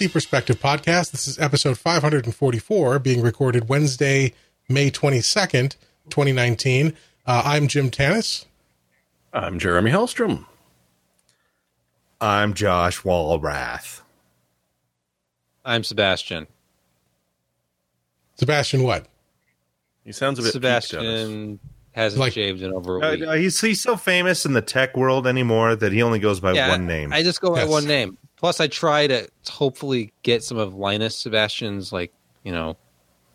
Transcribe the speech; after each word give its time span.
welcome 0.00 0.08
PC 0.08 0.12
Perspective 0.12 0.60
Podcast. 0.60 1.10
This 1.12 1.28
is 1.28 1.38
episode 1.38 1.78
544, 1.78 2.98
being 2.98 3.20
recorded 3.22 3.68
Wednesday, 3.68 4.32
May 4.68 4.90
22nd, 4.90 5.76
2019. 6.10 6.94
Uh, 7.26 7.42
I'm 7.44 7.68
Jim 7.68 7.90
Tanous. 7.90 8.44
I'm 9.32 9.58
Jeremy 9.58 9.90
Hellstrom. 9.90 10.46
I'm 12.20 12.54
Josh 12.54 13.02
Walrath. 13.02 14.00
I'm 15.64 15.84
Sebastian. 15.84 16.46
Sebastian, 18.36 18.82
what? 18.82 19.06
He 20.04 20.12
sounds 20.12 20.38
a 20.38 20.42
bit 20.42 20.52
Sebastian 20.52 21.60
hasn't 21.92 22.20
Like- 22.20 22.32
shaved 22.32 22.62
in 22.62 22.72
over 22.72 23.00
a 23.00 23.06
Uh, 23.06 23.10
week. 23.12 23.22
uh, 23.22 23.32
he's, 23.34 23.60
he's 23.60 23.80
so 23.80 23.96
famous 23.96 24.44
in 24.44 24.52
the 24.54 24.62
tech 24.62 24.96
world 24.96 25.26
anymore 25.26 25.76
that 25.76 25.92
he 25.92 26.02
only 26.02 26.18
goes 26.18 26.40
by 26.40 26.52
yeah, 26.52 26.68
one 26.70 26.86
name. 26.86 27.12
I 27.12 27.22
just 27.22 27.40
go 27.40 27.52
by 27.54 27.60
Yes. 27.60 27.68
one 27.68 27.86
name. 27.86 28.18
Plus, 28.36 28.60
I 28.60 28.66
try 28.66 29.06
to 29.06 29.28
hopefully 29.48 30.12
get 30.22 30.42
some 30.42 30.58
of 30.58 30.74
Linus 30.74 31.16
Sebastian's 31.16 31.92
like 31.92 32.12
you 32.42 32.52
know 32.52 32.76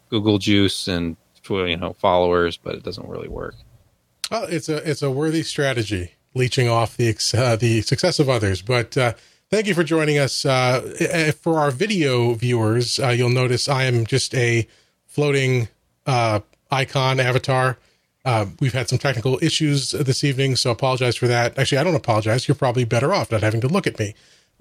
Google 0.09 0.37
juice 0.37 0.87
and 0.87 1.17
you 1.49 1.77
know 1.77 1.93
followers, 1.93 2.57
but 2.57 2.75
it 2.75 2.83
doesn't 2.83 3.07
really 3.07 3.29
work. 3.29 3.55
Well, 4.31 4.43
it's 4.43 4.69
a 4.69 4.77
it's 4.89 5.01
a 5.01 5.09
worthy 5.09 5.43
strategy, 5.43 6.13
leeching 6.35 6.69
off 6.69 6.97
the 6.97 7.09
uh, 7.37 7.55
the 7.55 7.81
success 7.81 8.19
of 8.19 8.29
others. 8.29 8.61
But 8.61 8.97
uh, 8.97 9.13
thank 9.49 9.67
you 9.67 9.73
for 9.73 9.83
joining 9.83 10.17
us. 10.17 10.45
Uh, 10.45 10.95
eh, 10.99 11.31
for 11.31 11.59
our 11.59 11.71
video 11.71 12.33
viewers, 12.33 12.99
uh, 12.99 13.09
you'll 13.09 13.29
notice 13.29 13.67
I 13.67 13.83
am 13.85 14.05
just 14.05 14.35
a 14.35 14.67
floating 15.07 15.67
uh, 16.05 16.41
icon 16.69 17.19
avatar. 17.19 17.77
Uh, 18.25 18.47
we've 18.59 18.73
had 18.73 18.89
some 18.89 18.99
technical 18.99 19.39
issues 19.41 19.91
this 19.91 20.23
evening, 20.23 20.55
so 20.55 20.71
apologize 20.71 21.15
for 21.15 21.27
that. 21.27 21.57
Actually, 21.57 21.79
I 21.79 21.83
don't 21.83 21.95
apologize. 21.95 22.47
You're 22.47 22.55
probably 22.55 22.83
better 22.83 23.13
off 23.13 23.31
not 23.31 23.41
having 23.41 23.61
to 23.61 23.67
look 23.67 23.87
at 23.87 23.97
me. 23.97 24.13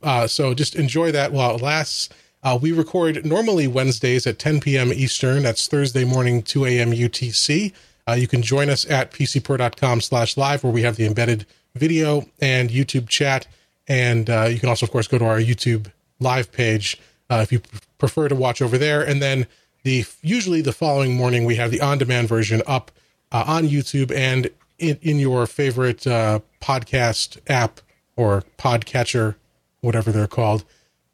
Uh, 0.03 0.27
so 0.27 0.55
just 0.55 0.77
enjoy 0.77 1.13
that 1.13 1.33
while 1.33 1.57
it 1.57 1.63
lasts. 1.63 2.09
Uh, 2.43 2.59
we 2.61 2.73
record 2.73 3.25
normally 3.27 3.67
Wednesdays 3.67 4.27
at 4.27 4.39
10 4.39 4.61
p.m. 4.61 4.93
Eastern. 4.93 5.43
That's 5.43 5.67
Thursday 5.67 6.05
morning, 6.05 6.43
2 6.43 6.67
a.m. 6.67 6.93
UTC. 6.93 7.73
Uh, 8.09 8.13
you 8.13 8.29
can 8.29 8.43
join 8.43 8.71
us 8.71 8.89
at 8.89 9.11
pcper.com 9.13 10.01
slash 10.01 10.37
live 10.37 10.65
where 10.65 10.73
we 10.73 10.83
have 10.83 10.97
the 10.97 11.07
embedded 11.07 11.47
video 11.75 12.27
and 12.41 12.71
YouTube 12.71 13.09
chat. 13.09 13.47
And 13.87 14.31
uh, 14.31 14.45
you 14.45 14.59
can 14.59 14.69
also, 14.69 14.87
of 14.87 14.93
course, 14.93 15.09
go 15.09 15.19
to 15.19 15.25
our 15.25 15.39
YouTube 15.39 15.91
live 16.21 16.53
page 16.53 16.99
uh, 17.31 17.41
if 17.43 17.53
you 17.53 17.61
prefer 17.99 18.29
to 18.29 18.35
watch 18.35 18.63
over 18.63 18.79
there. 18.79 19.03
And 19.03 19.21
then 19.21 19.47
the 19.83 20.05
usually 20.23 20.61
the 20.61 20.73
following 20.73 21.17
morning, 21.17 21.45
we 21.45 21.57
have 21.57 21.71
the 21.71 21.81
on-demand 21.81 22.29
version 22.29 22.63
up 22.67 22.91
uh, 23.33 23.45
on 23.47 23.65
YouTube 23.65 24.15
and 24.15 24.51
in, 24.79 24.99
in 25.03 25.19
your 25.19 25.47
favorite 25.47 26.07
uh, 26.07 26.41
podcast 26.61 27.39
app 27.49 27.81
or 28.17 28.45
podcatcher, 28.59 29.37
whatever 29.81 30.13
they're 30.13 30.27
called. 30.27 30.65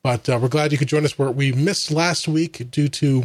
But 0.03 0.29
uh, 0.29 0.39
we're 0.41 0.49
glad 0.49 0.71
you 0.71 0.79
could 0.79 0.89
join 0.89 1.05
us. 1.05 1.19
We're, 1.19 1.31
we 1.31 1.53
missed 1.53 1.91
last 1.91 2.29
week 2.29 2.71
due 2.71 2.89
to 2.89 3.25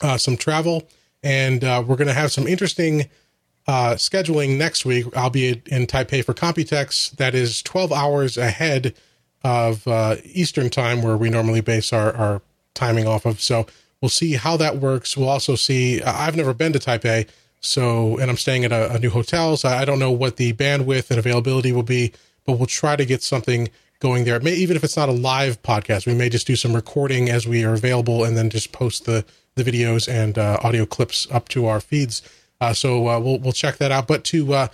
uh, 0.00 0.16
some 0.16 0.36
travel, 0.36 0.88
and 1.22 1.62
uh, 1.62 1.84
we're 1.86 1.96
going 1.96 2.08
to 2.08 2.14
have 2.14 2.32
some 2.32 2.46
interesting 2.46 3.08
uh, 3.66 3.94
scheduling 3.94 4.56
next 4.56 4.84
week. 4.84 5.06
I'll 5.14 5.30
be 5.30 5.62
in 5.66 5.86
Taipei 5.86 6.24
for 6.24 6.32
Computex. 6.32 7.10
That 7.16 7.34
is 7.34 7.62
12 7.62 7.92
hours 7.92 8.38
ahead 8.38 8.94
of 9.44 9.86
uh, 9.86 10.16
Eastern 10.24 10.70
time, 10.70 11.02
where 11.02 11.16
we 11.16 11.30
normally 11.30 11.60
base 11.60 11.92
our, 11.92 12.14
our 12.14 12.42
timing 12.74 13.06
off 13.06 13.26
of. 13.26 13.40
So 13.40 13.66
we'll 14.00 14.08
see 14.08 14.34
how 14.34 14.56
that 14.56 14.78
works. 14.78 15.16
We'll 15.16 15.28
also 15.28 15.54
see. 15.54 16.02
I've 16.02 16.36
never 16.36 16.54
been 16.54 16.72
to 16.72 16.78
Taipei, 16.78 17.28
so 17.60 18.16
and 18.18 18.30
I'm 18.30 18.36
staying 18.36 18.64
at 18.64 18.72
a, 18.72 18.94
a 18.94 18.98
new 18.98 19.10
hotel, 19.10 19.56
so 19.56 19.68
I 19.68 19.84
don't 19.84 19.98
know 19.98 20.10
what 20.10 20.36
the 20.36 20.52
bandwidth 20.52 21.10
and 21.10 21.18
availability 21.18 21.72
will 21.72 21.82
be, 21.82 22.12
but 22.46 22.54
we'll 22.54 22.66
try 22.66 22.96
to 22.96 23.04
get 23.04 23.22
something 23.22 23.68
going 24.00 24.24
there. 24.24 24.40
May, 24.40 24.54
even 24.54 24.76
if 24.76 24.82
it's 24.82 24.96
not 24.96 25.08
a 25.08 25.12
live 25.12 25.62
podcast, 25.62 26.06
we 26.06 26.14
may 26.14 26.28
just 26.28 26.46
do 26.46 26.56
some 26.56 26.74
recording 26.74 27.30
as 27.30 27.46
we 27.46 27.64
are 27.64 27.74
available, 27.74 28.24
and 28.24 28.36
then 28.36 28.50
just 28.50 28.72
post 28.72 29.04
the 29.04 29.24
the 29.54 29.64
videos 29.64 30.08
and 30.08 30.38
uh, 30.38 30.58
audio 30.62 30.86
clips 30.86 31.28
up 31.30 31.48
to 31.50 31.66
our 31.66 31.80
feeds. 31.80 32.22
Uh, 32.60 32.72
so 32.72 33.08
uh, 33.08 33.20
we'll 33.20 33.38
we'll 33.38 33.52
check 33.52 33.76
that 33.76 33.92
out. 33.92 34.08
But 34.08 34.24
to 34.24 34.54
uh, 34.54 34.68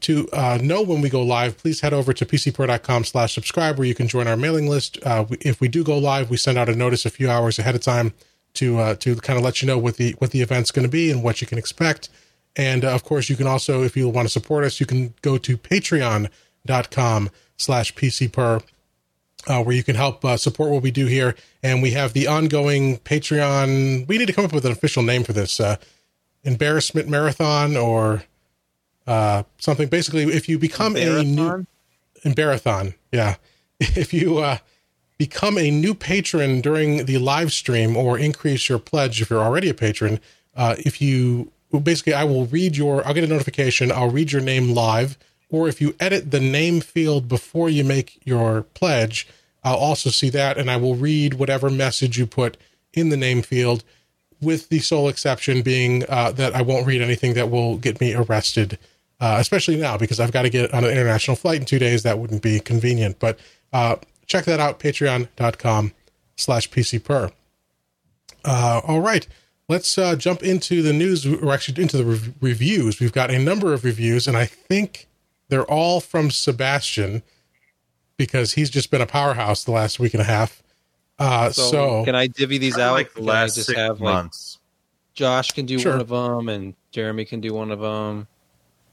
to 0.00 0.28
uh, 0.32 0.58
know 0.60 0.82
when 0.82 1.00
we 1.00 1.08
go 1.08 1.22
live, 1.22 1.58
please 1.58 1.80
head 1.80 1.92
over 1.92 2.12
to 2.12 2.26
pcper.com 2.26 3.04
slash 3.04 3.34
subscribe 3.34 3.78
where 3.78 3.86
you 3.86 3.94
can 3.94 4.08
join 4.08 4.26
our 4.26 4.36
mailing 4.36 4.68
list. 4.68 4.98
Uh, 5.04 5.26
if 5.40 5.60
we 5.60 5.68
do 5.68 5.84
go 5.84 5.98
live, 5.98 6.30
we 6.30 6.36
send 6.36 6.58
out 6.58 6.68
a 6.68 6.74
notice 6.74 7.06
a 7.06 7.10
few 7.10 7.30
hours 7.30 7.58
ahead 7.58 7.74
of 7.74 7.82
time 7.82 8.12
to 8.54 8.94
to 8.96 9.16
kind 9.16 9.38
of 9.38 9.44
let 9.44 9.62
you 9.62 9.68
know 9.68 9.78
what 9.78 9.96
the 9.96 10.14
what 10.18 10.30
the 10.30 10.40
event's 10.40 10.70
going 10.70 10.84
to 10.86 10.90
be 10.90 11.10
and 11.10 11.22
what 11.22 11.40
you 11.40 11.46
can 11.46 11.58
expect. 11.58 12.08
And 12.56 12.84
of 12.84 13.04
course, 13.04 13.28
you 13.28 13.36
can 13.36 13.46
also, 13.46 13.84
if 13.84 13.96
you 13.96 14.08
want 14.08 14.26
to 14.26 14.32
support 14.32 14.64
us, 14.64 14.80
you 14.80 14.86
can 14.86 15.14
go 15.22 15.38
to 15.38 15.56
patreon.com 15.56 17.30
slash 17.58 17.94
pcper 17.94 18.62
uh, 19.46 19.62
where 19.62 19.74
you 19.74 19.82
can 19.82 19.94
help 19.94 20.24
uh, 20.24 20.36
support 20.36 20.70
what 20.70 20.82
we 20.82 20.90
do 20.90 21.06
here. 21.06 21.34
And 21.62 21.82
we 21.82 21.92
have 21.92 22.12
the 22.12 22.26
ongoing 22.26 22.98
Patreon. 22.98 24.06
We 24.06 24.18
need 24.18 24.26
to 24.26 24.32
come 24.32 24.44
up 24.44 24.52
with 24.52 24.64
an 24.64 24.72
official 24.72 25.02
name 25.02 25.24
for 25.24 25.32
this 25.32 25.60
uh, 25.60 25.76
embarrassment 26.44 27.08
marathon 27.08 27.76
or 27.76 28.24
uh, 29.06 29.44
something. 29.58 29.88
Basically, 29.88 30.24
if 30.24 30.48
you 30.48 30.58
become 30.58 30.96
a 30.96 31.22
new 31.22 31.66
Marathon? 32.24 32.94
Yeah. 33.12 33.36
If 33.80 34.12
you 34.12 34.38
uh, 34.38 34.58
become 35.18 35.56
a 35.56 35.70
new 35.70 35.94
patron 35.94 36.60
during 36.60 37.06
the 37.06 37.18
live 37.18 37.52
stream 37.52 37.96
or 37.96 38.18
increase 38.18 38.68
your 38.68 38.80
pledge 38.80 39.22
if 39.22 39.30
you're 39.30 39.42
already 39.42 39.68
a 39.68 39.74
patron, 39.74 40.18
uh, 40.56 40.74
if 40.78 41.00
you 41.00 41.52
basically, 41.84 42.12
I 42.12 42.24
will 42.24 42.46
read 42.46 42.76
your, 42.76 43.06
I'll 43.06 43.14
get 43.14 43.22
a 43.22 43.28
notification, 43.28 43.92
I'll 43.92 44.10
read 44.10 44.32
your 44.32 44.42
name 44.42 44.74
live. 44.74 45.16
Or 45.50 45.68
if 45.68 45.80
you 45.80 45.94
edit 45.98 46.30
the 46.30 46.40
name 46.40 46.80
field 46.80 47.28
before 47.28 47.68
you 47.68 47.84
make 47.84 48.20
your 48.24 48.62
pledge, 48.62 49.26
I'll 49.64 49.76
also 49.76 50.10
see 50.10 50.30
that 50.30 50.58
and 50.58 50.70
I 50.70 50.76
will 50.76 50.94
read 50.94 51.34
whatever 51.34 51.70
message 51.70 52.18
you 52.18 52.26
put 52.26 52.56
in 52.92 53.08
the 53.08 53.16
name 53.16 53.42
field, 53.42 53.84
with 54.40 54.68
the 54.68 54.78
sole 54.78 55.08
exception 55.08 55.62
being 55.62 56.04
uh, 56.08 56.32
that 56.32 56.54
I 56.54 56.62
won't 56.62 56.86
read 56.86 57.02
anything 57.02 57.34
that 57.34 57.50
will 57.50 57.76
get 57.76 58.00
me 58.00 58.14
arrested 58.14 58.78
uh, 59.20 59.36
especially 59.40 59.76
now 59.76 59.96
because 59.96 60.20
I've 60.20 60.32
got 60.32 60.42
to 60.42 60.50
get 60.50 60.72
on 60.72 60.84
an 60.84 60.90
international 60.90 61.36
flight 61.36 61.60
in 61.60 61.66
two 61.66 61.78
days. 61.78 62.02
That 62.02 62.18
wouldn't 62.18 62.42
be 62.42 62.60
convenient. 62.60 63.18
But 63.18 63.38
uh, 63.72 63.96
check 64.26 64.44
that 64.44 64.60
out, 64.60 64.78
patreon.com 64.78 65.92
slash 66.36 66.70
PCPer. 66.70 67.32
Uh, 68.44 68.80
all 68.84 69.00
right. 69.00 69.26
Let's 69.68 69.98
uh, 69.98 70.16
jump 70.16 70.42
into 70.42 70.80
the 70.80 70.94
news, 70.94 71.26
or 71.26 71.52
actually 71.52 71.82
into 71.82 71.98
the 71.98 72.04
rev- 72.04 72.34
reviews. 72.40 73.00
We've 73.00 73.12
got 73.12 73.30
a 73.30 73.38
number 73.38 73.74
of 73.74 73.84
reviews, 73.84 74.26
and 74.26 74.36
I 74.36 74.46
think 74.46 75.07
they're 75.48 75.64
all 75.64 76.00
from 76.00 76.30
Sebastian 76.30 77.22
because 78.16 78.52
he's 78.54 78.70
just 78.70 78.90
been 78.90 79.00
a 79.00 79.06
powerhouse 79.06 79.64
the 79.64 79.70
last 79.70 79.98
week 80.00 80.14
and 80.14 80.20
a 80.20 80.24
half. 80.26 80.62
Uh, 81.18 81.50
so, 81.50 81.70
So, 81.70 82.04
can 82.04 82.14
I 82.14 82.26
divvy 82.28 82.58
these 82.58 82.78
I 82.78 82.88
out? 82.88 82.92
like 82.92 83.14
the 83.14 83.22
last 83.22 83.54
just 83.56 83.66
six 83.68 83.78
have 83.78 84.00
like 84.00 84.14
months. 84.14 84.58
Josh 85.14 85.50
can 85.52 85.66
do 85.66 85.78
Sure. 85.78 85.92
one 85.92 86.00
of 86.00 86.08
them, 86.08 86.48
and 86.48 86.74
Jeremy 86.92 87.24
can 87.24 87.40
do 87.40 87.52
one 87.54 87.70
of 87.72 87.80
them. 87.80 88.28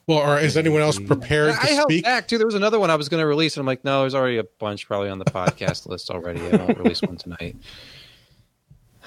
well, 0.08 0.20
or 0.20 0.40
is 0.40 0.56
anyone 0.58 0.82
else 0.82 0.98
prepared 1.00 1.52
I 1.52 1.68
to 1.68 1.74
held 1.76 1.92
speak? 1.92 2.04
back 2.04 2.28
too. 2.28 2.38
There 2.38 2.48
was 2.48 2.56
another 2.56 2.80
one 2.80 2.90
I 2.92 2.96
was 2.96 3.10
going 3.10 3.22
to 3.22 3.28
release, 3.28 3.56
and 3.58 3.62
I'm 3.62 3.66
like, 3.68 3.84
no, 3.86 4.02
there's 4.02 4.16
already 4.16 4.38
a 4.38 4.44
bunch 4.44 4.88
probably 4.88 5.10
on 5.10 5.20
the 5.20 5.26
podcast 5.26 5.86
list 5.90 6.10
already. 6.10 6.42
I 6.42 6.56
won't 6.58 6.78
release 6.80 7.02
one 7.02 7.18
tonight. 7.18 7.56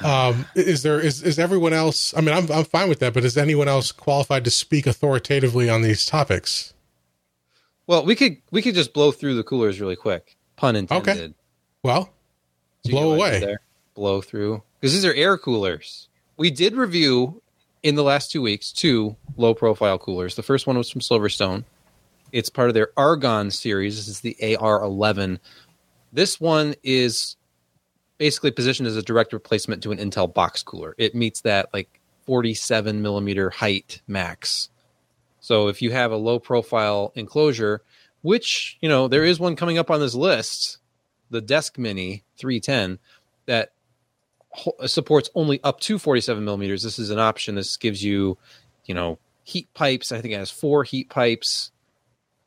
Um, 0.01 0.47
is 0.55 0.83
there 0.85 1.01
is 1.01 1.23
is 1.25 1.41
everyone 1.41 1.73
else? 1.73 2.15
I 2.17 2.21
mean, 2.21 2.33
I'm 2.35 2.51
I'm 2.53 2.65
fine 2.65 2.89
with 2.89 3.01
that, 3.01 3.15
but 3.15 3.25
is 3.25 3.37
anyone 3.37 3.67
else 3.67 3.91
qualified 3.91 4.45
to 4.45 4.51
speak 4.51 4.87
authoritatively 4.87 5.69
on 5.69 5.83
these 5.83 6.07
topics? 6.07 6.73
Well, 7.89 8.05
we 8.05 8.15
could 8.15 8.37
we 8.53 8.63
could 8.63 8.77
just 8.77 8.93
blow 8.93 9.11
through 9.11 9.35
the 9.35 9.43
coolers 9.43 9.81
really 9.81 9.97
quick. 9.97 10.37
Pun 10.57 10.77
intended. 10.77 11.09
Okay. 11.11 11.35
Well, 11.83 12.13
So 12.85 12.91
blow 12.93 13.03
know 13.03 13.09
what 13.17 13.33
I 13.33 13.37
away. 13.37 13.41
there? 13.41 13.61
Blow 13.95 14.21
through. 14.21 14.63
Because 14.81 14.93
these 14.93 15.05
are 15.05 15.15
air 15.15 15.37
coolers. 15.39 16.09
We 16.37 16.51
did 16.51 16.77
review 16.77 17.43
in 17.83 17.95
the 17.97 18.03
last 18.05 18.31
two 18.31 18.43
weeks 18.43 18.71
two 18.73 19.17
low 19.37 19.55
profile 19.55 19.99
coolers. 19.99 20.37
The 20.37 20.43
first 20.43 20.67
one 20.67 20.77
was 20.77 20.91
from 20.91 21.01
Silverstone. 21.01 21.65
It's 22.31 22.51
part 22.51 22.69
of 22.69 22.75
their 22.75 22.91
Argon 22.97 23.51
series. 23.51 23.97
This 23.97 24.07
is 24.09 24.21
the 24.21 24.37
AR11. 24.41 25.39
This 26.13 26.39
one 26.39 26.75
is 26.83 27.37
basically 28.19 28.51
positioned 28.51 28.87
as 28.87 28.97
a 28.97 29.03
direct 29.03 29.33
replacement 29.33 29.83
to 29.85 29.93
an 29.93 29.99
Intel 29.99 30.33
box 30.33 30.63
cooler. 30.63 30.95
It 30.99 31.15
meets 31.15 31.41
that 31.43 31.71
like 31.73 31.89
47 32.27 33.01
millimeter 33.01 33.49
height 33.49 34.03
max. 34.07 34.69
So 35.49 35.69
if 35.69 35.81
you 35.81 35.93
have 35.93 36.13
a 36.13 36.17
low 36.17 36.39
profile 36.39 37.11
enclosure, 37.15 37.81
which, 38.21 38.77
you 38.83 38.89
know, 38.91 39.09
there 39.09 39.25
is 39.25 39.41
one 39.41 39.57
coming 39.57 39.79
up 39.79 39.91
on 39.91 39.99
this 39.99 40.15
list, 40.15 40.77
the 41.31 41.41
DeskMini 41.41 42.21
310, 42.37 42.99
that 43.47 43.73
supports 44.85 45.31
only 45.35 45.59
up 45.65 45.81
to 45.81 45.99
47 45.99 46.45
millimeters. 46.45 46.83
This 46.83 46.99
is 46.99 47.09
an 47.09 47.19
option. 47.19 47.55
This 47.55 47.79
gives 47.79 48.05
you, 48.05 48.37
you 48.85 48.95
know, 48.95 49.19
heat 49.43 49.73
pipes. 49.73 50.13
I 50.13 50.21
think 50.21 50.35
it 50.35 50.37
has 50.37 50.51
four 50.51 50.85
heat 50.85 51.09
pipes 51.09 51.73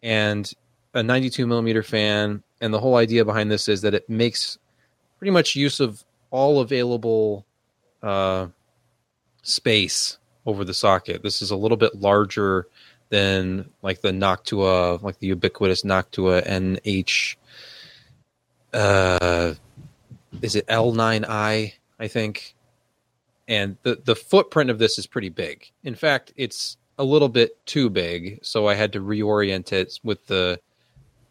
and 0.04 0.54
a 0.94 1.02
92 1.02 1.48
millimeter 1.48 1.82
fan. 1.82 2.44
And 2.62 2.72
the 2.72 2.80
whole 2.80 2.98
idea 2.98 3.26
behind 3.26 3.50
this 3.50 3.68
is 3.68 3.82
that 3.82 3.96
it 3.96 4.12
makes 4.12 4.60
pretty 5.18 5.32
much 5.32 5.56
use 5.56 5.80
of 5.80 6.04
all 6.30 6.60
available 6.60 7.48
uh, 8.04 8.46
space 9.42 10.20
over 10.46 10.64
the 10.64 10.76
socket. 10.76 11.24
This 11.24 11.42
is 11.42 11.50
a 11.50 11.56
little 11.56 11.78
bit 11.78 11.96
larger 11.96 12.68
than 13.12 13.70
like 13.84 14.02
the 14.02 14.10
Noctua, 14.10 15.02
like 15.04 15.20
the 15.20 15.28
ubiquitous 15.28 15.84
Noctua 15.84 16.48
NH 16.48 17.36
uh, 18.74 19.54
is 20.42 20.56
it 20.56 20.66
L9i, 20.68 21.74
I 22.00 22.08
think. 22.08 22.56
And 23.48 23.78
the 23.84 24.02
the 24.04 24.16
footprint 24.16 24.70
of 24.70 24.80
this 24.80 24.98
is 24.98 25.06
pretty 25.06 25.30
big. 25.30 25.70
In 25.84 25.94
fact, 25.94 26.34
it's 26.38 26.78
a 26.98 27.04
little 27.04 27.30
bit 27.30 27.64
too 27.66 27.90
big, 27.90 28.40
so 28.42 28.68
I 28.68 28.76
had 28.76 28.94
to 28.94 29.02
reorient 29.02 29.74
it 29.74 30.00
with 30.04 30.26
the 30.28 30.60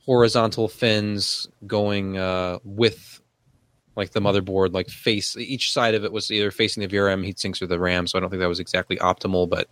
horizontal 0.05 0.69
fins 0.69 1.49
going 1.67 2.19
uh, 2.19 2.59
with 2.63 3.23
like 3.97 4.11
the 4.11 4.21
motherboard, 4.21 4.75
like 4.75 4.89
face 4.89 5.37
each 5.37 5.73
side 5.73 5.95
of 5.95 6.05
it 6.05 6.13
was 6.13 6.31
either 6.31 6.51
facing 6.51 6.87
the 6.87 6.95
VRM 6.95 7.27
heatsinks 7.27 7.63
or 7.63 7.67
the 7.67 7.79
RAM. 7.79 8.07
So 8.07 8.19
I 8.19 8.21
don't 8.21 8.29
think 8.29 8.41
that 8.41 8.49
was 8.49 8.61
exactly 8.61 8.97
optimal, 8.97 9.49
but 9.49 9.69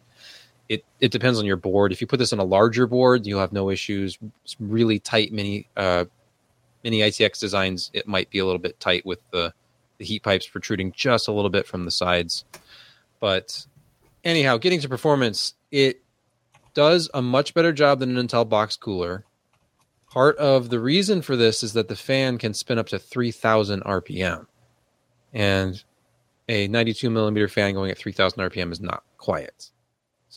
it 0.69 0.85
it 1.01 1.11
depends 1.11 1.39
on 1.39 1.45
your 1.45 1.57
board. 1.57 1.93
If 1.93 2.01
you 2.01 2.07
put 2.07 2.19
this 2.19 2.33
on 2.33 2.39
a 2.39 2.45
larger 2.45 2.87
board, 2.87 3.27
you'll 3.27 3.41
have 3.41 3.53
no 3.53 3.71
issues. 3.71 4.19
It's 4.45 4.57
really 4.61 4.99
tight 4.99 5.33
mini 5.33 5.69
uh, 5.77 6.05
mini 6.85 7.01
ITX 7.01 7.41
designs, 7.41 7.91
it 7.93 8.07
might 8.07 8.31
be 8.31 8.39
a 8.39 8.45
little 8.45 8.59
bit 8.59 8.79
tight 8.81 9.05
with 9.05 9.21
the 9.31 9.53
the 9.99 10.05
heat 10.05 10.23
pipes 10.23 10.47
protruding 10.47 10.93
just 10.93 11.27
a 11.27 11.33
little 11.33 11.51
bit 11.51 11.67
from 11.67 11.85
the 11.85 11.91
sides. 11.91 12.45
But 13.19 13.67
anyhow, 14.25 14.57
getting 14.57 14.81
to 14.81 14.89
performance, 14.89 15.55
it 15.73 16.03
does 16.73 17.11
a 17.13 17.21
much 17.21 17.53
better 17.53 17.73
job 17.73 17.99
than 17.99 18.17
an 18.17 18.29
Intel 18.29 18.49
box 18.49 18.77
cooler. 18.77 19.25
Part 20.09 20.37
of 20.37 20.71
the 20.71 20.79
reason 20.79 21.21
for 21.21 21.37
this 21.37 21.65
is 21.65 21.73
that 21.73 21.89
the 21.89 21.97
fan 21.97 22.39
can 22.39 22.55
spin 22.55 22.79
up 22.79 22.87
to 22.89 22.99
3000 22.99 23.83
RPM. 23.83 24.47
And 25.35 25.83
a 26.49 26.69
92 26.69 27.11
millimeter 27.11 27.49
fan 27.49 27.75
going 27.75 27.91
at 27.91 27.99
3000 27.99 28.39
RPM 28.39 28.71
is 28.71 28.81
not 28.81 29.03
quiet. 29.19 29.71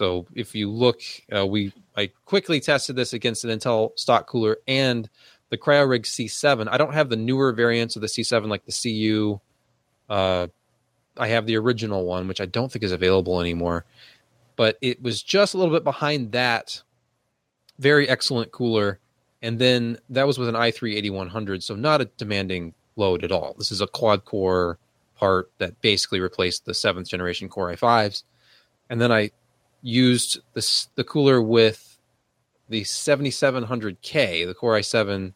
So 0.01 0.25
if 0.33 0.55
you 0.55 0.67
look, 0.67 0.99
uh, 1.31 1.45
we 1.45 1.71
I 1.95 2.09
quickly 2.25 2.59
tested 2.59 2.95
this 2.95 3.13
against 3.13 3.45
an 3.45 3.51
Intel 3.51 3.91
stock 3.99 4.25
cooler 4.25 4.57
and 4.67 5.07
the 5.49 5.59
CryoRig 5.59 6.05
C7. 6.05 6.67
I 6.71 6.77
don't 6.79 6.95
have 6.95 7.09
the 7.09 7.15
newer 7.15 7.53
variants 7.53 7.95
of 7.95 8.01
the 8.01 8.07
C7 8.07 8.47
like 8.47 8.65
the 8.65 8.71
CU. 8.71 9.39
Uh, 10.09 10.47
I 11.17 11.27
have 11.27 11.45
the 11.45 11.55
original 11.55 12.03
one, 12.03 12.27
which 12.27 12.41
I 12.41 12.47
don't 12.47 12.71
think 12.71 12.81
is 12.81 12.91
available 12.91 13.39
anymore. 13.39 13.85
But 14.55 14.79
it 14.81 15.03
was 15.03 15.21
just 15.21 15.53
a 15.53 15.59
little 15.59 15.73
bit 15.73 15.83
behind 15.83 16.31
that. 16.31 16.81
Very 17.77 18.09
excellent 18.09 18.51
cooler. 18.51 18.97
And 19.43 19.59
then 19.59 19.99
that 20.09 20.25
was 20.25 20.39
with 20.39 20.49
an 20.49 20.55
i3 20.55 20.95
8100, 20.95 21.61
so 21.61 21.75
not 21.75 22.01
a 22.01 22.05
demanding 22.17 22.73
load 22.95 23.23
at 23.23 23.31
all. 23.31 23.53
This 23.55 23.71
is 23.71 23.81
a 23.81 23.87
quad 23.87 24.25
core 24.25 24.79
part 25.13 25.51
that 25.59 25.79
basically 25.79 26.19
replaced 26.19 26.65
the 26.65 26.73
seventh 26.73 27.07
generation 27.07 27.49
Core 27.49 27.71
i5s. 27.71 28.23
And 28.89 28.99
then 28.99 29.11
I 29.11 29.29
used 29.81 30.39
this, 30.53 30.87
the 30.95 31.03
cooler 31.03 31.41
with 31.41 31.99
the 32.69 32.81
7700K, 32.81 34.45
the 34.45 34.53
Core 34.53 34.77
i7 34.77 35.33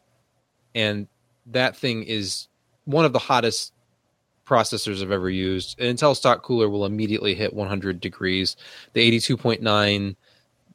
and 0.74 1.08
that 1.48 1.76
thing 1.76 2.04
is 2.04 2.48
one 2.84 3.06
of 3.06 3.14
the 3.14 3.20
hottest 3.20 3.74
processors 4.46 5.02
I've 5.02 5.12
ever 5.12 5.30
used. 5.30 5.80
An 5.80 5.96
Intel 5.96 6.16
stock 6.16 6.44
cooler 6.44 6.70
will 6.70 6.86
immediately 6.86 7.34
hit 7.34 7.54
100 7.54 8.00
degrees. 8.00 8.56
The 8.94 9.20
82.9 9.20 10.16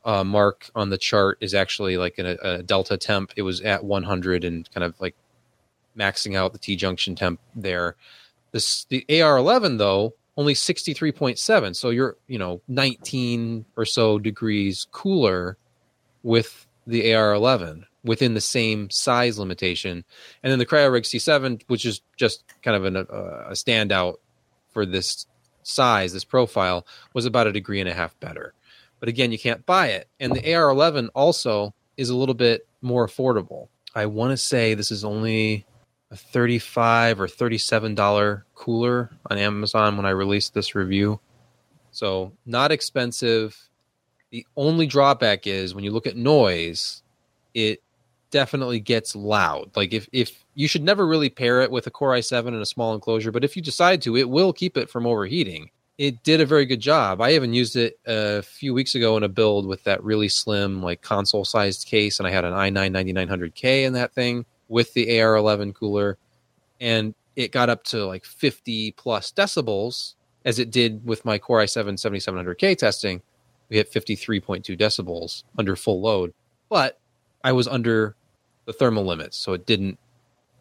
uh, 0.05 0.25
mark 0.25 0.71
on 0.75 0.91
the 0.91 0.99
chart 0.99 1.39
is 1.41 1.55
actually 1.55 1.97
like 1.97 2.19
a, 2.19 2.37
a 2.43 2.63
delta 2.63 2.97
temp. 2.97 3.33
It 3.37 3.43
was 3.43 3.61
at 3.61 3.85
100 3.85 4.45
and 4.45 4.69
kind 4.73 4.85
of 4.85 4.99
like 5.01 5.15
maxing 5.97 6.35
out 6.35 6.53
the 6.53 6.59
T 6.59 6.75
junction 6.75 7.15
temp 7.15 7.39
there. 7.55 7.97
This 8.53 8.85
the 8.87 9.05
AR11 9.09 9.79
though 9.79 10.15
only 10.41 10.55
63.7, 10.55 11.77
so 11.77 11.91
you're 11.91 12.17
you 12.27 12.39
know 12.39 12.63
19 12.67 13.67
or 13.77 13.85
so 13.85 14.19
degrees 14.19 14.87
cooler 14.91 15.59
with 16.23 16.67
the 16.87 17.03
AR11 17.03 17.85
within 18.05 18.33
the 18.33 18.41
same 18.41 18.89
size 18.89 19.39
limitation. 19.39 20.03
And 20.43 20.51
then 20.51 20.59
the 20.59 20.65
CryoRig 20.65 21.03
C7, 21.03 21.63
which 21.67 21.85
is 21.85 22.01
just 22.17 22.43
kind 22.63 22.75
of 22.75 22.87
an, 22.87 22.97
uh, 22.97 23.03
a 23.49 23.53
standout 23.53 24.15
for 24.71 24.87
this 24.87 25.27
size, 25.63 26.15
this 26.15 26.25
profile, 26.25 26.87
was 27.13 27.27
about 27.27 27.47
a 27.47 27.53
degree 27.53 27.79
and 27.79 27.89
a 27.89 27.95
half 27.95 28.19
better. 28.19 28.55
But 28.99 29.11
again, 29.11 29.33
you 29.33 29.39
can't 29.39 29.67
buy 29.67 29.89
it. 29.89 30.09
And 30.19 30.35
the 30.35 30.41
AR11 30.41 31.11
also 31.15 31.75
is 31.99 32.09
a 32.09 32.17
little 32.17 32.35
bit 32.35 32.67
more 32.81 33.07
affordable. 33.07 33.69
I 33.95 34.07
want 34.07 34.31
to 34.31 34.39
say 34.39 34.73
this 34.73 34.91
is 34.91 35.05
only 35.05 35.67
a 36.11 36.17
35 36.17 37.21
or 37.21 37.29
37 37.29 37.95
dollar 37.95 38.45
cooler 38.55 39.11
on 39.31 39.39
Amazon 39.39 39.97
when 39.97 40.07
I 40.07 40.11
released 40.11 40.55
this 40.55 40.75
review. 40.75 41.21
So, 41.93 42.33
not 42.47 42.73
expensive. 42.73 43.57
The 44.31 44.47
only 44.57 44.87
drawback 44.87 45.47
is 45.47 45.75
when 45.75 45.85
you 45.85 45.91
look 45.91 46.07
at 46.07 46.17
noise, 46.17 47.03
it 47.55 47.83
definitely 48.31 48.81
gets 48.81 49.17
loud. 49.17 49.71
Like 49.77 49.93
if 49.93 50.09
if 50.13 50.45
you 50.55 50.69
should 50.69 50.83
never 50.83 51.07
really 51.07 51.31
pair 51.31 51.63
it 51.63 51.71
with 51.71 51.87
a 51.87 51.91
Core 51.91 52.13
i7 52.13 52.49
in 52.49 52.55
a 52.55 52.67
small 52.67 52.95
enclosure, 52.95 53.33
but 53.33 53.45
if 53.45 53.57
you 53.57 53.63
decide 53.63 54.03
to, 54.03 54.17
it 54.17 54.29
will 54.29 54.53
keep 54.53 54.77
it 54.77 54.91
from 54.91 55.07
overheating. 55.07 55.71
It 55.99 56.23
did 56.23 56.41
a 56.41 56.47
very 56.47 56.65
good 56.65 56.81
job. 56.81 57.21
I 57.21 57.33
even 57.33 57.53
used 57.53 57.77
it 57.77 57.99
a 58.07 58.41
few 58.43 58.73
weeks 58.73 58.95
ago 58.95 59.17
in 59.17 59.23
a 59.23 59.29
build 59.29 59.67
with 59.67 59.85
that 59.85 60.03
really 60.03 60.29
slim, 60.29 60.83
like 60.83 61.03
console 61.03 61.45
sized 61.45 61.87
case, 61.87 62.19
and 62.19 62.27
I 62.27 62.31
had 62.31 62.45
an 62.45 62.55
i9 62.55 62.93
9900K 62.93 63.85
in 63.85 63.93
that 63.95 64.15
thing 64.15 64.47
with 64.71 64.95
the 64.95 65.09
AR11 65.09 65.75
cooler, 65.75 66.17
and 66.81 67.15
it 67.37 67.53
got 67.53 67.69
up 67.69 67.85
to 67.85 68.07
like 68.07 68.25
50 68.25 68.93
plus 68.93 69.33
decibels, 69.33 70.15
as 70.45 70.59
it 70.59 70.71
did 70.71 71.05
with 71.05 71.25
my 71.27 71.37
Core 71.37 71.59
i7 71.59 71.95
7700K 71.95 72.79
testing. 72.79 73.21
We 73.69 73.77
hit 73.77 73.93
53.2 73.93 74.79
decibels 74.79 75.43
under 75.59 75.77
full 75.77 76.01
load, 76.01 76.33
but 76.71 76.99
I 77.45 77.53
was 77.53 77.69
under 77.69 78.15
the 78.65 78.73
thermal 78.73 79.05
limits, 79.05 79.37
so 79.37 79.53
it 79.53 79.67
didn't 79.67 79.99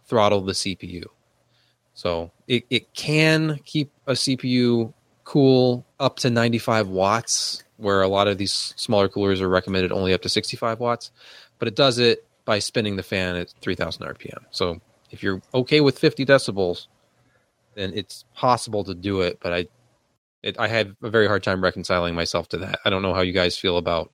throttle 0.05 0.41
the 0.41 0.53
CPU. 0.53 1.05
So 1.93 2.31
it, 2.47 2.65
it 2.69 2.93
can 2.93 3.59
keep 3.63 3.91
a 4.07 4.13
CPU 4.13 4.93
cool 5.23 5.85
up 5.99 6.17
to 6.17 6.29
95 6.29 6.87
watts, 6.87 7.63
where 7.77 8.01
a 8.01 8.07
lot 8.07 8.27
of 8.27 8.37
these 8.37 8.73
smaller 8.75 9.07
coolers 9.07 9.41
are 9.41 9.49
recommended 9.49 9.91
only 9.91 10.13
up 10.13 10.21
to 10.23 10.29
65 10.29 10.79
watts, 10.79 11.11
but 11.59 11.67
it 11.67 11.75
does 11.75 11.99
it 11.99 12.25
by 12.49 12.57
spinning 12.57 12.95
the 12.95 13.03
fan 13.03 13.35
at 13.35 13.53
3000 13.61 14.03
RPM. 14.07 14.43
So 14.49 14.81
if 15.11 15.21
you're 15.21 15.39
okay 15.53 15.81
with 15.81 15.99
50 15.99 16.25
decibels, 16.25 16.87
then 17.75 17.91
it's 17.93 18.25
possible 18.33 18.83
to 18.85 18.95
do 18.95 19.21
it, 19.21 19.37
but 19.39 19.53
I 19.53 19.67
it, 20.41 20.57
I 20.57 20.67
have 20.67 20.95
a 21.03 21.11
very 21.11 21.27
hard 21.27 21.43
time 21.43 21.63
reconciling 21.63 22.15
myself 22.15 22.49
to 22.49 22.57
that. 22.57 22.79
I 22.85 22.89
don't 22.89 23.03
know 23.03 23.13
how 23.13 23.21
you 23.21 23.33
guys 23.33 23.55
feel 23.55 23.77
about 23.77 24.11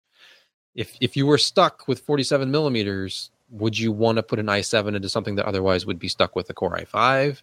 if 0.75 0.97
if 0.99 1.15
you 1.15 1.25
were 1.25 1.37
stuck 1.37 1.87
with 1.87 2.01
47 2.01 2.51
millimeters 2.51 3.31
would 3.51 3.79
you 3.79 3.93
want 3.93 4.17
to 4.17 4.23
put 4.23 4.39
an 4.39 4.47
i7 4.47 4.97
into 4.97 5.07
something 5.07 5.35
that 5.35 5.45
otherwise 5.45 5.85
would 5.85 5.97
be 5.97 6.09
stuck 6.09 6.35
with 6.35 6.49
a 6.49 6.53
Core 6.53 6.77
i5 6.77 7.41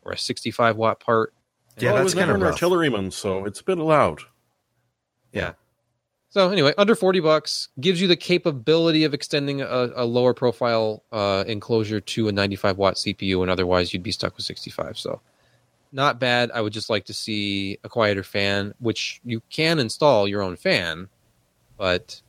or 0.00 0.12
a 0.12 0.18
65 0.18 0.78
watt 0.78 0.98
part? 0.98 1.34
Yeah, 1.76 1.90
well, 1.90 1.96
that's 1.96 2.04
was 2.04 2.14
never 2.14 2.36
an 2.36 2.40
rough. 2.40 2.52
artilleryman, 2.54 3.10
so 3.10 3.44
it's 3.44 3.60
a 3.60 3.64
bit 3.64 3.76
loud. 3.76 4.20
Yeah. 5.30 5.52
So 6.32 6.48
anyway, 6.48 6.72
under 6.78 6.94
40 6.94 7.20
bucks 7.20 7.68
gives 7.78 8.00
you 8.00 8.08
the 8.08 8.16
capability 8.16 9.04
of 9.04 9.12
extending 9.12 9.60
a, 9.60 9.90
a 9.94 10.06
lower 10.06 10.32
profile 10.32 11.02
uh, 11.12 11.44
enclosure 11.46 12.00
to 12.00 12.28
a 12.28 12.32
95 12.32 12.78
watt 12.78 12.94
CPU, 12.94 13.42
and 13.42 13.50
otherwise 13.50 13.92
you'd 13.92 14.02
be 14.02 14.12
stuck 14.12 14.34
with 14.38 14.46
65. 14.46 14.96
So 14.96 15.20
not 15.92 16.18
bad. 16.18 16.50
I 16.52 16.62
would 16.62 16.72
just 16.72 16.88
like 16.88 17.04
to 17.04 17.12
see 17.12 17.78
a 17.84 17.90
quieter 17.90 18.22
fan, 18.22 18.72
which 18.78 19.20
you 19.26 19.42
can 19.50 19.78
install 19.78 20.26
your 20.26 20.40
own 20.40 20.56
fan, 20.56 21.08
but 21.76 22.22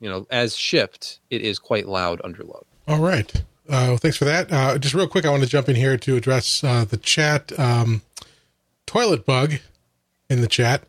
you 0.00 0.08
know, 0.08 0.26
as 0.30 0.56
shipped, 0.56 1.20
it 1.28 1.42
is 1.42 1.58
quite 1.58 1.86
loud 1.86 2.22
under 2.24 2.44
load. 2.44 2.64
All 2.88 3.00
right. 3.00 3.30
Uh, 3.68 3.88
well, 3.88 3.96
thanks 3.98 4.16
for 4.16 4.24
that. 4.24 4.50
Uh, 4.50 4.78
just 4.78 4.94
real 4.94 5.06
quick, 5.06 5.26
I 5.26 5.30
want 5.30 5.42
to 5.42 5.48
jump 5.48 5.68
in 5.68 5.76
here 5.76 5.98
to 5.98 6.16
address 6.16 6.64
uh, 6.64 6.86
the 6.86 6.96
chat. 6.96 7.58
Um, 7.58 8.00
Toilet 8.86 9.26
Bug 9.26 9.54
in 10.30 10.40
the 10.40 10.46
chat, 10.46 10.84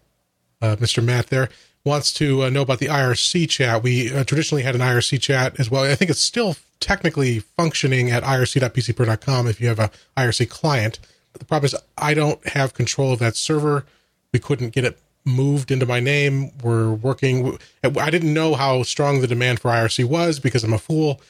uh, 0.62 0.77
Mr. 0.77 1.03
Matt 1.03 1.27
there, 1.27 1.50
wants 1.86 2.12
to 2.13 2.44
uh, 2.44 2.50
know 2.50 2.63
about 2.63 2.80
the 2.80 2.88
IRC 2.88 3.50
chat. 3.50 3.84
We 3.84 4.13
uh, 4.13 4.24
traditionally 4.24 4.63
had 4.63 4.75
an 4.75 4.82
IRC 4.82 5.22
chat 5.22 5.60
as 5.60 5.70
well. 5.70 5.84
I 5.84 5.96
think 5.96 6.12
it's 6.12 6.20
still 6.20 6.58
technically 6.80 7.39
functioning 7.39 8.12
at 8.12 8.24
irc.pcper.com 8.24 9.48
if 9.48 9.62
you 9.62 9.68
have 9.68 9.80
a 9.80 9.92
IRC 10.18 10.50
client. 10.50 11.00
But 11.32 11.39
the 11.39 11.46
problem 11.46 11.65
is 11.65 11.75
I 11.98 12.13
don't 12.13 12.46
have 12.50 12.74
control 12.74 13.13
of 13.13 13.20
that 13.20 13.36
server. 13.36 13.86
We 14.34 14.39
couldn't 14.39 14.70
get 14.70 14.84
it 14.84 15.00
moved 15.25 15.72
into 15.72 15.86
my 15.86 16.00
name. 16.00 16.51
We're 16.62 16.92
working. 16.92 17.58
I 17.84 18.10
didn't 18.10 18.34
know 18.34 18.56
how 18.56 18.84
strong 18.84 19.22
the 19.22 19.27
demand 19.27 19.60
for 19.60 19.72
IRC 19.72 20.06
was 20.06 20.39
because 20.39 20.63
I'm 20.63 20.74
a 20.74 20.77
fool. 20.77 21.22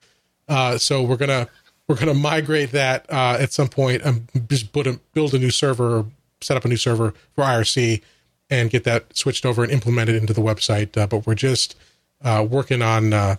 Uh, 0.48 0.78
so 0.78 1.02
we're 1.02 1.18
gonna 1.18 1.48
we're 1.88 1.96
gonna 1.96 2.14
migrate 2.14 2.72
that 2.72 3.06
uh, 3.12 3.38
at 3.40 3.52
some 3.52 3.68
point 3.68 4.02
and 4.04 4.28
just 4.50 4.76
a, 4.76 5.00
build 5.14 5.34
a 5.34 5.40
new 5.40 5.50
server, 5.50 6.06
set 6.42 6.58
up 6.58 6.66
a 6.66 6.68
new 6.68 6.78
server 6.78 7.14
for 7.34 7.44
IRC, 7.44 8.02
and 8.50 8.70
get 8.70 8.84
that 8.84 9.16
switched 9.16 9.46
over 9.46 9.64
and 9.64 9.72
implemented 9.72 10.16
into 10.16 10.34
the 10.34 10.42
website. 10.42 10.96
Uh, 10.98 11.08
but 11.08 11.26
we're 11.26 11.36
just 11.36 11.76
uh, 12.24 12.46
working 12.50 12.82
on. 12.82 13.14
Uh, 13.14 13.36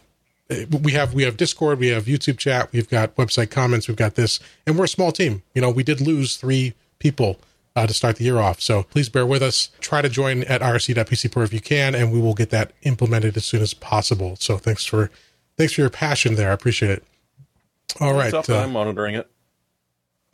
we 0.82 0.92
have 0.92 1.12
we 1.12 1.24
have 1.24 1.36
Discord, 1.36 1.80
we 1.80 1.88
have 1.88 2.04
YouTube 2.04 2.38
chat, 2.38 2.70
we've 2.72 2.88
got 2.88 3.16
website 3.16 3.50
comments, 3.50 3.88
we've 3.88 3.96
got 3.96 4.14
this, 4.14 4.38
and 4.64 4.78
we're 4.78 4.84
a 4.84 4.88
small 4.88 5.10
team. 5.10 5.42
You 5.54 5.62
know, 5.62 5.70
we 5.70 5.82
did 5.82 6.00
lose 6.00 6.36
three 6.36 6.74
people 7.00 7.40
uh, 7.74 7.86
to 7.86 7.92
start 7.92 8.16
the 8.16 8.24
year 8.24 8.38
off. 8.38 8.60
So 8.60 8.84
please 8.84 9.08
bear 9.08 9.26
with 9.26 9.42
us. 9.42 9.70
Try 9.80 10.02
to 10.02 10.08
join 10.08 10.44
at 10.44 10.60
irc.pcper 10.60 11.44
if 11.44 11.52
you 11.52 11.60
can, 11.60 11.94
and 11.94 12.12
we 12.12 12.20
will 12.20 12.34
get 12.34 12.50
that 12.50 12.72
implemented 12.82 13.36
as 13.36 13.44
soon 13.44 13.60
as 13.60 13.74
possible. 13.74 14.36
So 14.36 14.56
thanks 14.56 14.84
for 14.84 15.10
thanks 15.56 15.72
for 15.72 15.80
your 15.80 15.90
passion 15.90 16.36
there. 16.36 16.50
I 16.50 16.54
appreciate 16.54 16.90
it. 16.90 17.04
All 18.00 18.14
right, 18.14 18.32
uh, 18.32 18.42
I'm 18.48 18.72
monitoring 18.72 19.14
it. 19.14 19.28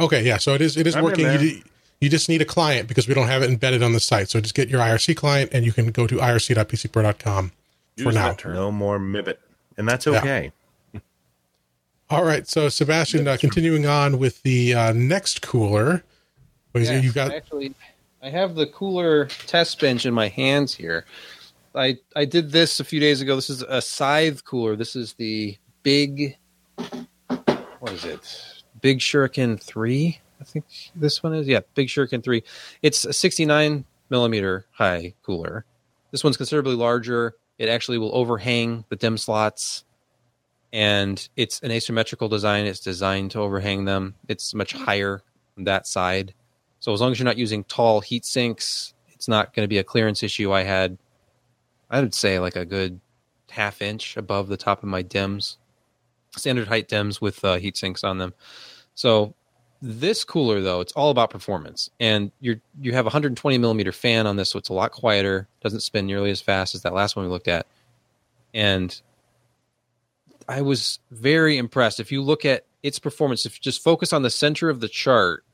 Okay, 0.00 0.22
yeah. 0.24 0.36
So 0.36 0.54
it 0.54 0.60
is 0.60 0.76
it 0.76 0.86
is 0.86 0.94
I'm 0.94 1.00
in 1.00 1.04
working. 1.04 1.40
You, 1.40 1.62
you 2.02 2.08
just 2.08 2.28
need 2.28 2.42
a 2.42 2.44
client 2.44 2.88
because 2.88 3.06
we 3.06 3.14
don't 3.14 3.28
have 3.28 3.44
it 3.44 3.48
embedded 3.48 3.80
on 3.80 3.92
the 3.92 4.00
site. 4.00 4.28
So 4.28 4.40
just 4.40 4.56
get 4.56 4.68
your 4.68 4.80
IRC 4.80 5.16
client, 5.16 5.50
and 5.54 5.64
you 5.64 5.72
can 5.72 5.92
go 5.92 6.08
to 6.08 6.16
irc.pcper.com 6.16 7.52
for 8.02 8.10
now. 8.10 8.36
No 8.44 8.72
more 8.72 8.98
Mibbit. 8.98 9.36
And 9.76 9.88
that's 9.88 10.08
okay. 10.08 10.50
All 12.10 12.24
right. 12.24 12.48
So 12.48 12.68
Sebastian, 12.68 13.28
uh, 13.28 13.36
continuing 13.38 13.86
on 13.86 14.18
with 14.18 14.42
the 14.42 14.74
uh, 14.74 14.92
next 14.92 15.42
cooler. 15.42 16.02
What 16.72 16.82
is 16.82 16.90
it? 16.90 17.04
You've 17.04 17.14
got 17.14 17.32
actually 17.32 17.72
I 18.20 18.30
have 18.30 18.56
the 18.56 18.66
cooler 18.66 19.26
test 19.46 19.80
bench 19.80 20.04
in 20.04 20.12
my 20.12 20.26
hands 20.26 20.74
here. 20.74 21.06
I 21.72 21.98
I 22.16 22.24
did 22.24 22.50
this 22.50 22.80
a 22.80 22.84
few 22.84 22.98
days 22.98 23.20
ago. 23.20 23.36
This 23.36 23.48
is 23.48 23.62
a 23.62 23.80
scythe 23.80 24.44
cooler. 24.44 24.74
This 24.74 24.96
is 24.96 25.12
the 25.12 25.56
big 25.84 26.36
what 27.78 27.92
is 27.92 28.04
it? 28.04 28.62
Big 28.80 28.98
Shuriken 28.98 29.62
three. 29.62 30.18
I 30.42 30.44
think 30.44 30.64
this 30.96 31.22
one 31.22 31.34
is 31.34 31.46
yeah, 31.46 31.60
Big 31.74 31.86
Shuriken 31.86 32.22
three. 32.22 32.42
It's 32.82 33.04
a 33.04 33.12
69 33.12 33.84
millimeter 34.10 34.66
high 34.72 35.14
cooler. 35.22 35.64
This 36.10 36.24
one's 36.24 36.36
considerably 36.36 36.74
larger. 36.74 37.36
It 37.58 37.68
actually 37.68 37.98
will 37.98 38.14
overhang 38.14 38.84
the 38.88 38.96
DIMM 38.96 39.20
slots, 39.20 39.84
and 40.72 41.28
it's 41.36 41.60
an 41.60 41.70
asymmetrical 41.70 42.28
design. 42.28 42.66
It's 42.66 42.80
designed 42.80 43.30
to 43.32 43.38
overhang 43.38 43.84
them. 43.84 44.16
It's 44.26 44.52
much 44.52 44.72
higher 44.72 45.22
on 45.56 45.64
that 45.64 45.86
side. 45.86 46.34
So 46.80 46.92
as 46.92 47.00
long 47.00 47.12
as 47.12 47.20
you're 47.20 47.24
not 47.24 47.38
using 47.38 47.62
tall 47.64 48.00
heat 48.00 48.24
sinks, 48.24 48.94
it's 49.12 49.28
not 49.28 49.54
going 49.54 49.62
to 49.64 49.68
be 49.68 49.78
a 49.78 49.84
clearance 49.84 50.24
issue. 50.24 50.52
I 50.52 50.64
had, 50.64 50.98
I 51.88 52.00
would 52.00 52.14
say 52.14 52.40
like 52.40 52.56
a 52.56 52.64
good 52.64 53.00
half 53.50 53.80
inch 53.80 54.16
above 54.16 54.48
the 54.48 54.56
top 54.56 54.82
of 54.82 54.88
my 54.88 55.02
DIMMs, 55.02 55.58
standard 56.36 56.66
height 56.66 56.88
DIMMs 56.88 57.20
with 57.20 57.44
uh, 57.44 57.58
heat 57.58 57.76
sinks 57.76 58.02
on 58.02 58.18
them. 58.18 58.34
So 58.96 59.36
this 59.82 60.22
cooler 60.22 60.60
though, 60.60 60.80
it's 60.80 60.92
all 60.92 61.10
about 61.10 61.30
performance, 61.30 61.90
and 61.98 62.30
you're 62.40 62.60
you 62.80 62.92
have 62.92 63.04
a 63.04 63.10
120 63.10 63.58
millimeter 63.58 63.92
fan 63.92 64.26
on 64.26 64.36
this, 64.36 64.50
so 64.50 64.58
it's 64.58 64.68
a 64.68 64.72
lot 64.72 64.92
quieter, 64.92 65.48
doesn't 65.60 65.80
spin 65.80 66.06
nearly 66.06 66.30
as 66.30 66.40
fast 66.40 66.74
as 66.74 66.82
that 66.82 66.94
last 66.94 67.16
one 67.16 67.24
we 67.24 67.30
looked 67.30 67.48
at, 67.48 67.66
and 68.54 69.02
I 70.48 70.62
was 70.62 71.00
very 71.10 71.58
impressed. 71.58 71.98
If 71.98 72.12
you 72.12 72.22
look 72.22 72.44
at 72.44 72.64
its 72.82 73.00
performance, 73.00 73.44
if 73.44 73.56
you 73.56 73.60
just 73.60 73.82
focus 73.82 74.12
on 74.12 74.22
the 74.22 74.30
center 74.30 74.70
of 74.70 74.80
the 74.80 74.88
chart 74.88 75.44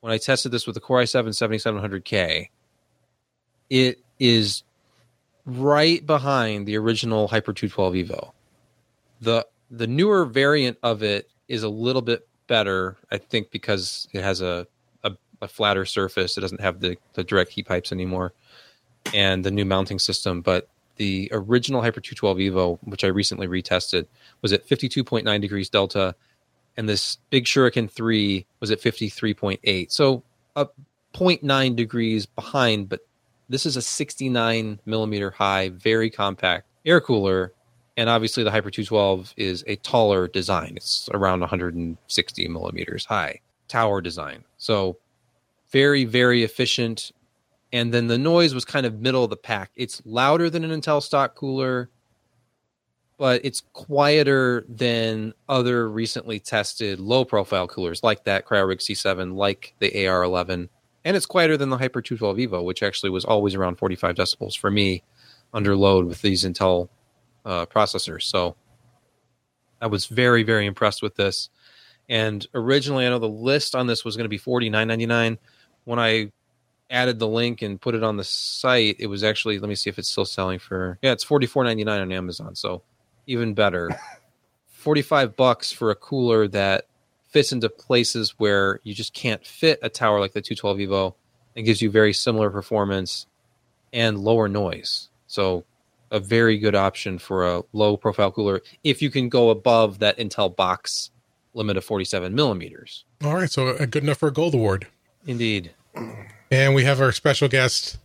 when 0.00 0.12
I 0.12 0.18
tested 0.18 0.50
this 0.50 0.66
with 0.66 0.74
the 0.74 0.80
Core 0.80 1.00
i7 1.00 1.28
7700K, 1.28 2.48
it 3.70 4.00
is 4.18 4.64
right 5.46 6.04
behind 6.04 6.66
the 6.66 6.76
original 6.78 7.28
Hyper 7.28 7.52
212 7.52 7.94
Evo. 7.94 8.32
The 9.20 9.46
the 9.70 9.86
newer 9.86 10.24
variant 10.24 10.78
of 10.82 11.02
it 11.04 11.30
is 11.48 11.62
a 11.62 11.68
little 11.68 12.02
bit 12.02 12.26
better, 12.46 12.96
I 13.10 13.18
think, 13.18 13.50
because 13.50 14.08
it 14.12 14.22
has 14.22 14.40
a 14.40 14.66
a, 15.04 15.12
a 15.40 15.48
flatter 15.48 15.84
surface. 15.84 16.36
It 16.36 16.40
doesn't 16.40 16.60
have 16.60 16.80
the, 16.80 16.96
the 17.14 17.24
direct 17.24 17.52
heat 17.52 17.66
pipes 17.66 17.92
anymore, 17.92 18.32
and 19.14 19.44
the 19.44 19.50
new 19.50 19.64
mounting 19.64 19.98
system. 19.98 20.40
But 20.40 20.68
the 20.96 21.28
original 21.32 21.82
Hyper 21.82 22.00
212 22.00 22.38
Evo, 22.54 22.78
which 22.82 23.04
I 23.04 23.08
recently 23.08 23.46
retested, 23.46 24.06
was 24.42 24.52
at 24.52 24.66
52.9 24.66 25.40
degrees 25.40 25.68
delta, 25.68 26.14
and 26.76 26.88
this 26.88 27.18
Big 27.30 27.44
Shuriken 27.44 27.90
3 27.90 28.46
was 28.60 28.70
at 28.70 28.80
53.8. 28.80 29.90
So 29.90 30.22
a 30.56 30.66
0.9 31.14 31.76
degrees 31.76 32.26
behind, 32.26 32.88
but 32.88 33.00
this 33.48 33.66
is 33.66 33.76
a 33.76 33.82
69 33.82 34.80
millimeter 34.86 35.30
high, 35.30 35.70
very 35.70 36.10
compact 36.10 36.66
air 36.84 37.00
cooler. 37.00 37.52
And 37.96 38.08
obviously, 38.08 38.42
the 38.42 38.50
Hyper 38.50 38.70
212 38.70 39.34
is 39.36 39.64
a 39.66 39.76
taller 39.76 40.26
design. 40.26 40.74
It's 40.76 41.08
around 41.12 41.40
160 41.40 42.48
millimeters 42.48 43.04
high, 43.04 43.40
tower 43.68 44.00
design. 44.00 44.44
So, 44.56 44.96
very, 45.70 46.04
very 46.04 46.42
efficient. 46.42 47.12
And 47.72 47.92
then 47.92 48.06
the 48.06 48.18
noise 48.18 48.54
was 48.54 48.64
kind 48.64 48.86
of 48.86 49.00
middle 49.00 49.24
of 49.24 49.30
the 49.30 49.36
pack. 49.36 49.70
It's 49.76 50.02
louder 50.04 50.50
than 50.50 50.64
an 50.64 50.78
Intel 50.78 51.02
stock 51.02 51.34
cooler, 51.34 51.90
but 53.18 53.40
it's 53.44 53.62
quieter 53.72 54.64
than 54.68 55.32
other 55.48 55.88
recently 55.88 56.38
tested 56.38 56.98
low 56.98 57.24
profile 57.24 57.66
coolers 57.68 58.02
like 58.02 58.24
that 58.24 58.46
CryoRig 58.46 58.78
C7, 58.78 59.34
like 59.34 59.74
the 59.78 59.90
AR11. 59.90 60.68
And 61.04 61.16
it's 61.16 61.26
quieter 61.26 61.56
than 61.56 61.70
the 61.70 61.78
Hyper 61.78 62.02
212 62.02 62.50
Evo, 62.50 62.64
which 62.64 62.82
actually 62.82 63.10
was 63.10 63.24
always 63.24 63.54
around 63.54 63.76
45 63.76 64.14
decibels 64.14 64.56
for 64.56 64.70
me 64.70 65.02
under 65.54 65.76
load 65.76 66.06
with 66.06 66.22
these 66.22 66.44
Intel 66.44 66.88
uh, 67.44 67.66
processors. 67.66 68.22
So 68.22 68.56
I 69.80 69.86
was 69.86 70.06
very, 70.06 70.42
very 70.42 70.66
impressed 70.66 71.02
with 71.02 71.16
this. 71.16 71.50
And 72.08 72.46
originally, 72.54 73.06
I 73.06 73.10
know 73.10 73.18
the 73.18 73.28
list 73.28 73.74
on 73.74 73.86
this 73.86 74.04
was 74.04 74.16
going 74.16 74.24
to 74.24 74.28
be 74.30 74.38
forty 74.38 74.70
nine 74.70 74.88
ninety 74.88 75.06
nine. 75.06 75.38
When 75.84 75.98
I 75.98 76.30
added 76.90 77.18
the 77.18 77.28
link 77.28 77.62
and 77.62 77.80
put 77.80 77.94
it 77.94 78.02
on 78.02 78.16
the 78.16 78.24
site, 78.24 78.96
it 78.98 79.06
was 79.06 79.24
actually 79.24 79.58
let 79.58 79.68
me 79.68 79.74
see 79.74 79.90
if 79.90 79.98
it's 79.98 80.10
still 80.10 80.24
selling 80.24 80.58
for 80.58 80.98
yeah, 81.02 81.12
it's 81.12 81.24
forty 81.24 81.46
four 81.46 81.64
ninety 81.64 81.84
nine 81.84 82.00
on 82.00 82.12
Amazon. 82.12 82.54
So 82.54 82.82
even 83.26 83.54
better, 83.54 83.90
forty 84.66 85.02
five 85.02 85.36
bucks 85.36 85.72
for 85.72 85.90
a 85.90 85.94
cooler 85.94 86.48
that 86.48 86.86
fits 87.28 87.52
into 87.52 87.68
places 87.68 88.34
where 88.38 88.80
you 88.82 88.94
just 88.94 89.14
can't 89.14 89.46
fit 89.46 89.78
a 89.82 89.88
tower 89.88 90.20
like 90.20 90.32
the 90.32 90.42
two 90.42 90.54
twelve 90.54 90.78
Evo. 90.78 91.14
It 91.54 91.62
gives 91.62 91.82
you 91.82 91.90
very 91.90 92.12
similar 92.12 92.50
performance 92.50 93.26
and 93.92 94.18
lower 94.18 94.48
noise. 94.48 95.08
So 95.26 95.64
a 96.12 96.20
very 96.20 96.58
good 96.58 96.74
option 96.76 97.18
for 97.18 97.44
a 97.56 97.62
low 97.72 97.96
profile 97.96 98.30
cooler 98.30 98.62
if 98.84 99.02
you 99.02 99.10
can 99.10 99.28
go 99.28 99.50
above 99.50 99.98
that 99.98 100.16
Intel 100.18 100.54
box 100.54 101.10
limit 101.54 101.76
of 101.76 101.84
47 101.84 102.34
millimeters. 102.34 103.04
all 103.24 103.34
right. 103.34 103.50
So 103.50 103.68
uh, 103.68 103.86
good 103.86 104.04
enough 104.04 104.18
for 104.18 104.28
a 104.28 104.32
gold 104.32 104.54
award. 104.54 104.86
Indeed. 105.26 105.72
And 106.50 106.74
we 106.74 106.84
have 106.84 107.00
our 107.00 107.12
special 107.12 107.48
guest. 107.48 107.98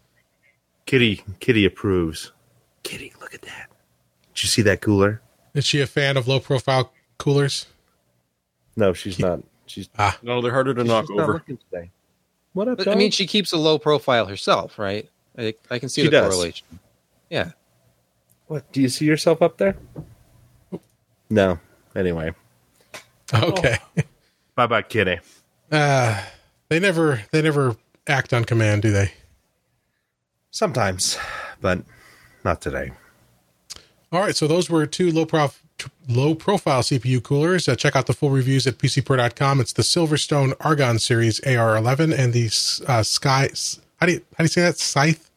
Kitty 0.86 1.24
Kitty 1.40 1.66
approves. 1.66 2.32
Kitty, 2.84 3.14
look 3.22 3.34
at 3.34 3.42
that. 3.44 3.70
Did 4.34 4.44
you 4.44 4.50
see 4.50 4.62
that 4.64 4.82
cooler? 4.82 5.22
Is 5.54 5.66
she 5.66 5.82
a 5.82 5.88
fan 5.88 6.16
of 6.18 6.28
low 6.28 6.40
profile 6.40 6.92
coolers? 7.18 7.66
No, 8.76 8.94
she's 8.94 9.20
not. 9.20 9.42
She's, 9.66 9.90
No, 10.22 10.42
they're 10.42 10.52
harder 10.54 10.74
to 10.74 10.84
knock 10.84 11.06
she's 11.08 11.16
not 11.18 11.24
over. 11.24 11.34
looking 11.34 11.58
today. 11.58 11.92
What 12.54 12.68
up, 12.70 12.78
But, 12.78 12.88
I 12.88 12.96
mean, 12.96 13.12
she 13.12 13.28
keeps 13.28 13.52
a 13.52 13.58
low 13.58 13.78
profile 13.78 14.28
herself, 14.28 14.80
right? 14.80 15.10
I, 15.38 15.54
I 15.70 15.80
can 15.80 15.90
see 15.90 16.02
She 16.02 16.08
the 16.08 16.12
does. 16.12 16.34
correlation. 16.34 16.66
Yeah. 17.30 17.52
What? 18.48 18.72
Do 18.72 18.82
you 18.82 18.90
see 18.90 19.06
yourself 19.06 19.42
up 19.42 19.58
there? 19.58 19.76
No. 21.30 21.60
Anyway, 21.96 22.34
Okay. 23.34 23.78
bye 24.56 24.68
bye, 24.68 24.82
Kitty. 24.84 25.20
Uh, 25.72 26.24
they 26.70 26.80
never 26.80 27.24
they 27.32 27.42
never 27.42 27.76
act 28.08 28.34
on 28.34 28.46
command, 28.46 28.82
do 28.84 28.92
they? 28.92 29.12
Sometimes, 30.52 31.18
but 31.60 31.80
not 32.46 32.62
today. 32.62 32.92
All 34.12 34.22
right, 34.22 34.36
so 34.36 34.48
those 34.48 34.70
were 34.70 34.86
two 34.86 35.12
low 35.12 35.26
prof 35.26 35.62
low 36.08 36.34
profile 36.36 36.82
CPU 36.82 37.22
coolers. 37.22 37.68
Uh, 37.68 37.76
check 37.76 37.96
out 37.96 38.08
the 38.08 38.14
full 38.14 38.30
reviews 38.30 38.66
at 38.66 38.78
pcper.com. 38.78 39.60
It's 39.60 39.74
the 39.74 39.82
Silverstone 39.84 40.54
Argon 40.62 40.98
Series 41.00 41.42
AR11 41.42 42.18
and 42.18 42.32
the 42.34 42.46
uh, 42.88 43.04
Sky. 43.04 43.50
How 44.00 44.06
do 44.06 44.14
you 44.14 44.20
how 44.38 44.38
do 44.38 44.44
you 44.44 44.48
say 44.48 44.62
that? 44.62 44.78
Scythe, 44.78 45.30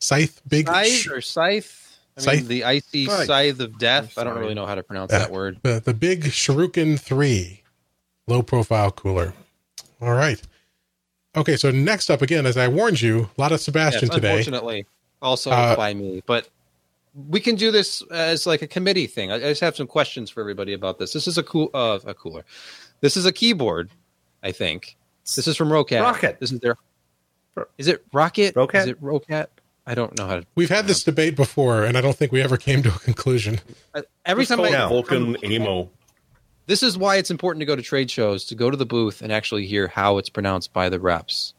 Scythe, 0.00 0.40
big. 0.48 0.66
Scythe 0.66 1.12
or 1.12 1.20
scythe? 1.20 1.78
I 2.18 2.36
mean, 2.36 2.46
the 2.48 2.64
icy 2.64 3.06
Scythe. 3.06 3.26
scythe 3.26 3.60
of 3.60 3.78
death. 3.78 4.18
I 4.18 4.24
don't 4.24 4.38
really 4.38 4.54
know 4.54 4.66
how 4.66 4.74
to 4.74 4.82
pronounce 4.82 5.12
Yeah. 5.12 5.20
that 5.20 5.30
word. 5.32 5.58
the 5.62 5.80
the 5.80 5.94
big 5.94 6.24
Shuriken 6.24 6.98
Three, 7.00 7.62
low 8.26 8.42
profile 8.42 8.90
cooler. 8.90 9.32
All 10.00 10.12
right. 10.14 10.40
Okay, 11.34 11.56
so 11.56 11.70
next 11.70 12.10
up 12.10 12.20
again, 12.20 12.44
as 12.44 12.56
I 12.58 12.68
warned 12.68 13.00
you, 13.00 13.30
a 13.36 13.40
lot 13.40 13.52
of 13.52 13.60
Sebastian 13.60 14.08
Yes, 14.08 14.14
today. 14.14 14.30
unfortunately, 14.30 14.86
also 15.22 15.50
Uh, 15.50 15.74
by 15.74 15.94
me. 15.94 16.22
But 16.26 16.48
we 17.28 17.40
can 17.40 17.54
do 17.56 17.70
this 17.70 18.02
as 18.10 18.46
like 18.46 18.60
a 18.60 18.66
committee 18.66 19.06
thing. 19.06 19.32
I, 19.32 19.36
I 19.36 19.40
just 19.40 19.62
have 19.62 19.74
some 19.76 19.86
questions 19.86 20.28
for 20.28 20.40
everybody 20.40 20.74
about 20.74 20.98
this. 20.98 21.14
This 21.14 21.26
is 21.26 21.38
a 21.38 21.42
cool, 21.42 21.70
uh, 21.72 21.98
a 22.04 22.12
cooler. 22.12 22.44
This 23.00 23.16
is 23.16 23.24
a 23.24 23.32
keyboard. 23.32 23.88
I 24.42 24.52
think 24.52 24.96
this 25.24 25.46
is 25.48 25.56
from 25.56 25.70
Roccat. 25.70 26.02
Rocket. 26.02 26.38
This 26.40 26.52
is 26.52 26.60
their. 26.60 26.76
Is 27.78 27.88
it 27.88 28.04
Rocket? 28.12 28.54
Roccat? 28.54 28.82
Is 28.82 28.86
it 28.88 29.00
Roccat? 29.02 29.46
I 29.86 29.94
don't 29.94 30.16
know 30.16 30.26
how 30.26 30.36
to. 30.36 30.46
We've 30.54 30.70
had 30.70 30.86
this 30.86 31.02
debate 31.02 31.34
before, 31.36 31.82
and 31.84 31.96
I 31.98 32.00
don't 32.00 32.16
think 32.16 32.30
we 32.32 32.40
ever 32.40 32.56
came 32.56 32.82
to 32.84 32.88
a 32.88 32.98
conclusion. 32.98 33.60
I- 33.94 34.02
Every 34.24 34.42
It's 34.42 34.48
time 34.50 34.60
I, 34.60 34.70
called 34.70 34.72
Yeah. 34.72 34.88
Vulcan 34.88 35.36
Amo. 35.44 35.90
this 36.66 36.82
is 36.84 36.96
why 36.96 37.16
it's 37.16 37.30
important 37.30 37.60
to 37.60 37.66
go 37.66 37.74
to 37.74 37.82
trade 37.82 38.10
shows 38.10 38.44
to 38.46 38.54
go 38.54 38.70
to 38.70 38.76
the 38.76 38.86
booth 38.86 39.20
and 39.22 39.32
actually 39.32 39.66
hear 39.66 39.88
how 39.88 40.18
it's 40.18 40.28
pronounced 40.28 40.72
by 40.72 40.88
the 40.88 41.00
reps 41.00 41.54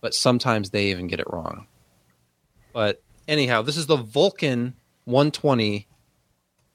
but 0.00 0.12
sometimes 0.14 0.70
they 0.70 0.86
even 0.90 1.06
get 1.06 1.20
it 1.20 1.26
wrong 1.30 1.66
but 2.72 3.00
anyhow 3.28 3.62
this 3.62 3.76
is 3.76 3.86
the 3.86 3.96
vulcan 3.96 4.74
120 5.04 5.86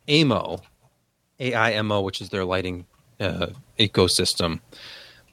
amo 0.10 0.62
aimo 1.42 2.04
which 2.04 2.22
is 2.22 2.30
their 2.30 2.46
lighting 2.46 2.86
uh, 3.20 3.48
ecosystem 3.78 4.62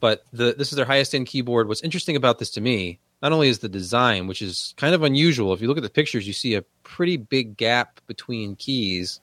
but 0.01 0.23
the, 0.33 0.53
this 0.57 0.71
is 0.73 0.75
their 0.75 0.85
highest 0.85 1.15
end 1.15 1.27
keyboard 1.27 1.69
what's 1.69 1.81
interesting 1.81 2.17
about 2.17 2.37
this 2.37 2.49
to 2.49 2.59
me 2.61 2.99
not 3.21 3.31
only 3.31 3.47
is 3.47 3.59
the 3.59 3.69
design 3.69 4.27
which 4.27 4.41
is 4.41 4.73
kind 4.77 4.95
of 4.95 5.03
unusual 5.03 5.53
if 5.53 5.61
you 5.61 5.67
look 5.67 5.77
at 5.77 5.83
the 5.83 5.89
pictures 5.89 6.27
you 6.27 6.33
see 6.33 6.55
a 6.55 6.61
pretty 6.83 7.17
big 7.17 7.57
gap 7.57 7.99
between 8.07 8.55
keys 8.55 9.19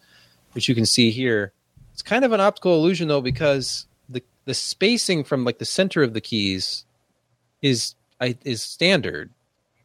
which 0.52 0.68
you 0.68 0.74
can 0.74 0.86
see 0.86 1.10
here 1.10 1.52
it's 1.92 2.02
kind 2.02 2.24
of 2.24 2.32
an 2.32 2.40
optical 2.40 2.74
illusion 2.74 3.08
though 3.08 3.20
because 3.20 3.86
the 4.08 4.22
the 4.44 4.54
spacing 4.54 5.24
from 5.24 5.44
like 5.44 5.58
the 5.58 5.64
center 5.64 6.02
of 6.02 6.14
the 6.14 6.20
keys 6.20 6.84
is 7.60 7.96
is 8.20 8.62
standard, 8.62 9.30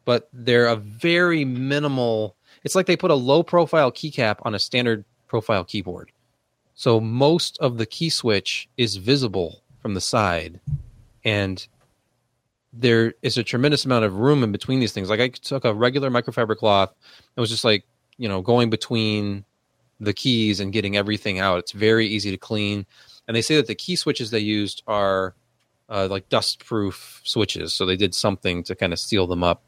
but 0.04 0.28
they're 0.32 0.66
a 0.66 0.76
very 0.76 1.44
minimal. 1.44 2.36
It's 2.62 2.74
like 2.74 2.86
they 2.86 2.96
put 2.96 3.10
a 3.10 3.16
low 3.16 3.42
profile 3.42 3.92
keycap 3.92 4.36
on 4.42 4.54
a 4.54 4.58
standard 4.58 5.04
profile 5.28 5.64
keyboard. 5.64 6.12
So 6.74 7.00
most 7.00 7.58
of 7.58 7.78
the 7.78 7.86
key 7.86 8.10
switch 8.10 8.68
is 8.76 8.96
visible 8.96 9.62
from 9.80 9.94
the 9.94 10.00
side, 10.00 10.60
and 11.24 11.66
there 12.76 13.14
is 13.22 13.38
a 13.38 13.44
tremendous 13.44 13.84
amount 13.84 14.04
of 14.04 14.16
room 14.16 14.42
in 14.42 14.52
between 14.52 14.80
these 14.80 14.92
things. 14.92 15.08
Like 15.08 15.20
I 15.20 15.28
took 15.28 15.64
a 15.64 15.72
regular 15.72 16.10
microfiber 16.10 16.56
cloth, 16.56 16.92
it 17.36 17.40
was 17.40 17.50
just 17.50 17.64
like 17.64 17.84
you 18.16 18.28
know 18.28 18.42
going 18.42 18.70
between 18.70 19.44
the 20.00 20.12
keys 20.12 20.60
and 20.60 20.72
getting 20.72 20.96
everything 20.96 21.38
out. 21.38 21.58
It's 21.58 21.72
very 21.72 22.06
easy 22.06 22.30
to 22.30 22.36
clean, 22.36 22.86
and 23.26 23.36
they 23.36 23.42
say 23.42 23.56
that 23.56 23.66
the 23.66 23.74
key 23.74 23.96
switches 23.96 24.30
they 24.30 24.40
used 24.40 24.82
are 24.86 25.34
uh, 25.88 26.08
like 26.10 26.28
dust-proof 26.28 27.20
switches, 27.24 27.72
so 27.72 27.86
they 27.86 27.96
did 27.96 28.14
something 28.14 28.62
to 28.64 28.74
kind 28.74 28.92
of 28.92 28.98
seal 28.98 29.26
them 29.26 29.44
up. 29.44 29.62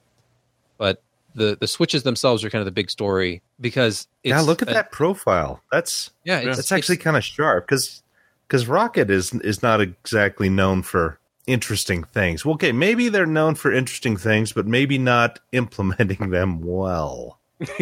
But 0.79 1.03
the 1.35 1.57
the 1.61 1.69
switches 1.69 2.03
themselves 2.03 2.43
are 2.45 2.51
kind 2.51 2.61
of 2.61 2.67
the 2.67 2.73
big 2.73 2.91
story 2.91 3.43
because 3.61 4.09
it's, 4.25 4.31
yeah, 4.31 4.41
look 4.41 4.63
at 4.63 4.69
a- 4.69 4.75
that 4.75 4.91
profile. 4.91 5.63
That's 5.71 6.11
Yeah, 6.25 6.39
it's, 6.39 6.57
that's 6.57 6.73
actually 6.73 6.97
kind 6.97 7.17
of 7.17 7.23
sharp 7.25 7.67
because 7.67 8.03
because 8.49 8.67
Rocket 8.67 9.11
is 9.11 9.33
is 9.35 9.63
not 9.63 9.81
exactly 9.81 10.49
known 10.49 10.83
for 10.83 11.19
interesting 11.47 12.05
things. 12.05 12.45
Okay, 12.45 12.73
maybe 12.73 13.09
they're 13.09 13.27
known 13.27 13.55
for 13.55 13.73
interesting 13.73 14.17
things, 14.17 14.53
but 14.53 14.67
maybe 14.67 14.99
not 14.99 15.39
implementing 15.53 16.31
them 16.31 16.61
well. 16.61 17.41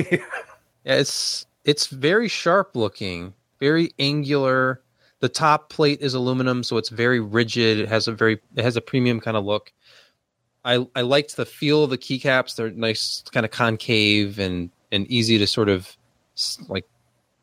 Yeah, 0.86 0.96
it's 0.96 1.46
it's 1.64 1.86
very 1.86 2.28
sharp 2.28 2.76
looking, 2.76 3.32
very 3.58 3.92
angular. 3.98 4.82
The 5.20 5.30
top 5.30 5.70
plate 5.70 6.02
is 6.02 6.12
aluminum, 6.12 6.62
so 6.62 6.76
it's 6.76 6.90
very 6.90 7.20
rigid. 7.20 7.78
It 7.78 7.88
has 7.88 8.06
a 8.06 8.12
very 8.12 8.38
it 8.54 8.62
has 8.62 8.76
a 8.76 8.82
premium 8.82 9.18
kind 9.18 9.34
of 9.34 9.46
look. 9.46 9.72
I 10.64 10.86
I 10.94 11.00
liked 11.00 11.36
the 11.36 11.46
feel 11.46 11.84
of 11.84 11.90
the 11.90 11.96
keycaps. 11.96 12.56
They're 12.56 12.70
nice, 12.70 13.24
kind 13.32 13.46
of 13.46 13.50
concave 13.52 14.38
and 14.38 14.70
and 14.92 15.06
easy 15.10 15.38
to 15.38 15.46
sort 15.46 15.70
of 15.70 15.96
like 16.68 16.86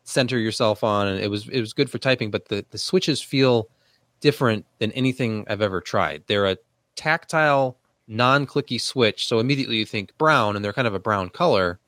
center 0.04 0.38
yourself 0.38 0.84
on. 0.84 1.08
And 1.08 1.20
it 1.20 1.28
was 1.28 1.48
it 1.48 1.60
was 1.60 1.72
good 1.72 1.90
for 1.90 1.98
typing. 1.98 2.30
But 2.30 2.46
the 2.46 2.64
the 2.70 2.78
switches 2.78 3.20
feel 3.20 3.68
different 4.22 4.64
than 4.78 4.90
anything 4.92 5.44
I've 5.50 5.60
ever 5.60 5.82
tried. 5.82 6.22
They're 6.26 6.46
a 6.46 6.56
tactile, 6.96 7.76
non-clicky 8.08 8.80
switch, 8.80 9.26
so 9.26 9.38
immediately 9.38 9.76
you 9.76 9.84
think 9.84 10.16
brown, 10.16 10.56
and 10.56 10.64
they're 10.64 10.72
kind 10.72 10.88
of 10.88 10.94
a 10.94 10.98
brown 10.98 11.28
color 11.28 11.78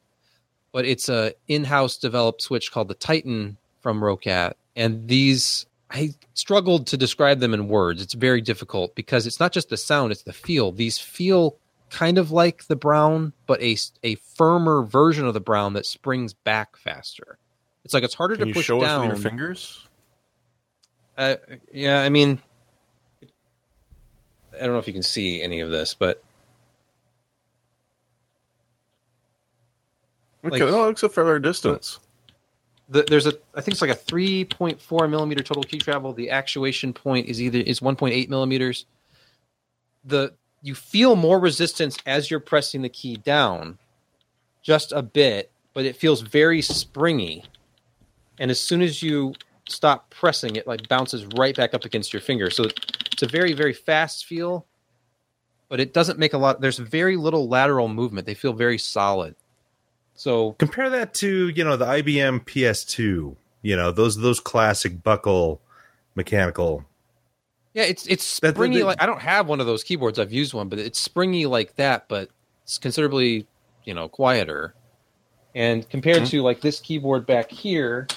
but 0.74 0.84
it's 0.84 1.08
a 1.08 1.32
in-house 1.46 1.96
developed 1.96 2.42
switch 2.42 2.72
called 2.72 2.88
the 2.88 2.94
Titan 2.94 3.56
from 3.80 4.00
Roccat. 4.00 4.54
And 4.74 5.06
these, 5.06 5.66
I 5.88 6.14
struggled 6.34 6.88
to 6.88 6.96
describe 6.96 7.38
them 7.38 7.54
in 7.54 7.68
words. 7.68 8.02
It's 8.02 8.14
very 8.14 8.40
difficult 8.40 8.96
because 8.96 9.24
it's 9.24 9.38
not 9.38 9.52
just 9.52 9.68
the 9.68 9.76
sound; 9.76 10.10
it's 10.10 10.24
the 10.24 10.32
feel. 10.32 10.72
These 10.72 10.98
feel 10.98 11.56
kind 11.90 12.18
of 12.18 12.32
like 12.32 12.66
the 12.66 12.74
brown, 12.74 13.34
but 13.46 13.62
a 13.62 13.76
a 14.02 14.16
firmer 14.16 14.82
version 14.82 15.26
of 15.26 15.32
the 15.32 15.40
brown 15.40 15.74
that 15.74 15.86
springs 15.86 16.32
back 16.32 16.76
faster. 16.76 17.38
It's 17.84 17.94
like 17.94 18.02
it's 18.02 18.14
harder 18.14 18.36
Can 18.36 18.48
to 18.48 18.54
push 18.54 18.66
show 18.66 18.80
us 18.80 18.88
down. 18.88 19.08
with 19.08 19.18
your 19.18 19.30
fingers? 19.30 19.86
Uh, 21.16 21.36
yeah, 21.72 22.00
I 22.02 22.08
mean, 22.08 22.40
I 24.52 24.60
don't 24.60 24.72
know 24.72 24.78
if 24.78 24.86
you 24.86 24.92
can 24.92 25.02
see 25.02 25.42
any 25.42 25.60
of 25.60 25.70
this, 25.70 25.94
but 25.94 26.22
Okay, 30.44 30.62
Like- 30.62 30.62
oh, 30.62 30.84
it 30.84 30.86
looks 30.88 31.02
a 31.02 31.08
fair 31.08 31.38
distance. 31.38 32.00
the, 32.90 33.02
there's 33.08 33.26
a 33.26 33.32
I 33.54 33.62
think 33.62 33.72
it's 33.74 33.80
like 33.80 33.90
a 33.90 33.94
3.4 33.94 35.08
millimeter 35.08 35.42
total 35.42 35.62
key 35.62 35.78
travel. 35.78 36.12
The 36.12 36.28
actuation 36.30 36.92
point 36.92 37.28
is 37.28 37.40
either 37.40 37.60
is 37.60 37.80
1.8 37.80 38.28
millimeters. 38.28 38.84
The 40.04 40.34
you 40.60 40.74
feel 40.74 41.16
more 41.16 41.38
resistance 41.38 41.96
as 42.04 42.30
you're 42.30 42.40
pressing 42.40 42.82
the 42.82 42.88
key 42.90 43.16
down, 43.16 43.78
just 44.62 44.92
a 44.92 45.02
bit, 45.02 45.50
but 45.72 45.84
it 45.86 45.96
feels 45.96 46.20
very 46.20 46.60
springy. 46.60 47.44
And 48.38 48.50
as 48.50 48.60
soon 48.60 48.82
as 48.82 49.02
you 49.02 49.34
stop 49.68 50.10
pressing, 50.10 50.56
it 50.56 50.66
like 50.66 50.88
bounces 50.88 51.26
right 51.36 51.54
back 51.56 51.74
up 51.74 51.84
against 51.84 52.12
your 52.12 52.20
finger. 52.22 52.50
So 52.50 52.64
it's 53.12 53.22
a 53.22 53.26
very 53.28 53.52
very 53.52 53.72
fast 53.72 54.26
feel, 54.26 54.66
but 55.68 55.80
it 55.80 55.92
doesn't 55.92 56.18
make 56.18 56.32
a 56.32 56.38
lot. 56.38 56.60
There's 56.60 56.78
very 56.78 57.16
little 57.16 57.48
lateral 57.48 57.88
movement. 57.88 58.26
They 58.26 58.34
feel 58.34 58.52
very 58.52 58.78
solid. 58.78 59.34
So 60.14 60.52
Compare 60.58 60.90
that 60.90 61.14
to 61.14 61.48
you 61.48 61.64
know 61.64 61.76
the 61.76 61.86
IBM 61.86 62.44
PS2. 62.44 63.36
You 63.62 63.76
know 63.76 63.90
those 63.90 64.16
those 64.16 64.40
classic 64.40 65.02
buckle 65.02 65.60
mechanical. 66.14 66.84
Yeah, 67.72 67.84
it's 67.84 68.06
it's 68.06 68.38
that- 68.40 68.54
springy. 68.54 68.78
that- 68.78 68.84
like 68.86 69.02
I 69.02 69.06
don't 69.06 69.20
have 69.22 69.48
one 69.48 69.60
of 69.60 69.66
those 69.66 69.82
keyboards. 69.82 70.18
I've 70.18 70.32
used 70.32 70.54
one, 70.54 70.68
but 70.68 70.78
it's 70.78 70.98
springy 70.98 71.46
like 71.46 71.74
that, 71.76 72.06
but 72.08 72.28
it's 72.62 72.78
considerably 72.78 73.46
you 73.84 73.94
know 73.94 74.08
quieter. 74.08 74.74
And 75.56 75.88
compared 75.88 76.18
Mm-hmm. 76.22 76.26
to 76.30 76.42
like 76.42 76.60
this 76.60 76.80
keyboard 76.80 77.26
back 77.26 77.48
here, 77.50 78.08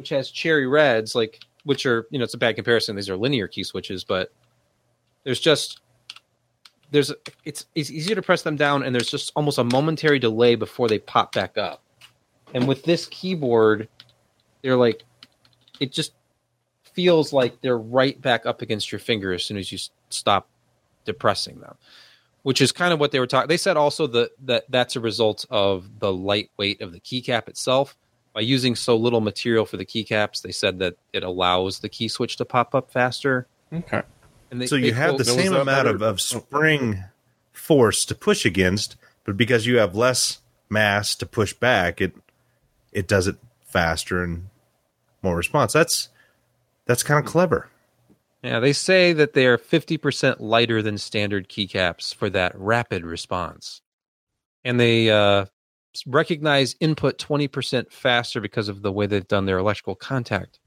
which 0.00 0.08
has 0.08 0.30
cherry 0.30 0.66
reds, 0.66 1.14
like 1.14 1.40
which 1.64 1.84
are 1.84 2.06
you 2.10 2.18
know 2.18 2.24
it's 2.24 2.32
a 2.32 2.38
bad 2.38 2.56
comparison. 2.56 2.96
These 2.96 3.10
are 3.10 3.18
linear 3.18 3.46
key 3.46 3.62
switches, 3.64 4.02
but 4.02 4.32
there's 5.24 5.38
just 5.38 5.82
there's 6.90 7.12
it's 7.44 7.66
it's 7.74 7.90
easier 7.90 8.14
to 8.14 8.22
press 8.22 8.40
them 8.42 8.56
down, 8.56 8.82
and 8.82 8.94
there's 8.94 9.10
just 9.10 9.30
almost 9.36 9.58
a 9.58 9.64
momentary 9.64 10.18
delay 10.18 10.54
before 10.54 10.88
they 10.88 10.98
pop 10.98 11.34
back 11.34 11.58
up. 11.58 11.82
And 12.54 12.66
with 12.66 12.82
this 12.84 13.06
keyboard, 13.06 13.88
they're 14.62 14.76
like 14.76 15.04
it 15.80 15.92
just 15.92 16.14
feels 16.94 17.32
like 17.32 17.60
they're 17.60 17.78
right 17.78 18.20
back 18.22 18.46
up 18.46 18.62
against 18.62 18.90
your 18.90 18.98
finger 18.98 19.34
as 19.34 19.44
soon 19.44 19.58
as 19.58 19.70
you 19.70 19.78
stop 20.08 20.48
depressing 21.04 21.60
them 21.60 21.76
which 22.42 22.60
is 22.60 22.72
kind 22.72 22.92
of 22.92 22.98
what 22.98 23.12
they 23.12 23.20
were 23.20 23.26
talking 23.26 23.48
they 23.48 23.56
said 23.56 23.76
also 23.76 24.06
that, 24.06 24.30
that 24.44 24.64
that's 24.68 24.96
a 24.96 25.00
result 25.00 25.46
of 25.50 26.00
the 26.00 26.12
lightweight 26.12 26.80
of 26.80 26.92
the 26.92 27.00
keycap 27.00 27.48
itself 27.48 27.96
by 28.32 28.40
using 28.40 28.74
so 28.76 28.96
little 28.96 29.20
material 29.20 29.64
for 29.66 29.76
the 29.76 29.84
keycaps 29.86 30.42
they 30.42 30.52
said 30.52 30.78
that 30.78 30.96
it 31.12 31.22
allows 31.22 31.80
the 31.80 31.88
key 31.88 32.08
switch 32.08 32.36
to 32.36 32.44
pop 32.44 32.74
up 32.74 32.90
faster 32.90 33.46
Okay. 33.72 34.02
and 34.50 34.60
they, 34.60 34.66
So 34.66 34.76
you 34.76 34.86
they 34.86 34.90
have 34.92 35.10
quote- 35.10 35.18
the 35.18 35.24
same 35.24 35.54
amount 35.54 35.88
of, 35.88 36.02
of 36.02 36.20
spring 36.20 37.04
force 37.52 38.04
to 38.06 38.14
push 38.14 38.44
against, 38.44 38.96
but 39.24 39.36
because 39.36 39.66
you 39.66 39.78
have 39.78 39.94
less 39.94 40.40
mass 40.68 41.14
to 41.16 41.26
push 41.26 41.52
back, 41.52 42.00
it 42.00 42.14
it 42.92 43.06
does 43.06 43.26
it 43.28 43.36
faster 43.64 44.22
and 44.24 44.48
more 45.22 45.36
response. 45.36 45.72
That's 45.72 46.08
that's 46.86 47.02
kind 47.04 47.24
of 47.24 47.30
clever. 47.30 47.68
Yeah, 48.42 48.58
they 48.58 48.72
say 48.72 49.12
that 49.12 49.34
they 49.34 49.46
are 49.46 49.58
50% 49.58 50.36
lighter 50.40 50.80
than 50.82 50.96
standard 50.98 51.48
keycaps 51.48 52.12
for 52.14 52.30
that 52.30 52.52
rapid 52.58 53.04
response. 53.04 53.82
And 54.64 54.80
they 54.80 55.10
uh, 55.10 55.44
recognize 56.06 56.76
input 56.80 57.18
20% 57.18 57.92
faster 57.92 58.40
because 58.40 58.68
of 58.68 58.82
the 58.82 58.92
way 58.92 59.06
they've 59.06 59.26
done 59.26 59.46
their 59.46 59.58
electrical 59.58 59.94
contact. 59.94 60.58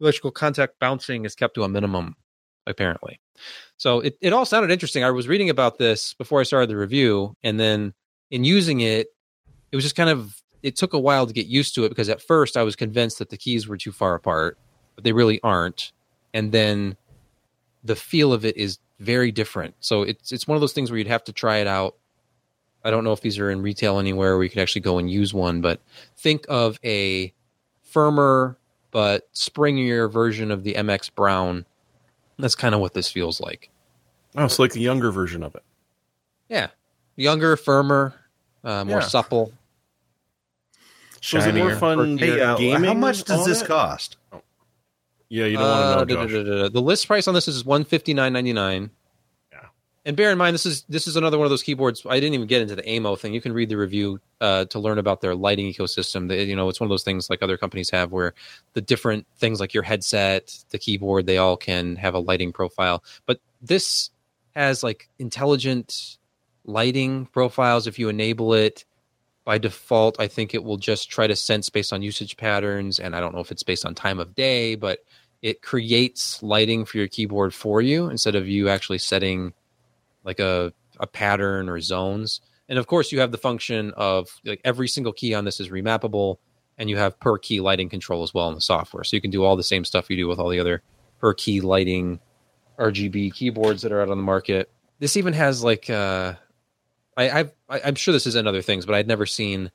Electrical 0.00 0.30
contact 0.30 0.78
bouncing 0.78 1.24
is 1.24 1.34
kept 1.34 1.54
to 1.54 1.64
a 1.64 1.68
minimum, 1.68 2.16
apparently. 2.66 3.20
So 3.76 4.00
it, 4.00 4.16
it 4.20 4.32
all 4.32 4.46
sounded 4.46 4.70
interesting. 4.70 5.04
I 5.04 5.10
was 5.10 5.28
reading 5.28 5.50
about 5.50 5.78
this 5.78 6.14
before 6.14 6.40
I 6.40 6.44
started 6.44 6.70
the 6.70 6.76
review, 6.76 7.36
and 7.42 7.58
then 7.58 7.94
in 8.30 8.44
using 8.44 8.80
it, 8.80 9.08
it 9.72 9.76
was 9.76 9.84
just 9.84 9.96
kind 9.96 10.10
of, 10.10 10.40
it 10.62 10.76
took 10.76 10.92
a 10.92 10.98
while 10.98 11.26
to 11.26 11.32
get 11.32 11.46
used 11.46 11.74
to 11.74 11.84
it 11.84 11.90
because 11.90 12.08
at 12.08 12.22
first 12.22 12.56
I 12.56 12.62
was 12.62 12.76
convinced 12.76 13.18
that 13.18 13.30
the 13.30 13.36
keys 13.36 13.68
were 13.68 13.76
too 13.76 13.92
far 13.92 14.14
apart, 14.14 14.58
but 14.94 15.04
they 15.04 15.12
really 15.12 15.40
aren't. 15.42 15.92
And 16.32 16.52
then 16.52 16.96
the 17.82 17.96
feel 17.96 18.32
of 18.32 18.44
it 18.44 18.56
is 18.56 18.78
very 18.98 19.30
different. 19.30 19.74
So 19.80 20.02
it's 20.02 20.32
it's 20.32 20.48
one 20.48 20.56
of 20.56 20.60
those 20.60 20.72
things 20.72 20.90
where 20.90 20.98
you'd 20.98 21.06
have 21.06 21.24
to 21.24 21.32
try 21.32 21.58
it 21.58 21.66
out. 21.66 21.96
I 22.84 22.90
don't 22.90 23.02
know 23.04 23.12
if 23.12 23.20
these 23.22 23.38
are 23.38 23.50
in 23.50 23.62
retail 23.62 23.98
anywhere 23.98 24.36
where 24.36 24.44
you 24.44 24.50
could 24.50 24.60
actually 24.60 24.82
go 24.82 24.98
and 24.98 25.10
use 25.10 25.32
one, 25.32 25.60
but 25.60 25.80
think 26.16 26.44
of 26.48 26.78
a 26.84 27.32
firmer 27.82 28.56
but 28.90 29.32
springier 29.32 30.10
version 30.10 30.50
of 30.50 30.62
the 30.64 30.74
MX 30.74 31.14
Brown. 31.14 31.64
That's 32.38 32.54
kind 32.54 32.74
of 32.74 32.80
what 32.80 32.94
this 32.94 33.10
feels 33.10 33.40
like. 33.40 33.70
Oh, 34.36 34.44
it's 34.44 34.58
like 34.58 34.72
the 34.72 34.80
younger 34.80 35.10
version 35.10 35.42
of 35.42 35.54
it. 35.54 35.62
Yeah, 36.48 36.68
younger, 37.16 37.56
firmer, 37.56 38.14
uh, 38.64 38.84
more 38.84 39.00
Yeah. 39.00 39.06
supple. 39.06 39.52
So 41.22 41.38
is 41.38 41.46
it 41.46 41.54
more 41.54 41.74
fun 41.76 42.18
Hey, 42.18 42.38
uh, 42.40 42.56
gaming 42.56 42.84
how 42.84 42.94
much 42.94 43.24
does 43.24 43.46
this 43.46 43.62
it? 43.62 43.66
cost? 43.66 44.16
Yeah, 45.30 45.46
you 45.46 45.56
don't 45.56 45.64
Uh, 45.66 45.96
want 45.96 46.08
to 46.08 46.14
da- 46.14 46.20
know, 46.22 46.26
da- 46.28 46.42
da- 46.44 46.62
da- 46.64 46.68
The 46.68 46.82
list 46.82 47.06
price 47.06 47.26
on 47.26 47.32
this 47.34 47.48
is 47.48 47.64
one 47.64 47.84
fifty 47.84 48.12
nine 48.12 48.32
ninety 48.34 48.52
nine. 48.52 48.90
And 50.06 50.16
bear 50.16 50.30
in 50.30 50.36
mind, 50.36 50.52
this 50.52 50.66
is 50.66 50.82
this 50.82 51.08
is 51.08 51.16
another 51.16 51.38
one 51.38 51.46
of 51.46 51.50
those 51.50 51.62
keyboards. 51.62 52.04
I 52.06 52.20
didn't 52.20 52.34
even 52.34 52.46
get 52.46 52.60
into 52.60 52.76
the 52.76 52.86
AMO 52.86 53.16
thing. 53.16 53.32
You 53.32 53.40
can 53.40 53.54
read 53.54 53.70
the 53.70 53.76
review 53.76 54.20
uh, 54.40 54.66
to 54.66 54.78
learn 54.78 54.98
about 54.98 55.22
their 55.22 55.34
lighting 55.34 55.72
ecosystem. 55.72 56.28
They, 56.28 56.44
you 56.44 56.54
know, 56.54 56.68
it's 56.68 56.78
one 56.78 56.86
of 56.86 56.90
those 56.90 57.04
things 57.04 57.30
like 57.30 57.42
other 57.42 57.56
companies 57.56 57.88
have, 57.90 58.12
where 58.12 58.34
the 58.74 58.82
different 58.82 59.26
things 59.38 59.60
like 59.60 59.72
your 59.72 59.82
headset, 59.82 60.54
the 60.70 60.78
keyboard, 60.78 61.24
they 61.24 61.38
all 61.38 61.56
can 61.56 61.96
have 61.96 62.12
a 62.12 62.18
lighting 62.18 62.52
profile. 62.52 63.02
But 63.24 63.40
this 63.62 64.10
has 64.54 64.82
like 64.82 65.08
intelligent 65.18 66.18
lighting 66.64 67.26
profiles 67.26 67.86
if 67.86 67.98
you 67.98 68.08
enable 68.08 68.54
it 68.54 68.84
by 69.44 69.58
default 69.58 70.18
i 70.18 70.26
think 70.26 70.54
it 70.54 70.64
will 70.64 70.78
just 70.78 71.10
try 71.10 71.26
to 71.26 71.36
sense 71.36 71.68
based 71.68 71.92
on 71.92 72.00
usage 72.00 72.36
patterns 72.36 72.98
and 72.98 73.14
i 73.14 73.20
don't 73.20 73.34
know 73.34 73.40
if 73.40 73.52
it's 73.52 73.62
based 73.62 73.84
on 73.84 73.94
time 73.94 74.18
of 74.18 74.34
day 74.34 74.74
but 74.74 75.00
it 75.42 75.60
creates 75.60 76.42
lighting 76.42 76.86
for 76.86 76.96
your 76.96 77.08
keyboard 77.08 77.52
for 77.52 77.82
you 77.82 78.08
instead 78.08 78.34
of 78.34 78.48
you 78.48 78.68
actually 78.68 78.96
setting 78.96 79.52
like 80.24 80.40
a, 80.40 80.72
a 80.98 81.06
pattern 81.06 81.68
or 81.68 81.80
zones. 81.80 82.40
And 82.68 82.78
of 82.78 82.86
course, 82.86 83.12
you 83.12 83.20
have 83.20 83.30
the 83.30 83.38
function 83.38 83.92
of 83.96 84.28
like 84.44 84.60
every 84.64 84.88
single 84.88 85.12
key 85.12 85.34
on 85.34 85.44
this 85.44 85.60
is 85.60 85.68
remappable, 85.68 86.36
and 86.78 86.88
you 86.88 86.96
have 86.96 87.20
per 87.20 87.38
key 87.38 87.60
lighting 87.60 87.88
control 87.88 88.22
as 88.22 88.32
well 88.32 88.48
in 88.48 88.54
the 88.54 88.60
software. 88.60 89.04
So 89.04 89.16
you 89.16 89.20
can 89.20 89.30
do 89.30 89.44
all 89.44 89.56
the 89.56 89.62
same 89.62 89.84
stuff 89.84 90.08
you 90.08 90.16
do 90.16 90.26
with 90.26 90.38
all 90.38 90.48
the 90.48 90.60
other 90.60 90.82
per 91.18 91.34
key 91.34 91.60
lighting 91.60 92.20
RGB 92.78 93.34
keyboards 93.34 93.82
that 93.82 93.92
are 93.92 94.00
out 94.00 94.08
on 94.08 94.16
the 94.16 94.24
market. 94.24 94.70
This 94.98 95.16
even 95.16 95.34
has 95.34 95.62
like 95.62 95.90
uh, 95.90 96.34
I, 97.16 97.30
I've, 97.30 97.52
I, 97.68 97.80
I'm 97.84 97.94
sure 97.94 98.12
this 98.12 98.26
is 98.26 98.34
in 98.36 98.46
other 98.46 98.62
things, 98.62 98.86
but 98.86 98.94
I'd 98.94 99.08
never 99.08 99.26
seen 99.26 99.70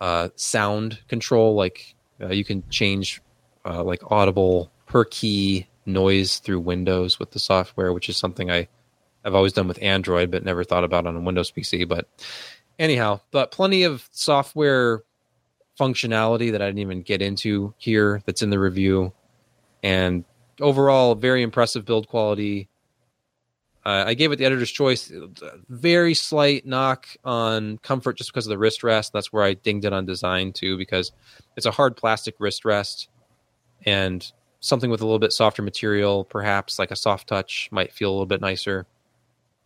uh, 0.00 0.30
sound 0.36 0.98
control. 1.08 1.54
Like 1.54 1.94
uh, 2.20 2.28
you 2.28 2.44
can 2.44 2.68
change 2.70 3.20
uh, 3.64 3.82
like 3.84 4.00
audible 4.10 4.72
per 4.86 5.04
key 5.04 5.68
noise 5.86 6.38
through 6.38 6.60
Windows 6.60 7.18
with 7.18 7.32
the 7.32 7.38
software, 7.38 7.92
which 7.92 8.08
is 8.08 8.16
something 8.16 8.50
I 8.50 8.68
I've 9.24 9.34
always 9.34 9.52
done 9.52 9.68
with 9.68 9.82
Android, 9.82 10.30
but 10.30 10.44
never 10.44 10.64
thought 10.64 10.84
about 10.84 11.06
on 11.06 11.16
a 11.16 11.20
Windows 11.20 11.52
PC. 11.52 11.86
But 11.86 12.08
anyhow, 12.78 13.20
but 13.30 13.50
plenty 13.50 13.82
of 13.82 14.08
software 14.12 15.02
functionality 15.78 16.52
that 16.52 16.62
I 16.62 16.66
didn't 16.66 16.80
even 16.80 17.02
get 17.02 17.22
into 17.22 17.74
here 17.78 18.22
that's 18.26 18.42
in 18.42 18.50
the 18.50 18.58
review, 18.58 19.12
and 19.82 20.24
overall, 20.60 21.14
very 21.14 21.42
impressive 21.42 21.84
build 21.84 22.08
quality. 22.08 22.68
Uh, 23.84 24.04
I 24.08 24.14
gave 24.14 24.30
it 24.30 24.36
the 24.36 24.44
editor's 24.44 24.70
choice. 24.70 25.10
Very 25.70 26.12
slight 26.12 26.66
knock 26.66 27.06
on 27.24 27.78
comfort 27.78 28.18
just 28.18 28.30
because 28.30 28.46
of 28.46 28.50
the 28.50 28.58
wrist 28.58 28.82
rest. 28.82 29.12
That's 29.14 29.32
where 29.32 29.42
I 29.42 29.54
dinged 29.54 29.86
it 29.86 29.92
on 29.94 30.04
design 30.04 30.52
too, 30.52 30.76
because 30.76 31.12
it's 31.56 31.64
a 31.64 31.70
hard 31.70 31.96
plastic 31.96 32.34
wrist 32.38 32.64
rest, 32.66 33.08
and 33.86 34.30
something 34.60 34.90
with 34.90 35.00
a 35.00 35.04
little 35.04 35.18
bit 35.18 35.32
softer 35.32 35.62
material, 35.62 36.24
perhaps 36.24 36.78
like 36.78 36.90
a 36.90 36.96
soft 36.96 37.26
touch, 37.26 37.68
might 37.72 37.92
feel 37.92 38.10
a 38.10 38.12
little 38.12 38.26
bit 38.26 38.42
nicer. 38.42 38.86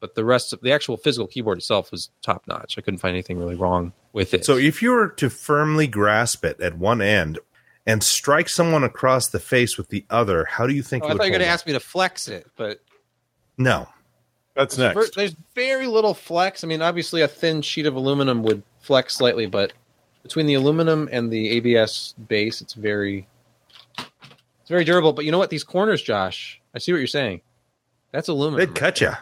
But 0.05 0.17
the 0.17 0.25
rest 0.27 0.53
of 0.53 0.61
the 0.61 0.71
actual 0.71 0.99
physical 0.99 1.27
keyboard 1.27 1.57
itself 1.57 1.91
was 1.91 2.11
top 2.21 2.47
notch. 2.47 2.77
I 2.77 2.83
couldn't 2.83 2.99
find 2.99 3.15
anything 3.15 3.39
really 3.39 3.55
wrong 3.55 3.95
with 4.13 4.35
it. 4.35 4.45
So 4.45 4.59
if 4.59 4.83
you 4.83 4.91
were 4.91 5.09
to 5.09 5.31
firmly 5.31 5.87
grasp 5.87 6.45
it 6.45 6.61
at 6.61 6.77
one 6.77 7.01
end 7.01 7.39
and 7.87 8.05
strike 8.05 8.51
someone 8.51 8.85
across 8.85 9.29
the 9.29 9.41
face 9.41 9.79
with 9.79 9.89
the 9.89 10.05
other, 10.11 10.45
how 10.45 10.67
do 10.67 10.75
you 10.75 10.83
think 10.83 11.05
Oh, 11.05 11.07
it 11.07 11.09
I 11.09 11.13
would 11.15 11.19
thought 11.21 11.25
you 11.25 11.31
were 11.31 11.39
going 11.39 11.47
to 11.47 11.51
ask 11.51 11.67
me 11.67 11.73
to 11.73 11.81
flex 11.81 12.29
it, 12.29 12.47
but 12.55 12.83
No. 13.57 13.89
That's 14.53 14.77
Ver- 14.77 14.93
next. 14.93 15.17
There's 15.17 15.35
very 15.55 15.87
little 15.87 16.13
flex. 16.13 16.63
I 16.63 16.67
mean, 16.67 16.83
obviously, 16.83 17.23
a 17.23 17.29
thin 17.29 17.63
sheet 17.63 17.87
of 17.87 17.97
aluminum 17.97 18.43
would 18.43 18.63
flex 18.81 19.17
slightly, 19.17 19.47
but 19.47 19.73
between 20.23 20.45
the 20.45 20.53
aluminum 20.53 21.09
and 21.11 21.33
the 21.33 21.49
ABS 21.49 22.15
base, 22.29 22.61
it's 22.61 22.75
very, 22.75 23.27
it's 23.99 24.69
very 24.69 24.85
durable. 24.85 25.15
But 25.15 25.25
you 25.25 25.33
know 25.33 25.39
what? 25.39 25.49
These 25.49 25.65
corners, 25.65 26.03
Josh, 26.03 26.61
I 26.75 26.79
see 26.79 26.93
what 26.93 26.99
you're 26.99 27.07
saying. 27.07 27.41
That's 28.13 28.29
aluminum. 28.29 28.67
They'd 28.67 28.79
cut 28.79 29.01
you. 29.01 29.13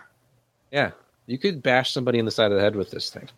Yeah, 0.73 0.93
you 1.27 1.39
could 1.39 1.63
bash 1.63 1.93
somebody 1.93 2.19
in 2.19 2.25
the 2.25 2.31
side 2.31 2.51
of 2.51 2.57
the 2.57 2.63
head 2.63 2.75
with 2.75 2.91
this 2.91 3.11
thing. 3.11 3.29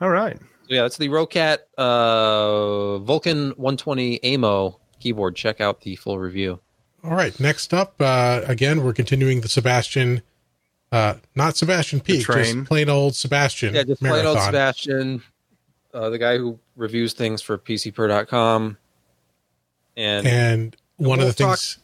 All 0.00 0.10
right. 0.10 0.38
So 0.38 0.74
yeah, 0.74 0.82
that's 0.82 0.96
the 0.96 1.08
Roccat 1.08 1.58
uh, 1.76 2.98
Vulcan 2.98 3.50
120 3.50 4.22
AMO 4.22 4.78
keyboard. 5.00 5.34
Check 5.34 5.60
out 5.60 5.80
the 5.80 5.96
full 5.96 6.18
review. 6.18 6.60
All 7.02 7.14
right. 7.14 7.38
Next 7.40 7.74
up, 7.74 7.94
uh, 8.00 8.42
again, 8.46 8.82
we're 8.82 8.92
continuing 8.92 9.40
the 9.40 9.48
Sebastian, 9.48 10.22
uh, 10.92 11.14
not 11.34 11.56
Sebastian 11.56 12.00
Peak, 12.00 12.26
just 12.26 12.64
plain 12.64 12.88
old 12.88 13.14
Sebastian 13.14 13.74
Yeah, 13.74 13.84
just 13.84 14.00
plain 14.00 14.24
old 14.24 14.40
Sebastian, 14.40 15.22
uh, 15.94 16.10
the 16.10 16.18
guy 16.18 16.38
who 16.38 16.58
reviews 16.76 17.12
things 17.12 17.42
for 17.42 17.58
PCPer.com. 17.58 18.76
And 19.96 20.26
and 20.28 20.76
one 20.96 21.18
of 21.18 21.24
we'll 21.24 21.28
the 21.28 21.32
things 21.32 21.78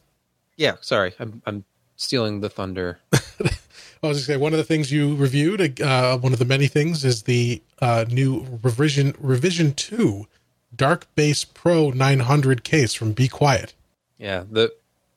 Yeah, 0.57 0.77
sorry, 0.81 1.15
I'm 1.19 1.43
I'm 1.47 1.65
stealing 1.97 2.41
the 2.41 2.51
thunder. 2.51 2.99
I 3.13 4.09
was 4.09 4.19
going 4.19 4.23
to 4.27 4.33
say 4.33 4.37
one 4.37 4.53
of 4.53 4.59
the 4.59 4.65
things 4.65 4.93
you 4.93 5.17
reviewed, 5.17 5.81
uh, 5.81 6.19
one 6.19 6.33
of 6.33 6.39
the 6.39 6.45
many 6.45 6.67
things, 6.67 7.05
is 7.05 7.23
the 7.23 7.63
uh, 7.81 8.05
new 8.11 8.59
revision 8.63 9.15
revision 9.19 9.73
two, 9.73 10.27
Dark 10.75 11.07
Base 11.15 11.45
Pro 11.45 11.91
900 11.91 12.65
case 12.65 12.93
from 12.93 13.13
Be 13.13 13.29
Quiet. 13.29 13.73
Yeah, 14.19 14.45
the 14.51 14.75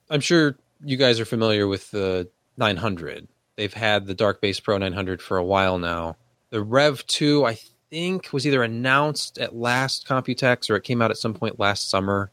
I'm 0.09 0.21
sure 0.21 0.57
you 0.83 0.95
guys 0.95 1.19
are 1.19 1.25
familiar 1.25 1.67
with 1.67 1.91
the 1.91 2.29
900. 2.57 3.27
They've 3.55 3.73
had 3.73 4.05
the 4.05 4.13
Dark 4.13 4.39
Base 4.39 4.59
Pro 4.59 4.77
900 4.77 5.21
for 5.21 5.37
a 5.37 5.43
while 5.43 5.79
now. 5.79 6.15
The 6.49 6.63
Rev 6.63 7.05
2, 7.07 7.45
I 7.45 7.57
think, 7.89 8.31
was 8.31 8.47
either 8.47 8.63
announced 8.63 9.37
at 9.37 9.55
last 9.55 10.07
Computex 10.07 10.69
or 10.69 10.75
it 10.75 10.83
came 10.83 11.01
out 11.01 11.11
at 11.11 11.17
some 11.17 11.33
point 11.33 11.59
last 11.59 11.89
summer. 11.89 12.31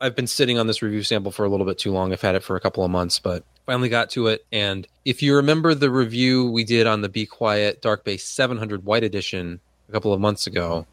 I've 0.00 0.16
been 0.16 0.26
sitting 0.26 0.58
on 0.58 0.66
this 0.66 0.82
review 0.82 1.02
sample 1.02 1.32
for 1.32 1.44
a 1.44 1.48
little 1.48 1.64
bit 1.64 1.78
too 1.78 1.92
long. 1.92 2.12
I've 2.12 2.20
had 2.20 2.34
it 2.34 2.42
for 2.42 2.56
a 2.56 2.60
couple 2.60 2.84
of 2.84 2.90
months, 2.90 3.18
but 3.18 3.44
finally 3.66 3.88
got 3.88 4.10
to 4.10 4.28
it. 4.28 4.44
And 4.52 4.86
if 5.04 5.22
you 5.22 5.36
remember 5.36 5.74
the 5.74 5.90
review 5.90 6.50
we 6.50 6.64
did 6.64 6.86
on 6.86 7.00
the 7.00 7.08
Be 7.08 7.26
Quiet 7.26 7.80
Dark 7.80 8.04
Base 8.04 8.24
700 8.24 8.84
White 8.84 9.04
Edition 9.04 9.60
a 9.88 9.92
couple 9.92 10.12
of 10.12 10.20
months 10.20 10.46
ago, 10.46 10.86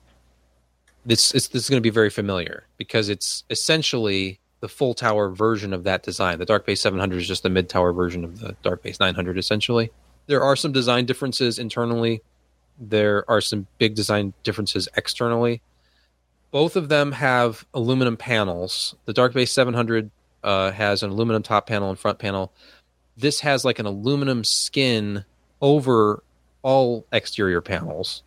this, 1.06 1.34
it's, 1.34 1.48
this 1.48 1.64
is 1.64 1.70
going 1.70 1.80
to 1.80 1.82
be 1.82 1.90
very 1.90 2.10
familiar 2.10 2.66
because 2.78 3.10
it's 3.10 3.44
essentially 3.50 4.40
the 4.60 4.70
full 4.70 4.94
tower 4.94 5.30
version 5.30 5.74
of 5.74 5.84
that 5.84 6.04
design. 6.04 6.40
The 6.40 6.46
Dark 6.46 6.66
Base 6.66 6.82
700 6.82 7.18
is 7.18 7.28
just 7.28 7.44
the 7.44 7.50
mid 7.50 7.68
tower 7.68 7.92
version 7.92 8.24
of 8.24 8.40
the 8.40 8.56
Dark 8.62 8.84
Base 8.84 9.00
900, 9.00 9.38
essentially. 9.38 9.92
There 10.28 10.44
are 10.44 10.56
some 10.56 10.72
design 10.72 11.06
differences 11.06 11.58
internally. 11.58 12.22
There 12.80 13.30
are 13.30 13.42
some 13.42 13.68
big 13.80 13.96
design 13.96 14.34
differences 14.44 14.88
externally. 14.96 15.62
Both 16.52 16.76
of 16.76 16.90
them 16.90 17.14
have 17.14 17.66
aluminum 17.74 18.18
panels. 18.18 18.96
The 19.06 19.14
Dark 19.14 19.34
Base 19.34 19.52
700 19.52 20.12
uh, 20.44 20.72
has 20.72 21.04
an 21.04 21.12
aluminum 21.12 21.44
top 21.44 21.68
panel 21.68 21.90
and 21.90 22.00
front 22.00 22.20
panel. 22.20 22.54
This 23.18 23.42
has 23.42 23.66
like 23.66 23.80
an 23.80 23.86
aluminum 23.86 24.44
skin 24.44 25.26
over 25.62 26.24
all 26.64 27.06
exterior 27.12 27.62
panels, 27.62 28.24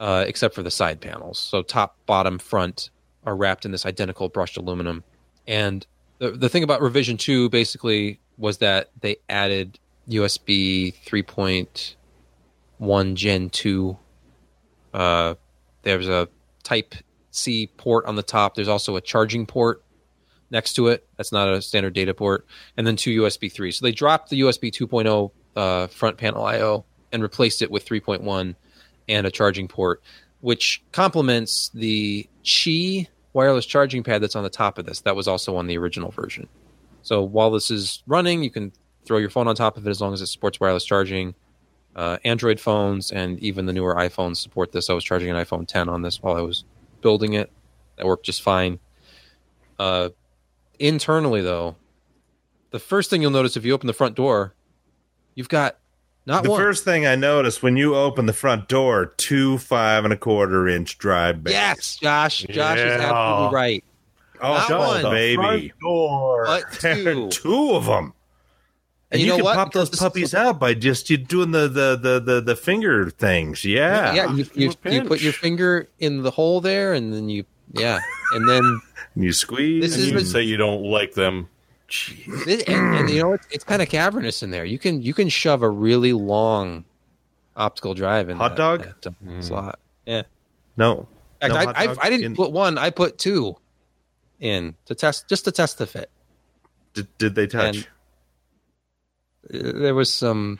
uh, 0.00 0.24
except 0.26 0.54
for 0.54 0.62
the 0.62 0.70
side 0.70 1.00
panels. 1.00 1.38
So 1.38 1.62
top, 1.62 1.96
bottom, 2.06 2.38
front 2.38 2.90
are 3.24 3.36
wrapped 3.36 3.64
in 3.64 3.70
this 3.70 3.86
identical 3.86 4.28
brushed 4.28 4.56
aluminum. 4.56 5.04
And 5.46 5.86
the 6.18 6.32
the 6.32 6.48
thing 6.48 6.62
about 6.62 6.80
revision 6.80 7.16
two 7.16 7.48
basically 7.50 8.20
was 8.38 8.58
that 8.58 8.90
they 9.00 9.16
added 9.28 9.78
USB 10.08 10.94
3.1 11.04 13.14
Gen 13.14 13.50
2. 13.50 13.96
Uh, 14.92 15.34
there's 15.82 16.08
a 16.08 16.28
Type 16.62 16.94
C 17.30 17.68
port 17.76 18.06
on 18.06 18.16
the 18.16 18.22
top. 18.22 18.54
There's 18.54 18.68
also 18.68 18.96
a 18.96 19.00
charging 19.00 19.44
port 19.44 19.83
next 20.54 20.74
to 20.74 20.86
it. 20.86 21.06
That's 21.18 21.32
not 21.32 21.48
a 21.48 21.60
standard 21.60 21.92
data 21.92 22.14
port. 22.14 22.46
And 22.78 22.86
then 22.86 22.96
two 22.96 23.22
USB 23.22 23.52
3. 23.52 23.72
So 23.72 23.84
they 23.84 23.92
dropped 23.92 24.30
the 24.30 24.40
USB 24.40 24.72
2.0 24.72 25.30
uh, 25.56 25.88
front 25.88 26.16
panel 26.16 26.44
I/O 26.44 26.84
and 27.12 27.22
replaced 27.22 27.60
it 27.60 27.70
with 27.70 27.84
3.1 27.84 28.54
and 29.08 29.26
a 29.26 29.30
charging 29.30 29.68
port, 29.68 30.02
which 30.40 30.82
complements 30.92 31.70
the 31.74 32.26
Qi 32.44 33.08
wireless 33.34 33.66
charging 33.66 34.02
pad 34.02 34.22
that's 34.22 34.36
on 34.36 34.44
the 34.44 34.50
top 34.50 34.78
of 34.78 34.86
this. 34.86 35.00
That 35.00 35.16
was 35.16 35.28
also 35.28 35.56
on 35.56 35.66
the 35.66 35.76
original 35.76 36.10
version. 36.10 36.48
So 37.02 37.22
while 37.22 37.50
this 37.50 37.70
is 37.70 38.02
running, 38.06 38.42
you 38.42 38.50
can 38.50 38.72
throw 39.04 39.18
your 39.18 39.28
phone 39.28 39.48
on 39.48 39.54
top 39.54 39.76
of 39.76 39.86
it 39.86 39.90
as 39.90 40.00
long 40.00 40.14
as 40.14 40.22
it 40.22 40.28
supports 40.28 40.58
wireless 40.58 40.84
charging. 40.84 41.34
Uh, 41.94 42.16
Android 42.24 42.58
phones 42.58 43.12
and 43.12 43.38
even 43.40 43.66
the 43.66 43.72
newer 43.72 43.94
iPhones 43.94 44.36
support 44.36 44.72
this. 44.72 44.88
I 44.88 44.94
was 44.94 45.04
charging 45.04 45.30
an 45.30 45.36
iPhone 45.36 45.66
10 45.66 45.88
on 45.88 46.02
this 46.02 46.22
while 46.22 46.36
I 46.36 46.40
was 46.40 46.64
building 47.02 47.34
it. 47.34 47.52
That 47.96 48.06
worked 48.06 48.24
just 48.24 48.42
fine. 48.42 48.78
Uh, 49.78 50.10
internally, 50.78 51.40
though, 51.40 51.76
the 52.70 52.78
first 52.78 53.10
thing 53.10 53.22
you'll 53.22 53.30
notice 53.30 53.56
if 53.56 53.64
you 53.64 53.72
open 53.74 53.86
the 53.86 53.92
front 53.92 54.14
door, 54.16 54.54
you've 55.34 55.48
got 55.48 55.76
not 56.26 56.42
the 56.42 56.50
one. 56.50 56.60
first 56.60 56.84
thing 56.84 57.06
I 57.06 57.16
noticed 57.16 57.62
when 57.62 57.76
you 57.76 57.94
open 57.94 58.26
the 58.26 58.32
front 58.32 58.68
door, 58.68 59.12
two 59.16 59.58
five 59.58 60.04
and 60.04 60.12
a 60.12 60.16
quarter 60.16 60.66
inch 60.68 60.96
drive 60.98 61.44
bays. 61.44 61.52
yes, 61.54 61.96
Josh. 61.96 62.38
Josh 62.50 62.78
is 62.78 63.00
absolutely 63.00 63.54
right. 63.54 63.84
Oh, 64.40 64.66
Not 64.68 65.04
one. 65.04 65.12
baby. 65.14 65.72
door. 65.80 66.44
But 66.46 66.64
two. 66.80 67.28
two 67.30 67.70
of 67.72 67.84
them. 67.86 68.12
And, 69.10 69.20
And 69.20 69.20
you 69.20 69.26
you, 69.26 69.32
know 69.32 69.36
can 69.36 69.44
what? 69.44 69.54
pop 69.56 69.72
those 69.72 69.88
Because 69.88 70.00
this- 70.00 70.00
puppies 70.00 70.34
out 70.34 70.58
by 70.58 70.74
just 70.74 71.08
you 71.10 71.16
doing 71.18 71.52
the, 71.52 71.68
the 71.68 71.96
the 71.96 72.20
the 72.20 72.40
the 72.40 72.56
finger 72.56 73.08
things. 73.10 73.64
Yeah. 73.64 74.12
yeah, 74.14 74.32
you, 74.34 74.44
you, 74.54 74.72
you 74.90 75.02
put 75.04 75.20
your 75.22 75.32
finger 75.32 75.88
in 76.00 76.22
the 76.22 76.30
hole 76.32 76.60
there, 76.60 76.94
and 76.94 77.12
then 77.12 77.28
you, 77.28 77.44
yeah, 77.72 78.00
and 78.32 78.48
then 78.48 78.64
And 78.64 78.80
you 79.16 79.32
squeeze. 79.32 79.82
This 79.82 79.94
and 79.94 80.02
is 80.04 80.10
you- 80.10 80.18
you 80.18 80.24
say 80.24 80.42
you 80.42 80.56
don't 80.56 80.82
like 80.82 81.14
them. 81.14 81.48
Jeez. 81.88 82.44
This- 82.44 82.62
and, 82.64 82.94
and 82.96 83.10
you 83.10 83.22
know 83.22 83.32
it's, 83.34 83.46
it's 83.50 83.64
kind 83.64 83.82
of 83.82 83.88
cavernous 83.88 84.42
in 84.42 84.50
there. 84.50 84.64
You 84.64 84.78
can 84.78 85.02
you 85.02 85.14
can 85.14 85.28
shove 85.28 85.62
a 85.62 85.68
really 85.70 86.12
long 86.12 86.84
optical 87.56 87.94
drive 87.94 88.28
in 88.28 88.36
Hot 88.38 88.50
that- 88.50 88.56
dog? 88.56 88.80
that, 89.02 89.06
uh, 89.06 89.10
Mm. 89.24 89.44
slot. 89.44 89.78
Yeah, 90.06 90.22
no. 90.76 91.06
in 91.42 91.48
No 91.48 91.54
fact, 91.54 91.66
hot 91.66 91.76
I, 91.78 91.92
I, 91.92 91.96
I 92.06 92.10
didn't 92.10 92.26
in- 92.26 92.36
put 92.36 92.50
one. 92.52 92.78
I 92.78 92.90
put 92.90 93.18
two 93.18 93.56
in 94.40 94.74
to 94.86 94.94
test 94.94 95.28
just 95.28 95.44
to 95.44 95.52
test 95.52 95.78
the 95.78 95.86
fit. 95.86 96.10
Did, 96.94 97.06
did 97.18 97.34
they 97.34 97.46
touch? 97.46 97.76
And- 97.76 97.86
Uh, 99.52 99.78
There 99.78 99.94
was 99.94 100.12
some. 100.12 100.58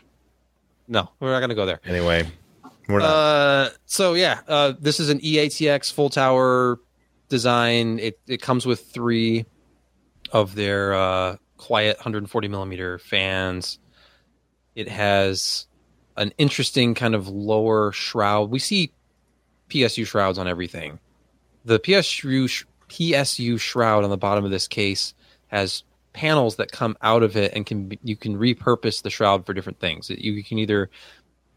No, 0.88 1.08
we're 1.18 1.30
not 1.32 1.40
going 1.40 1.48
to 1.48 1.54
go 1.54 1.64
there. 1.64 1.80
anyway, 1.86 2.28
we're 2.88 2.98
not. 2.98 3.06
Uh, 3.08 3.70
so 3.86 4.12
yeah, 4.12 4.40
uh, 4.46 4.74
this 4.78 5.00
is 5.00 5.08
an 5.08 5.20
EATX 5.20 5.90
full 5.90 6.10
tower 6.10 6.78
design. 7.34 7.98
It 7.98 8.20
it 8.28 8.40
comes 8.40 8.64
with 8.64 8.86
three 8.86 9.44
of 10.30 10.54
their 10.54 10.94
uh, 10.94 11.36
quiet 11.56 11.96
140 11.96 12.46
millimeter 12.46 12.98
fans. 12.98 13.80
It 14.76 14.88
has 14.88 15.66
an 16.16 16.32
interesting 16.38 16.94
kind 16.94 17.14
of 17.16 17.26
lower 17.26 17.90
shroud. 17.90 18.50
We 18.50 18.60
see 18.60 18.92
PSU 19.68 20.06
shrouds 20.06 20.38
on 20.38 20.46
everything. 20.46 21.00
The 21.64 21.80
PSU 21.80 22.64
PSU 22.88 23.58
shroud 23.58 24.04
on 24.04 24.10
the 24.10 24.16
bottom 24.16 24.44
of 24.44 24.52
this 24.52 24.68
case 24.68 25.12
has 25.48 25.82
panels 26.12 26.54
that 26.56 26.70
come 26.70 26.96
out 27.02 27.24
of 27.24 27.36
it 27.36 27.52
and 27.56 27.66
can 27.66 27.88
be, 27.88 27.98
you 28.04 28.14
can 28.14 28.38
repurpose 28.38 29.02
the 29.02 29.10
shroud 29.10 29.44
for 29.44 29.54
different 29.54 29.80
things. 29.80 30.08
You 30.08 30.44
can 30.44 30.58
either 30.58 30.88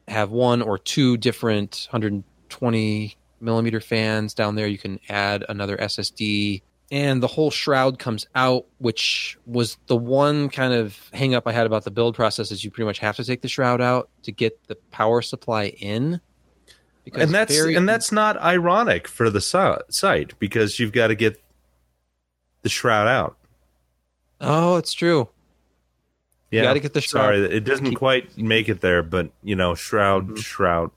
have 0.08 0.32
one 0.32 0.64
or 0.64 0.80
two 0.80 1.18
different 1.18 1.88
120 1.92 3.16
millimeter 3.40 3.80
fans 3.80 4.34
down 4.34 4.56
there. 4.56 4.68
You 4.68 4.78
can 4.78 5.00
add 5.10 5.46
another 5.48 5.78
SSD, 5.78 6.62
and 6.92 7.22
the 7.22 7.28
whole 7.28 7.52
shroud 7.52 8.00
comes 8.00 8.26
out, 8.36 8.66
which 8.78 9.38
was 9.46 9.78
the 9.88 9.96
one 9.96 10.50
kind 10.50 10.74
of 10.74 10.98
hang 11.14 11.36
up 11.36 11.48
I 11.48 11.52
had 11.52 11.66
about 11.66 11.84
the 11.84 11.92
build 11.92 12.16
process 12.16 12.52
is 12.52 12.64
you 12.64 12.72
pretty 12.72 12.86
much 12.86 13.00
have 13.00 13.16
to 13.18 13.24
take 13.24 13.42
the 13.42 13.48
shroud 13.48 13.82
out 13.82 14.10
to 14.24 14.32
get 14.32 14.68
the 14.68 14.76
power 14.92 15.22
supply 15.22 15.66
in. 15.66 16.22
Because 17.04 17.24
and 17.24 17.34
that's 17.34 17.56
very, 17.56 17.76
and 17.76 17.88
that's 17.88 18.12
not 18.12 18.38
ironic 18.42 19.08
for 19.08 19.30
the 19.30 19.42
site 19.90 20.38
because 20.40 20.80
you've 20.80 20.92
got 20.92 21.08
to 21.08 21.16
get 21.16 21.42
the 22.64 22.70
shroud 22.70 23.08
out. 23.08 23.38
Oh, 24.42 24.76
it's 24.76 24.94
true. 24.94 25.30
Yeah, 26.52 26.64
got 26.64 26.74
to 26.74 26.80
get 26.80 26.94
the 26.94 27.02
shroud. 27.02 27.22
Sorry, 27.22 27.42
it 27.44 27.64
doesn't 27.64 27.86
keep, 27.86 27.98
quite 27.98 28.38
make 28.38 28.70
it 28.70 28.82
there, 28.82 29.04
but 29.04 29.30
you 29.44 29.56
know, 29.56 29.76
shroud, 29.76 30.26
mm-hmm. 30.26 30.36
shroud. 30.36 30.92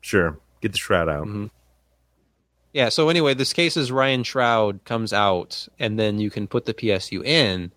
Sure, 0.00 0.38
get 0.64 0.72
the 0.72 0.78
shroud 0.78 1.08
out. 1.08 1.26
Mm-hmm. 1.26 1.46
Yeah. 2.72 2.88
So 2.88 3.08
anyway, 3.08 3.34
this 3.34 3.52
case 3.52 3.76
is 3.76 3.92
Ryan 3.92 4.24
Shroud 4.24 4.84
comes 4.84 5.12
out, 5.12 5.68
and 5.78 5.98
then 5.98 6.18
you 6.18 6.30
can 6.30 6.48
put 6.48 6.64
the 6.64 6.74
PSU 6.74 7.24
in. 7.24 7.70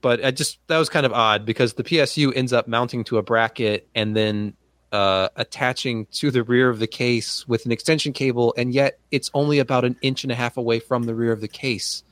But 0.00 0.24
I 0.24 0.30
just 0.30 0.58
that 0.68 0.78
was 0.78 0.88
kind 0.88 1.04
of 1.04 1.12
odd 1.12 1.44
because 1.44 1.74
the 1.74 1.82
PSU 1.82 2.32
ends 2.34 2.52
up 2.52 2.68
mounting 2.68 3.04
to 3.04 3.18
a 3.18 3.22
bracket 3.22 3.88
and 3.94 4.16
then 4.16 4.54
uh, 4.92 5.28
attaching 5.36 6.06
to 6.12 6.30
the 6.30 6.42
rear 6.42 6.68
of 6.68 6.78
the 6.78 6.86
case 6.86 7.46
with 7.48 7.66
an 7.66 7.72
extension 7.72 8.12
cable, 8.12 8.54
and 8.56 8.72
yet 8.72 8.98
it's 9.10 9.30
only 9.34 9.58
about 9.58 9.84
an 9.84 9.96
inch 10.02 10.22
and 10.22 10.32
a 10.32 10.36
half 10.36 10.56
away 10.56 10.80
from 10.80 11.04
the 11.04 11.14
rear 11.14 11.32
of 11.32 11.40
the 11.40 11.48
case. 11.48 12.04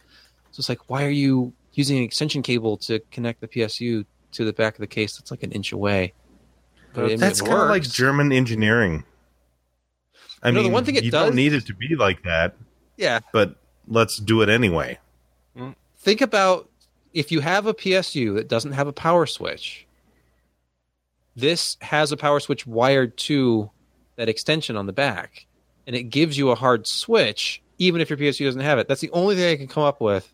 So 0.51 0.61
it's 0.61 0.69
like, 0.69 0.89
why 0.89 1.05
are 1.05 1.11
you 1.11 1.53
using 1.75 1.99
an 1.99 2.05
extension 2.05 2.43
cable 2.43 2.77
to 2.79 2.99
connect 3.11 3.41
the 3.41 3.49
PSU 3.49 4.05
to 4.33 4.45
the 4.45 4.53
back 4.53 4.75
of 4.75 4.81
the 4.81 4.87
case 4.87 5.17
that's 5.17 5.31
like 5.31 5.43
an 5.43 5.53
inch 5.53 5.73
away? 5.73 6.13
But 6.93 7.19
that's 7.19 7.41
kind 7.41 7.63
of 7.63 7.69
like 7.69 7.83
German 7.85 8.33
engineering. 8.33 9.05
I 10.43 10.51
mean, 10.51 10.65
the 10.65 10.71
one 10.71 10.85
thing 10.85 10.97
it 10.97 11.05
you 11.05 11.11
does, 11.11 11.27
don't 11.27 11.37
need 11.37 11.53
it 11.53 11.67
to 11.67 11.75
be 11.75 11.97
like 11.97 12.23
that. 12.23 12.55
Yeah, 12.97 13.21
but 13.33 13.57
let's 13.87 14.19
do 14.19 14.43
it 14.43 14.49
anyway. 14.49 14.99
Think 16.01 16.21
about 16.21 16.69
if 17.13 17.33
you 17.33 17.41
have 17.41 17.67
a 17.67 17.75
PSU 17.75 18.37
that 18.37 18.49
doesn't 18.49 18.73
have 18.73 18.87
a 18.87 18.93
power 18.93 19.27
switch 19.27 19.89
this 21.39 21.77
has 21.81 22.11
a 22.11 22.17
power 22.17 22.41
switch 22.41 22.67
wired 22.67 23.17
to 23.17 23.71
that 24.17 24.29
extension 24.29 24.77
on 24.77 24.87
the 24.87 24.93
back, 24.93 25.47
and 25.87 25.95
it 25.95 26.05
gives 26.05 26.37
you 26.37 26.51
a 26.51 26.57
hard 26.57 26.87
switch, 26.87 27.63
even 27.79 28.01
if 28.01 28.11
your 28.11 28.17
PSU 28.17 28.45
doesn't 28.45 28.61
have 28.61 28.81
it. 28.81 28.89
That's 28.89 29.01
the 29.01 29.11
only 29.13 29.37
thing 29.37 29.53
I 29.53 29.57
can 29.57 29.69
come 29.69 29.85
up 29.85 30.01
with 30.01 30.31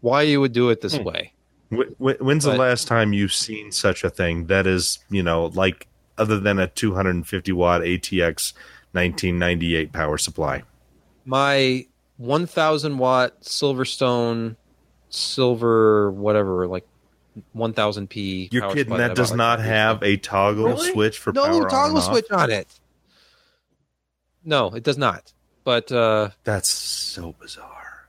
why 0.00 0.22
you 0.22 0.40
would 0.40 0.52
do 0.52 0.70
it 0.70 0.80
this 0.80 0.96
hmm. 0.96 1.02
way. 1.02 1.32
When's 1.70 2.44
but, 2.44 2.52
the 2.52 2.56
last 2.56 2.86
time 2.86 3.12
you've 3.12 3.32
seen 3.32 3.72
such 3.72 4.04
a 4.04 4.10
thing 4.10 4.46
that 4.46 4.66
is, 4.66 5.00
you 5.10 5.24
know, 5.24 5.46
like 5.46 5.88
other 6.18 6.38
than 6.38 6.60
a 6.60 6.68
250 6.68 7.50
watt 7.50 7.80
ATX 7.80 8.52
1998 8.94 9.92
power 9.92 10.18
supply? 10.18 10.62
My 11.24 11.86
1000 12.16 12.98
watt 12.98 13.40
Silverstone 13.42 14.56
silver 15.10 16.10
whatever 16.10 16.66
like 16.66 16.86
1000p. 17.56 18.52
You're 18.52 18.72
kidding? 18.72 18.96
That 18.96 19.14
does 19.14 19.32
not 19.32 19.60
have 19.60 20.02
a 20.02 20.16
toggle 20.16 20.66
really? 20.66 20.92
switch 20.92 21.18
for 21.18 21.32
no 21.32 21.44
power 21.44 21.68
toggle 21.68 21.98
on 21.98 22.02
switch 22.02 22.30
on 22.30 22.50
it. 22.50 22.68
No, 24.44 24.74
it 24.74 24.82
does 24.82 24.98
not. 24.98 25.32
But 25.64 25.90
uh, 25.90 26.30
that's 26.44 26.68
so 26.68 27.34
bizarre. 27.40 28.08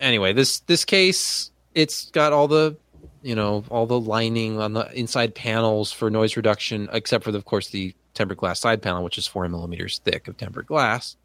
Anyway, 0.00 0.32
this 0.32 0.60
this 0.60 0.84
case 0.84 1.50
it's 1.74 2.10
got 2.10 2.32
all 2.32 2.48
the 2.48 2.76
you 3.22 3.34
know 3.34 3.64
all 3.70 3.86
the 3.86 3.98
lining 3.98 4.60
on 4.60 4.72
the 4.74 4.92
inside 4.92 5.34
panels 5.34 5.92
for 5.92 6.10
noise 6.10 6.36
reduction, 6.36 6.88
except 6.92 7.24
for 7.24 7.32
the, 7.32 7.38
of 7.38 7.44
course 7.44 7.68
the 7.68 7.94
tempered 8.14 8.38
glass 8.38 8.60
side 8.60 8.82
panel, 8.82 9.04
which 9.04 9.18
is 9.18 9.26
four 9.26 9.48
millimeters 9.48 9.98
thick 9.98 10.28
of 10.28 10.36
tempered 10.36 10.66
glass, 10.66 11.16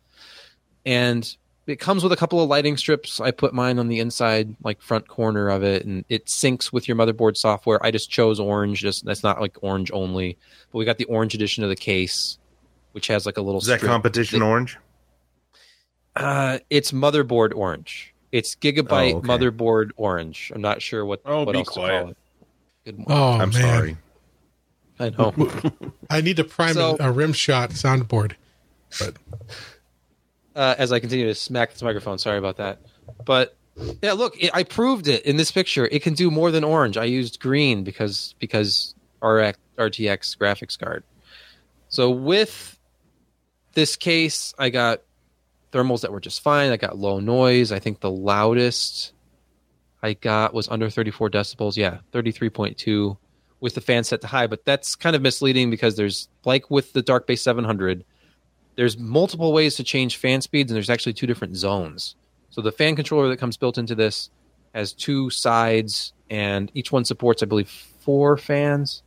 and 0.85 1.35
it 1.67 1.79
comes 1.79 2.01
with 2.01 2.11
a 2.11 2.15
couple 2.15 2.41
of 2.41 2.49
lighting 2.49 2.77
strips. 2.77 3.19
I 3.21 3.31
put 3.31 3.53
mine 3.53 3.77
on 3.77 3.87
the 3.89 3.99
inside, 3.99 4.55
like 4.63 4.81
front 4.81 5.07
corner 5.07 5.49
of 5.49 5.63
it, 5.63 5.85
and 5.85 6.03
it 6.09 6.25
syncs 6.25 6.73
with 6.73 6.87
your 6.87 6.97
motherboard 6.97 7.37
software. 7.37 7.83
I 7.85 7.91
just 7.91 8.09
chose 8.09 8.39
orange. 8.39 8.79
Just 8.79 9.05
that's 9.05 9.23
not 9.23 9.39
like 9.39 9.57
orange 9.61 9.91
only, 9.93 10.37
but 10.71 10.79
we 10.79 10.85
got 10.85 10.97
the 10.97 11.05
orange 11.05 11.35
edition 11.35 11.63
of 11.63 11.69
the 11.69 11.75
case, 11.75 12.39
which 12.93 13.07
has 13.07 13.25
like 13.25 13.37
a 13.37 13.41
little. 13.41 13.61
Is 13.61 13.67
that 13.67 13.81
competition 13.81 14.41
orange? 14.41 14.77
Uh, 16.15 16.59
it's 16.69 16.91
motherboard 16.91 17.53
orange. 17.55 18.13
It's 18.31 18.55
gigabyte 18.55 19.13
oh, 19.13 19.17
okay. 19.17 19.27
motherboard 19.27 19.91
orange. 19.95 20.51
I'm 20.53 20.61
not 20.61 20.81
sure 20.81 21.05
what. 21.05 21.21
Oh, 21.25 21.43
what 21.43 21.53
be 21.53 21.63
quiet. 21.63 22.17
Good 22.83 23.03
Oh, 23.07 23.33
I'm 23.33 23.51
man. 23.51 23.61
sorry. 23.61 23.97
I 24.99 25.09
know. 25.09 25.33
I 26.09 26.21
need 26.21 26.37
to 26.37 26.43
prime 26.43 26.73
so, 26.73 26.97
a, 26.99 27.09
a 27.09 27.11
rim 27.11 27.33
shot 27.33 27.71
soundboard, 27.71 28.33
but 28.99 29.15
uh, 30.55 30.75
as 30.77 30.91
I 30.91 30.99
continue 30.99 31.27
to 31.27 31.35
smack 31.35 31.71
this 31.71 31.81
microphone. 31.81 32.17
Sorry 32.17 32.37
about 32.37 32.57
that. 32.57 32.81
But 33.25 33.55
yeah, 34.01 34.13
look, 34.13 34.35
it, 34.41 34.51
I 34.53 34.63
proved 34.63 35.07
it 35.07 35.25
in 35.25 35.37
this 35.37 35.51
picture. 35.51 35.85
It 35.85 36.01
can 36.03 36.13
do 36.13 36.29
more 36.29 36.51
than 36.51 36.63
orange. 36.63 36.97
I 36.97 37.05
used 37.05 37.39
green 37.39 37.83
because 37.83 38.35
because 38.39 38.93
RX, 39.21 39.57
RTX 39.77 40.37
graphics 40.37 40.77
card. 40.77 41.03
So 41.87 42.09
with 42.09 42.77
this 43.73 43.95
case, 43.95 44.53
I 44.59 44.69
got 44.69 45.01
thermals 45.71 46.01
that 46.01 46.11
were 46.11 46.19
just 46.19 46.41
fine. 46.41 46.71
I 46.71 46.77
got 46.77 46.97
low 46.97 47.19
noise. 47.19 47.71
I 47.71 47.79
think 47.79 48.01
the 48.01 48.11
loudest 48.11 49.13
I 50.03 50.13
got 50.13 50.53
was 50.53 50.67
under 50.69 50.89
34 50.89 51.29
decibels. 51.29 51.77
Yeah, 51.77 51.99
33.2 52.11 53.17
with 53.59 53.75
the 53.75 53.81
fan 53.81 54.03
set 54.03 54.21
to 54.21 54.27
high. 54.27 54.47
But 54.47 54.65
that's 54.65 54.95
kind 54.95 55.15
of 55.15 55.21
misleading 55.21 55.69
because 55.69 55.95
there's 55.95 56.29
like 56.45 56.69
with 56.69 56.93
the 56.93 57.01
Dark 57.01 57.27
Base 57.27 57.41
700 57.41 58.05
there's 58.79 58.97
multiple 58.97 59.51
ways 59.51 59.75
to 59.75 59.83
change 59.83 60.15
fan 60.15 60.39
speeds, 60.39 60.71
and 60.71 60.75
there's 60.77 60.89
actually 60.89 61.11
two 61.11 61.27
different 61.27 61.57
zones. 61.57 62.15
So 62.49 62.61
the 62.61 62.71
fan 62.71 62.95
controller 62.95 63.27
that 63.27 63.35
comes 63.35 63.57
built 63.57 63.77
into 63.77 63.93
this 63.93 64.29
has 64.73 64.93
two 64.93 65.29
sides, 65.29 66.13
and 66.29 66.71
each 66.73 66.89
one 66.89 67.03
supports, 67.03 67.43
I 67.43 67.45
believe, 67.45 67.67
four 67.67 68.37
fans. 68.37 69.03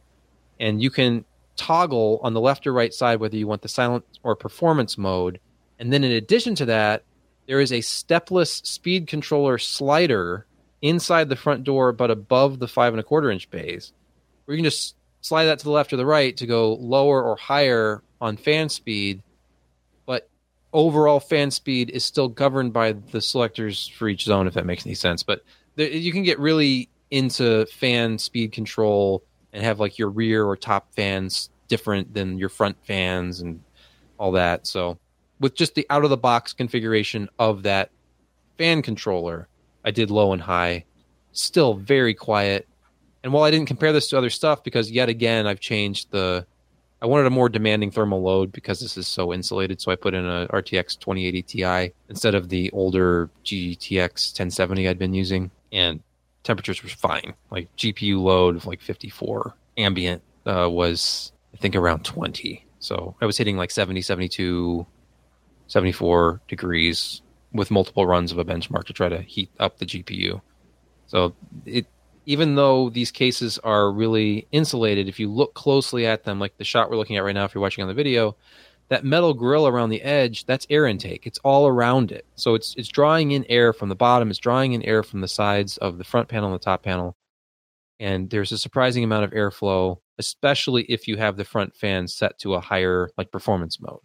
And 0.61 0.83
you 0.83 0.91
can 0.91 1.25
toggle 1.57 2.21
on 2.23 2.35
the 2.35 2.41
left 2.41 2.67
or 2.67 2.73
right 2.75 2.93
side 2.93 3.19
whether 3.19 3.35
you 3.35 3.47
want 3.47 3.63
the 3.63 3.69
silent 3.69 4.05
or 4.23 4.37
performance 4.37 4.99
mode. 4.99 5.41
And 5.79 5.91
then 5.91 6.05
in 6.05 6.13
addition 6.13 6.55
to 6.57 6.67
that, 6.67 7.05
there 7.47 7.59
is 7.59 7.73
a 7.73 7.81
stepless 7.81 8.53
speed 8.53 9.07
controller 9.07 9.57
slider 9.57 10.45
inside 10.83 11.31
the 11.31 11.35
front 11.35 11.65
door, 11.65 11.93
but 11.93 12.11
above 12.11 12.59
the 12.59 12.69
five 12.69 12.93
and 12.93 13.01
a 13.01 13.03
quarter 13.03 13.31
inch 13.31 13.49
bays, 13.49 13.95
where 14.45 14.57
you 14.57 14.63
can 14.63 14.71
just 14.71 14.97
slide 15.21 15.45
that 15.45 15.59
to 15.61 15.65
the 15.65 15.71
left 15.71 15.93
or 15.93 15.97
the 15.97 16.07
right 16.07 16.37
to 16.37 16.47
go 16.47 16.75
lower 16.75 17.23
or 17.23 17.37
higher 17.37 18.03
on 18.21 18.37
fan 18.37 18.69
speed 18.69 19.23
But 20.07 20.29
overall 20.73 21.21
fan 21.21 21.51
speed 21.51 21.91
is 21.91 22.05
still 22.05 22.29
governed 22.29 22.73
by 22.73 22.93
the 22.93 23.21
selectors 23.21 23.89
for 23.89 24.09
each 24.09 24.25
zone, 24.25 24.47
if 24.47 24.55
that 24.55 24.67
makes 24.67 24.87
any 24.87 24.95
sense. 24.95 25.23
But 25.23 25.43
there, 25.77 25.89
you 25.89 26.13
can 26.13 26.23
get 26.23 26.39
really 26.39 26.89
into 27.11 27.67
fan 27.67 28.19
speed 28.19 28.53
control 28.53 29.23
and 29.53 29.63
have 29.63 29.81
like 29.81 29.99
your 29.99 30.09
rear 30.11 30.45
or 30.47 30.57
top 30.57 30.93
fans 30.95 31.51
different 31.69 32.15
than 32.15 32.39
your 32.39 32.49
front 32.49 32.77
fans 32.85 33.41
and 33.41 33.63
all 34.19 34.33
that. 34.33 34.67
So 34.67 34.99
with 35.41 35.55
just 35.55 35.75
the 35.75 35.87
out 35.91 36.05
of 36.05 36.11
the 36.11 36.17
box 36.17 36.53
configuration 36.53 37.29
of 37.39 37.65
that 37.65 37.91
fan 38.59 38.83
controller, 38.83 39.49
I 39.85 39.91
did 39.91 40.11
low 40.11 40.33
and 40.33 40.41
high, 40.43 40.85
still 41.33 41.75
very 41.75 42.15
quiet. 42.15 42.67
And 43.23 43.33
while 43.33 43.45
I 43.45 43.51
didn't 43.51 43.67
compare 43.67 43.93
this 43.93 44.09
to 44.09 44.19
other 44.19 44.31
stuff 44.31 44.65
because 44.65 44.91
yet 44.91 45.09
again 45.09 45.47
I've 45.47 45.61
changed 45.61 46.11
the 46.11 46.47
I 47.03 47.07
wanted 47.07 47.27
a 47.27 47.31
more 47.31 47.49
demanding 47.49 47.91
thermal 47.91 48.23
load 48.23 48.53
because 48.53 48.79
this 48.79 48.97
is 48.97 49.09
so 49.09 49.33
insulated. 49.33 49.81
So 49.81 49.91
I 49.91 49.97
put 49.97 50.15
in 50.15 50.25
a 50.25 50.47
RTX 50.53 51.01
2080 51.01 51.43
Ti 51.43 51.93
instead 52.09 52.37
of 52.37 52.49
the 52.49 52.71
older 52.71 53.29
GTX 53.45 54.31
1070 54.31 54.89
I'd 54.89 55.01
been 55.01 55.13
using, 55.13 55.51
and 55.73 56.01
temperatures 56.45 56.81
were 56.83 56.89
fine. 56.89 57.35
Like 57.51 57.75
GPU 57.77 58.23
load 58.23 58.55
of 58.55 58.67
like 58.67 58.81
54, 58.81 59.53
ambient 59.79 60.23
uh, 60.47 60.69
was 60.71 61.33
I 61.53 61.57
think 61.57 61.75
around 61.75 62.05
20. 62.05 62.65
So 62.79 63.17
I 63.21 63.27
was 63.27 63.37
hitting 63.37 63.57
like 63.57 63.73
70, 63.73 64.01
72, 64.03 64.87
74 65.67 66.41
degrees 66.47 67.23
with 67.53 67.71
multiple 67.71 68.07
runs 68.07 68.31
of 68.31 68.39
a 68.39 68.45
benchmark 68.45 68.85
to 68.85 68.93
try 68.93 69.09
to 69.09 69.23
heat 69.23 69.51
up 69.59 69.79
the 69.79 69.87
GPU. 69.87 70.41
So 71.07 71.35
it 71.67 71.87
even 72.27 72.55
though 72.55 72.91
these 72.91 73.11
cases 73.11 73.59
are 73.59 73.91
really 73.91 74.47
insulated, 74.53 75.09
if 75.09 75.19
you 75.19 75.31
look 75.31 75.55
closely 75.55 76.07
at 76.07 76.25
them, 76.25 76.39
like 76.39 76.57
the 76.57 76.65
shot 76.65 76.91
we're 76.91 76.97
looking 76.97 77.17
at 77.17 77.25
right 77.25 77.35
now, 77.35 77.45
if 77.45 77.55
you're 77.55 77.63
watching 77.63 77.83
on 77.83 77.89
the 77.89 77.95
video, 77.95 78.37
that 78.89 79.05
metal 79.05 79.35
grill 79.35 79.67
around 79.67 79.89
the 79.89 80.03
edge, 80.03 80.45
that's 80.45 80.67
air 80.69 80.87
intake. 80.87 81.27
It's 81.27 81.39
all 81.39 81.67
around 81.67 82.13
it. 82.13 82.27
So 82.35 82.55
it's 82.55 82.75
it's 82.77 82.89
drawing 82.89 83.33
in 83.33 83.45
air 83.49 83.73
from 83.73 83.89
the 83.89 83.95
bottom, 83.95 84.31
it's 84.31 84.39
drawing 84.39 84.73
in 84.73 84.83
air 84.83 85.03
from 85.03 85.21
the 85.21 85.29
sides 85.29 85.77
of 85.79 85.99
the 85.99 86.05
front 86.05 86.29
panel 86.29 86.51
and 86.51 86.61
the 86.61 86.65
top 86.65 86.83
panel. 86.83 87.17
And 87.99 88.29
there's 88.31 88.53
a 88.53 88.59
surprising 88.59 89.05
amount 89.05 89.25
of 89.25 89.31
airflow, 89.31 89.99
especially 90.19 90.83
if 90.85 91.09
you 91.09 91.17
have 91.17 91.37
the 91.37 91.45
front 91.45 91.75
fan 91.75 92.09
set 92.09 92.39
to 92.41 92.55
a 92.55 92.61
higher 92.61 93.11
like 93.17 93.31
performance 93.31 93.81
mode. 93.81 94.01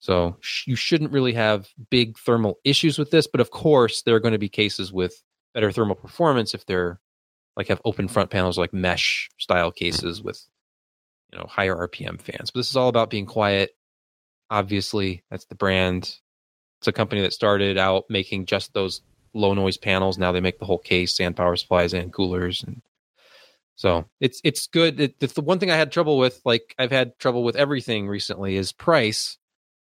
So 0.00 0.36
sh- 0.40 0.66
you 0.66 0.76
shouldn't 0.76 1.12
really 1.12 1.34
have 1.34 1.68
big 1.90 2.18
thermal 2.18 2.58
issues 2.64 2.98
with 2.98 3.10
this, 3.10 3.26
but 3.26 3.40
of 3.40 3.50
course 3.50 4.02
there 4.02 4.14
are 4.14 4.20
going 4.20 4.32
to 4.32 4.38
be 4.38 4.48
cases 4.48 4.92
with 4.92 5.22
better 5.54 5.72
thermal 5.72 5.96
performance 5.96 6.54
if 6.54 6.66
they're 6.66 7.00
like 7.56 7.68
have 7.68 7.80
open 7.84 8.06
mm-hmm. 8.06 8.12
front 8.12 8.30
panels 8.30 8.56
like 8.56 8.72
mesh 8.72 9.28
style 9.38 9.70
cases 9.70 10.22
with 10.22 10.42
you 11.32 11.38
know 11.38 11.46
higher 11.46 11.74
RPM 11.88 12.20
fans. 12.20 12.50
But 12.50 12.60
this 12.60 12.70
is 12.70 12.76
all 12.76 12.88
about 12.88 13.10
being 13.10 13.26
quiet. 13.26 13.70
Obviously, 14.50 15.22
that's 15.30 15.44
the 15.46 15.54
brand. 15.54 16.16
It's 16.78 16.88
a 16.88 16.92
company 16.92 17.20
that 17.22 17.32
started 17.32 17.76
out 17.76 18.04
making 18.08 18.46
just 18.46 18.72
those 18.72 19.02
low 19.34 19.52
noise 19.52 19.76
panels. 19.76 20.16
Now 20.16 20.32
they 20.32 20.40
make 20.40 20.58
the 20.58 20.64
whole 20.64 20.78
case, 20.78 21.20
and 21.20 21.36
power 21.36 21.56
supplies, 21.56 21.92
and 21.92 22.12
coolers, 22.12 22.62
and 22.62 22.80
so 23.74 24.06
it's 24.20 24.40
it's 24.44 24.66
good. 24.68 25.00
It, 25.00 25.20
the 25.20 25.42
one 25.42 25.58
thing 25.58 25.70
I 25.70 25.76
had 25.76 25.92
trouble 25.92 26.18
with, 26.18 26.40
like 26.44 26.74
I've 26.78 26.92
had 26.92 27.18
trouble 27.18 27.42
with 27.42 27.56
everything 27.56 28.08
recently, 28.08 28.56
is 28.56 28.72
price. 28.72 29.36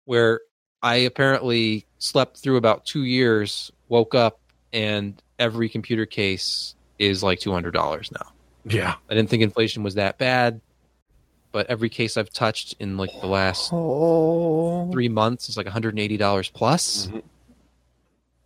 Where 0.06 0.41
I 0.82 0.95
apparently 0.95 1.86
slept 1.97 2.38
through 2.38 2.58
about 2.58 2.86
two 2.86 3.06
years, 3.06 3.71
woke 3.88 4.13
up, 4.13 4.41
and 4.74 5.22
every 5.40 5.70
computer 5.70 6.06
case 6.06 6.76
is 7.00 7.24
like 7.24 7.40
two 7.40 7.52
hundred 7.52 7.72
dollars 7.72 8.12
now. 8.12 8.32
Yeah. 8.66 8.96
I 9.10 9.14
didn't 9.14 9.30
think 9.30 9.44
inflation 9.44 9.84
was 9.84 9.96
that 9.96 10.18
bad, 10.18 10.60
but 11.52 11.68
every 11.68 11.90
case 11.90 12.18
I've 12.18 12.32
touched 12.32 12.76
in 12.80 12.98
like 12.98 13.12
the 13.22 13.28
last 13.28 13.70
three 13.70 15.10
months 15.10 15.48
is 15.50 15.56
like 15.58 15.66
one 15.66 15.74
hundred 15.74 15.90
and 15.94 16.00
eighty 16.00 16.18
dollars 16.18 16.50
plus. 16.50 17.08
Mhm. 17.08 17.24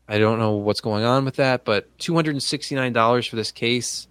I 0.09 0.19
don't 0.19 0.39
know 0.39 0.53
what's 0.53 0.79
going 0.81 1.03
on 1.03 1.25
with 1.25 1.35
that, 1.35 1.65
but 1.65 1.97
two 1.99 2.15
hundred 2.15 2.31
and 2.31 2.43
sixty 2.43 2.75
nine 2.75 2.93
dollars 2.93 3.25
for 3.27 3.35
this 3.35 3.51
case. 3.51 4.07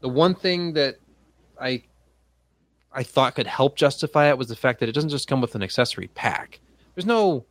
The 0.00 0.08
one 0.08 0.34
thing 0.34 0.74
that 0.74 0.96
I 1.60 1.82
I 2.92 3.02
thought 3.02 3.34
could 3.34 3.46
help 3.46 3.76
justify 3.76 4.28
it 4.28 4.38
was 4.38 4.48
the 4.48 4.56
fact 4.56 4.80
that 4.80 4.88
it 4.88 4.92
doesn't 4.92 5.10
just 5.10 5.28
come 5.28 5.40
with 5.40 5.54
an 5.54 5.62
accessory 5.62 6.08
pack. 6.08 6.60
There's 6.94 7.06
no 7.06 7.44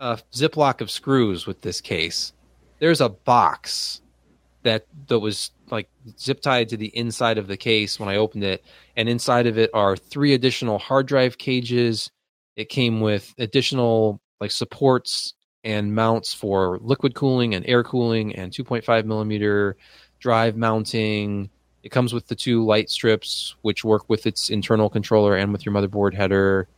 uh, 0.00 0.16
ziplock 0.32 0.80
of 0.80 0.90
screws 0.90 1.46
with 1.46 1.60
this 1.60 1.80
case. 1.82 2.32
There's 2.78 3.00
a 3.00 3.08
box 3.08 4.00
that 4.62 4.86
that 5.08 5.18
was 5.18 5.50
like 5.70 5.88
zip 6.18 6.40
tied 6.40 6.68
to 6.70 6.76
the 6.76 6.96
inside 6.96 7.38
of 7.38 7.46
the 7.46 7.56
case 7.56 7.98
when 7.98 8.08
I 8.08 8.16
opened 8.16 8.44
it, 8.44 8.64
and 8.96 9.08
inside 9.08 9.46
of 9.46 9.58
it 9.58 9.70
are 9.74 9.96
three 9.96 10.34
additional 10.34 10.78
hard 10.78 11.06
drive 11.06 11.38
cages. 11.38 12.10
It 12.56 12.68
came 12.68 13.00
with 13.00 13.34
additional 13.38 14.20
like 14.40 14.50
supports 14.50 15.34
and 15.64 15.94
mounts 15.94 16.32
for 16.32 16.78
liquid 16.80 17.14
cooling 17.14 17.54
and 17.54 17.66
air 17.66 17.82
cooling 17.82 18.34
and 18.36 18.52
2.5 18.52 19.04
millimeter 19.04 19.76
drive 20.20 20.56
mounting. 20.56 21.50
It 21.82 21.90
comes 21.90 22.12
with 22.12 22.26
the 22.28 22.34
two 22.34 22.64
light 22.64 22.90
strips, 22.90 23.54
which 23.62 23.84
work 23.84 24.08
with 24.08 24.26
its 24.26 24.50
internal 24.50 24.88
controller 24.90 25.36
and 25.36 25.52
with 25.52 25.64
your 25.64 25.74
motherboard 25.74 26.14
header, 26.14 26.68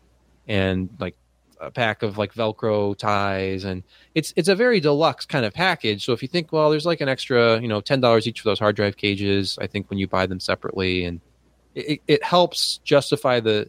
and 0.48 0.90
like 0.98 1.16
a 1.60 1.70
pack 1.70 2.02
of 2.02 2.18
like 2.18 2.34
Velcro 2.34 2.96
ties, 2.96 3.64
and 3.64 3.82
it's 4.14 4.32
it's 4.36 4.48
a 4.48 4.54
very 4.54 4.80
deluxe 4.80 5.26
kind 5.26 5.44
of 5.44 5.52
package. 5.52 6.04
So 6.04 6.12
if 6.12 6.22
you 6.22 6.28
think, 6.28 6.52
well, 6.52 6.70
there's 6.70 6.86
like 6.86 7.00
an 7.00 7.08
extra, 7.08 7.60
you 7.60 7.68
know, 7.68 7.80
ten 7.80 8.00
dollars 8.00 8.26
each 8.26 8.40
for 8.40 8.48
those 8.48 8.58
hard 8.58 8.76
drive 8.76 8.96
cages. 8.96 9.58
I 9.60 9.66
think 9.66 9.90
when 9.90 9.98
you 9.98 10.08
buy 10.08 10.26
them 10.26 10.40
separately, 10.40 11.04
and 11.04 11.20
it, 11.74 12.00
it 12.08 12.24
helps 12.24 12.78
justify 12.78 13.40
the 13.40 13.68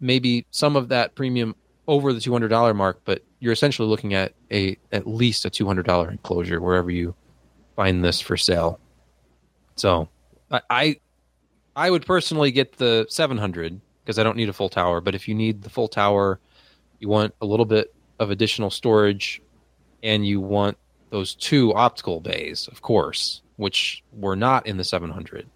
maybe 0.00 0.46
some 0.50 0.76
of 0.76 0.88
that 0.88 1.14
premium 1.14 1.54
over 1.86 2.12
the 2.12 2.20
two 2.20 2.32
hundred 2.32 2.48
dollar 2.48 2.74
mark, 2.74 3.00
but 3.04 3.22
you're 3.38 3.52
essentially 3.52 3.88
looking 3.88 4.14
at 4.14 4.34
a 4.50 4.76
at 4.92 5.06
least 5.06 5.44
a 5.44 5.50
two 5.50 5.66
hundred 5.66 5.86
dollar 5.86 6.10
enclosure 6.10 6.60
wherever 6.60 6.90
you 6.90 7.14
find 7.76 8.04
this 8.04 8.20
for 8.20 8.36
sale. 8.36 8.80
So 9.76 10.08
I 10.50 10.60
I, 10.68 11.00
I 11.76 11.90
would 11.90 12.04
personally 12.04 12.50
get 12.50 12.76
the 12.76 13.06
seven 13.08 13.38
hundred 13.38 13.80
because 14.04 14.18
I 14.18 14.22
don't 14.22 14.36
need 14.36 14.48
a 14.48 14.52
full 14.52 14.68
tower. 14.68 15.00
But 15.00 15.14
if 15.14 15.28
you 15.28 15.34
need 15.34 15.62
the 15.62 15.70
full 15.70 15.88
tower, 15.88 16.40
you 17.00 17.08
want 17.08 17.34
a 17.40 17.46
little 17.46 17.66
bit 17.66 17.92
of 18.18 18.30
additional 18.30 18.70
storage, 18.70 19.42
and 20.02 20.26
you 20.26 20.40
want 20.40 20.76
those 21.10 21.34
two 21.34 21.74
optical 21.74 22.20
bays, 22.20 22.68
of 22.68 22.82
course, 22.82 23.42
which 23.56 24.04
were 24.12 24.36
not 24.36 24.66
in 24.66 24.76
the 24.76 24.84
seven 24.84 25.10
hundred. 25.10 25.48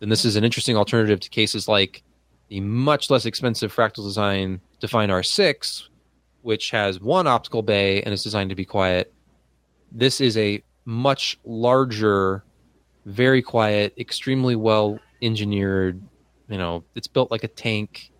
Then 0.00 0.08
this 0.08 0.24
is 0.24 0.36
an 0.36 0.44
interesting 0.44 0.76
alternative 0.76 1.20
to 1.20 1.30
cases 1.30 1.68
like 1.68 2.02
the 2.48 2.60
much 2.60 3.10
less 3.10 3.24
expensive 3.24 3.74
Fractal 3.74 4.04
Design 4.04 4.60
Define 4.80 5.08
R6, 5.08 5.88
which 6.42 6.70
has 6.70 7.00
one 7.00 7.26
optical 7.26 7.62
bay 7.62 8.02
and 8.02 8.12
is 8.12 8.22
designed 8.22 8.50
to 8.50 8.56
be 8.56 8.64
quiet. 8.64 9.12
This 9.92 10.20
is 10.20 10.36
a 10.36 10.62
much 10.84 11.38
larger, 11.44 12.44
very 13.06 13.40
quiet, 13.40 13.94
extremely 13.98 14.56
well 14.56 14.98
engineered. 15.22 16.02
You 16.48 16.58
know, 16.58 16.84
it's 16.94 17.06
built 17.06 17.30
like 17.30 17.44
a 17.44 17.48
tank. 17.48 18.10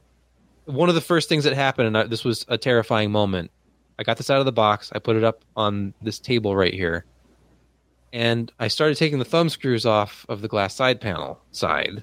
One 0.66 0.88
of 0.88 0.94
the 0.94 1.00
first 1.00 1.28
things 1.28 1.44
that 1.44 1.54
happened, 1.54 1.88
and 1.88 1.98
I, 1.98 2.04
this 2.04 2.24
was 2.24 2.44
a 2.48 2.56
terrifying 2.56 3.10
moment. 3.10 3.50
I 3.98 4.02
got 4.02 4.16
this 4.16 4.30
out 4.30 4.40
of 4.40 4.46
the 4.46 4.52
box. 4.52 4.90
I 4.94 4.98
put 4.98 5.16
it 5.16 5.24
up 5.24 5.44
on 5.56 5.94
this 6.02 6.18
table 6.18 6.56
right 6.56 6.74
here, 6.74 7.04
and 8.12 8.50
I 8.58 8.68
started 8.68 8.96
taking 8.96 9.18
the 9.18 9.24
thumb 9.24 9.48
screws 9.48 9.84
off 9.86 10.24
of 10.28 10.40
the 10.40 10.48
glass 10.48 10.74
side 10.74 11.00
panel 11.00 11.40
side, 11.50 12.02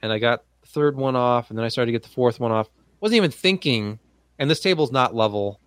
and 0.00 0.12
I 0.12 0.18
got 0.18 0.42
the 0.62 0.68
third 0.68 0.96
one 0.96 1.16
off, 1.16 1.50
and 1.50 1.58
then 1.58 1.64
I 1.64 1.68
started 1.68 1.86
to 1.86 1.92
get 1.92 2.02
the 2.02 2.08
fourth 2.08 2.40
one 2.40 2.50
off. 2.50 2.68
Wasn't 3.00 3.16
even 3.16 3.30
thinking, 3.30 3.98
and 4.38 4.50
this 4.50 4.60
table's 4.60 4.92
not 4.92 5.14
level. 5.14 5.60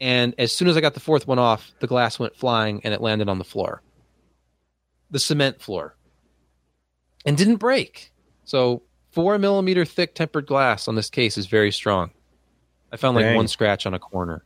And 0.00 0.34
as 0.38 0.50
soon 0.50 0.68
as 0.68 0.76
I 0.76 0.80
got 0.80 0.94
the 0.94 1.00
fourth 1.00 1.26
one 1.26 1.38
off, 1.38 1.72
the 1.80 1.86
glass 1.86 2.18
went 2.18 2.36
flying 2.36 2.80
and 2.84 2.92
it 2.92 3.00
landed 3.00 3.28
on 3.28 3.38
the 3.38 3.44
floor, 3.44 3.82
the 5.10 5.20
cement 5.20 5.60
floor, 5.60 5.96
and 7.24 7.36
didn't 7.36 7.56
break. 7.56 8.12
So 8.44 8.82
four 9.14 9.38
millimeter 9.38 9.84
thick 9.84 10.14
tempered 10.14 10.46
glass 10.46 10.88
on 10.88 10.94
this 10.96 11.08
case 11.10 11.38
is 11.38 11.46
very 11.46 11.70
strong. 11.72 12.10
I 12.92 12.96
found 12.96 13.16
like 13.16 13.24
Dang. 13.24 13.36
one 13.36 13.48
scratch 13.48 13.86
on 13.86 13.94
a 13.94 13.98
corner, 13.98 14.44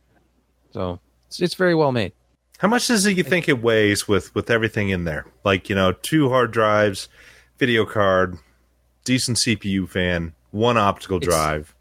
so 0.71 0.99
it's, 1.27 1.41
it's 1.41 1.55
very 1.55 1.75
well 1.75 1.91
made. 1.91 2.13
How 2.59 2.67
much 2.67 2.87
does 2.87 3.05
it 3.05 3.15
you 3.17 3.23
think 3.23 3.47
it 3.47 3.61
weighs 3.61 4.07
with 4.07 4.33
with 4.35 4.49
everything 4.49 4.89
in 4.89 5.03
there? 5.05 5.25
Like 5.43 5.69
you 5.69 5.75
know, 5.75 5.91
two 5.91 6.29
hard 6.29 6.51
drives, 6.51 7.09
video 7.57 7.85
card, 7.85 8.37
decent 9.05 9.37
CPU 9.37 9.87
fan, 9.87 10.33
one 10.51 10.77
optical 10.77 11.17
It's- 11.17 11.29
drive, 11.29 11.73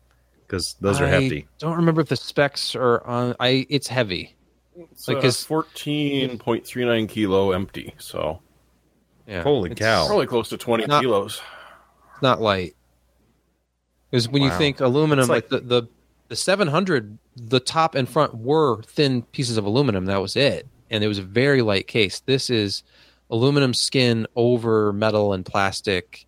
because 0.46 0.76
those 0.80 1.00
are 1.00 1.06
hefty. 1.08 1.42
I. 1.42 1.46
Don't 1.58 1.76
remember 1.76 2.00
if 2.02 2.08
the 2.08 2.16
specs 2.16 2.74
are 2.76 3.04
on. 3.06 3.34
I 3.40 3.66
it's 3.70 3.88
heavy. 3.88 4.34
It's 4.76 5.08
Like, 5.08 5.16
like 5.16 5.24
'cause- 5.24 5.44
fourteen 5.44 6.38
point 6.38 6.66
three 6.66 6.84
nine 6.84 7.06
kilo 7.06 7.52
empty, 7.52 7.94
so 7.98 8.40
Yeah, 9.26 9.42
Holy 9.42 9.70
it's- 9.72 9.84
cow. 9.84 10.06
probably 10.06 10.26
close 10.26 10.48
to 10.50 10.56
twenty 10.58 10.86
Not- 10.86 11.02
kilos. 11.02 11.40
It's 12.12 12.22
not 12.22 12.40
light. 12.40 12.74
Because 14.10 14.28
when 14.28 14.42
you 14.42 14.50
think 14.50 14.80
aluminum, 14.80 15.22
It's 15.24 15.28
like, 15.28 15.50
like- 15.52 15.62
the, 15.62 15.80
the 15.82 15.88
the 16.28 16.36
700, 16.36 17.16
the 17.36 17.58
top 17.60 17.94
and 17.94 18.06
front 18.08 18.34
were 18.34 18.82
thin 18.82 19.22
pieces 19.22 19.56
of 19.56 19.64
aluminum. 19.64 20.04
That 20.06 20.20
was 20.20 20.36
it, 20.36 20.66
and 20.90 21.02
it 21.02 21.08
was 21.08 21.16
a 21.18 21.22
very 21.22 21.62
light 21.62 21.86
case. 21.86 22.20
This 22.20 22.50
is 22.50 22.82
aluminum 23.30 23.72
skin 23.72 24.26
over 24.36 24.92
metal 24.92 25.32
and 25.32 25.44
plastic, 25.44 26.26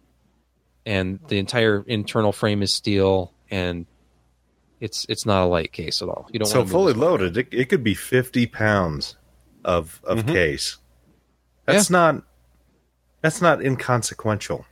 and 0.86 1.20
the 1.28 1.38
entire 1.38 1.84
internal 1.86 2.32
frame 2.32 2.62
is 2.62 2.72
steel, 2.72 3.34
and 3.50 3.84
it's 4.80 5.04
it's 5.10 5.26
not 5.26 5.42
a 5.44 5.46
light 5.46 5.72
case 5.72 6.00
at 6.00 6.08
all. 6.08 6.26
You 6.32 6.38
don't 6.38 6.48
So 6.48 6.60
want 6.60 6.68
to 6.68 6.72
fully 6.72 6.92
loaded, 6.94 7.36
it, 7.36 7.48
it 7.52 7.64
could 7.68 7.84
be 7.84 7.92
fifty 7.94 8.46
pounds 8.46 9.16
of 9.66 10.00
of 10.04 10.20
Mhm. 10.24 10.32
case. 10.32 10.78
That's 11.66 11.90
not 11.90 12.22
that's 13.20 13.42
not 13.42 13.62
inconsequential. 13.62 14.64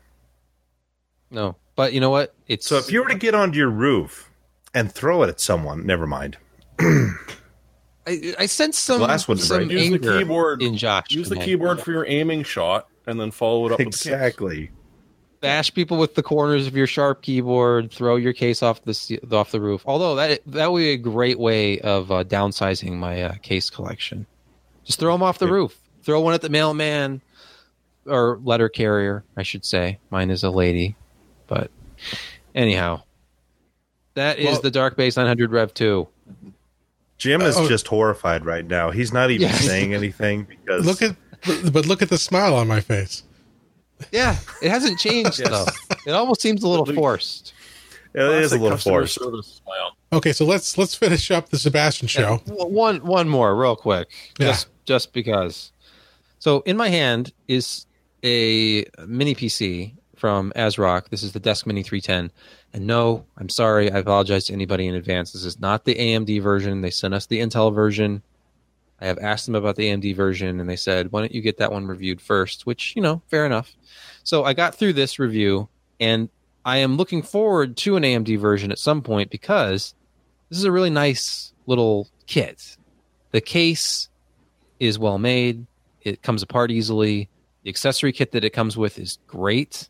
no. 1.30 1.56
But 1.78 1.92
you 1.92 2.00
know 2.00 2.10
what? 2.10 2.34
It's 2.48 2.66
So 2.66 2.76
if 2.78 2.90
you 2.90 3.04
were 3.04 3.08
to 3.08 3.14
get 3.14 3.36
onto 3.36 3.56
your 3.56 3.70
roof 3.70 4.28
and 4.74 4.90
throw 4.90 5.22
it 5.22 5.28
at 5.28 5.38
someone, 5.40 5.86
never 5.86 6.08
mind. 6.08 6.36
I, 6.80 8.34
I 8.36 8.46
sense 8.46 8.76
some 8.76 8.98
Glass 8.98 9.28
wouldn't 9.28 9.46
some 9.46 9.58
break. 9.68 9.70
Use 9.70 9.80
the 9.82 9.94
anger 9.94 10.18
keyboard. 10.18 10.60
in 10.62 10.76
Josh. 10.76 11.10
Use 11.10 11.28
the 11.28 11.36
tonight. 11.36 11.44
keyboard 11.44 11.80
for 11.80 11.92
your 11.92 12.04
aiming 12.06 12.42
shot, 12.42 12.88
and 13.06 13.20
then 13.20 13.30
follow 13.30 13.66
it 13.66 13.72
up 13.72 13.78
with. 13.78 13.86
Exactly. 13.86 14.70
bash 15.40 15.72
people 15.72 15.98
with 15.98 16.16
the 16.16 16.22
corners 16.22 16.66
of 16.66 16.74
your 16.76 16.88
sharp 16.88 17.22
keyboard, 17.22 17.92
throw 17.92 18.16
your 18.16 18.32
case 18.32 18.60
off 18.60 18.82
the 18.84 19.20
off 19.30 19.52
the 19.52 19.60
roof. 19.60 19.82
Although 19.86 20.16
that 20.16 20.40
that 20.46 20.72
would 20.72 20.80
be 20.80 20.90
a 20.90 20.96
great 20.96 21.38
way 21.38 21.78
of 21.78 22.10
uh, 22.10 22.24
downsizing 22.24 22.96
my 22.96 23.22
uh, 23.22 23.34
case 23.42 23.70
collection. 23.70 24.26
Just 24.84 24.98
throw 24.98 25.12
them 25.12 25.22
off 25.22 25.38
the 25.38 25.46
Yeah. 25.46 25.52
roof. 25.52 25.78
Throw 26.02 26.20
one 26.22 26.34
at 26.34 26.40
the 26.40 26.48
mailman 26.48 27.20
or 28.04 28.40
letter 28.42 28.68
carrier, 28.68 29.22
I 29.36 29.44
should 29.44 29.64
say. 29.64 29.98
Mine 30.10 30.30
is 30.30 30.42
a 30.42 30.50
lady, 30.50 30.96
but 31.48 31.70
anyhow, 32.54 33.02
that 34.14 34.38
is 34.38 34.46
Well- 34.46 34.60
the 34.62 34.70
Dark 34.70 34.96
Base 34.96 35.16
900 35.16 35.50
Rev 35.50 35.74
2. 35.74 36.06
Jim 37.18 37.42
is 37.42 37.56
Oh. 37.56 37.66
just 37.68 37.88
horrified 37.88 38.44
right 38.46 38.64
now. 38.64 38.90
He's 38.92 39.12
not 39.12 39.30
even 39.32 39.48
Yeah. 39.48 39.54
saying 39.56 39.92
anything 39.92 40.44
because 40.44 40.86
Look 40.86 41.02
at, 41.02 41.16
but 41.72 41.84
look 41.86 42.00
at 42.00 42.10
the 42.10 42.18
smile 42.18 42.54
on 42.54 42.68
my 42.68 42.80
face. 42.80 43.24
Yeah, 44.12 44.36
it 44.62 44.70
hasn't 44.70 45.00
changed 45.00 45.40
though. 45.44 45.66
It 46.06 46.12
almost 46.12 46.40
seems 46.40 46.62
a 46.62 46.68
little 46.68 46.86
forced. 46.86 47.52
It 48.14 48.22
is 48.22 48.52
a 48.52 48.58
little 48.58 48.78
forced. 48.78 49.18
Okay, 50.12 50.32
so 50.32 50.44
let's 50.44 50.78
let's 50.78 50.94
finish 50.94 51.30
up 51.32 51.48
the 51.48 51.58
Sebastian 51.58 52.06
show. 52.06 52.40
Yeah, 52.46 52.52
one 52.64 52.98
one 53.04 53.28
more 53.28 53.56
real 53.56 53.74
quick, 53.74 54.08
Yeah. 54.38 54.46
just 54.46 54.68
just 54.84 55.12
because. 55.12 55.72
So 56.38 56.60
in 56.60 56.76
my 56.76 56.88
hand 56.88 57.32
is 57.48 57.86
a 58.24 58.84
mini 59.06 59.34
PC 59.34 59.94
from 60.18 60.52
ASRock. 60.56 61.08
This 61.08 61.22
is 61.22 61.32
the 61.32 61.40
DeskMini 61.40 61.84
310. 61.84 62.30
And 62.72 62.86
no, 62.86 63.24
I'm 63.36 63.48
sorry. 63.48 63.90
I 63.90 63.98
apologize 63.98 64.44
to 64.46 64.52
anybody 64.52 64.86
in 64.86 64.94
advance. 64.94 65.32
This 65.32 65.44
is 65.44 65.60
not 65.60 65.84
the 65.84 65.94
AMD 65.94 66.42
version. 66.42 66.80
They 66.80 66.90
sent 66.90 67.14
us 67.14 67.26
the 67.26 67.40
Intel 67.40 67.74
version. 67.74 68.22
I 69.00 69.06
have 69.06 69.18
asked 69.18 69.46
them 69.46 69.54
about 69.54 69.76
the 69.76 69.88
AMD 69.88 70.14
version, 70.16 70.58
and 70.60 70.68
they 70.68 70.76
said, 70.76 71.12
"Why 71.12 71.20
don't 71.20 71.32
you 71.32 71.40
get 71.40 71.58
that 71.58 71.70
one 71.70 71.86
reviewed 71.86 72.20
first? 72.20 72.66
Which 72.66 72.94
you 72.96 73.02
know, 73.02 73.22
fair 73.28 73.46
enough. 73.46 73.76
So 74.24 74.44
I 74.44 74.54
got 74.54 74.74
through 74.74 74.94
this 74.94 75.18
review, 75.18 75.68
and 76.00 76.28
I 76.64 76.78
am 76.78 76.96
looking 76.96 77.22
forward 77.22 77.76
to 77.78 77.96
an 77.96 78.02
AMD 78.02 78.38
version 78.38 78.72
at 78.72 78.78
some 78.78 79.02
point 79.02 79.30
because 79.30 79.94
this 80.48 80.58
is 80.58 80.64
a 80.64 80.72
really 80.72 80.90
nice 80.90 81.52
little 81.66 82.08
kit. 82.26 82.76
The 83.30 83.40
case 83.40 84.08
is 84.80 84.98
well 84.98 85.18
made. 85.18 85.66
It 86.02 86.22
comes 86.22 86.42
apart 86.42 86.70
easily. 86.70 87.28
The 87.62 87.70
accessory 87.70 88.12
kit 88.12 88.32
that 88.32 88.44
it 88.44 88.50
comes 88.50 88.76
with 88.76 88.98
is 88.98 89.18
great. 89.26 89.88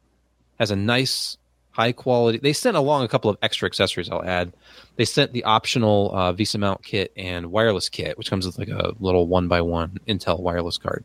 Has 0.59 0.70
a 0.70 0.76
nice 0.76 1.38
high 1.78 1.92
quality. 1.92 2.38
They 2.38 2.52
sent 2.52 2.76
along 2.76 3.04
a 3.04 3.09
couple 3.09 3.30
of 3.30 3.38
extra 3.40 3.66
accessories 3.66 4.11
I'll 4.11 4.24
add. 4.24 4.52
They 4.96 5.04
sent 5.04 5.32
the 5.32 5.44
optional 5.44 6.11
uh, 6.12 6.32
VESA 6.32 6.59
mount 6.59 6.82
kit 6.82 7.12
and 7.16 7.52
wireless 7.52 7.88
kit, 7.88 8.18
which 8.18 8.28
comes 8.28 8.44
with 8.44 8.59
like 8.59 8.68
a 8.68 8.94
little 8.98 9.28
one 9.28 9.46
by 9.46 9.61
one 9.61 9.98
Intel 10.09 10.40
wireless 10.40 10.76
card 10.76 11.04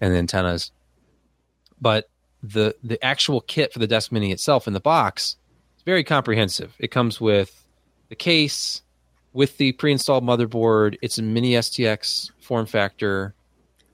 and 0.00 0.14
the 0.14 0.18
antennas. 0.18 0.72
But 1.80 2.08
the 2.42 2.74
the 2.82 3.02
actual 3.04 3.42
kit 3.42 3.72
for 3.72 3.78
the 3.78 3.88
DeskMini 3.88 4.32
itself 4.32 4.66
in 4.66 4.72
the 4.72 4.80
box 4.80 5.36
is 5.76 5.82
very 5.82 6.04
comprehensive. 6.04 6.74
It 6.78 6.90
comes 6.90 7.20
with 7.20 7.64
the 8.08 8.14
case, 8.16 8.82
with 9.32 9.58
the 9.58 9.72
pre-installed 9.72 10.24
motherboard. 10.24 10.96
It's 11.02 11.18
a 11.18 11.22
mini 11.22 11.52
STX 11.52 12.30
form 12.40 12.64
factor, 12.64 13.34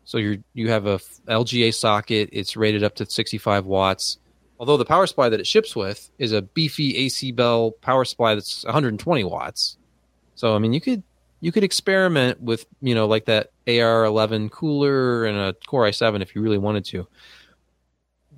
so 0.04 0.18
you 0.18 0.42
you 0.54 0.70
have 0.70 0.86
a 0.86 0.98
LGA 1.28 1.74
socket. 1.74 2.28
It's 2.32 2.56
rated 2.56 2.84
up 2.84 2.94
to 2.96 3.10
65 3.10 3.66
watts. 3.66 4.18
Although 4.62 4.76
the 4.76 4.84
power 4.84 5.08
supply 5.08 5.28
that 5.28 5.40
it 5.40 5.46
ships 5.48 5.74
with 5.74 6.08
is 6.20 6.30
a 6.30 6.40
beefy 6.40 6.94
AcBel 7.08 7.72
power 7.80 8.04
supply 8.04 8.36
that's 8.36 8.62
120 8.62 9.24
watts. 9.24 9.76
So 10.36 10.54
I 10.54 10.60
mean, 10.60 10.72
you 10.72 10.80
could 10.80 11.02
you 11.40 11.50
could 11.50 11.64
experiment 11.64 12.40
with 12.40 12.64
you 12.80 12.94
know 12.94 13.08
like 13.08 13.24
that 13.24 13.50
AR11 13.66 14.52
cooler 14.52 15.24
and 15.24 15.36
a 15.36 15.52
Core 15.66 15.86
i7 15.86 16.22
if 16.22 16.36
you 16.36 16.42
really 16.42 16.58
wanted 16.58 16.84
to. 16.84 17.08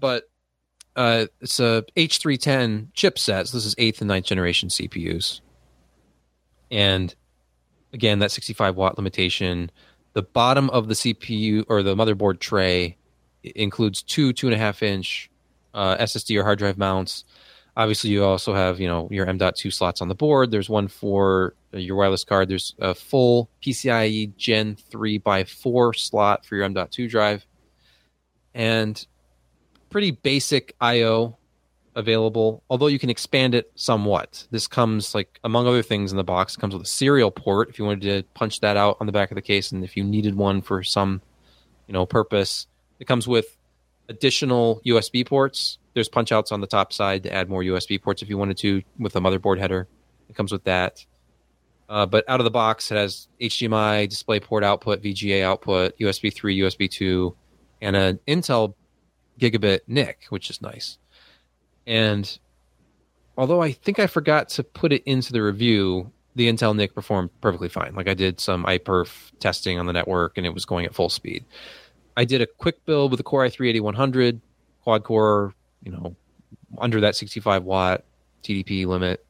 But 0.01 0.25
uh, 0.97 1.27
it's 1.43 1.61
a 1.61 1.85
H310 1.95 2.95
chipset. 2.95 3.49
So 3.49 3.59
this 3.59 3.66
is 3.66 3.75
eighth 3.77 4.01
and 4.01 4.09
ninth 4.09 4.25
generation 4.25 4.70
CPUs. 4.70 5.43
And 6.70 7.14
again, 7.93 8.20
that 8.20 8.33
65 8.33 8.77
watt 8.77 8.97
limitation. 8.97 9.70
The 10.14 10.22
bottom 10.22 10.70
of 10.70 10.89
the 10.89 10.95
CPU 10.95 11.66
or 11.68 11.83
the 11.83 11.95
motherboard 11.95 12.41
tray 12.41 12.97
includes 13.43 14.03
two 14.03 14.33
two 14.33 14.47
and 14.47 14.55
a 14.55 14.59
half 14.59 14.83
inch 14.83 15.31
uh, 15.75 15.97
SSD 15.99 16.39
or 16.39 16.45
hard 16.45 16.59
drive 16.59 16.79
mounts. 16.79 17.25
Obviously, 17.77 18.11
you 18.11 18.25
also 18.25 18.55
have 18.55 18.81
you 18.81 18.87
know 18.87 19.09
your 19.11 19.27
M.2 19.27 19.72
slots 19.72 20.01
on 20.01 20.09
the 20.09 20.14
board. 20.14 20.51
There's 20.51 20.70
one 20.70 20.89
for 20.89 21.55
your 21.72 21.97
wireless 21.97 22.25
card. 22.25 22.49
There's 22.49 22.75
a 22.79 22.95
full 22.95 23.51
PCIe 23.62 24.37
Gen 24.37 24.77
3 24.77 25.18
by 25.18 25.45
4 25.45 25.93
slot 25.95 26.47
for 26.47 26.55
your 26.55 26.64
M.2 26.64 27.09
drive, 27.11 27.45
and 28.55 29.05
pretty 29.91 30.12
basic 30.12 30.77
I/O 30.81 31.37
available. 31.97 32.62
Although 32.70 32.89
you 32.89 32.99
can 32.99 33.11
expand 33.11 33.55
it 33.55 33.70
somewhat. 33.75 34.47
This 34.51 34.66
comes 34.66 35.14
like 35.14 35.39
among 35.45 35.66
other 35.66 35.83
things 35.83 36.12
in 36.12 36.16
the 36.16 36.25
box. 36.25 36.57
Comes 36.57 36.75
with 36.75 36.83
a 36.83 36.89
serial 36.89 37.31
port 37.31 37.68
if 37.68 37.79
you 37.79 37.85
wanted 37.85 38.03
to 38.03 38.22
punch 38.35 38.61
that 38.61 38.77
out 38.77 38.97
on 39.01 39.07
the 39.07 39.12
back 39.12 39.31
of 39.31 39.35
the 39.35 39.43
case, 39.43 39.72
and 39.72 39.85
if 39.85 39.97
you 39.97 40.05
needed 40.05 40.37
one 40.37 40.62
for 40.62 40.83
some 40.85 41.20
you 41.87 41.93
know 41.93 42.07
purpose. 42.07 42.66
It 43.01 43.07
comes 43.07 43.27
with 43.27 43.57
additional 44.09 44.80
USB 44.86 45.26
ports. 45.26 45.78
There's 45.94 46.09
punch 46.09 46.32
outs 46.32 46.52
on 46.52 46.61
the 46.61 46.66
top 46.66 46.92
side 46.92 47.22
to 47.24 47.32
add 47.32 47.48
more 47.48 47.62
USB 47.62 48.00
ports 48.00 48.22
if 48.22 48.28
you 48.28 48.36
wanted 48.38 48.59
to 48.59 48.82
with 48.98 49.16
a 49.16 49.20
motherboard 49.20 49.59
header. 49.59 49.88
It 50.28 50.36
comes 50.36 50.52
with 50.52 50.64
that. 50.64 51.05
Uh, 51.88 52.07
but 52.07 52.24
out 52.28 52.40
of 52.40 52.44
the 52.44 52.50
box, 52.50 52.90
it 52.90 52.96
has 52.96 53.28
HDMI, 53.40 54.09
DisplayPort 54.09 54.64
output, 54.64 55.02
VGA 55.02 55.42
output, 55.42 55.98
USB 55.98 56.32
3, 56.32 56.59
USB 56.61 56.90
2, 56.90 57.36
and 57.82 57.94
an 57.94 58.20
Intel 58.26 58.74
gigabit 59.38 59.80
NIC, 59.86 60.24
which 60.30 60.48
is 60.48 60.62
nice. 60.62 60.98
And 61.86 62.38
although 63.36 63.62
I 63.62 63.72
think 63.72 63.98
I 63.98 64.07
forgot 64.07 64.48
to 64.50 64.64
put 64.64 64.92
it 64.92 65.02
into 65.05 65.32
the 65.32 65.42
review, 65.42 66.11
the 66.34 66.48
Intel 66.50 66.74
NIC 66.74 66.94
performed 66.94 67.30
perfectly 67.40 67.68
fine. 67.68 67.94
Like 67.94 68.09
I 68.09 68.14
did 68.14 68.40
some 68.40 68.64
iPerf 68.64 69.32
testing 69.38 69.78
on 69.78 69.86
the 69.86 69.92
network 69.92 70.36
and 70.36 70.46
it 70.46 70.55
was 70.55 70.64
going 70.64 70.86
at 70.86 70.94
full 70.94 71.11
speed. 71.11 71.44
I 72.16 72.24
did 72.24 72.40
a 72.40 72.46
quick 72.46 72.84
build 72.84 73.10
with 73.10 73.20
a 73.20 73.24
Core 73.24 73.44
i3 73.46 73.68
8100 73.70 74.40
quad 74.82 75.02
core, 75.02 75.54
you 75.82 75.90
know, 75.90 76.14
under 76.78 77.00
that 77.00 77.16
65 77.16 77.64
watt 77.64 78.04
TDP 78.42 78.86
limit. 78.86 79.24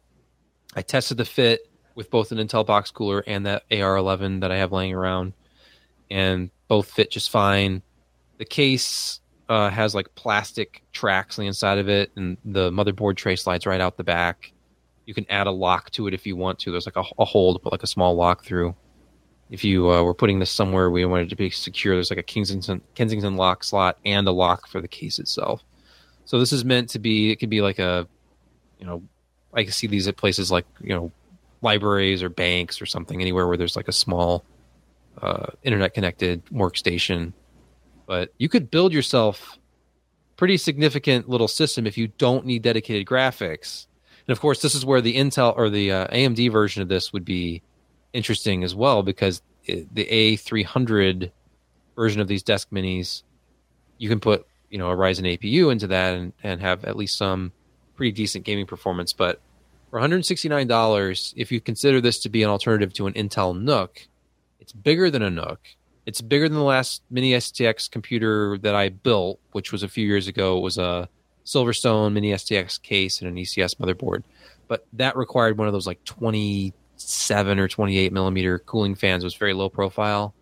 I 0.74 0.82
tested 0.82 1.16
the 1.16 1.24
fit 1.24 1.70
with 1.94 2.10
both 2.10 2.32
an 2.32 2.38
Intel 2.38 2.66
box 2.66 2.90
cooler 2.90 3.22
and 3.26 3.46
that 3.46 3.68
AR11 3.70 4.40
that 4.40 4.50
I 4.50 4.56
have 4.56 4.72
laying 4.72 4.92
around, 4.92 5.32
and 6.10 6.50
both 6.68 6.90
fit 6.90 7.10
just 7.10 7.30
fine. 7.30 7.82
The 8.38 8.44
case 8.44 9.20
uh, 9.48 9.70
has 9.70 9.94
like 9.94 10.12
plastic 10.16 10.82
tracks 10.92 11.38
on 11.38 11.44
the 11.44 11.46
inside 11.46 11.78
of 11.78 11.88
it, 11.88 12.10
and 12.16 12.36
the 12.44 12.70
motherboard 12.70 13.16
tray 13.16 13.36
slides 13.36 13.66
right 13.66 13.80
out 13.80 13.96
the 13.96 14.04
back. 14.04 14.52
You 15.06 15.14
can 15.14 15.26
add 15.30 15.46
a 15.46 15.52
lock 15.52 15.90
to 15.92 16.08
it 16.08 16.14
if 16.14 16.26
you 16.26 16.34
want 16.34 16.58
to. 16.60 16.72
There's 16.72 16.86
like 16.86 16.96
a, 16.96 17.04
a 17.18 17.24
hole 17.24 17.52
to 17.52 17.60
put 17.60 17.72
like 17.72 17.82
a 17.82 17.86
small 17.86 18.16
lock 18.16 18.44
through 18.44 18.74
if 19.50 19.64
you 19.64 19.90
uh, 19.90 20.02
were 20.02 20.14
putting 20.14 20.38
this 20.38 20.50
somewhere 20.50 20.90
we 20.90 21.04
wanted 21.04 21.28
to 21.30 21.36
be 21.36 21.50
secure, 21.50 21.94
there's 21.94 22.10
like 22.10 22.18
a 22.18 22.22
Kensington 22.22 22.80
Kensington 22.94 23.36
lock 23.36 23.64
slot 23.64 23.98
and 24.04 24.26
a 24.26 24.32
lock 24.32 24.66
for 24.66 24.80
the 24.80 24.88
case 24.88 25.18
itself. 25.18 25.62
So 26.24 26.38
this 26.38 26.52
is 26.52 26.64
meant 26.64 26.88
to 26.90 26.98
be. 26.98 27.30
It 27.30 27.36
could 27.36 27.50
be 27.50 27.60
like 27.60 27.78
a, 27.78 28.06
you 28.78 28.86
know, 28.86 29.02
I 29.52 29.62
can 29.62 29.72
see 29.72 29.86
these 29.86 30.08
at 30.08 30.16
places 30.16 30.50
like 30.50 30.66
you 30.80 30.94
know, 30.94 31.12
libraries 31.60 32.22
or 32.22 32.28
banks 32.28 32.80
or 32.80 32.86
something. 32.86 33.20
Anywhere 33.20 33.46
where 33.46 33.56
there's 33.56 33.76
like 33.76 33.88
a 33.88 33.92
small, 33.92 34.44
uh, 35.20 35.46
internet 35.62 35.94
connected 35.94 36.44
workstation. 36.46 37.32
But 38.06 38.32
you 38.38 38.48
could 38.48 38.70
build 38.70 38.92
yourself 38.92 39.58
pretty 40.36 40.56
significant 40.56 41.28
little 41.28 41.48
system 41.48 41.86
if 41.86 41.96
you 41.96 42.08
don't 42.18 42.44
need 42.44 42.62
dedicated 42.62 43.06
graphics. 43.06 43.86
And 44.26 44.32
of 44.32 44.40
course, 44.40 44.62
this 44.62 44.74
is 44.74 44.84
where 44.84 45.00
the 45.00 45.16
Intel 45.16 45.56
or 45.56 45.70
the 45.70 45.92
uh, 45.92 46.06
AMD 46.08 46.50
version 46.50 46.82
of 46.82 46.88
this 46.88 47.12
would 47.12 47.24
be 47.24 47.62
interesting 48.14 48.64
as 48.64 48.74
well 48.74 49.02
because 49.02 49.42
the 49.66 49.86
A300 49.94 51.30
version 51.96 52.20
of 52.20 52.28
these 52.28 52.42
DeskMinis, 52.42 53.22
you 53.98 54.08
can 54.08 54.20
put 54.20 54.46
you 54.70 54.78
know 54.78 54.90
a 54.90 54.96
Ryzen 54.96 55.38
APU 55.38 55.70
into 55.70 55.86
that 55.88 56.14
and, 56.14 56.32
and 56.42 56.60
have 56.62 56.84
at 56.84 56.96
least 56.96 57.18
some 57.18 57.52
pretty 57.96 58.12
decent 58.12 58.44
gaming 58.44 58.66
performance. 58.66 59.12
But 59.12 59.40
for 59.90 60.00
$169, 60.00 61.34
if 61.36 61.52
you 61.52 61.60
consider 61.60 62.00
this 62.00 62.18
to 62.20 62.28
be 62.28 62.42
an 62.42 62.50
alternative 62.50 62.92
to 62.94 63.06
an 63.06 63.12
Intel 63.12 63.56
NUC, 63.60 64.08
it's 64.58 64.72
bigger 64.72 65.10
than 65.10 65.22
a 65.22 65.30
NUC. 65.30 65.58
It's 66.06 66.20
bigger 66.20 66.48
than 66.48 66.58
the 66.58 66.64
last 66.64 67.02
mini 67.10 67.32
STX 67.32 67.90
computer 67.90 68.58
that 68.58 68.74
I 68.74 68.88
built, 68.90 69.38
which 69.52 69.72
was 69.72 69.82
a 69.82 69.88
few 69.88 70.06
years 70.06 70.28
ago. 70.28 70.58
It 70.58 70.62
was 70.62 70.78
a 70.78 71.08
Silverstone 71.46 72.12
mini 72.12 72.32
STX 72.32 72.80
case 72.82 73.20
and 73.20 73.28
an 73.28 73.36
ECS 73.36 73.76
motherboard. 73.76 74.24
But 74.68 74.86
that 74.94 75.16
required 75.16 75.58
one 75.58 75.66
of 75.66 75.72
those 75.72 75.86
like 75.86 76.02
20 76.04 76.74
seven 76.96 77.58
or 77.58 77.68
28 77.68 78.12
millimeter 78.12 78.58
cooling 78.58 78.94
fans 78.94 79.24
was 79.24 79.34
very 79.34 79.52
low 79.52 79.68
profile. 79.68 80.34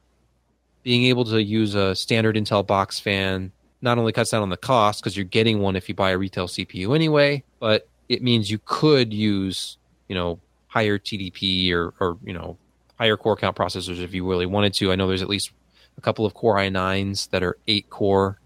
Being 0.83 1.05
able 1.05 1.25
to 1.27 1.43
use 1.43 1.75
a 1.75 1.95
standard 1.95 2.37
Intel 2.37 2.67
box 2.67 2.99
fan 2.99 3.53
not 3.81 3.99
only 3.99 4.13
cuts 4.13 4.31
down 4.31 4.43
on 4.43 4.49
the 4.49 4.57
cost 4.57 5.03
because 5.03 5.17
you're 5.17 5.25
getting 5.25 5.61
one 5.61 5.77
if 5.77 5.89
you 5.89 5.95
buy 5.95 6.11
a 6.11 6.19
retail 6.19 6.47
CPU 6.47 6.95
anyway, 6.95 7.43
but 7.59 7.89
it 8.09 8.23
means 8.23 8.51
you 8.51 8.61
could 8.65 9.13
use, 9.13 9.77
you 10.09 10.15
know, 10.15 10.39
higher 10.69 10.99
TDP 10.99 11.73
or, 11.73 11.93
or 12.01 12.19
you 12.25 12.33
know, 12.33 12.57
higher 12.99 13.17
core 13.17 13.37
count 13.37 13.57
processors 13.57 14.01
if 14.01 14.15
you 14.15 14.29
really 14.29 14.47
wanted 14.47 14.75
to. 14.75 14.93
I 14.93 14.97
know 14.97 15.09
there's 15.09 15.23
at 15.23 15.29
least 15.29 15.51
a 15.99 16.01
couple 16.01 16.25
of 16.25 16.35
Core 16.35 16.57
i9s 16.57 17.31
that 17.31 17.43
are 17.43 17.59
eight 17.67 17.91
core 17.91 18.39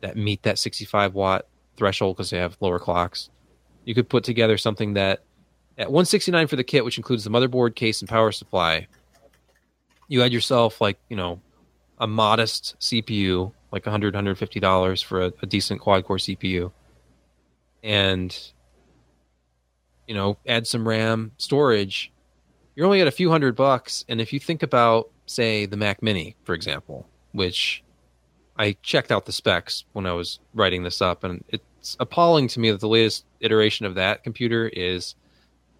that 0.00 0.16
meet 0.16 0.42
that 0.42 0.58
65 0.58 1.14
watt 1.14 1.46
threshold 1.76 2.16
because 2.16 2.30
they 2.30 2.38
have 2.38 2.56
lower 2.60 2.78
clocks. 2.78 3.30
You 3.84 3.94
could 3.94 4.08
put 4.08 4.24
together 4.24 4.58
something 4.58 4.94
that 4.94 5.22
at 5.76 5.88
169 5.90 6.46
for 6.46 6.56
the 6.56 6.64
kit, 6.64 6.84
which 6.84 6.98
includes 6.98 7.24
the 7.24 7.30
motherboard, 7.30 7.74
case, 7.74 8.00
and 8.00 8.08
power 8.08 8.32
supply, 8.32 8.86
you 10.08 10.20
had 10.20 10.32
yourself 10.32 10.80
like 10.80 10.98
you 11.08 11.16
know 11.16 11.40
a 11.98 12.06
modest 12.06 12.76
CPU, 12.80 13.52
like 13.72 13.86
100 13.86 14.14
150 14.14 14.60
dollars 14.60 15.02
for 15.02 15.22
a, 15.22 15.32
a 15.42 15.46
decent 15.46 15.80
quad 15.80 16.04
core 16.04 16.18
CPU, 16.18 16.70
and 17.82 18.52
you 20.06 20.14
know 20.14 20.38
add 20.46 20.66
some 20.66 20.86
RAM 20.86 21.32
storage. 21.38 22.12
You're 22.74 22.86
only 22.86 23.00
at 23.00 23.06
a 23.08 23.12
few 23.12 23.30
hundred 23.30 23.56
bucks, 23.56 24.04
and 24.08 24.20
if 24.20 24.32
you 24.32 24.40
think 24.40 24.62
about 24.62 25.10
say 25.26 25.66
the 25.66 25.76
Mac 25.76 26.02
Mini, 26.02 26.36
for 26.44 26.54
example, 26.54 27.06
which 27.32 27.82
I 28.56 28.76
checked 28.82 29.10
out 29.10 29.26
the 29.26 29.32
specs 29.32 29.84
when 29.92 30.06
I 30.06 30.12
was 30.12 30.38
writing 30.54 30.82
this 30.82 31.00
up, 31.00 31.24
and 31.24 31.44
it's 31.48 31.96
appalling 31.98 32.48
to 32.48 32.60
me 32.60 32.70
that 32.70 32.80
the 32.80 32.88
latest 32.88 33.24
iteration 33.40 33.86
of 33.86 33.94
that 33.96 34.22
computer 34.22 34.68
is 34.68 35.14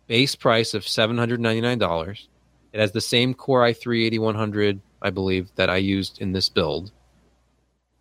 base 0.07 0.35
price 0.35 0.75
of 0.75 0.87
seven 0.87 1.19
hundred 1.19 1.41
ninety 1.41 1.61
nine 1.61 1.79
dollars. 1.79 2.29
It 2.73 2.81
has 2.81 2.93
the 2.93 3.01
same 3.01 3.35
Core 3.35 3.63
i3 3.63 4.07
8100, 4.07 4.81
I 5.01 5.11
believe, 5.11 5.49
that 5.55 5.71
I 5.71 5.77
used 5.77 6.21
in 6.21 6.33
this 6.33 6.49
build, 6.49 6.91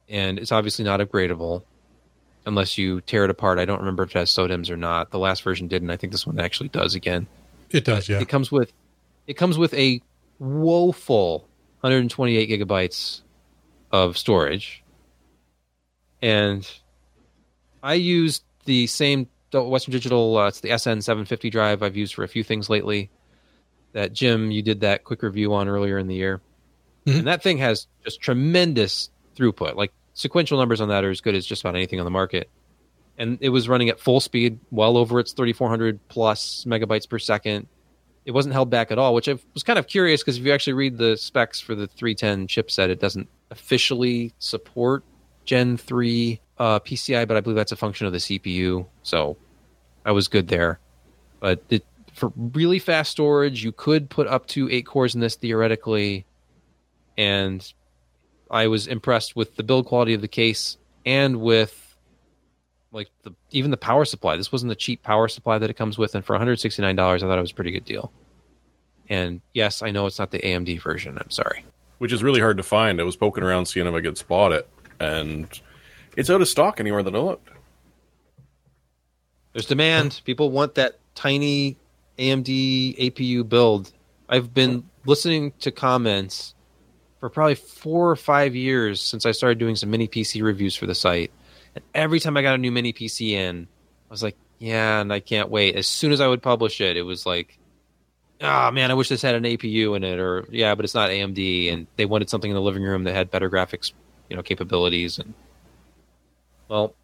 and 0.10 0.40
it's 0.40 0.52
obviously 0.52 0.84
not 0.84 1.00
upgradable 1.00 1.64
unless 2.46 2.78
you 2.78 3.02
tear 3.02 3.24
it 3.26 3.30
apart. 3.30 3.60
I 3.60 3.66
don't 3.66 3.80
remember 3.80 4.04
if 4.04 4.10
it 4.10 4.20
has 4.20 4.32
SODIMMs 4.32 4.70
or 4.70 4.78
not. 4.78 5.12
The 5.12 5.20
last 5.20 5.44
version 5.44 5.68
didn't. 5.68 5.92
I 5.92 5.98
think 5.98 6.12
this 6.12 6.28
one 6.28 6.40
actually 6.40 6.70
does 6.70 6.96
again. 6.96 7.28
It 7.70 7.86
does, 7.86 8.10
yeah. 8.10 8.20
It 8.20 8.30
comes 8.30 8.52
with 8.52 8.74
it 9.28 9.36
comes 9.36 9.58
with 9.58 9.74
a 9.74 10.02
woeful 10.40 11.48
128 11.82 12.50
gigabytes 12.50 13.22
of 13.92 14.18
storage, 14.18 14.84
and 16.22 16.70
I 17.82 17.96
used 17.96 18.44
the 18.66 18.88
same 18.88 19.28
Western 19.62 19.92
Digital. 19.92 20.38
Uh, 20.38 20.48
it's 20.48 20.62
the 20.62 20.70
SN750 20.70 21.52
drive 21.52 21.84
I've 21.84 21.96
used 21.96 22.16
for 22.16 22.24
a 22.24 22.28
few 22.28 22.44
things 22.44 22.70
lately. 22.70 23.10
That 23.94 24.14
Jim, 24.14 24.50
you 24.52 24.62
did 24.64 24.82
that 24.82 25.04
quick 25.04 25.22
review 25.22 25.54
on 25.54 25.68
earlier 25.68 25.98
in 26.00 26.08
the 26.08 26.16
year, 26.16 26.42
Mhm. 27.06 27.20
and 27.20 27.28
that 27.28 27.44
thing 27.44 27.60
has 27.60 27.86
just 28.04 28.20
tremendous 28.22 29.10
throughput. 29.38 29.76
Like 29.76 29.92
sequential 30.16 30.58
numbers 30.58 30.82
on 30.82 30.90
that 30.90 31.04
are 31.04 31.12
as 31.12 31.22
good 31.22 31.36
as 31.36 31.46
just 31.46 31.62
about 31.62 31.76
anything 31.76 32.00
on 32.00 32.06
the 32.06 32.12
market. 32.12 32.50
And 33.18 33.38
it 33.42 33.50
was 33.50 33.70
running 33.70 33.90
at 33.90 34.00
full 34.00 34.20
speed, 34.20 34.60
well 34.72 34.98
over 34.98 35.20
its 35.20 35.34
3400 35.34 36.00
plus 36.08 36.66
megabytes 36.68 37.08
per 37.08 37.20
second. 37.20 37.68
It 38.26 38.32
wasn't 38.32 38.54
held 38.54 38.70
back 38.72 38.90
at 38.92 38.98
all, 38.98 39.14
which 39.14 39.28
I 39.30 39.38
was 39.54 39.62
kind 39.64 39.78
of 39.78 39.86
curious 39.86 40.22
because 40.22 40.38
if 40.40 40.46
you 40.46 40.52
actually 40.54 40.74
read 40.74 40.98
the 40.98 41.16
specs 41.18 41.60
for 41.60 41.76
the 41.76 41.86
310 41.88 42.48
chipset, 42.48 42.90
it 42.90 43.00
doesn't 43.00 43.28
officially 43.52 44.34
support 44.40 45.04
Gen 45.46 45.78
3 45.78 46.40
uh, 46.58 46.80
PCI, 46.80 47.28
but 47.28 47.38
I 47.38 47.42
believe 47.42 47.56
that's 47.56 47.72
a 47.72 47.76
function 47.78 48.08
of 48.08 48.14
the 48.14 48.20
CPU. 48.20 48.86
So 49.04 49.38
I 50.06 50.12
was 50.12 50.28
good 50.28 50.48
there. 50.48 50.80
But 51.40 51.64
it, 51.70 51.86
for 52.14 52.32
really 52.36 52.80
fast 52.80 53.12
storage, 53.12 53.64
you 53.64 53.72
could 53.72 54.10
put 54.10 54.28
up 54.28 54.48
to 54.48 54.70
eight 54.72 54.86
cores 54.86 55.16
in 55.16 55.22
this 55.22 55.36
theoretically. 55.36 56.26
And 57.18 57.74
I 58.52 58.68
was 58.68 58.88
impressed 58.88 59.36
with 59.36 59.56
the 59.56 59.64
build 59.64 59.86
quality 59.86 60.14
of 60.14 60.22
the 60.22 60.28
case 60.28 60.78
and 61.06 61.42
with 61.42 61.80
like 62.92 63.10
the 63.24 63.34
even 63.52 63.72
the 63.72 63.78
power 63.78 64.06
supply. 64.06 64.38
This 64.38 64.52
wasn't 64.52 64.70
the 64.70 64.76
cheap 64.76 65.02
power 65.02 65.28
supply 65.28 65.58
that 65.58 65.70
it 65.70 65.74
comes 65.74 65.98
with, 65.98 66.14
and 66.14 66.24
for 66.24 66.38
$169, 66.38 66.84
I 66.88 67.18
thought 67.20 67.38
it 67.38 67.42
was 67.42 67.52
a 67.52 67.56
pretty 67.56 67.72
good 67.72 67.86
deal. 67.86 68.12
And 69.10 69.42
yes, 69.54 69.82
I 69.82 69.90
know 69.92 70.06
it's 70.06 70.20
not 70.20 70.32
the 70.32 70.40
AMD 70.40 70.82
version. 70.82 71.18
I'm 71.20 71.32
sorry. 71.32 71.66
which 71.98 72.14
is 72.14 72.22
really 72.24 72.40
hard 72.40 72.58
to 72.58 72.64
find. 72.64 73.02
I 73.02 73.04
was 73.04 73.16
poking 73.16 73.44
around 73.44 73.66
seeing 73.66 73.88
if 73.88 73.94
I 73.94 74.02
could 74.02 74.18
spot 74.18 74.52
it, 74.54 74.70
and 75.00 75.48
it's 76.16 76.30
out 76.30 76.42
of 76.42 76.48
stock 76.48 76.80
anywhere 76.80 77.04
that 77.04 77.16
I 77.16 77.20
looked. 77.20 77.50
There's 79.54 79.66
demand. 79.66 80.22
People 80.26 80.52
want 80.52 80.76
that 80.76 81.00
tiny 81.16 81.78
AMD 82.18 82.98
APU 82.98 83.48
build. 83.48 83.92
I've 84.30 84.54
been 84.54 84.90
listening 85.06 85.54
to 85.60 85.72
comments 85.72 86.56
for 87.20 87.30
probably 87.30 87.56
four 87.56 88.10
or 88.10 88.16
five 88.16 88.56
years 88.56 89.02
since 89.02 89.26
I 89.26 89.32
started 89.32 89.58
doing 89.58 89.76
some 89.76 89.90
mini 89.92 90.08
PC 90.08 90.44
reviews 90.44 90.76
for 90.76 90.86
the 90.86 90.96
site. 90.96 91.32
And 91.76 91.84
every 91.94 92.20
time 92.20 92.36
I 92.38 92.42
got 92.42 92.56
a 92.56 92.58
new 92.58 92.72
mini 92.72 92.94
PC 92.94 93.32
in, 93.32 93.68
I 94.10 94.14
was 94.14 94.24
like, 94.24 94.36
yeah, 94.60 95.02
and 95.02 95.12
I 95.12 95.20
can't 95.20 95.50
wait. 95.50 95.76
As 95.76 95.88
soon 95.88 96.12
as 96.12 96.22
I 96.22 96.28
would 96.28 96.42
publish 96.42 96.82
it, 96.82 96.98
it 96.98 97.02
was 97.02 97.26
like, 97.26 97.58
ah, 98.42 98.72
man, 98.72 98.92
I 98.92 98.94
wish 98.94 99.10
this 99.10 99.22
had 99.22 99.36
an 99.36 99.44
APU 99.44 99.96
in 99.96 100.04
it, 100.04 100.20
or 100.20 100.46
yeah, 100.50 100.76
but 100.76 100.86
it's 100.86 100.94
not 100.94 101.10
AMD. 101.10 101.74
And 101.74 101.88
they 101.96 102.06
wanted 102.06 102.30
something 102.30 102.50
in 102.50 102.56
the 102.56 102.62
living 102.62 102.84
room 102.84 103.04
that 103.06 103.14
had 103.14 103.32
better 103.32 103.50
graphics, 103.50 103.94
you 104.30 104.36
know, 104.36 104.44
capabilities. 104.44 105.20
And 105.20 105.34
well, 106.68 106.96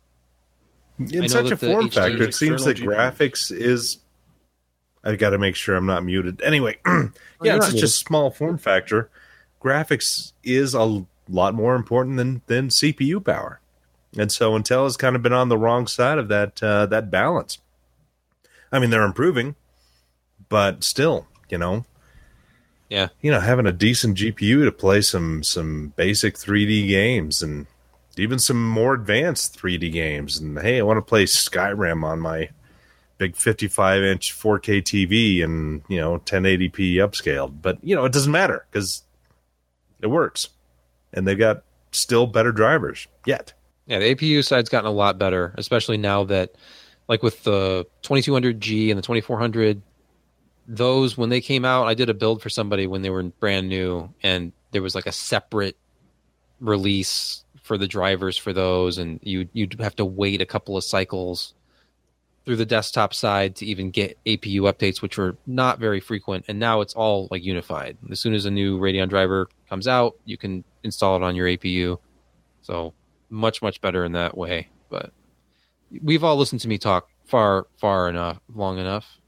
in 0.99 1.29
such 1.29 1.51
a 1.51 1.57
form 1.57 1.89
factor, 1.89 2.23
it 2.23 2.35
seems 2.35 2.65
that 2.65 2.77
GPU. 2.77 2.85
graphics 2.85 3.51
is. 3.51 3.97
I 5.03 5.15
got 5.15 5.29
to 5.29 5.37
make 5.37 5.55
sure 5.55 5.75
I'm 5.75 5.85
not 5.85 6.03
muted. 6.03 6.41
Anyway, 6.41 6.77
yeah, 6.85 7.55
it's 7.55 7.71
such 7.71 7.81
a 7.81 7.87
small 7.87 8.31
form 8.31 8.57
factor. 8.57 9.09
Graphics 9.61 10.33
is 10.43 10.73
a 10.73 11.05
lot 11.29 11.53
more 11.53 11.75
important 11.75 12.17
than 12.17 12.41
than 12.47 12.67
CPU 12.67 13.23
power, 13.23 13.61
and 14.17 14.31
so 14.31 14.51
Intel 14.51 14.83
has 14.83 14.97
kind 14.97 15.15
of 15.15 15.21
been 15.21 15.33
on 15.33 15.49
the 15.49 15.57
wrong 15.57 15.87
side 15.87 16.17
of 16.17 16.27
that 16.27 16.61
uh, 16.61 16.85
that 16.87 17.09
balance. 17.09 17.59
I 18.71 18.79
mean, 18.79 18.89
they're 18.89 19.03
improving, 19.03 19.55
but 20.49 20.83
still, 20.83 21.27
you 21.49 21.57
know, 21.57 21.85
yeah, 22.89 23.07
you 23.21 23.31
know, 23.31 23.39
having 23.39 23.65
a 23.65 23.71
decent 23.71 24.17
GPU 24.17 24.65
to 24.65 24.71
play 24.71 25.01
some 25.01 25.43
some 25.43 25.93
basic 25.95 26.35
3D 26.35 26.87
games 26.87 27.41
and 27.41 27.67
even 28.17 28.39
some 28.39 28.67
more 28.67 28.93
advanced 28.93 29.59
3D 29.59 29.91
games. 29.91 30.37
And 30.37 30.59
hey, 30.59 30.79
I 30.79 30.83
want 30.83 30.97
to 30.97 31.01
play 31.01 31.25
Skyrim 31.25 32.03
on 32.03 32.19
my 32.19 32.49
big 33.17 33.35
55 33.35 34.01
inch 34.01 34.33
4K 34.33 34.81
TV 34.81 35.43
and 35.43 35.83
you 35.87 35.97
know 35.97 36.19
1080p 36.19 36.95
upscaled. 36.95 37.61
But 37.61 37.77
you 37.83 37.95
know, 37.95 38.05
it 38.05 38.13
doesn't 38.13 38.31
matter 38.31 38.65
because 38.71 39.03
it 40.01 40.07
works, 40.07 40.49
and 41.13 41.27
they've 41.27 41.37
got 41.37 41.63
still 41.91 42.25
better 42.25 42.51
drivers 42.51 43.07
yet. 43.25 43.53
Yeah, 43.85 43.99
the 43.99 44.15
APU 44.15 44.43
side's 44.45 44.69
gotten 44.69 44.89
a 44.89 44.93
lot 44.93 45.17
better, 45.17 45.53
especially 45.57 45.97
now 45.97 46.23
that, 46.25 46.55
like 47.07 47.23
with 47.23 47.43
the 47.43 47.87
2200G 48.03 48.89
and 48.89 48.97
the 48.97 49.01
2400, 49.01 49.81
those 50.67 51.17
when 51.17 51.29
they 51.29 51.41
came 51.41 51.65
out, 51.65 51.87
I 51.87 51.95
did 51.95 52.09
a 52.09 52.13
build 52.13 52.41
for 52.41 52.49
somebody 52.49 52.85
when 52.87 53.01
they 53.01 53.09
were 53.09 53.23
brand 53.23 53.67
new, 53.67 54.13
and 54.23 54.53
there 54.71 54.81
was 54.81 54.95
like 54.95 55.07
a 55.07 55.11
separate 55.11 55.77
release 56.59 57.43
for 57.69 57.77
the 57.77 57.87
drivers 57.87 58.35
for 58.35 58.51
those, 58.51 58.97
and 58.97 59.19
you 59.21 59.47
you'd 59.53 59.79
have 59.79 59.95
to 59.95 60.03
wait 60.03 60.41
a 60.41 60.45
couple 60.45 60.75
of 60.75 60.83
cycles 60.83 61.53
through 62.43 62.55
the 62.55 62.65
desktop 62.65 63.13
side 63.13 63.55
to 63.57 63.63
even 63.63 63.91
get 63.91 64.17
APU 64.25 64.61
updates, 64.61 65.03
which 65.03 65.19
were 65.19 65.37
not 65.45 65.77
very 65.77 65.99
frequent. 65.99 66.45
And 66.47 66.57
now 66.57 66.81
it's 66.81 66.95
all 66.95 67.27
like 67.29 67.43
unified. 67.43 67.95
As 68.09 68.19
soon 68.19 68.33
as 68.33 68.45
a 68.45 68.49
new 68.49 68.79
Radeon 68.79 69.07
driver 69.07 69.49
comes 69.69 69.87
out, 69.87 70.15
you 70.25 70.35
can 70.35 70.63
install 70.83 71.15
it 71.15 71.21
on 71.21 71.35
your 71.35 71.45
APU. 71.45 71.99
So 72.63 72.95
much 73.29 73.61
much 73.61 73.81
better 73.81 74.03
in 74.03 74.13
that 74.13 74.35
way. 74.35 74.69
But 74.89 75.11
we've 76.01 76.23
all 76.23 76.37
listened 76.37 76.61
to 76.61 76.67
me 76.67 76.79
talk 76.79 77.07
far 77.27 77.67
far 77.77 78.09
enough, 78.09 78.39
long 78.51 78.79
enough. 78.79 79.19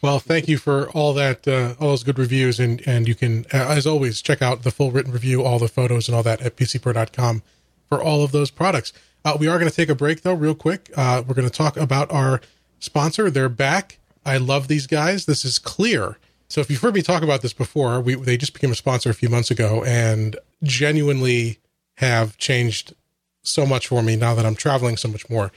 Well, 0.00 0.20
thank 0.20 0.48
you 0.48 0.56
for 0.56 0.88
all 0.92 1.12
that, 1.12 1.46
uh, 1.46 1.74
all 1.78 1.88
those 1.88 2.02
good 2.02 2.18
reviews, 2.18 2.58
and 2.58 2.82
and 2.86 3.06
you 3.06 3.14
can, 3.14 3.44
uh, 3.52 3.58
as 3.58 3.86
always, 3.86 4.22
check 4.22 4.40
out 4.40 4.62
the 4.62 4.70
full 4.70 4.90
written 4.90 5.12
review, 5.12 5.42
all 5.42 5.58
the 5.58 5.68
photos 5.68 6.08
and 6.08 6.16
all 6.16 6.22
that 6.22 6.40
at 6.40 6.56
pcper.com 6.56 7.42
for 7.90 8.02
all 8.02 8.22
of 8.22 8.32
those 8.32 8.50
products. 8.50 8.92
Uh, 9.24 9.36
we 9.38 9.48
are 9.48 9.58
going 9.58 9.68
to 9.68 9.74
take 9.74 9.88
a 9.90 9.94
break 9.94 10.22
though, 10.22 10.34
real 10.34 10.54
quick. 10.54 10.90
Uh, 10.96 11.22
we're 11.26 11.34
going 11.34 11.48
to 11.48 11.54
talk 11.54 11.76
about 11.76 12.10
our 12.10 12.40
sponsor. 12.78 13.30
They're 13.30 13.48
back. 13.48 13.98
I 14.24 14.38
love 14.38 14.68
these 14.68 14.86
guys. 14.86 15.26
This 15.26 15.44
is 15.44 15.58
Clear. 15.58 16.16
So 16.48 16.60
if 16.60 16.70
you've 16.70 16.80
heard 16.80 16.94
me 16.94 17.02
talk 17.02 17.22
about 17.22 17.42
this 17.42 17.52
before, 17.52 18.00
we 18.00 18.14
they 18.14 18.36
just 18.36 18.54
became 18.54 18.72
a 18.72 18.76
sponsor 18.76 19.10
a 19.10 19.14
few 19.14 19.28
months 19.28 19.50
ago, 19.50 19.84
and 19.84 20.36
genuinely 20.62 21.58
have 21.96 22.36
changed 22.38 22.94
so 23.42 23.66
much 23.66 23.88
for 23.88 24.02
me 24.02 24.16
now 24.16 24.34
that 24.34 24.46
I'm 24.46 24.56
traveling 24.56 24.96
so 24.96 25.08
much 25.08 25.28
more. 25.30 25.52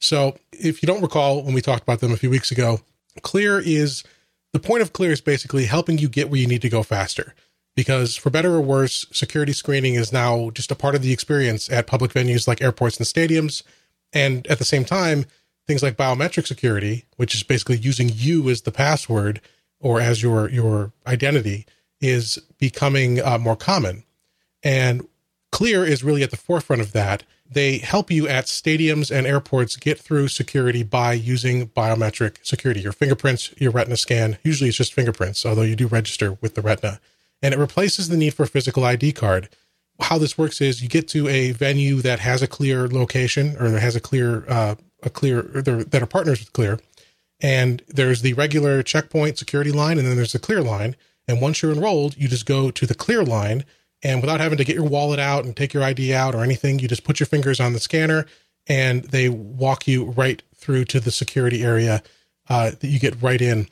So 0.00 0.36
if 0.52 0.82
you 0.82 0.86
don't 0.86 1.02
recall 1.02 1.42
when 1.42 1.54
we 1.54 1.60
talked 1.60 1.82
about 1.82 2.00
them 2.00 2.12
a 2.12 2.16
few 2.16 2.30
weeks 2.30 2.50
ago, 2.50 2.80
Clear 3.22 3.60
is 3.60 4.04
the 4.52 4.58
point 4.58 4.82
of 4.82 4.92
Clear 4.92 5.12
is 5.12 5.20
basically 5.20 5.66
helping 5.66 5.98
you 5.98 6.08
get 6.08 6.30
where 6.30 6.40
you 6.40 6.46
need 6.46 6.62
to 6.62 6.68
go 6.68 6.82
faster. 6.82 7.34
Because 7.78 8.16
for 8.16 8.28
better 8.28 8.56
or 8.56 8.60
worse, 8.60 9.06
security 9.12 9.52
screening 9.52 9.94
is 9.94 10.12
now 10.12 10.50
just 10.50 10.72
a 10.72 10.74
part 10.74 10.96
of 10.96 11.02
the 11.02 11.12
experience 11.12 11.70
at 11.70 11.86
public 11.86 12.12
venues 12.12 12.48
like 12.48 12.60
airports 12.60 12.96
and 12.96 13.06
stadiums. 13.06 13.62
And 14.12 14.44
at 14.48 14.58
the 14.58 14.64
same 14.64 14.84
time, 14.84 15.26
things 15.64 15.80
like 15.80 15.96
biometric 15.96 16.48
security, 16.48 17.04
which 17.18 17.36
is 17.36 17.44
basically 17.44 17.76
using 17.76 18.10
you 18.12 18.50
as 18.50 18.62
the 18.62 18.72
password 18.72 19.40
or 19.78 20.00
as 20.00 20.24
your 20.24 20.50
your 20.50 20.90
identity, 21.06 21.66
is 22.00 22.40
becoming 22.58 23.22
uh, 23.22 23.38
more 23.38 23.54
common. 23.54 24.02
And 24.64 25.06
Clear 25.52 25.84
is 25.84 26.02
really 26.02 26.24
at 26.24 26.32
the 26.32 26.36
forefront 26.36 26.82
of 26.82 26.90
that. 26.94 27.22
They 27.48 27.78
help 27.78 28.10
you 28.10 28.26
at 28.26 28.46
stadiums 28.46 29.16
and 29.16 29.24
airports 29.24 29.76
get 29.76 30.00
through 30.00 30.26
security 30.26 30.82
by 30.82 31.12
using 31.12 31.68
biometric 31.68 32.44
security. 32.44 32.80
Your 32.80 32.90
fingerprints, 32.90 33.54
your 33.56 33.70
retina 33.70 33.96
scan. 33.96 34.36
Usually 34.42 34.68
it's 34.68 34.78
just 34.78 34.94
fingerprints, 34.94 35.46
although 35.46 35.62
you 35.62 35.76
do 35.76 35.86
register 35.86 36.36
with 36.40 36.56
the 36.56 36.60
retina. 36.60 36.98
And 37.42 37.54
it 37.54 37.58
replaces 37.58 38.08
the 38.08 38.16
need 38.16 38.34
for 38.34 38.44
a 38.44 38.48
physical 38.48 38.84
ID 38.84 39.12
card. 39.12 39.48
How 40.00 40.18
this 40.18 40.38
works 40.38 40.60
is 40.60 40.82
you 40.82 40.88
get 40.88 41.08
to 41.08 41.28
a 41.28 41.52
venue 41.52 41.96
that 42.02 42.20
has 42.20 42.42
a 42.42 42.46
clear 42.46 42.88
location 42.88 43.56
or 43.58 43.70
that 43.70 43.80
has 43.80 43.96
a 43.96 44.00
clear, 44.00 44.44
uh, 44.48 44.76
a 45.02 45.10
clear, 45.10 45.42
that 45.42 46.02
are 46.02 46.06
partners 46.06 46.40
with 46.40 46.52
Clear. 46.52 46.78
And 47.40 47.82
there's 47.88 48.22
the 48.22 48.32
regular 48.34 48.82
checkpoint 48.82 49.38
security 49.38 49.70
line, 49.70 49.96
and 49.98 50.06
then 50.06 50.16
there's 50.16 50.32
the 50.32 50.40
clear 50.40 50.60
line. 50.60 50.96
And 51.28 51.40
once 51.40 51.62
you're 51.62 51.72
enrolled, 51.72 52.16
you 52.16 52.26
just 52.26 52.46
go 52.46 52.70
to 52.72 52.86
the 52.86 52.94
clear 52.94 53.24
line 53.24 53.64
and 54.02 54.20
without 54.20 54.40
having 54.40 54.58
to 54.58 54.64
get 54.64 54.76
your 54.76 54.84
wallet 54.84 55.18
out 55.18 55.44
and 55.44 55.56
take 55.56 55.74
your 55.74 55.82
ID 55.82 56.14
out 56.14 56.34
or 56.34 56.44
anything, 56.44 56.78
you 56.78 56.88
just 56.88 57.04
put 57.04 57.18
your 57.18 57.26
fingers 57.26 57.60
on 57.60 57.72
the 57.72 57.80
scanner 57.80 58.26
and 58.66 59.04
they 59.04 59.28
walk 59.28 59.88
you 59.88 60.04
right 60.04 60.42
through 60.54 60.84
to 60.86 61.00
the 61.00 61.10
security 61.10 61.64
area 61.64 62.02
uh, 62.48 62.70
that 62.70 62.86
you 62.88 62.98
get 62.98 63.20
right 63.20 63.40
in. 63.40 63.66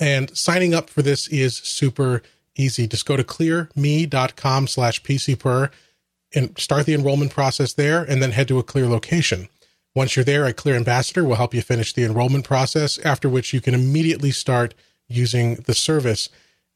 And 0.00 0.34
signing 0.36 0.74
up 0.74 0.88
for 0.88 1.02
this 1.02 1.28
is 1.28 1.56
super 1.56 2.22
easy. 2.56 2.86
Just 2.86 3.06
go 3.06 3.16
to 3.16 3.24
clearme.com 3.24 4.66
slash 4.66 5.02
pcper 5.02 5.70
and 6.34 6.58
start 6.58 6.86
the 6.86 6.94
enrollment 6.94 7.32
process 7.32 7.72
there 7.72 8.02
and 8.02 8.22
then 8.22 8.32
head 8.32 8.48
to 8.48 8.58
a 8.58 8.62
clear 8.62 8.86
location. 8.86 9.48
Once 9.94 10.16
you're 10.16 10.24
there, 10.24 10.46
a 10.46 10.54
Clear 10.54 10.76
Ambassador 10.76 11.22
will 11.24 11.34
help 11.34 11.52
you 11.52 11.60
finish 11.60 11.92
the 11.92 12.04
enrollment 12.04 12.46
process, 12.46 12.98
after 13.00 13.28
which 13.28 13.52
you 13.52 13.60
can 13.60 13.74
immediately 13.74 14.30
start 14.30 14.74
using 15.06 15.56
the 15.66 15.74
service. 15.74 16.30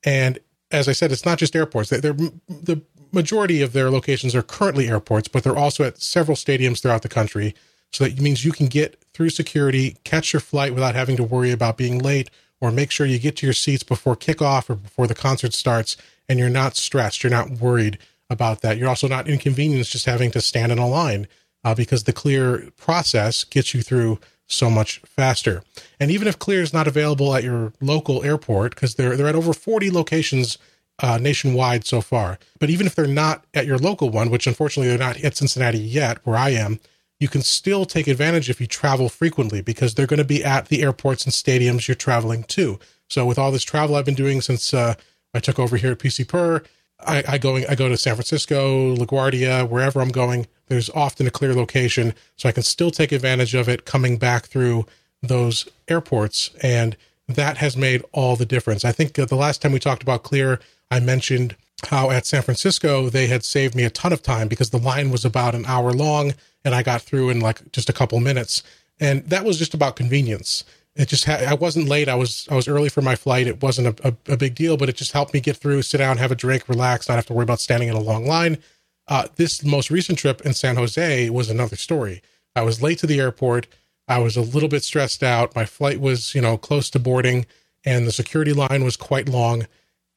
And 0.05 0.39
as 0.71 0.87
I 0.89 0.93
said, 0.93 1.13
it's 1.13 1.25
not 1.25 1.39
just 1.39 1.57
airports. 1.57 1.89
They're, 1.89 2.13
the 2.13 2.83
majority 3.13 3.63
of 3.63 3.73
their 3.73 3.91
locations 3.91 4.35
are 4.35 4.43
currently 4.43 4.89
airports, 4.89 5.29
but 5.29 5.45
they're 5.45 5.57
also 5.57 5.85
at 5.85 6.03
several 6.03 6.37
stadiums 6.37 6.83
throughout 6.83 7.03
the 7.03 7.09
country. 7.09 7.55
So 7.91 8.05
that 8.05 8.21
means 8.21 8.45
you 8.45 8.53
can 8.53 8.67
get 8.67 9.03
through 9.15 9.31
security, 9.31 9.97
catch 10.05 10.35
your 10.35 10.41
flight 10.41 10.75
without 10.75 10.95
having 10.95 11.17
to 11.17 11.25
worry 11.25 11.53
about 11.53 11.79
being 11.79 11.99
late, 11.99 12.29
or 12.61 12.71
make 12.71 12.91
sure 12.91 13.07
you 13.07 13.19
get 13.19 13.37
to 13.37 13.47
your 13.47 13.53
seats 13.53 13.83
before 13.83 14.17
kickoff 14.17 14.71
or 14.71 14.75
before 14.75 15.07
the 15.07 15.15
concert 15.15 15.53
starts, 15.53 15.97
and 16.29 16.39
you're 16.39 16.49
not 16.49 16.77
stressed. 16.77 17.23
You're 17.23 17.31
not 17.31 17.51
worried 17.51 17.99
about 18.29 18.63
that. 18.63 18.77
You're 18.77 18.89
also 18.89 19.09
not 19.09 19.29
inconvenienced 19.29 19.93
just 19.93 20.07
having 20.07 20.31
to 20.33 20.41
stand 20.41 20.73
in 20.73 20.79
a 20.79 20.89
line 20.89 21.29
uh, 21.65 21.75
because 21.75 22.05
the 22.05 22.13
clear 22.13 22.71
process 22.77 23.45
gets 23.45 23.75
you 23.75 23.83
through 23.83 24.19
so 24.47 24.71
much 24.71 24.99
faster. 25.01 25.63
And 25.99 26.11
even 26.11 26.29
if 26.29 26.39
Clear 26.39 26.63
is 26.63 26.73
not 26.73 26.87
available 26.87 27.35
at 27.35 27.45
your 27.45 27.73
local 27.81 28.25
airport, 28.25 28.75
because 28.75 28.95
they're 28.95 29.17
they're 29.17 29.27
at 29.27 29.35
over 29.35 29.53
40 29.53 29.91
locations 29.91 30.59
uh, 31.01 31.19
nationwide 31.19 31.85
so 31.85 32.01
far, 32.01 32.39
but 32.59 32.71
even 32.71 32.87
if 32.87 32.95
they're 32.95 33.07
not 33.07 33.45
at 33.53 33.67
your 33.67 33.79
local 33.79 34.11
one, 34.11 34.31
which 34.31 34.47
unfortunately 34.47 34.89
they're 34.89 35.07
not 35.07 35.23
at 35.23 35.37
Cincinnati 35.37 35.79
yet, 35.79 36.19
where 36.25 36.37
I 36.37 36.51
am, 36.51 36.81
you 37.19 37.29
can 37.29 37.43
still 37.43 37.85
take 37.85 38.07
advantage 38.07 38.51
if 38.51 38.61
you 38.61 38.67
travel 38.67 39.09
frequently 39.09 39.63
because 39.63 39.95
they're 39.95 40.07
going 40.07 40.19
to 40.19 40.25
be 40.25 40.45
at 40.45 40.69
the 40.69 40.83
airports 40.83 41.25
and 41.25 41.33
stadiums 41.33 41.89
you're 41.89 41.95
traveling 41.95 42.45
to. 42.45 42.79
So 43.09 43.25
with 43.25 43.39
all 43.39 43.53
this 43.53 43.63
travel 43.63 43.97
I've 43.97 44.05
been 44.05 44.15
doing 44.15 44.41
since 44.41 44.75
uh, 44.75 44.95
I 45.33 45.41
took 45.41 45.59
over 45.59 45.77
here 45.77 45.93
at 45.93 45.99
PC 45.99 46.29
Per, 46.29 46.63
I, 47.01 47.23
I 47.29 47.39
going 47.39 47.67
I 47.69 47.75
go 47.75 47.89
to 47.89 47.97
San 47.97 48.15
Francisco, 48.15 48.95
LaGuardia, 48.97 49.69
wherever 49.69 50.01
I'm 50.01 50.11
going. 50.11 50.47
There's 50.69 50.91
often 50.91 51.27
a 51.27 51.31
clear 51.31 51.55
location, 51.55 52.15
so 52.37 52.49
I 52.49 52.53
can 52.53 52.63
still 52.63 52.91
take 52.91 53.13
advantage 53.13 53.55
of 53.55 53.69
it 53.69 53.85
coming 53.85 54.19
back 54.19 54.47
through 54.47 54.87
those 55.23 55.69
airports, 55.89 56.51
and 56.63 56.97
that 57.29 57.59
has 57.59 57.77
made 57.77 58.03
all 58.13 58.37
the 58.37 58.47
difference. 58.47 58.85
I 58.85 58.93
think 58.93 59.19
uh, 59.19 59.27
the 59.27 59.37
last 59.37 59.63
time 59.63 59.73
we 59.73 59.79
talked 59.79 60.03
about 60.03 60.23
clear, 60.23 60.61
I 60.91 61.01
mentioned 61.01 61.57
how 61.89 62.11
at 62.11 62.27
San 62.27 62.43
Francisco 62.43 63.11
they 63.11 63.27
had 63.27 63.45
saved 63.45 63.75
me 63.75 63.85
a 63.85 63.91
ton 63.91 64.13
of 64.13 64.23
time 64.23 64.49
because 64.49 64.71
the 64.71 64.79
line 64.79 65.11
was 65.11 65.25
about 65.25 65.55
an 65.55 65.67
hour 65.67 65.93
long, 65.93 66.35
and 66.65 66.75
I 66.75 66.83
got 66.83 67.03
through 67.03 67.31
in 67.31 67.41
like 67.41 67.73
just 67.73 67.89
a 67.89 67.93
couple 67.93 68.19
minutes, 68.21 68.63
and 68.99 69.25
that 69.25 69.45
was 69.45 69.59
just 69.59 69.75
about 69.75 69.97
convenience 69.97 70.65
it 70.97 71.09
just 71.09 71.27
ha- 71.27 71.45
I 71.47 71.55
wasn't 71.55 71.89
late. 71.89 72.09
I 72.09 72.15
was 72.15 72.49
I 72.51 72.55
was 72.55 72.67
early 72.67 72.89
for 72.89 73.03
my 73.03 73.15
flight. 73.15 73.47
It 73.47 73.63
wasn't 73.63 74.01
a, 74.01 74.09
a, 74.09 74.33
a, 74.33 74.37
big 74.37 74.55
deal, 74.55 74.77
but 74.77 74.89
it 74.89 74.97
just 74.97 75.13
helped 75.13 75.35
me 75.35 75.41
get 75.41 75.57
through, 75.57 75.83
sit 75.83 75.99
down, 75.99 76.17
have 76.17 76.33
a 76.33 76.37
drink, 76.37 76.69
relax, 76.69 77.09
not 77.09 77.17
have 77.17 77.27
to 77.27 77.35
worry 77.35 77.45
about 77.45 77.61
standing 77.61 77.89
in 77.89 77.95
a 77.95 78.01
long 78.01 78.27
line. 78.27 78.59
Uh, 79.07 79.29
this 79.37 79.63
most 79.63 79.91
recent 79.91 80.19
trip 80.19 80.41
in 80.41 80.55
San 80.55 80.77
Jose 80.77 81.31
was 81.31 81.51
another 81.51 81.77
story. 81.77 82.23
I 82.57 82.63
was 82.63 82.83
late 82.83 82.99
to 83.01 83.07
the 83.07 83.21
airport. 83.21 83.67
I 84.09 84.19
was 84.19 84.37
a 84.37 84.43
little 84.43 84.69
bit 84.69 84.83
stressed 84.83 85.23
out. 85.23 85.55
My 85.55 85.67
flight 85.67 86.01
was, 86.01 86.35
you 86.35 86.41
know, 86.41 86.57
close 86.57 86.89
to 86.91 86.99
boarding, 86.99 87.45
and 87.85 88.07
the 88.07 88.13
security 88.13 88.53
line 88.53 88.83
was 88.83 88.97
quite 88.97 89.29
long. 89.29 89.67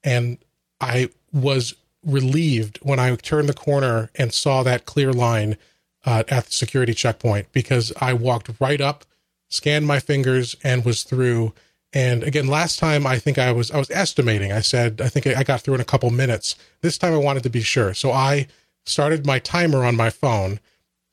And 0.03 0.37
I 0.81 1.09
was 1.33 1.75
relieved 2.05 2.79
when 2.81 2.99
I 2.99 3.15
turned 3.15 3.49
the 3.49 3.53
corner 3.53 4.09
and 4.15 4.33
saw 4.33 4.63
that 4.63 4.85
clear 4.85 5.11
line 5.11 5.57
uh, 6.05 6.23
at 6.29 6.45
the 6.45 6.51
security 6.53 6.93
checkpoint 6.93 7.51
because 7.51 7.91
I 7.99 8.13
walked 8.13 8.49
right 8.59 8.79
up 8.79 9.05
scanned 9.49 9.87
my 9.87 9.99
fingers 9.99 10.55
and 10.63 10.85
was 10.85 11.03
through. 11.03 11.53
And 11.91 12.23
again, 12.23 12.47
last 12.47 12.79
time 12.79 13.05
I 13.05 13.17
think 13.17 13.37
I 13.37 13.51
was 13.51 13.71
I 13.71 13.77
was 13.77 13.89
estimating. 13.89 14.51
I 14.51 14.61
said 14.61 15.01
I 15.01 15.09
think 15.09 15.27
I 15.27 15.43
got 15.43 15.61
through 15.61 15.75
in 15.75 15.81
a 15.81 15.85
couple 15.85 16.09
minutes. 16.11 16.55
This 16.81 16.97
time 16.97 17.13
I 17.13 17.17
wanted 17.17 17.43
to 17.43 17.49
be 17.49 17.61
sure, 17.61 17.93
so 17.93 18.11
I 18.11 18.47
started 18.85 19.25
my 19.25 19.39
timer 19.39 19.83
on 19.83 19.95
my 19.95 20.09
phone, 20.09 20.59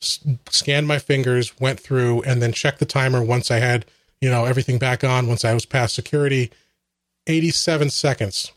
s- 0.03 0.21
scanned 0.51 0.87
my 0.87 0.99
fingers, 0.99 1.59
went 1.59 1.81
through, 1.81 2.23
and 2.23 2.41
then 2.43 2.53
checked 2.53 2.79
the 2.79 2.87
timer 2.87 3.23
once 3.23 3.51
I 3.51 3.59
had 3.59 3.87
you 4.21 4.29
know 4.31 4.45
everything 4.45 4.79
back 4.79 5.03
on. 5.03 5.27
Once 5.27 5.45
I 5.45 5.55
was 5.55 5.65
past 5.65 5.95
security, 5.95 6.51
eighty-seven 7.27 7.91
seconds. 7.91 8.53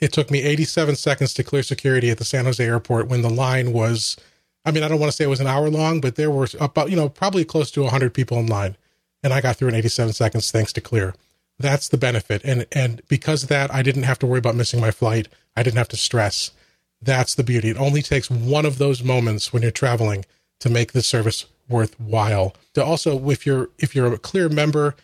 It 0.00 0.12
took 0.12 0.30
me 0.30 0.42
87 0.42 0.96
seconds 0.96 1.34
to 1.34 1.44
clear 1.44 1.62
security 1.62 2.10
at 2.10 2.18
the 2.18 2.24
San 2.24 2.44
Jose 2.44 2.64
airport 2.64 3.08
when 3.08 3.22
the 3.22 3.30
line 3.30 3.72
was 3.72 4.16
I 4.64 4.70
mean, 4.70 4.82
I 4.82 4.88
don't 4.88 5.00
want 5.00 5.10
to 5.10 5.16
say 5.16 5.24
it 5.24 5.28
was 5.28 5.40
an 5.40 5.46
hour 5.46 5.70
long, 5.70 6.00
but 6.00 6.16
there 6.16 6.30
were 6.30 6.46
about, 6.60 6.90
you 6.90 6.96
know, 6.96 7.08
probably 7.08 7.44
close 7.44 7.70
to 7.70 7.82
100 7.82 8.12
people 8.12 8.38
in 8.38 8.46
line. 8.46 8.76
And 9.22 9.32
I 9.32 9.40
got 9.40 9.56
through 9.56 9.68
in 9.68 9.74
87 9.74 10.12
seconds 10.12 10.50
thanks 10.50 10.72
to 10.74 10.80
Clear. 10.80 11.14
That's 11.58 11.88
the 11.88 11.96
benefit. 11.96 12.42
And 12.44 12.66
and 12.72 13.02
because 13.08 13.42
of 13.42 13.48
that, 13.48 13.72
I 13.72 13.82
didn't 13.82 14.04
have 14.04 14.18
to 14.20 14.26
worry 14.26 14.38
about 14.38 14.54
missing 14.54 14.80
my 14.80 14.90
flight. 14.90 15.28
I 15.56 15.62
didn't 15.62 15.78
have 15.78 15.88
to 15.88 15.96
stress. 15.96 16.52
That's 17.00 17.34
the 17.34 17.42
beauty. 17.42 17.70
It 17.70 17.78
only 17.78 18.02
takes 18.02 18.30
one 18.30 18.66
of 18.66 18.78
those 18.78 19.02
moments 19.02 19.52
when 19.52 19.62
you're 19.62 19.70
traveling 19.70 20.24
to 20.60 20.68
make 20.68 20.92
the 20.92 21.02
service 21.02 21.46
worthwhile. 21.68 22.54
To 22.74 22.84
also, 22.84 23.28
if 23.30 23.46
you're 23.46 23.70
if 23.78 23.94
you're 23.94 24.12
a 24.12 24.18
Clear 24.18 24.48
member, 24.48 24.94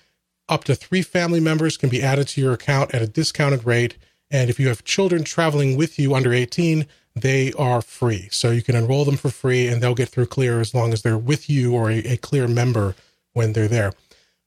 up 0.49 0.65
to 0.65 0.75
three 0.75 1.03
family 1.03 1.41
members 1.41 1.77
can 1.77 1.89
be 1.89 2.03
added 2.03 2.29
to 2.29 2.41
your 2.41 2.53
account 2.53 2.95
at 2.95 3.03
a 3.03 3.07
discounted 3.07 3.65
rate. 3.65 3.97
And 4.31 4.51
if 4.51 4.59
you 4.59 4.69
have 4.69 4.85
children 4.85 5.25
traveling 5.25 5.77
with 5.77 5.99
you 5.99 6.15
under 6.15 6.33
18, 6.33 6.87
they 7.15 7.53
are 7.53 7.81
free. 7.81 8.29
So 8.31 8.51
you 8.51 8.63
can 8.63 8.75
enroll 8.75 9.05
them 9.05 9.17
for 9.17 9.31
free 9.31 9.69
and 9.69 9.83
they'll 9.83 9.95
get 9.95 10.09
through 10.09 10.27
Clear 10.27 10.61
as 10.61 10.75
long 10.75 10.93
as 10.93 11.03
they're 11.03 11.19
with 11.19 11.49
you 11.49 11.75
or 11.75 11.91
a, 11.91 11.99
a 11.99 12.17
Clear 12.17 12.49
member 12.49 12.95
when 13.33 13.53
they're 13.53 13.69
there. 13.69 13.93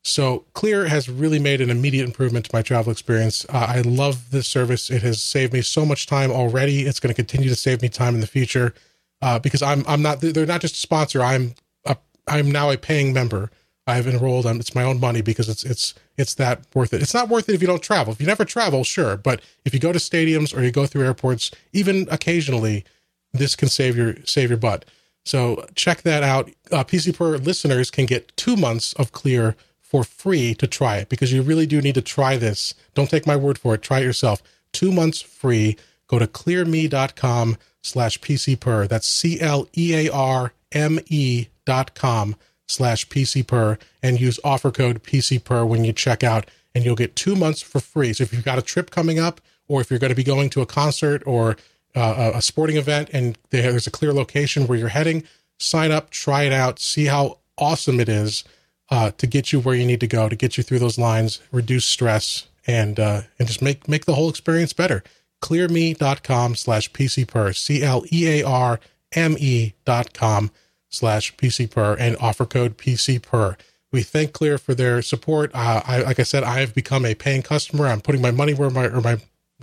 So 0.04 0.46
Clear 0.54 0.88
has 0.88 1.10
really 1.10 1.40
made 1.40 1.60
an 1.62 1.70
immediate 1.70 2.06
improvement 2.06 2.46
to 2.46 2.52
my 2.54 2.62
travel 2.62 2.92
experience. 2.92 3.46
Uh, 3.50 3.66
I 3.70 3.82
love 3.82 4.32
this 4.32 4.48
service. 4.48 4.90
It 4.90 5.02
has 5.02 5.22
saved 5.22 5.54
me 5.54 5.62
so 5.62 5.86
much 5.86 6.08
time 6.08 6.32
already. 6.32 6.82
It's 6.82 7.00
going 7.00 7.14
to 7.14 7.16
continue 7.16 7.50
to 7.50 7.56
save 7.56 7.82
me 7.82 7.90
time 7.90 8.16
in 8.16 8.22
the 8.22 8.28
future 8.28 8.74
uh, 9.22 9.40
because 9.40 9.62
I'm 9.62 9.84
I'm 9.88 10.02
not 10.02 10.22
they're 10.22 10.46
not 10.46 10.62
just 10.62 10.76
a 10.76 10.80
sponsor. 10.80 11.22
I'm 11.22 11.56
a, 11.86 11.98
I'm 12.28 12.52
now 12.52 12.70
a 12.70 12.78
paying 12.78 13.14
member. 13.14 13.52
I've 13.88 14.06
enrolled. 14.06 14.46
Um, 14.46 14.60
it's 14.60 14.76
my 14.76 14.84
own 14.84 15.00
money 15.00 15.22
because 15.22 15.48
it's 15.48 15.64
it's 15.64 15.94
it's 16.18 16.36
that 16.36 16.62
worth 16.76 16.94
it. 16.94 17.02
It's 17.02 17.14
not 17.14 17.30
worth 17.30 17.48
it 17.48 17.56
if 17.56 17.62
you 17.62 17.68
don't 17.68 17.82
travel. 17.82 18.12
If 18.12 18.20
you 18.20 18.28
never 18.28 18.44
travel, 18.44 18.84
sure, 18.84 19.16
but 19.16 19.42
if 19.64 19.74
you 19.74 19.80
go 19.80 19.94
to 19.94 20.00
stadiums 20.00 20.56
or 20.56 20.62
you 20.62 20.72
go 20.72 20.86
through 20.86 21.06
airports, 21.06 21.52
even 21.72 22.08
occasionally, 22.12 22.84
this 23.32 23.56
can 23.56 23.70
save 23.70 23.96
your 23.96 24.16
save 24.26 24.50
your 24.50 24.60
butt. 24.60 24.84
So 25.26 25.66
check 25.74 26.02
that 26.02 26.22
out. 26.22 26.50
Uh, 26.72 26.84
PC 26.84 27.16
Per 27.16 27.38
listeners 27.38 27.90
can 27.90 28.06
get 28.06 28.36
two 28.36 28.58
months 28.58 28.94
of 28.94 29.14
Clear 29.14 29.56
for 29.82 30.04
free 30.04 30.54
to 30.56 30.68
try 30.68 30.98
it 30.98 31.08
because 31.08 31.32
you 31.32 31.42
really 31.42 31.66
do 31.66 31.82
need 31.82 31.96
to 31.96 32.02
try 32.02 32.36
this. 32.36 32.74
Don't 32.94 33.10
take 33.10 33.26
my 33.26 33.38
word 33.38 33.58
for 33.58 33.74
it. 33.76 33.82
Try 33.82 34.00
it 34.00 34.04
yourself. 34.04 34.44
Two 34.74 34.92
months 34.92 35.22
free. 35.22 35.78
Go 36.08 36.20
to 36.20 36.28
clearme.com 36.28 37.58
slash 37.82 38.20
PCPer. 38.20 38.90
That's 38.90 39.08
C 39.08 39.40
L 39.40 39.68
E 39.78 40.08
A 40.08 40.12
R 40.12 40.52
M 40.74 41.00
E 41.08 41.48
dot 41.66 41.94
com 41.96 42.36
slash 42.68 43.08
PCPer 43.08 43.80
and 44.04 44.20
use 44.20 44.40
offer 44.44 44.72
code 44.72 45.04
PCPer 45.04 45.68
when 45.68 45.84
you 45.84 45.94
check 45.94 46.24
out, 46.24 46.50
and 46.76 46.86
you'll 46.86 46.96
get 46.96 47.16
two 47.16 47.36
months 47.36 47.62
for 47.62 47.80
free. 47.80 48.14
So 48.14 48.24
if 48.24 48.34
you've 48.34 48.46
got 48.46 48.60
a 48.60 48.62
trip 48.62 48.92
coming 48.92 49.20
up, 49.20 49.42
or 49.68 49.82
if 49.82 49.90
you're 49.90 50.00
going 50.00 50.12
to 50.12 50.16
be 50.16 50.24
going 50.24 50.50
to 50.52 50.62
a 50.62 50.66
concert 50.66 51.24
or 51.26 51.58
uh, 51.96 52.32
a 52.36 52.42
sporting 52.42 52.78
event 52.78 53.10
and 53.12 53.38
there's 53.50 53.88
a 53.88 53.92
clear 53.92 54.14
location 54.14 54.68
where 54.68 54.78
you're 54.78 54.90
heading, 54.90 55.24
sign 55.60 55.92
up, 55.92 56.10
try 56.10 56.44
it 56.44 56.54
out, 56.54 56.80
see 56.80 57.06
how 57.06 57.40
awesome 57.58 58.00
it 58.00 58.08
is 58.08 58.44
uh, 58.90 59.12
to 59.18 59.28
get 59.28 59.52
you 59.52 59.60
where 59.60 59.76
you 59.76 59.86
need 59.86 60.00
to 60.00 60.08
go, 60.08 60.30
to 60.30 60.36
get 60.36 60.58
you 60.58 60.64
through 60.64 60.80
those 60.80 60.98
lines, 60.98 61.42
reduce 61.52 61.86
stress, 61.86 62.48
and 62.66 63.00
uh, 63.00 63.22
and 63.40 63.48
just 63.48 63.62
make 63.62 63.88
make 63.88 64.06
the 64.06 64.16
whole 64.16 64.30
experience 64.30 64.74
better. 64.74 65.04
Clearme.com 65.42 66.56
slash 66.56 66.92
PCPer, 66.92 67.56
C 67.56 67.84
L 67.84 68.04
E 68.12 68.42
A 68.42 68.44
R 68.44 68.80
M 69.14 69.36
E 69.40 69.74
dot 69.86 70.14
com 70.14 70.52
slash 70.90 71.36
PCPer 71.36 71.98
and 72.00 72.16
offer 72.18 72.46
code 72.46 72.78
PCPer. 72.78 73.58
We 73.92 74.04
thank 74.04 74.34
Clear 74.34 74.58
for 74.58 74.76
their 74.76 75.02
support. 75.02 75.52
Uh, 75.54 75.82
I, 75.86 76.02
like 76.02 76.20
I 76.20 76.24
said, 76.24 76.44
I 76.44 76.60
have 76.60 76.76
become 76.76 77.06
a 77.06 77.16
paying 77.16 77.42
customer. 77.42 77.88
I'm 77.88 78.02
putting 78.02 78.22
my 78.22 78.32
money 78.32 78.54
where 78.54 78.70
my 78.70 78.88
or 78.88 79.02
my 79.02 79.18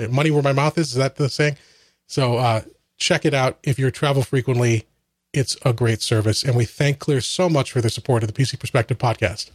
money 0.08 0.30
where 0.30 0.42
my 0.42 0.52
mouth 0.52 0.78
is. 0.78 0.88
Is 0.88 0.94
that 0.94 1.16
the 1.16 1.28
saying? 1.28 1.56
So 2.06 2.36
uh, 2.36 2.62
check 2.96 3.24
it 3.24 3.34
out 3.34 3.58
if 3.62 3.78
you 3.78 3.90
travel 3.90 4.22
frequently. 4.22 4.86
It's 5.32 5.56
a 5.64 5.72
great 5.72 6.00
service, 6.00 6.44
and 6.44 6.54
we 6.54 6.64
thank 6.64 7.00
Clear 7.00 7.20
so 7.20 7.48
much 7.48 7.72
for 7.72 7.80
their 7.80 7.90
support 7.90 8.22
of 8.22 8.32
the 8.32 8.42
PC 8.42 8.58
Perspective 8.58 8.98
podcast. 8.98 9.50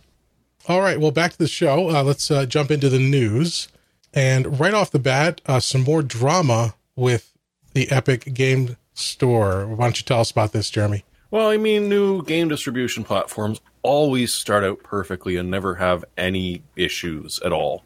All 0.67 0.81
right, 0.81 0.99
well, 0.99 1.11
back 1.11 1.31
to 1.31 1.37
the 1.37 1.47
show. 1.47 1.89
Uh, 1.89 2.03
let's 2.03 2.29
uh, 2.29 2.45
jump 2.45 2.69
into 2.69 2.89
the 2.89 2.99
news, 2.99 3.69
and 4.13 4.59
right 4.59 4.73
off 4.73 4.91
the 4.91 4.99
bat, 4.99 5.39
uh, 5.45 5.61
some 5.61 5.81
more 5.81 6.01
drama 6.01 6.75
with 6.97 7.31
the 7.73 7.89
Epic 7.89 8.33
Game 8.33 8.75
Store. 8.93 9.65
Why 9.67 9.85
don't 9.85 9.97
you 9.97 10.03
tell 10.03 10.19
us 10.19 10.31
about 10.31 10.51
this, 10.51 10.69
Jeremy? 10.69 11.05
Well, 11.31 11.49
I 11.49 11.57
mean, 11.57 11.89
new 11.89 12.23
game 12.23 12.47
distribution 12.47 13.03
platforms 13.03 13.61
always 13.83 14.33
start 14.33 14.63
out 14.63 14.81
perfectly 14.81 15.35
and 15.37 15.51
never 15.51 15.75
have 15.75 16.03
any 16.17 16.63
issues 16.75 17.39
at 17.45 17.51
all. 17.51 17.83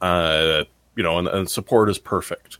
Uh, 0.00 0.64
you 0.94 1.02
know, 1.02 1.18
and, 1.18 1.26
and 1.26 1.50
support 1.50 1.90
is 1.90 1.98
perfect. 1.98 2.58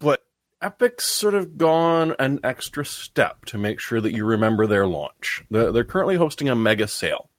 But 0.00 0.24
Epic's 0.60 1.04
sort 1.04 1.34
of 1.34 1.56
gone 1.56 2.16
an 2.18 2.40
extra 2.42 2.84
step 2.84 3.44
to 3.46 3.58
make 3.58 3.78
sure 3.78 4.00
that 4.00 4.12
you 4.12 4.24
remember 4.24 4.66
their 4.66 4.88
launch. 4.88 5.44
They're, 5.50 5.70
they're 5.70 5.84
currently 5.84 6.16
hosting 6.16 6.48
a 6.48 6.56
mega 6.56 6.88
sale, 6.88 7.30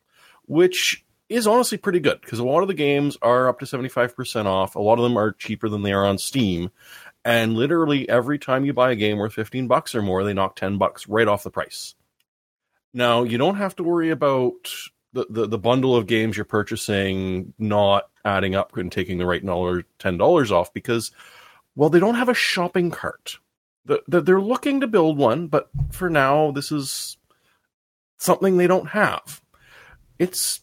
which 0.46 1.06
is 1.30 1.48
honestly 1.48 1.78
pretty 1.78 2.00
good 2.00 2.22
because 2.22 2.40
a 2.40 2.44
lot 2.44 2.62
of 2.62 2.68
the 2.68 2.74
games 2.74 3.18
are 3.22 3.50
up 3.50 3.60
to 3.60 3.66
75% 3.66 4.46
off. 4.46 4.76
A 4.76 4.80
lot 4.80 5.00
of 5.00 5.04
them 5.04 5.18
are 5.18 5.32
cheaper 5.34 5.68
than 5.68 5.82
they 5.82 5.94
are 5.94 6.06
on 6.06 6.18
Steam 6.18 6.70
and 7.26 7.56
literally 7.56 8.08
every 8.10 8.38
time 8.38 8.66
you 8.66 8.74
buy 8.74 8.92
a 8.92 8.96
game 8.96 9.18
worth 9.18 9.34
15 9.34 9.68
bucks 9.68 9.96
or 9.96 10.02
more 10.02 10.24
they 10.24 10.34
knock 10.34 10.56
10 10.56 10.78
bucks 10.78 11.08
right 11.08 11.28
off 11.28 11.44
the 11.44 11.52
price 11.52 11.96
Now 12.94 13.24
you 13.24 13.38
don't 13.38 13.56
have 13.56 13.76
to 13.78 13.84
worry 13.84 14.10
about 14.10 14.70
the, 15.14 15.28
the, 15.30 15.48
the 15.48 15.58
bundle 15.58 15.96
of 15.96 16.08
games 16.08 16.36
you're 16.36 16.46
purchasing 16.46 17.54
not 17.58 18.10
adding 18.26 18.56
up 18.56 18.76
and 18.78 18.92
taking 18.92 19.18
the 19.18 19.26
right 19.26 19.46
dollar 19.46 19.84
ten 20.00 20.18
dollars 20.18 20.52
off 20.52 20.74
because 20.74 21.12
well 21.76 21.90
they 21.90 22.00
don't 22.00 22.16
have 22.16 22.30
a 22.30 22.34
shopping 22.34 22.92
cart. 22.92 23.38
The, 23.86 24.02
the, 24.08 24.22
they're 24.22 24.42
looking 24.42 24.80
to 24.80 24.88
build 24.88 25.18
one, 25.18 25.48
but 25.48 25.70
for 25.92 26.10
now 26.10 26.52
this 26.52 26.72
is 26.72 27.18
something 28.18 28.58
they 28.58 28.68
don't 28.68 28.90
have. 28.90 29.42
It's 30.18 30.62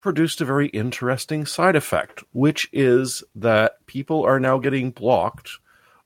produced 0.00 0.40
a 0.40 0.44
very 0.44 0.66
interesting 0.68 1.46
side 1.46 1.76
effect, 1.76 2.24
which 2.32 2.68
is 2.72 3.22
that 3.36 3.86
people 3.86 4.24
are 4.24 4.40
now 4.40 4.58
getting 4.58 4.90
blocked 4.90 5.58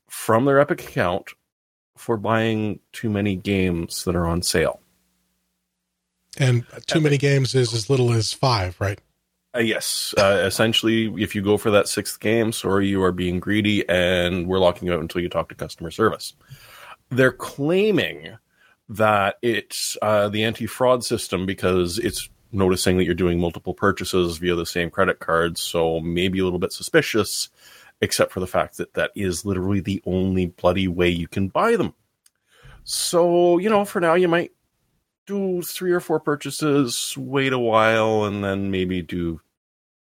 from 0.08 0.44
their 0.44 0.60
Epic 0.60 0.82
account 0.88 1.30
for 1.96 2.16
buying 2.16 2.80
too 2.92 3.10
many 3.10 3.36
games 3.36 4.04
that 4.04 4.14
are 4.14 4.26
on 4.26 4.42
sale. 4.42 4.80
And 6.38 6.64
too 6.86 7.00
many 7.00 7.16
games 7.16 7.54
is 7.54 7.72
as 7.72 7.88
little 7.88 8.12
as 8.12 8.32
five, 8.32 8.78
right? 8.78 9.00
Uh, 9.54 9.60
yes. 9.60 10.14
Uh, 10.18 10.42
essentially, 10.44 11.12
if 11.22 11.34
you 11.34 11.40
go 11.40 11.56
for 11.56 11.70
that 11.70 11.88
sixth 11.88 12.20
game, 12.20 12.52
sorry, 12.52 12.88
you 12.88 13.02
are 13.02 13.12
being 13.12 13.40
greedy 13.40 13.88
and 13.88 14.46
we're 14.46 14.58
locking 14.58 14.88
you 14.88 14.94
out 14.94 15.00
until 15.00 15.22
you 15.22 15.30
talk 15.30 15.48
to 15.48 15.54
customer 15.54 15.90
service. 15.90 16.34
They're 17.08 17.32
claiming 17.32 18.36
that 18.88 19.36
it's 19.40 19.96
uh, 20.02 20.28
the 20.28 20.44
anti 20.44 20.66
fraud 20.66 21.04
system 21.04 21.46
because 21.46 21.98
it's 21.98 22.28
noticing 22.52 22.98
that 22.98 23.04
you're 23.04 23.14
doing 23.14 23.40
multiple 23.40 23.74
purchases 23.74 24.38
via 24.38 24.54
the 24.54 24.66
same 24.66 24.90
credit 24.90 25.18
card. 25.20 25.58
So 25.58 26.00
maybe 26.00 26.38
a 26.38 26.44
little 26.44 26.58
bit 26.58 26.72
suspicious, 26.72 27.48
except 28.00 28.32
for 28.32 28.40
the 28.40 28.46
fact 28.46 28.76
that 28.76 28.94
that 28.94 29.10
is 29.14 29.44
literally 29.44 29.80
the 29.80 30.02
only 30.04 30.46
bloody 30.46 30.88
way 30.88 31.08
you 31.08 31.28
can 31.28 31.48
buy 31.48 31.76
them. 31.76 31.94
So, 32.84 33.58
you 33.58 33.68
know, 33.68 33.84
for 33.84 34.00
now, 34.00 34.14
you 34.14 34.28
might 34.28 34.52
do 35.26 35.62
three 35.62 35.92
or 35.92 36.00
four 36.00 36.20
purchases, 36.20 37.14
wait 37.18 37.52
a 37.52 37.58
while, 37.58 38.24
and 38.24 38.44
then 38.44 38.70
maybe 38.70 39.02
do 39.02 39.40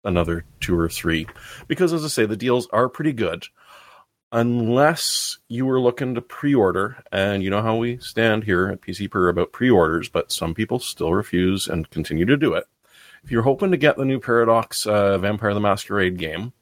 another 0.04 0.44
two 0.60 0.78
or 0.78 0.88
three. 0.88 1.26
Because 1.66 1.92
as 1.92 2.04
I 2.04 2.08
say, 2.08 2.24
the 2.24 2.36
deals 2.36 2.68
are 2.72 2.88
pretty 2.88 3.12
good. 3.12 3.46
Unless 4.30 5.38
you 5.48 5.64
were 5.64 5.80
looking 5.80 6.14
to 6.14 6.20
pre 6.20 6.54
order, 6.54 7.02
and 7.10 7.42
you 7.42 7.48
know 7.48 7.62
how 7.62 7.76
we 7.76 7.96
stand 7.98 8.44
here 8.44 8.68
at 8.68 8.82
PC 8.82 9.10
Per 9.10 9.28
about 9.28 9.52
pre 9.52 9.70
orders, 9.70 10.08
but 10.08 10.30
some 10.30 10.54
people 10.54 10.78
still 10.78 11.14
refuse 11.14 11.66
and 11.66 11.88
continue 11.90 12.26
to 12.26 12.36
do 12.36 12.52
it. 12.52 12.64
If 13.24 13.30
you're 13.30 13.42
hoping 13.42 13.70
to 13.70 13.78
get 13.78 13.96
the 13.96 14.04
new 14.04 14.20
Paradox 14.20 14.86
uh, 14.86 15.16
Vampire 15.18 15.54
the 15.54 15.60
Masquerade 15.60 16.18
game, 16.18 16.52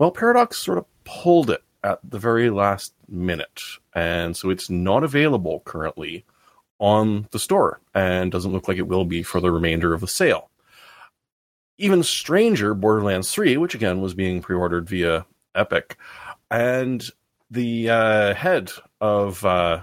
well, 0.00 0.10
Paradox 0.10 0.56
sort 0.56 0.78
of 0.78 0.86
pulled 1.04 1.50
it 1.50 1.62
at 1.84 2.00
the 2.02 2.18
very 2.18 2.48
last 2.48 2.94
minute, 3.06 3.60
and 3.94 4.34
so 4.34 4.48
it's 4.48 4.70
not 4.70 5.04
available 5.04 5.60
currently 5.66 6.24
on 6.78 7.28
the 7.32 7.38
store 7.38 7.82
and 7.94 8.32
doesn't 8.32 8.52
look 8.52 8.66
like 8.66 8.78
it 8.78 8.88
will 8.88 9.04
be 9.04 9.22
for 9.22 9.42
the 9.42 9.50
remainder 9.50 9.92
of 9.92 10.00
the 10.00 10.08
sale. 10.08 10.48
Even 11.76 12.02
stranger, 12.02 12.72
Borderlands 12.72 13.30
3, 13.30 13.58
which 13.58 13.74
again 13.74 14.00
was 14.00 14.14
being 14.14 14.40
pre 14.40 14.56
ordered 14.56 14.88
via 14.88 15.26
Epic, 15.54 15.98
and 16.50 17.06
the 17.50 17.90
uh, 17.90 18.34
head 18.34 18.70
of 19.02 19.44
uh, 19.44 19.82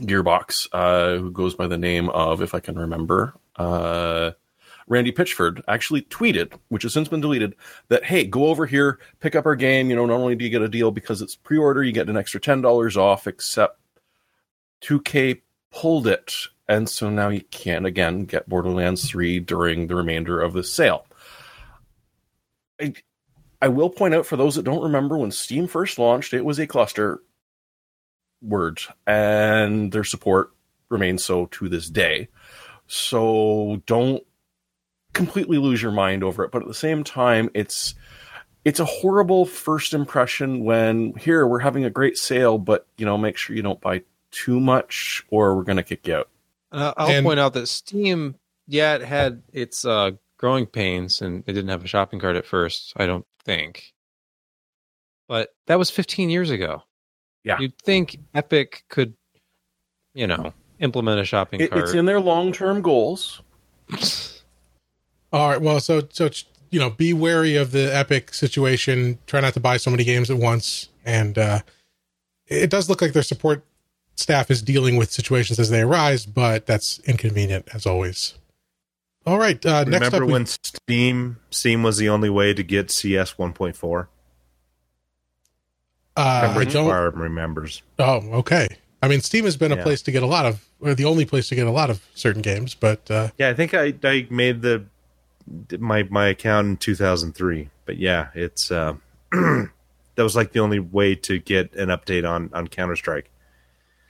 Gearbox, 0.00 0.68
uh, 0.72 1.16
who 1.16 1.30
goes 1.30 1.54
by 1.54 1.66
the 1.66 1.78
name 1.78 2.10
of, 2.10 2.42
if 2.42 2.54
I 2.54 2.60
can 2.60 2.78
remember, 2.78 3.32
uh, 3.56 4.32
Randy 4.88 5.12
Pitchford 5.12 5.62
actually 5.66 6.02
tweeted, 6.02 6.52
which 6.68 6.84
has 6.84 6.92
since 6.92 7.08
been 7.08 7.20
deleted, 7.20 7.54
that 7.88 8.04
hey, 8.04 8.24
go 8.24 8.46
over 8.46 8.66
here, 8.66 8.98
pick 9.20 9.34
up 9.34 9.46
our 9.46 9.56
game. 9.56 9.90
You 9.90 9.96
know, 9.96 10.06
not 10.06 10.20
only 10.20 10.36
do 10.36 10.44
you 10.44 10.50
get 10.50 10.62
a 10.62 10.68
deal 10.68 10.90
because 10.90 11.22
it's 11.22 11.34
pre-order, 11.34 11.82
you 11.82 11.92
get 11.92 12.08
an 12.08 12.16
extra 12.16 12.40
ten 12.40 12.60
dollars 12.60 12.96
off. 12.96 13.26
Except 13.26 13.80
2K 14.82 15.40
pulled 15.72 16.06
it, 16.06 16.34
and 16.68 16.88
so 16.88 17.10
now 17.10 17.28
you 17.28 17.42
can 17.50 17.84
again 17.86 18.24
get 18.24 18.48
Borderlands 18.48 19.08
3 19.08 19.40
during 19.40 19.86
the 19.86 19.96
remainder 19.96 20.40
of 20.40 20.52
the 20.52 20.62
sale. 20.64 21.06
I, 22.80 22.94
I 23.60 23.68
will 23.68 23.90
point 23.90 24.14
out 24.14 24.26
for 24.26 24.36
those 24.36 24.54
that 24.56 24.64
don't 24.64 24.82
remember 24.82 25.16
when 25.16 25.30
Steam 25.30 25.66
first 25.66 25.98
launched, 25.98 26.34
it 26.34 26.44
was 26.44 26.58
a 26.58 26.66
cluster 26.66 27.22
word, 28.42 28.80
and 29.06 29.90
their 29.90 30.04
support 30.04 30.52
remains 30.88 31.24
so 31.24 31.46
to 31.46 31.68
this 31.68 31.88
day. 31.88 32.28
So 32.86 33.82
don't 33.86 34.22
completely 35.16 35.58
lose 35.58 35.82
your 35.82 35.92
mind 35.92 36.22
over 36.22 36.44
it, 36.44 36.50
but 36.52 36.62
at 36.62 36.68
the 36.68 36.74
same 36.74 37.02
time, 37.02 37.50
it's 37.54 37.94
it's 38.64 38.80
a 38.80 38.84
horrible 38.84 39.46
first 39.46 39.94
impression 39.94 40.64
when 40.64 41.14
here 41.14 41.46
we're 41.46 41.60
having 41.60 41.84
a 41.84 41.90
great 41.90 42.16
sale, 42.18 42.58
but 42.58 42.86
you 42.98 43.06
know, 43.06 43.16
make 43.16 43.36
sure 43.36 43.54
you 43.56 43.62
don't 43.62 43.80
buy 43.80 44.02
too 44.32 44.58
much 44.60 45.24
or 45.30 45.54
we're 45.56 45.62
going 45.62 45.76
to 45.76 45.82
kick 45.84 46.06
you 46.06 46.16
out. 46.16 46.28
Uh, 46.72 46.92
I'll 46.96 47.08
And- 47.08 47.24
point 47.24 47.38
out 47.40 47.54
that 47.54 47.68
Steam, 47.68 48.34
yeah, 48.66 48.96
it 48.96 49.02
had 49.02 49.42
its 49.52 49.84
uh, 49.84 50.12
growing 50.36 50.66
pains 50.66 51.22
and 51.22 51.44
it 51.46 51.52
didn't 51.52 51.70
have 51.70 51.84
a 51.84 51.88
shopping 51.88 52.18
cart 52.18 52.34
at 52.36 52.44
first, 52.44 52.92
I 52.96 53.06
don't 53.06 53.24
think. 53.44 53.94
But 55.28 55.54
that 55.66 55.78
was 55.78 55.90
15 55.90 56.28
years 56.30 56.50
ago. 56.50 56.82
Yeah. 57.44 57.58
You'd 57.60 57.78
think 57.78 58.18
Epic 58.34 58.82
could, 58.88 59.14
you 60.12 60.26
know, 60.26 60.52
implement 60.80 61.20
a 61.20 61.24
shopping 61.24 61.60
It, 61.60 61.70
cart. 61.70 61.84
it's 61.84 61.94
in 61.94 62.04
their 62.04 62.20
long 62.20 62.52
term 62.52 62.82
goals. 62.82 63.40
All 65.32 65.50
right. 65.50 65.60
Well, 65.60 65.80
so 65.80 66.02
so 66.10 66.30
you 66.70 66.80
know, 66.80 66.90
be 66.90 67.12
wary 67.12 67.56
of 67.56 67.72
the 67.72 67.94
Epic 67.94 68.34
situation. 68.34 69.18
Try 69.26 69.40
not 69.40 69.54
to 69.54 69.60
buy 69.60 69.76
so 69.76 69.90
many 69.90 70.04
games 70.04 70.30
at 70.30 70.36
once. 70.36 70.88
And 71.04 71.38
uh, 71.38 71.60
it 72.46 72.70
does 72.70 72.88
look 72.88 73.00
like 73.00 73.12
their 73.12 73.22
support 73.22 73.64
staff 74.16 74.50
is 74.50 74.62
dealing 74.62 74.96
with 74.96 75.12
situations 75.12 75.58
as 75.60 75.70
they 75.70 75.82
arise, 75.82 76.26
but 76.26 76.66
that's 76.66 76.98
inconvenient 77.00 77.68
as 77.72 77.86
always. 77.86 78.34
All 79.26 79.38
right. 79.38 79.64
Uh, 79.64 79.84
next 79.84 80.06
up, 80.06 80.12
Remember 80.14 80.26
we- 80.26 80.32
when 80.32 80.46
Steam 80.46 81.36
Steam 81.50 81.82
was 81.82 81.98
the 81.98 82.08
only 82.08 82.30
way 82.30 82.52
to 82.54 82.62
get 82.62 82.90
CS 82.90 83.34
1.4? 83.34 84.08
uh, 86.16 86.20
I 86.20 86.42
Remember, 86.54 86.64
don't. 86.70 87.14
Remembers. 87.16 87.82
Oh, 87.98 88.16
okay. 88.38 88.68
I 89.02 89.08
mean, 89.08 89.20
Steam 89.20 89.44
has 89.44 89.56
been 89.56 89.72
a 89.72 89.76
Yeah. 89.76 89.82
place 89.82 90.02
to 90.02 90.10
get 90.10 90.22
a 90.22 90.26
lot 90.26 90.46
of, 90.46 90.64
or 90.80 90.94
the 90.94 91.04
only 91.04 91.26
place 91.26 91.48
to 91.50 91.54
get 91.54 91.66
a 91.66 91.70
lot 91.70 91.90
of 91.90 92.00
certain 92.14 92.42
games, 92.42 92.74
but 92.74 93.08
uh, 93.10 93.28
Yeah, 93.38 93.50
I 93.50 93.54
think 93.54 93.74
I 93.74 93.94
I 94.02 94.26
made 94.30 94.62
the 94.62 94.84
my 95.78 96.04
my 96.04 96.28
account 96.28 96.66
in 96.66 96.76
2003. 96.76 97.70
But 97.84 97.98
yeah, 97.98 98.28
it's 98.34 98.70
uh, 98.70 98.94
that 99.32 99.68
was 100.16 100.36
like 100.36 100.52
the 100.52 100.60
only 100.60 100.78
way 100.78 101.14
to 101.14 101.38
get 101.38 101.74
an 101.74 101.88
update 101.88 102.28
on 102.28 102.50
on 102.52 102.68
Counter 102.68 102.96
Strike. 102.96 103.30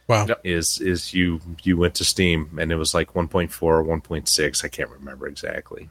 wow. 0.08 0.26
Is 0.44 0.80
is 0.80 1.14
you 1.14 1.40
you 1.62 1.76
went 1.76 1.94
to 1.96 2.04
Steam 2.04 2.58
and 2.58 2.72
it 2.72 2.76
was 2.76 2.94
like 2.94 3.12
1.4 3.12 3.62
or 3.62 3.84
1.6. 3.84 4.64
I 4.64 4.68
can't 4.68 4.90
remember 4.90 5.26
exactly 5.26 5.90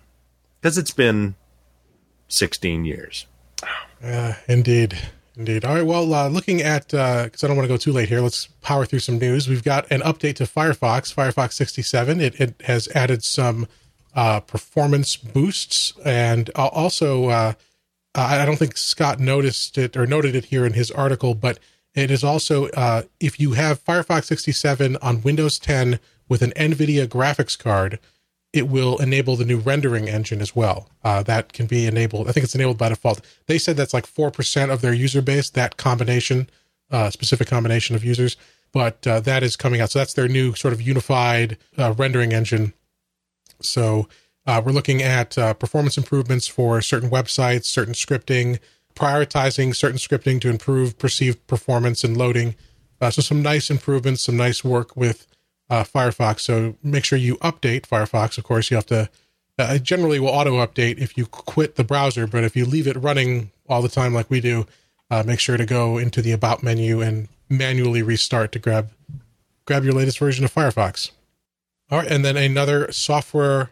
because 0.60 0.78
it's 0.78 0.92
been 0.92 1.36
16 2.28 2.86
years. 2.86 3.28
Uh, 4.04 4.34
indeed. 4.48 4.98
Indeed. 5.38 5.66
All 5.66 5.76
right. 5.76 5.86
Well, 5.86 6.14
uh, 6.14 6.30
looking 6.30 6.62
at, 6.62 6.88
because 6.88 7.44
I 7.44 7.48
don't 7.48 7.58
want 7.58 7.66
to 7.66 7.74
go 7.74 7.78
too 7.78 7.92
late 7.92 8.08
here, 8.08 8.22
let's 8.22 8.48
power 8.62 8.86
through 8.86 9.00
some 9.00 9.20
news. 9.20 9.50
We've 9.50 9.64
got 9.64 9.90
an 9.92 10.02
update 10.02 10.36
to 10.36 10.44
Firefox, 10.46 11.14
Firefox 11.14 11.54
67. 11.54 12.22
It, 12.22 12.40
it 12.40 12.62
has 12.64 12.88
added 12.96 13.24
some 13.24 13.68
uh, 14.16 14.40
performance 14.40 15.18
boosts 15.18 15.94
and 16.04 16.50
uh, 16.56 16.68
also, 16.68 17.30
uh, 17.30 17.54
I 18.16 18.46
don't 18.46 18.58
think 18.58 18.78
Scott 18.78 19.20
noticed 19.20 19.78
it 19.78 19.98
or 19.98 20.08
noted 20.08 20.36
it 20.36 20.46
here 20.46 20.66
in 20.66 20.74
his 20.74 20.90
article, 20.90 21.36
but 21.36 21.60
it 21.94 22.10
is 22.12 22.24
also, 22.24 22.68
uh, 22.70 23.04
if 23.20 23.40
you 23.40 23.54
have 23.54 23.84
Firefox 23.84 24.26
67 24.26 24.98
on 25.02 25.22
Windows 25.22 25.60
10 25.60 26.00
with 26.30 26.42
an 26.42 26.52
NVIDIA 26.52 27.08
graphics 27.08 27.58
card, 27.58 28.00
it 28.56 28.70
will 28.70 28.98
enable 29.00 29.36
the 29.36 29.44
new 29.44 29.58
rendering 29.58 30.08
engine 30.08 30.40
as 30.40 30.56
well. 30.56 30.90
Uh, 31.04 31.22
that 31.24 31.52
can 31.52 31.68
be 31.68 31.86
enabled. 31.86 32.30
I 32.30 32.32
think 32.32 32.46
it's 32.46 32.56
enabled 32.56 32.78
by 32.78 32.88
default. 32.88 33.20
They 33.48 33.58
said 33.58 33.76
that's 33.76 33.94
like 33.94 34.06
four 34.06 34.32
percent 34.32 34.72
of 34.72 34.80
their 34.80 34.94
user 34.94 35.22
base. 35.22 35.50
That 35.50 35.76
combination, 35.76 36.50
uh, 36.90 37.10
specific 37.10 37.50
combination 37.50 37.98
of 37.98 38.06
users, 38.06 38.38
but 38.72 39.06
uh, 39.06 39.20
that 39.22 39.44
is 39.44 39.58
coming 39.58 39.82
out. 39.82 39.92
So 39.92 40.00
that's 40.00 40.14
their 40.14 40.30
new 40.30 40.56
sort 40.56 40.74
of 40.74 40.82
unified 40.82 41.58
uh, 41.78 41.94
rendering 41.98 42.32
engine. 42.32 42.74
So 43.62 44.08
uh, 44.46 44.62
we're 44.64 44.72
looking 44.72 45.02
at 45.02 45.38
uh, 45.38 45.54
performance 45.54 45.98
improvements 45.98 46.48
for 46.48 46.82
certain 46.82 47.10
websites, 47.10 47.66
certain 47.66 47.94
scripting, 47.94 48.60
prioritizing 48.96 49.76
certain 49.76 49.98
scripting 49.98 50.40
to 50.42 50.50
improve 50.50 50.98
perceived 50.98 51.46
performance 51.48 52.04
and 52.04 52.16
loading. 52.16 52.56
Uh, 53.02 53.12
so 53.12 53.22
some 53.22 53.42
nice 53.42 53.70
improvements, 53.70 54.24
some 54.24 54.38
nice 54.38 54.64
work 54.64 54.96
with 54.96 55.28
uh, 55.70 55.84
Firefox. 55.84 56.42
So 56.42 56.76
make 56.84 57.04
sure 57.04 57.18
you 57.18 57.38
update 57.38 57.82
Firefox. 57.82 58.38
Of 58.38 58.44
course, 58.44 58.70
you 58.72 58.76
have 58.76 58.86
to. 58.88 59.10
Uh, 59.58 59.78
generally 59.78 60.20
will 60.20 60.28
auto 60.28 60.56
update 60.66 60.98
if 60.98 61.18
you 61.18 61.26
quit 61.26 61.76
the 61.76 61.84
browser, 61.84 62.28
but 62.28 62.44
if 62.44 62.58
you 62.58 62.66
leave 62.66 62.88
it 62.88 62.98
running 62.98 63.52
all 63.70 63.82
the 63.82 63.88
time 63.88 64.14
like 64.14 64.30
we 64.30 64.42
do, 64.42 64.68
uh, 65.10 65.24
make 65.26 65.40
sure 65.40 65.56
to 65.56 65.66
go 65.66 65.98
into 65.98 66.22
the 66.22 66.34
About 66.34 66.62
menu 66.62 67.02
and 67.02 67.30
manually 67.50 68.02
restart 68.02 68.52
to 68.52 68.60
grab 68.60 68.90
grab 69.66 69.84
your 69.86 69.94
latest 69.94 70.20
version 70.20 70.44
of 70.44 70.54
Firefox. 70.54 71.12
All 71.92 72.00
right, 72.00 72.12
and 72.12 72.26
then 72.26 72.38
another 72.38 72.92
software 72.92 73.72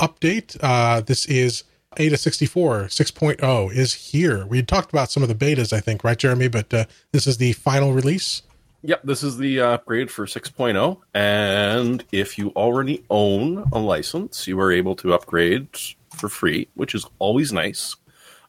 update. 0.00 0.56
Uh, 0.60 1.00
this 1.00 1.26
is 1.26 1.64
AIDA64 1.96 2.86
6.0 2.86 3.72
is 3.72 3.94
here. 3.94 4.46
We 4.46 4.62
talked 4.62 4.92
about 4.92 5.10
some 5.10 5.22
of 5.22 5.28
the 5.28 5.34
betas, 5.34 5.72
I 5.72 5.80
think, 5.80 6.04
right, 6.04 6.18
Jeremy? 6.18 6.48
But 6.48 6.72
uh, 6.72 6.84
this 7.12 7.26
is 7.26 7.38
the 7.38 7.52
final 7.54 7.92
release 7.92 8.42
Yep, 8.82 9.02
this 9.02 9.22
is 9.24 9.36
the 9.38 9.60
uh, 9.60 9.70
upgrade 9.70 10.10
for 10.10 10.26
6.0. 10.26 10.98
And 11.14 12.04
if 12.12 12.38
you 12.38 12.50
already 12.50 13.04
own 13.10 13.68
a 13.72 13.78
license, 13.78 14.46
you 14.46 14.58
are 14.60 14.70
able 14.70 14.94
to 14.96 15.14
upgrade 15.14 15.68
for 16.16 16.28
free, 16.28 16.68
which 16.74 16.94
is 16.94 17.04
always 17.18 17.52
nice. 17.52 17.96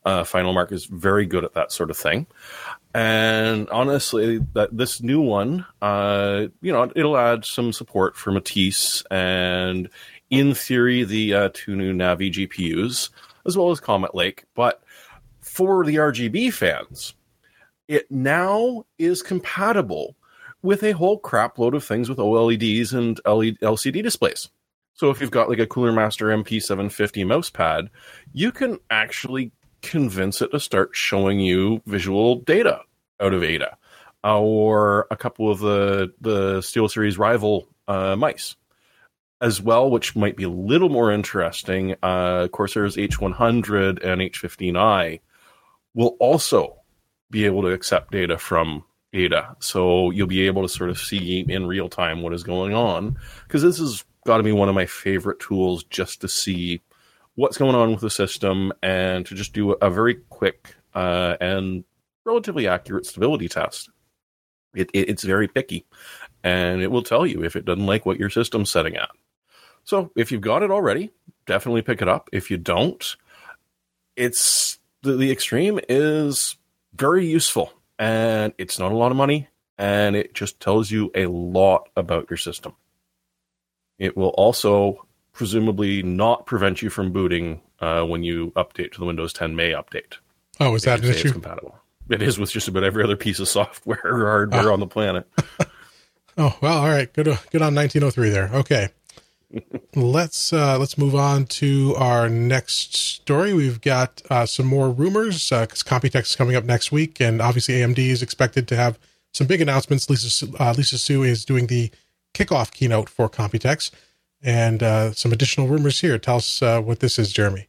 Uh, 0.09 0.23
Final 0.23 0.53
Mark 0.53 0.71
is 0.71 0.85
very 0.85 1.27
good 1.27 1.45
at 1.45 1.53
that 1.53 1.71
sort 1.71 1.91
of 1.91 1.97
thing. 1.97 2.25
And 2.95 3.69
honestly, 3.69 4.39
that 4.53 4.75
this 4.75 5.03
new 5.03 5.21
one, 5.21 5.67
uh, 5.83 6.47
you 6.61 6.71
know, 6.71 6.91
it'll 6.95 7.15
add 7.15 7.45
some 7.45 7.71
support 7.71 8.15
for 8.15 8.31
Matisse 8.31 9.03
and, 9.11 9.87
in 10.31 10.55
theory, 10.55 11.03
the 11.03 11.33
uh, 11.35 11.49
two 11.53 11.75
new 11.75 11.93
Navi 11.93 12.31
GPUs, 12.31 13.09
as 13.45 13.55
well 13.55 13.69
as 13.69 13.79
Comet 13.79 14.15
Lake. 14.15 14.45
But 14.55 14.81
for 15.41 15.85
the 15.85 15.97
RGB 15.97 16.53
fans, 16.53 17.13
it 17.87 18.09
now 18.09 18.85
is 18.97 19.21
compatible 19.21 20.15
with 20.63 20.81
a 20.81 20.93
whole 20.93 21.19
crap 21.19 21.59
load 21.59 21.75
of 21.75 21.83
things 21.83 22.09
with 22.09 22.17
OLEDs 22.17 22.93
and 22.93 23.21
LED, 23.27 23.59
LCD 23.59 24.01
displays. 24.01 24.49
So 24.95 25.11
if 25.11 25.21
you've 25.21 25.31
got 25.31 25.49
like 25.49 25.59
a 25.59 25.67
Cooler 25.67 25.93
Master 25.93 26.25
MP750 26.25 27.25
mouse 27.27 27.51
pad, 27.51 27.91
you 28.33 28.51
can 28.51 28.79
actually 28.89 29.51
convince 29.81 30.41
it 30.41 30.51
to 30.51 30.59
start 30.59 30.91
showing 30.93 31.39
you 31.39 31.81
visual 31.85 32.35
data 32.35 32.81
out 33.19 33.33
of 33.33 33.43
AIDA, 33.43 33.77
or 34.23 35.07
a 35.11 35.17
couple 35.17 35.49
of 35.51 35.59
the 35.59 36.13
the 36.21 36.59
SteelSeries 36.59 37.17
rival 37.17 37.67
uh, 37.87 38.15
mice 38.15 38.55
as 39.41 39.61
well, 39.61 39.89
which 39.89 40.15
might 40.15 40.35
be 40.35 40.43
a 40.43 40.49
little 40.49 40.89
more 40.89 41.11
interesting. 41.11 41.95
Uh, 42.03 42.47
Corsair's 42.49 42.97
H100 42.97 44.03
and 44.03 44.21
H15i 44.21 45.21
will 45.93 46.17
also 46.19 46.75
be 47.31 47.45
able 47.45 47.61
to 47.61 47.69
accept 47.69 48.11
data 48.11 48.37
from 48.37 48.83
AIDA, 49.13 49.55
so 49.59 50.11
you'll 50.11 50.27
be 50.27 50.45
able 50.45 50.61
to 50.61 50.69
sort 50.69 50.89
of 50.89 50.99
see 50.99 51.45
in 51.47 51.65
real 51.65 51.89
time 51.89 52.21
what 52.21 52.33
is 52.33 52.43
going 52.43 52.73
on. 52.73 53.17
Because 53.43 53.61
this 53.61 53.79
has 53.79 54.03
got 54.25 54.37
to 54.37 54.43
be 54.43 54.51
one 54.51 54.69
of 54.69 54.75
my 54.75 54.85
favorite 54.85 55.39
tools 55.39 55.83
just 55.85 56.21
to 56.21 56.27
see 56.27 56.81
what's 57.39 57.57
going 57.57 57.73
on 57.73 57.91
with 57.91 58.01
the 58.01 58.09
system 58.09 58.73
and 58.83 59.25
to 59.25 59.33
just 59.33 59.53
do 59.53 59.71
a 59.71 59.89
very 59.89 60.15
quick 60.27 60.75
uh, 60.93 61.37
and 61.39 61.85
relatively 62.25 62.67
accurate 62.67 63.05
stability 63.05 63.47
test. 63.47 63.89
It, 64.75 64.89
it, 64.93 65.09
it's 65.09 65.23
very 65.23 65.47
picky, 65.47 65.85
and 66.43 66.81
it 66.81 66.91
will 66.91 67.01
tell 67.01 67.25
you 67.25 67.43
if 67.45 67.55
it 67.55 67.63
doesn't 67.63 67.85
like 67.85 68.05
what 68.05 68.19
your 68.19 68.29
system's 68.29 68.69
setting 68.69 68.97
at. 68.97 69.09
So 69.85 70.11
if 70.17 70.33
you've 70.33 70.41
got 70.41 70.63
it 70.63 70.69
already, 70.69 71.11
definitely 71.45 71.81
pick 71.81 72.01
it 72.01 72.09
up. 72.09 72.29
If 72.33 72.51
you 72.51 72.57
don't, 72.57 73.15
it's 74.17 74.77
the, 75.01 75.13
the 75.13 75.31
extreme 75.31 75.79
is 75.87 76.57
very 76.93 77.25
useful, 77.25 77.71
and 77.97 78.51
it's 78.57 78.79
not 78.79 78.91
a 78.91 78.97
lot 78.97 79.11
of 79.11 79.17
money, 79.17 79.47
and 79.77 80.13
it 80.17 80.33
just 80.33 80.59
tells 80.59 80.91
you 80.91 81.09
a 81.15 81.27
lot 81.27 81.87
about 81.95 82.29
your 82.29 82.37
system. 82.37 82.75
It 83.97 84.17
will 84.17 84.29
also 84.29 85.05
presumably 85.39 86.03
not 86.03 86.45
prevent 86.45 86.81
you 86.81 86.89
from 86.89 87.13
booting 87.13 87.61
uh, 87.79 88.03
when 88.03 88.23
you 88.23 88.51
update 88.57 88.91
to 88.91 88.99
the 88.99 89.05
Windows 89.05 89.31
10 89.31 89.55
May 89.55 89.71
update. 89.71 90.17
Oh, 90.59 90.75
is 90.75 90.83
that 90.83 90.99
an 90.99 91.05
issue? 91.05 91.31
compatible. 91.31 91.79
It 92.09 92.21
is 92.21 92.37
with 92.37 92.51
just 92.51 92.67
about 92.67 92.83
every 92.83 93.05
other 93.05 93.15
piece 93.15 93.39
of 93.39 93.47
software 93.47 94.01
or 94.03 94.25
hardware 94.25 94.69
oh. 94.69 94.73
on 94.73 94.81
the 94.81 94.87
planet. 94.87 95.25
oh 96.37 96.57
well, 96.61 96.79
all 96.79 96.89
right. 96.89 97.11
Good, 97.13 97.27
good 97.51 97.61
on 97.61 97.73
1903 97.73 98.29
there. 98.29 98.49
Okay, 98.53 98.89
let's 99.95 100.51
uh, 100.51 100.77
let's 100.77 100.97
move 100.97 101.15
on 101.15 101.45
to 101.45 101.95
our 101.97 102.27
next 102.27 102.93
story. 102.93 103.53
We've 103.53 103.79
got 103.79 104.21
uh, 104.29 104.45
some 104.45 104.65
more 104.65 104.89
rumors 104.89 105.49
because 105.49 105.83
uh, 105.83 105.85
Computex 105.85 106.23
is 106.23 106.35
coming 106.35 106.57
up 106.57 106.65
next 106.65 106.91
week, 106.91 107.21
and 107.21 107.41
obviously 107.41 107.75
AMD 107.75 107.97
is 107.97 108.21
expected 108.21 108.67
to 108.67 108.75
have 108.75 108.99
some 109.31 109.47
big 109.47 109.61
announcements. 109.61 110.09
Lisa 110.09 110.47
uh, 110.59 110.73
Lisa 110.75 110.97
Su 110.97 111.23
is 111.23 111.45
doing 111.45 111.67
the 111.67 111.91
kickoff 112.33 112.73
keynote 112.73 113.07
for 113.07 113.29
Computex 113.29 113.91
and 114.43 114.81
uh, 114.83 115.11
some 115.13 115.31
additional 115.31 115.67
rumors 115.67 115.99
here. 115.99 116.17
Tell 116.17 116.37
us 116.37 116.61
uh, 116.61 116.81
what 116.81 116.99
this 116.99 117.19
is, 117.19 117.31
Jeremy. 117.31 117.67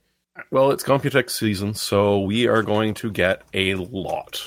Well, 0.51 0.71
it's 0.71 0.83
Computex 0.83 1.31
season, 1.31 1.75
so 1.75 2.21
we 2.21 2.47
are 2.47 2.63
going 2.63 2.95
to 2.95 3.11
get 3.11 3.43
a 3.55 3.75
lot 3.75 4.43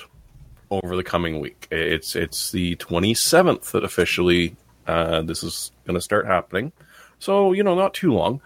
over 0.71 0.95
the 0.95 1.03
coming 1.03 1.39
week. 1.39 1.67
It's 1.71 2.15
it's 2.15 2.51
the 2.51 2.75
27th 2.77 3.71
that 3.71 3.83
officially 3.83 4.55
uh, 4.87 5.21
this 5.21 5.43
is 5.43 5.71
going 5.85 5.95
to 5.95 6.01
start 6.01 6.25
happening. 6.25 6.71
So 7.19 7.53
you 7.53 7.63
know, 7.63 7.75
not 7.75 7.93
too 7.93 8.13
long. 8.13 8.41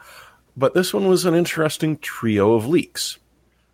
But 0.57 0.73
this 0.73 0.91
one 0.91 1.07
was 1.07 1.25
an 1.25 1.35
interesting 1.35 1.99
trio 1.99 2.53
of 2.53 2.67
leaks. 2.67 3.19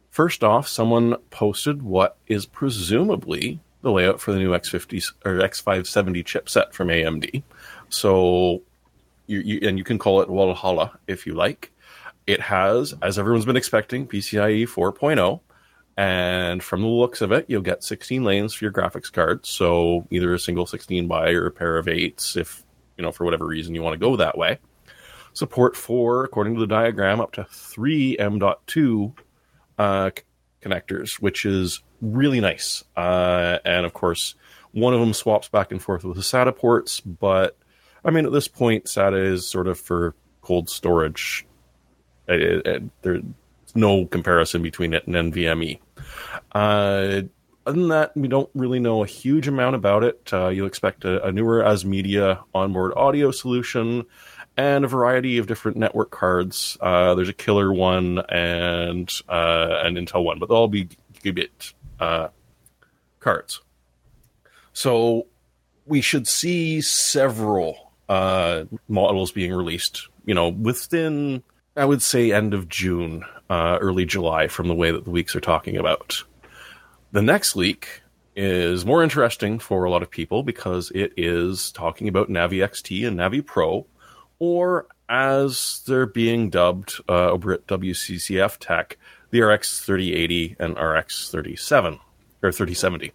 First 0.10 0.44
off, 0.44 0.68
someone 0.68 1.16
posted 1.30 1.82
what 1.82 2.18
is 2.28 2.46
presumably 2.46 3.62
the 3.82 3.92
layout 3.92 4.20
for 4.20 4.34
the 4.34 4.40
new 4.40 4.52
X50 4.52 5.14
or 5.26 5.36
X570 5.36 6.24
chipset 6.24 6.74
from 6.74 6.90
AMD. 6.90 7.42
So 7.88 8.62
you, 9.28 9.40
you, 9.40 9.68
and 9.68 9.78
you 9.78 9.84
can 9.84 9.98
call 9.98 10.22
it 10.22 10.28
Valhalla 10.28 11.00
if 11.08 11.26
you 11.26 11.34
like. 11.34 11.72
It 12.26 12.40
has, 12.40 12.94
as 13.02 13.20
everyone's 13.20 13.46
been 13.46 13.58
expecting, 13.58 14.08
PCIe 14.08 14.64
4.0. 14.64 15.42
And 15.96 16.64
from 16.64 16.82
the 16.82 16.88
looks 16.88 17.22
of 17.22 17.32
it, 17.32 17.46
you'll 17.48 17.62
get 17.62 17.84
16 17.84 18.24
lanes 18.24 18.54
for 18.54 18.66
your 18.66 18.72
graphics 18.72 19.12
card. 19.12 19.46
So 19.46 20.08
either 20.10 20.34
a 20.34 20.40
single 20.40 20.66
16 20.66 21.08
by 21.08 21.32
or 21.32 21.46
a 21.46 21.52
pair 21.52 21.78
of 21.78 21.88
eights, 21.88 22.36
if, 22.36 22.64
you 22.98 23.04
know, 23.04 23.12
for 23.12 23.26
whatever 23.26 23.46
reason 23.46 23.76
you 23.76 23.84
want 23.84 23.94
to 23.94 24.00
go 24.00 24.16
that 24.16 24.38
way. 24.38 24.60
Support 25.34 25.76
for, 25.76 26.24
according 26.24 26.56
to 26.56 26.60
the 26.60 26.68
diagram, 26.68 27.20
up 27.20 27.34
to 27.34 27.46
three 27.46 28.18
M.2 28.18 29.14
uh, 29.78 30.12
connectors, 30.62 31.16
which 31.16 31.46
is 31.46 31.82
really 32.02 32.40
nice. 32.40 32.84
Uh, 32.96 33.60
and 33.66 33.86
of 33.86 33.94
course, 33.94 34.36
one 34.72 34.94
of 34.94 35.00
them 35.00 35.14
swaps 35.14 35.50
back 35.50 35.72
and 35.72 35.82
forth 35.82 36.04
with 36.04 36.18
the 36.18 36.24
SATA 36.24 36.56
ports, 36.56 37.00
but 37.00 37.58
I 38.06 38.12
mean, 38.12 38.26
at 38.26 38.32
this 38.32 38.48
point, 38.48 38.86
SATA 38.86 39.26
is 39.26 39.48
sort 39.48 39.68
of 39.68 39.80
for 39.80 40.16
cold 40.42 40.70
storage. 40.70 41.46
It, 42.28 42.42
it, 42.42 42.68
it, 42.68 42.84
there's 43.02 43.24
no 43.76 44.06
comparison 44.06 44.62
between 44.62 44.94
it 44.94 45.08
and 45.08 45.34
NVMe. 45.34 45.80
Uh, 46.54 47.24
other 47.66 47.80
than 47.80 47.88
that, 47.90 48.16
we 48.16 48.28
don't 48.28 48.50
really 48.54 48.80
know 48.80 49.04
a 49.04 49.08
huge 49.08 49.48
amount 49.48 49.76
about 49.76 50.04
it. 50.04 50.30
Uh, 50.34 50.50
you'll 50.50 50.68
expect 50.68 51.06
a, 51.06 51.26
a 51.26 51.32
newer 51.32 51.62
ASMedia 51.64 52.44
onboard 52.54 52.94
audio 52.96 53.32
solution 53.32 54.06
and 54.58 54.86
a 54.86 54.88
variety 54.88 55.38
of 55.38 55.48
different 55.48 55.78
network 55.78 56.12
cards. 56.12 56.78
Uh, 56.82 57.16
there's 57.16 57.30
a 57.30 57.34
killer 57.34 57.74
one 57.74 58.20
and 58.30 59.10
uh, 59.30 59.80
an 59.84 59.96
Intel 59.96 60.24
one, 60.24 60.40
but 60.40 60.50
they'll 60.50 60.58
all 60.58 60.68
be 60.68 60.90
gigabit 61.24 61.74
uh, 62.00 62.28
cards. 63.20 63.62
So 64.74 65.28
we 65.86 66.02
should 66.02 66.28
see 66.28 66.82
several 66.82 67.93
uh, 68.14 68.66
models 68.88 69.32
being 69.32 69.52
released, 69.52 70.08
you 70.24 70.36
know, 70.36 70.50
within, 70.50 71.42
I 71.76 71.84
would 71.84 72.04
say, 72.04 72.32
end 72.32 72.54
of 72.54 72.70
June, 72.70 73.26
uh, 73.50 73.80
early 73.82 74.06
July, 74.06 74.48
from 74.48 74.68
the 74.68 74.76
way 74.76 74.92
that 74.92 75.04
the 75.04 75.10
weeks 75.10 75.36
are 75.36 75.42
talking 75.42 75.78
about. 75.78 76.24
The 77.12 77.24
next 77.24 77.56
leak 77.56 78.04
is 78.36 78.86
more 78.86 79.02
interesting 79.02 79.58
for 79.58 79.84
a 79.84 79.90
lot 79.90 80.04
of 80.04 80.12
people 80.12 80.44
because 80.44 80.92
it 80.94 81.14
is 81.18 81.72
talking 81.72 82.08
about 82.08 82.30
Navi 82.30 82.64
XT 82.64 83.08
and 83.08 83.18
Navi 83.18 83.44
Pro, 83.44 83.88
or 84.38 84.86
as 85.10 85.82
they're 85.88 86.06
being 86.06 86.52
dubbed 86.52 87.02
uh, 87.10 87.32
over 87.32 87.54
at 87.54 87.66
WCCF 87.66 88.58
Tech, 88.60 89.00
the 89.32 89.42
RX 89.42 89.80
3080 89.80 90.58
and 90.60 90.78
RX 90.78 91.32
37 91.32 92.00
or 92.44 92.52
3070, 92.52 93.12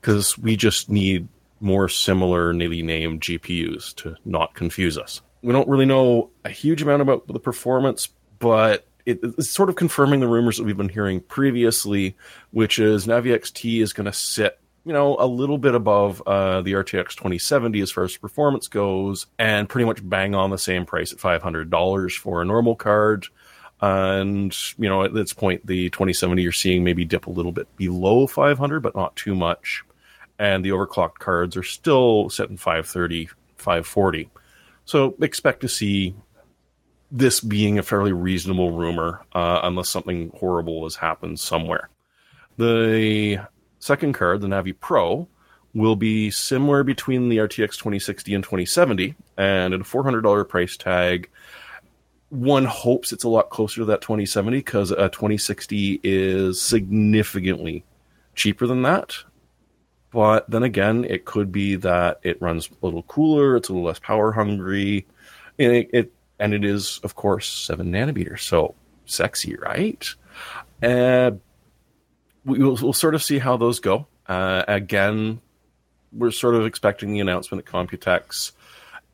because 0.00 0.36
we 0.36 0.56
just 0.56 0.90
need 0.90 1.28
more 1.62 1.88
similar, 1.88 2.52
similarly 2.52 2.82
named 2.82 3.20
GPUs 3.20 3.94
to 3.96 4.16
not 4.24 4.54
confuse 4.54 4.98
us. 4.98 5.22
We 5.42 5.52
don't 5.52 5.68
really 5.68 5.86
know 5.86 6.30
a 6.44 6.50
huge 6.50 6.82
amount 6.82 7.02
about 7.02 7.26
the 7.26 7.40
performance, 7.40 8.08
but 8.38 8.86
it, 9.06 9.20
it's 9.22 9.50
sort 9.50 9.68
of 9.68 9.76
confirming 9.76 10.20
the 10.20 10.28
rumors 10.28 10.58
that 10.58 10.64
we've 10.64 10.76
been 10.76 10.88
hearing 10.88 11.20
previously, 11.20 12.16
which 12.50 12.78
is 12.78 13.06
Navi 13.06 13.34
XT 13.34 13.82
is 13.82 13.92
going 13.92 14.06
to 14.06 14.12
sit, 14.12 14.58
you 14.84 14.92
know, 14.92 15.16
a 15.18 15.26
little 15.26 15.58
bit 15.58 15.74
above 15.74 16.22
uh, 16.26 16.62
the 16.62 16.72
RTX 16.72 17.10
2070 17.10 17.80
as 17.80 17.90
far 17.90 18.04
as 18.04 18.16
performance 18.16 18.68
goes, 18.68 19.26
and 19.38 19.68
pretty 19.68 19.84
much 19.84 20.06
bang 20.08 20.34
on 20.34 20.50
the 20.50 20.58
same 20.58 20.86
price 20.86 21.12
at 21.12 21.18
$500 21.18 22.16
for 22.18 22.42
a 22.42 22.44
normal 22.44 22.76
card. 22.76 23.26
And 23.80 24.56
you 24.78 24.88
know, 24.88 25.02
at 25.02 25.12
this 25.12 25.32
point, 25.32 25.66
the 25.66 25.90
2070 25.90 26.40
you're 26.40 26.52
seeing 26.52 26.84
maybe 26.84 27.04
dip 27.04 27.26
a 27.26 27.30
little 27.30 27.50
bit 27.50 27.74
below 27.76 28.28
500, 28.28 28.80
but 28.80 28.94
not 28.94 29.16
too 29.16 29.34
much 29.34 29.82
and 30.42 30.64
the 30.64 30.70
overclocked 30.70 31.20
cards 31.20 31.56
are 31.56 31.62
still 31.62 32.28
set 32.28 32.50
in 32.50 32.56
530, 32.56 33.28
540. 33.58 34.28
So 34.84 35.14
expect 35.20 35.60
to 35.60 35.68
see 35.68 36.16
this 37.12 37.38
being 37.38 37.78
a 37.78 37.82
fairly 37.84 38.12
reasonable 38.12 38.72
rumor, 38.72 39.24
uh, 39.34 39.60
unless 39.62 39.88
something 39.88 40.32
horrible 40.34 40.82
has 40.82 40.96
happened 40.96 41.38
somewhere. 41.38 41.90
The 42.58 43.38
second 43.78 44.14
card, 44.14 44.40
the 44.40 44.48
Navi 44.48 44.74
Pro, 44.80 45.28
will 45.74 45.94
be 45.94 46.28
somewhere 46.32 46.82
between 46.82 47.28
the 47.28 47.36
RTX 47.36 47.78
2060 47.78 48.34
and 48.34 48.42
2070, 48.42 49.14
and 49.36 49.72
at 49.72 49.80
a 49.80 49.84
$400 49.84 50.48
price 50.48 50.76
tag. 50.76 51.30
One 52.30 52.64
hopes 52.64 53.12
it's 53.12 53.24
a 53.24 53.28
lot 53.28 53.50
closer 53.50 53.82
to 53.82 53.84
that 53.84 54.00
2070 54.00 54.56
because 54.56 54.90
a 54.90 55.08
2060 55.08 56.00
is 56.02 56.60
significantly 56.60 57.84
cheaper 58.34 58.66
than 58.66 58.82
that 58.82 59.18
But 60.12 60.48
then 60.50 60.62
again, 60.62 61.04
it 61.04 61.24
could 61.24 61.50
be 61.50 61.76
that 61.76 62.20
it 62.22 62.40
runs 62.40 62.68
a 62.68 62.84
little 62.84 63.02
cooler, 63.04 63.56
it's 63.56 63.70
a 63.70 63.72
little 63.72 63.86
less 63.86 63.98
power 63.98 64.32
hungry, 64.32 65.06
and 65.58 65.72
it, 65.72 65.90
it 65.92 66.12
and 66.38 66.52
it 66.52 66.64
is, 66.64 67.00
of 67.02 67.14
course, 67.14 67.48
seven 67.48 67.90
nanometers. 67.90 68.40
So 68.40 68.74
sexy, 69.06 69.56
right? 69.56 70.06
And 70.82 71.40
we 72.44 72.58
will 72.58 72.76
we'll 72.80 72.92
sort 72.92 73.14
of 73.14 73.22
see 73.22 73.38
how 73.38 73.56
those 73.56 73.80
go. 73.80 74.06
Uh, 74.26 74.64
again, 74.68 75.40
we're 76.12 76.30
sort 76.30 76.54
of 76.56 76.66
expecting 76.66 77.12
the 77.12 77.20
announcement 77.20 77.66
at 77.66 77.72
Computex, 77.72 78.52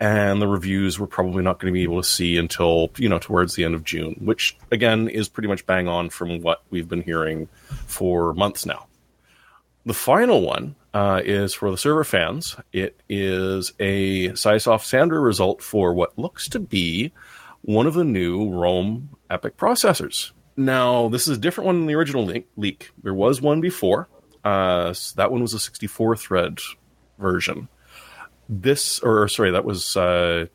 and 0.00 0.42
the 0.42 0.48
reviews 0.48 0.98
we're 0.98 1.06
probably 1.06 1.44
not 1.44 1.60
going 1.60 1.72
to 1.72 1.76
be 1.76 1.84
able 1.84 2.02
to 2.02 2.08
see 2.08 2.36
until 2.36 2.90
you 2.96 3.08
know 3.08 3.18
towards 3.18 3.54
the 3.54 3.64
end 3.64 3.76
of 3.76 3.84
June, 3.84 4.14
which 4.24 4.56
again 4.72 5.08
is 5.08 5.28
pretty 5.28 5.48
much 5.48 5.64
bang 5.64 5.86
on 5.86 6.10
from 6.10 6.40
what 6.40 6.62
we've 6.70 6.88
been 6.88 7.02
hearing 7.02 7.48
for 7.86 8.34
months 8.34 8.66
now. 8.66 8.87
The 9.88 9.94
final 9.94 10.42
one 10.42 10.76
uh, 10.92 11.22
is 11.24 11.54
for 11.54 11.70
the 11.70 11.78
server 11.78 12.04
fans. 12.04 12.56
It 12.74 13.00
is 13.08 13.72
a 13.80 14.28
SiSoft 14.32 14.84
Sandra 14.84 15.18
result 15.18 15.62
for 15.62 15.94
what 15.94 16.18
looks 16.18 16.46
to 16.50 16.60
be 16.60 17.10
one 17.62 17.86
of 17.86 17.94
the 17.94 18.04
new 18.04 18.50
Rome 18.50 19.16
EPYC 19.30 19.52
processors. 19.52 20.32
Now, 20.58 21.08
this 21.08 21.26
is 21.26 21.38
a 21.38 21.40
different 21.40 21.64
one 21.64 21.76
than 21.76 21.86
the 21.86 21.94
original 21.94 22.26
le- 22.26 22.42
leak. 22.58 22.90
There 23.02 23.14
was 23.14 23.40
one 23.40 23.62
before. 23.62 24.10
Uh, 24.44 24.92
so 24.92 25.14
that 25.16 25.32
one 25.32 25.40
was 25.40 25.54
a 25.54 25.58
64 25.58 26.16
thread 26.16 26.58
version. 27.18 27.68
This, 28.46 29.00
or 29.00 29.26
sorry, 29.28 29.52
that 29.52 29.64
was 29.64 29.96
uh, 29.96 30.48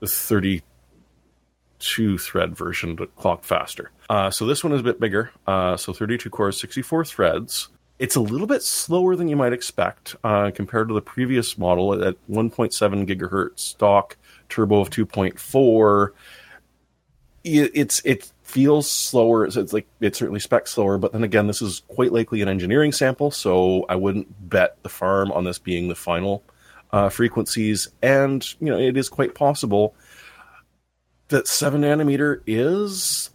the 0.00 0.08
32 0.08 2.18
thread 2.18 2.56
version, 2.56 2.96
but 2.96 3.14
clocked 3.14 3.44
faster. 3.44 3.92
Uh, 4.10 4.32
so 4.32 4.44
this 4.44 4.64
one 4.64 4.72
is 4.72 4.80
a 4.80 4.84
bit 4.84 4.98
bigger. 4.98 5.30
Uh, 5.46 5.76
so 5.76 5.92
32 5.92 6.30
cores, 6.30 6.58
64 6.58 7.04
threads. 7.04 7.68
It's 7.98 8.16
a 8.16 8.20
little 8.20 8.46
bit 8.46 8.62
slower 8.62 9.16
than 9.16 9.28
you 9.28 9.36
might 9.36 9.54
expect 9.54 10.16
uh, 10.22 10.50
compared 10.54 10.88
to 10.88 10.94
the 10.94 11.00
previous 11.00 11.56
model 11.56 11.94
at 11.94 12.16
1.7 12.28 13.06
gigahertz 13.06 13.60
stock 13.60 14.16
turbo 14.48 14.80
of 14.80 14.90
2.4. 14.90 16.10
It, 17.44 17.70
it's 17.74 18.02
it 18.04 18.30
feels 18.42 18.90
slower. 18.90 19.46
It's, 19.46 19.56
it's 19.56 19.72
like 19.72 19.86
it 20.00 20.14
certainly 20.14 20.40
specs 20.40 20.72
slower, 20.72 20.98
but 20.98 21.12
then 21.12 21.24
again, 21.24 21.46
this 21.46 21.62
is 21.62 21.82
quite 21.88 22.12
likely 22.12 22.42
an 22.42 22.48
engineering 22.48 22.92
sample, 22.92 23.30
so 23.30 23.86
I 23.88 23.96
wouldn't 23.96 24.50
bet 24.50 24.76
the 24.82 24.88
farm 24.88 25.32
on 25.32 25.44
this 25.44 25.58
being 25.58 25.88
the 25.88 25.94
final 25.94 26.42
uh, 26.92 27.08
frequencies. 27.08 27.88
And 28.02 28.46
you 28.60 28.66
know, 28.66 28.78
it 28.78 28.96
is 28.96 29.08
quite 29.08 29.34
possible 29.34 29.94
that 31.28 31.48
seven 31.48 31.82
nanometer 31.82 32.40
is 32.46 33.30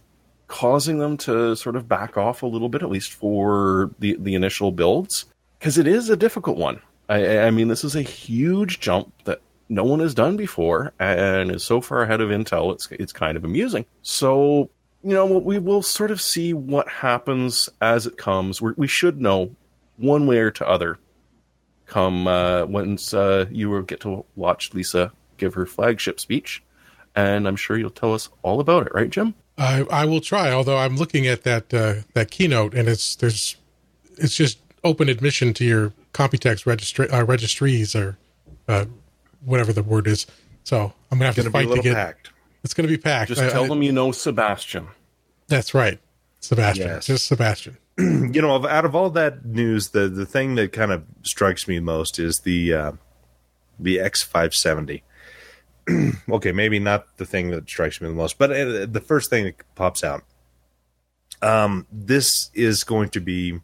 causing 0.52 0.98
them 0.98 1.16
to 1.16 1.56
sort 1.56 1.76
of 1.76 1.88
back 1.88 2.18
off 2.18 2.42
a 2.42 2.46
little 2.46 2.68
bit, 2.68 2.82
at 2.82 2.90
least 2.90 3.14
for 3.14 3.90
the 3.98 4.16
the 4.20 4.34
initial 4.34 4.70
builds, 4.70 5.24
because 5.58 5.78
it 5.78 5.86
is 5.86 6.10
a 6.10 6.16
difficult 6.16 6.58
one. 6.58 6.78
I, 7.08 7.38
I 7.38 7.50
mean, 7.50 7.68
this 7.68 7.84
is 7.84 7.96
a 7.96 8.02
huge 8.02 8.78
jump 8.78 9.12
that 9.24 9.40
no 9.70 9.82
one 9.82 10.00
has 10.00 10.14
done 10.14 10.36
before, 10.36 10.92
and 11.00 11.50
is 11.50 11.64
so 11.64 11.80
far 11.80 12.02
ahead 12.02 12.20
of 12.20 12.28
Intel. 12.28 12.70
It's 12.74 12.86
it's 12.92 13.14
kind 13.14 13.38
of 13.38 13.44
amusing. 13.44 13.86
So 14.02 14.68
you 15.02 15.14
know, 15.14 15.24
we 15.24 15.58
will 15.58 15.82
sort 15.82 16.10
of 16.10 16.20
see 16.20 16.52
what 16.52 16.86
happens 16.86 17.70
as 17.80 18.06
it 18.06 18.18
comes. 18.18 18.60
We're, 18.60 18.74
we 18.76 18.86
should 18.86 19.20
know 19.20 19.56
one 19.96 20.26
way 20.26 20.38
or 20.38 20.50
to 20.50 20.68
other 20.68 20.98
come 21.86 22.26
uh, 22.28 22.66
once 22.66 23.14
uh, 23.14 23.46
you 23.50 23.82
get 23.84 24.00
to 24.00 24.26
watch 24.36 24.74
Lisa 24.74 25.12
give 25.38 25.54
her 25.54 25.64
flagship 25.64 26.20
speech, 26.20 26.62
and 27.16 27.48
I'm 27.48 27.56
sure 27.56 27.78
you'll 27.78 27.88
tell 27.88 28.12
us 28.12 28.28
all 28.42 28.60
about 28.60 28.86
it, 28.86 28.94
right, 28.94 29.08
Jim? 29.08 29.34
I 29.58 29.82
I 29.90 30.04
will 30.04 30.20
try. 30.20 30.50
Although 30.52 30.78
I'm 30.78 30.96
looking 30.96 31.26
at 31.26 31.42
that 31.44 31.72
uh, 31.74 31.94
that 32.14 32.30
keynote, 32.30 32.74
and 32.74 32.88
it's 32.88 33.16
there's 33.16 33.56
it's 34.18 34.34
just 34.34 34.58
open 34.84 35.08
admission 35.08 35.54
to 35.54 35.64
your 35.64 35.92
Computex 36.12 36.66
registry 36.66 37.08
uh, 37.10 37.24
registries 37.24 37.94
or 37.94 38.16
uh, 38.68 38.86
whatever 39.44 39.72
the 39.72 39.82
word 39.82 40.06
is. 40.06 40.26
So 40.64 40.92
I'm 41.10 41.18
gonna 41.18 41.26
have 41.26 41.36
Going 41.36 41.44
to 41.46 41.50
to 41.52 41.58
be 41.58 41.64
a 41.64 41.68
fight 41.68 41.76
to 41.76 41.82
get. 41.82 41.94
packed. 41.94 42.30
It's 42.64 42.74
gonna 42.74 42.88
be 42.88 42.98
packed. 42.98 43.28
Just 43.28 43.42
I- 43.42 43.50
tell 43.50 43.64
I- 43.64 43.68
them 43.68 43.82
you 43.82 43.92
know 43.92 44.12
Sebastian. 44.12 44.88
That's 45.48 45.74
right, 45.74 45.98
Sebastian. 46.40 46.86
Yes. 46.86 47.06
Just 47.06 47.26
Sebastian. 47.26 47.76
you 47.98 48.40
know, 48.40 48.66
out 48.66 48.84
of 48.86 48.94
all 48.94 49.10
that 49.10 49.44
news, 49.44 49.90
the 49.90 50.08
the 50.08 50.24
thing 50.24 50.54
that 50.54 50.72
kind 50.72 50.90
of 50.92 51.04
strikes 51.22 51.68
me 51.68 51.78
most 51.78 52.18
is 52.18 52.40
the 52.40 52.72
uh, 52.72 52.92
the 53.78 54.00
X 54.00 54.22
five 54.22 54.54
seventy. 54.54 55.02
Okay, 56.30 56.52
maybe 56.52 56.78
not 56.78 57.16
the 57.16 57.26
thing 57.26 57.50
that 57.50 57.68
strikes 57.68 58.00
me 58.00 58.08
the 58.08 58.14
most, 58.14 58.38
but 58.38 58.50
uh, 58.50 58.86
the 58.86 59.02
first 59.04 59.28
thing 59.28 59.44
that 59.44 59.56
pops 59.74 60.04
out. 60.04 60.22
Um, 61.42 61.86
this 61.90 62.50
is 62.54 62.84
going 62.84 63.08
to 63.10 63.20
be 63.20 63.60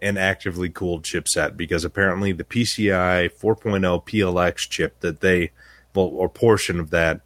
an 0.00 0.18
actively 0.18 0.68
cooled 0.68 1.04
chipset 1.04 1.56
because 1.56 1.84
apparently 1.84 2.32
the 2.32 2.44
PCI 2.44 3.30
4.0 3.32 4.06
PLX 4.06 4.68
chip 4.68 4.98
that 5.00 5.20
they, 5.20 5.52
well, 5.94 6.06
or 6.06 6.28
portion 6.28 6.80
of 6.80 6.90
that, 6.90 7.20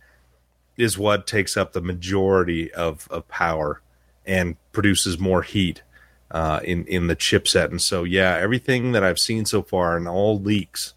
is 0.76 0.98
what 0.98 1.26
takes 1.26 1.56
up 1.56 1.72
the 1.72 1.80
majority 1.80 2.72
of, 2.74 3.08
of 3.10 3.26
power 3.28 3.80
and 4.26 4.56
produces 4.72 5.18
more 5.18 5.42
heat 5.42 5.82
uh, 6.30 6.60
in 6.64 6.84
in 6.86 7.06
the 7.06 7.16
chipset. 7.16 7.70
And 7.70 7.80
so, 7.80 8.04
yeah, 8.04 8.36
everything 8.36 8.92
that 8.92 9.04
I've 9.04 9.18
seen 9.18 9.44
so 9.44 9.62
far 9.62 9.96
and 9.96 10.08
all 10.08 10.38
leaks, 10.38 10.94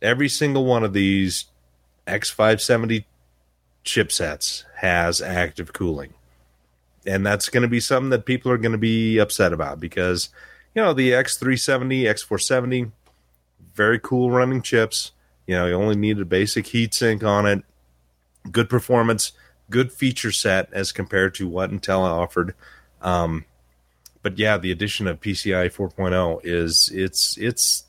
every 0.00 0.28
single 0.28 0.64
one 0.64 0.82
of 0.82 0.92
these 0.94 1.44
X570 2.10 3.04
chipsets 3.84 4.64
has 4.76 5.22
active 5.22 5.72
cooling, 5.72 6.14
and 7.06 7.24
that's 7.24 7.48
going 7.48 7.62
to 7.62 7.68
be 7.68 7.80
something 7.80 8.10
that 8.10 8.24
people 8.24 8.50
are 8.50 8.58
going 8.58 8.72
to 8.72 8.78
be 8.78 9.18
upset 9.18 9.52
about 9.52 9.80
because 9.80 10.28
you 10.74 10.82
know 10.82 10.92
the 10.92 11.10
X370, 11.12 12.02
X470, 12.02 12.92
very 13.74 13.98
cool 13.98 14.30
running 14.30 14.62
chips. 14.62 15.12
You 15.46 15.56
know, 15.56 15.66
you 15.66 15.74
only 15.74 15.96
need 15.96 16.18
a 16.20 16.24
basic 16.24 16.68
heat 16.68 16.94
sink 16.94 17.24
on 17.24 17.46
it, 17.46 17.64
good 18.50 18.68
performance, 18.68 19.32
good 19.70 19.92
feature 19.92 20.32
set 20.32 20.68
as 20.72 20.92
compared 20.92 21.34
to 21.36 21.48
what 21.48 21.70
Intel 21.70 22.00
offered. 22.00 22.54
Um, 23.00 23.44
but 24.22 24.38
yeah, 24.38 24.58
the 24.58 24.70
addition 24.70 25.06
of 25.06 25.20
PCI 25.20 25.72
4.0 25.72 26.40
is 26.44 26.90
it's 26.92 27.38
it's 27.38 27.84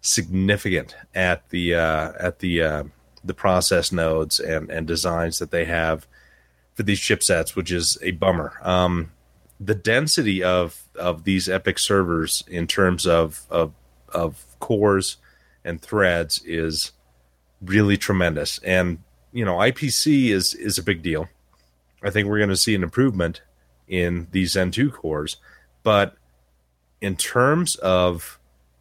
significant 0.00 0.94
at 1.14 1.48
the 1.48 1.74
uh, 1.74 2.12
at 2.18 2.40
the 2.40 2.62
uh, 2.62 2.84
the 3.26 3.34
process 3.34 3.92
nodes 3.92 4.40
and 4.40 4.70
and 4.70 4.86
designs 4.86 5.38
that 5.38 5.50
they 5.50 5.64
have 5.64 6.06
for 6.74 6.82
these 6.82 7.00
chipsets, 7.00 7.56
which 7.56 7.72
is 7.72 7.98
a 8.02 8.12
bummer. 8.12 8.52
Um, 8.62 9.12
the 9.58 9.74
density 9.74 10.42
of 10.42 10.82
of 10.94 11.24
these 11.24 11.48
EPYC 11.48 11.78
servers 11.78 12.44
in 12.46 12.66
terms 12.66 13.06
of 13.06 13.46
of 13.50 13.72
of 14.08 14.44
cores 14.60 15.16
and 15.64 15.80
threads 15.80 16.42
is 16.44 16.92
really 17.62 17.96
tremendous, 17.96 18.58
and 18.58 18.98
you 19.32 19.44
know 19.44 19.56
IPC 19.56 20.28
is 20.28 20.54
is 20.54 20.78
a 20.78 20.82
big 20.82 21.02
deal. 21.02 21.28
I 22.02 22.10
think 22.10 22.28
we're 22.28 22.38
going 22.38 22.50
to 22.50 22.56
see 22.56 22.74
an 22.74 22.82
improvement 22.82 23.40
in 23.88 24.28
these 24.32 24.52
Zen 24.52 24.70
2 24.70 24.90
cores, 24.90 25.38
but 25.82 26.16
in 27.00 27.16
terms 27.16 27.76
of 27.76 28.38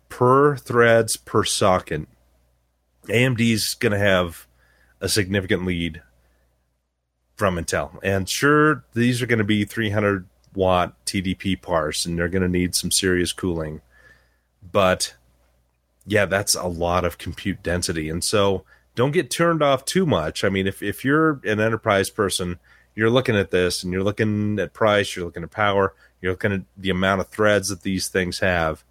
per 0.10 0.58
threads 0.58 1.16
per 1.18 1.44
socket, 1.44 2.08
AMD's 3.08 3.76
going 3.76 3.92
to 3.92 4.00
have 4.00 4.48
a 5.02 5.10
significant 5.10 5.66
lead 5.66 6.02
from 7.36 7.58
Intel. 7.58 8.00
And 8.04 8.28
sure, 8.28 8.84
these 8.94 9.22
are 9.22 9.28
going 9.28 9.40
to 9.40 9.46
be 9.46 9.66
300 9.66 10.28
watt 10.54 10.94
TDP 11.06 11.62
parts, 11.62 12.06
and 12.06 12.18
they're 12.18 12.30
going 12.30 12.42
to 12.42 12.50
need 12.50 12.76
some 12.76 12.92
serious 12.92 13.34
cooling. 13.34 13.82
But 14.72 15.16
yeah, 16.06 16.26
that's 16.26 16.56
a 16.56 16.68
lot 16.68 17.04
of 17.04 17.18
compute 17.18 17.62
density. 17.64 18.10
And 18.10 18.24
so 18.24 18.64
don't 18.96 19.12
get 19.12 19.30
turned 19.30 19.62
off 19.62 19.86
too 19.86 20.06
much. 20.06 20.44
I 20.44 20.50
mean, 20.50 20.68
if, 20.68 20.82
if 20.82 21.04
you're 21.04 21.42
an 21.44 21.60
enterprise 21.60 22.10
person, 22.10 22.60
you're 22.96 23.10
looking 23.10 23.36
at 23.36 23.52
this 23.52 23.84
and 23.84 23.92
you're 23.92 24.04
looking 24.04 24.58
at 24.60 24.74
price, 24.74 25.16
you're 25.16 25.26
looking 25.26 25.44
at 25.44 25.52
power, 25.52 25.94
you're 26.22 26.32
looking 26.32 26.54
at 26.54 26.62
the 26.78 26.90
amount 26.90 27.22
of 27.22 27.28
threads 27.28 27.70
that 27.70 27.82
these 27.82 28.08
things 28.08 28.40
have. 28.40 28.84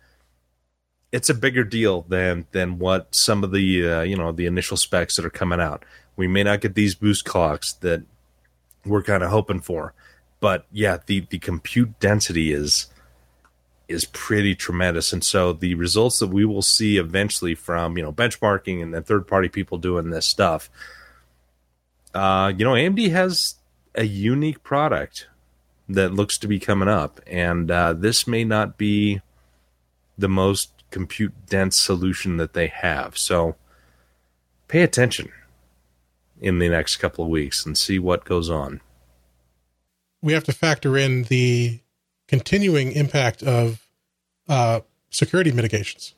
It's 1.15 1.31
a 1.31 1.35
bigger 1.35 1.63
deal 1.63 2.03
than 2.09 2.47
than 2.51 2.81
what 2.81 3.15
some 3.15 3.45
of 3.45 3.53
the 3.53 3.89
uh, 3.89 4.03
you 4.03 4.17
know 4.17 4.33
the 4.33 4.47
initial 4.47 4.77
specs 4.77 5.15
that 5.15 5.25
are 5.25 5.31
coming 5.31 5.61
out. 5.61 5.85
We 6.17 6.27
may 6.27 6.43
not 6.43 6.61
get 6.61 6.75
these 6.75 6.97
boost 6.97 7.25
clocks 7.25 7.73
that 7.75 8.03
we're 8.85 9.05
kind 9.05 9.23
of 9.23 9.31
hoping 9.31 9.61
for, 9.61 9.95
but 10.41 10.67
yeah, 10.73 10.99
the 11.07 11.21
the 11.31 11.39
compute 11.39 12.01
density 12.01 12.53
is 12.53 12.89
is 13.87 14.07
pretty 14.07 14.57
tremendous, 14.57 15.13
and 15.13 15.23
so 15.23 15.53
the 15.53 15.77
results 15.77 16.19
that 16.19 16.29
we 16.29 16.45
will 16.45 16.63
see 16.63 16.97
eventually 16.97 17.55
from 17.55 17.97
you 17.97 18.03
know 18.03 18.13
benchmarking 18.13 18.83
and 18.83 18.93
then 18.93 19.05
third 19.05 19.29
party 19.29 19.49
people 19.49 19.79
doing 19.79 20.11
this 20.11 20.27
stuff. 20.27 20.69
Uh, 22.13 22.53
you 22.57 22.65
know, 22.65 22.73
AMD 22.73 23.11
has 23.13 23.55
a 23.95 24.05
unique 24.05 24.65
product 24.65 25.29
that 25.89 26.13
looks 26.13 26.39
to 26.39 26.49
be 26.49 26.59
coming 26.59 26.89
up, 26.89 27.21
and 27.29 27.71
uh, 27.71 27.93
this 27.93 28.27
may 28.27 28.43
not 28.43 28.77
be 28.77 29.21
the 30.19 30.29
most 30.29 30.74
compute 30.95 31.35
dense 31.49 31.77
solution 31.77 32.37
that 32.37 32.53
they 32.53 32.69
have. 32.69 33.19
So 33.19 33.57
pay 34.69 34.83
attention 34.83 35.33
in 36.41 36.61
the 36.61 36.69
next 36.69 36.97
couple 36.99 37.25
of 37.25 37.31
weeks 37.31 37.67
and 37.67 37.77
see 37.77 37.99
what 37.99 38.25
goes 38.25 38.49
on. 38.49 38.81
we 40.23 40.33
have 40.33 40.45
to 40.45 40.53
factor 40.53 40.97
in 40.97 41.25
the 41.25 41.81
continuing 42.29 42.93
impact 42.93 43.43
of 43.43 43.87
uh, 44.49 44.81
security 45.11 45.53
mitigations. 45.53 46.15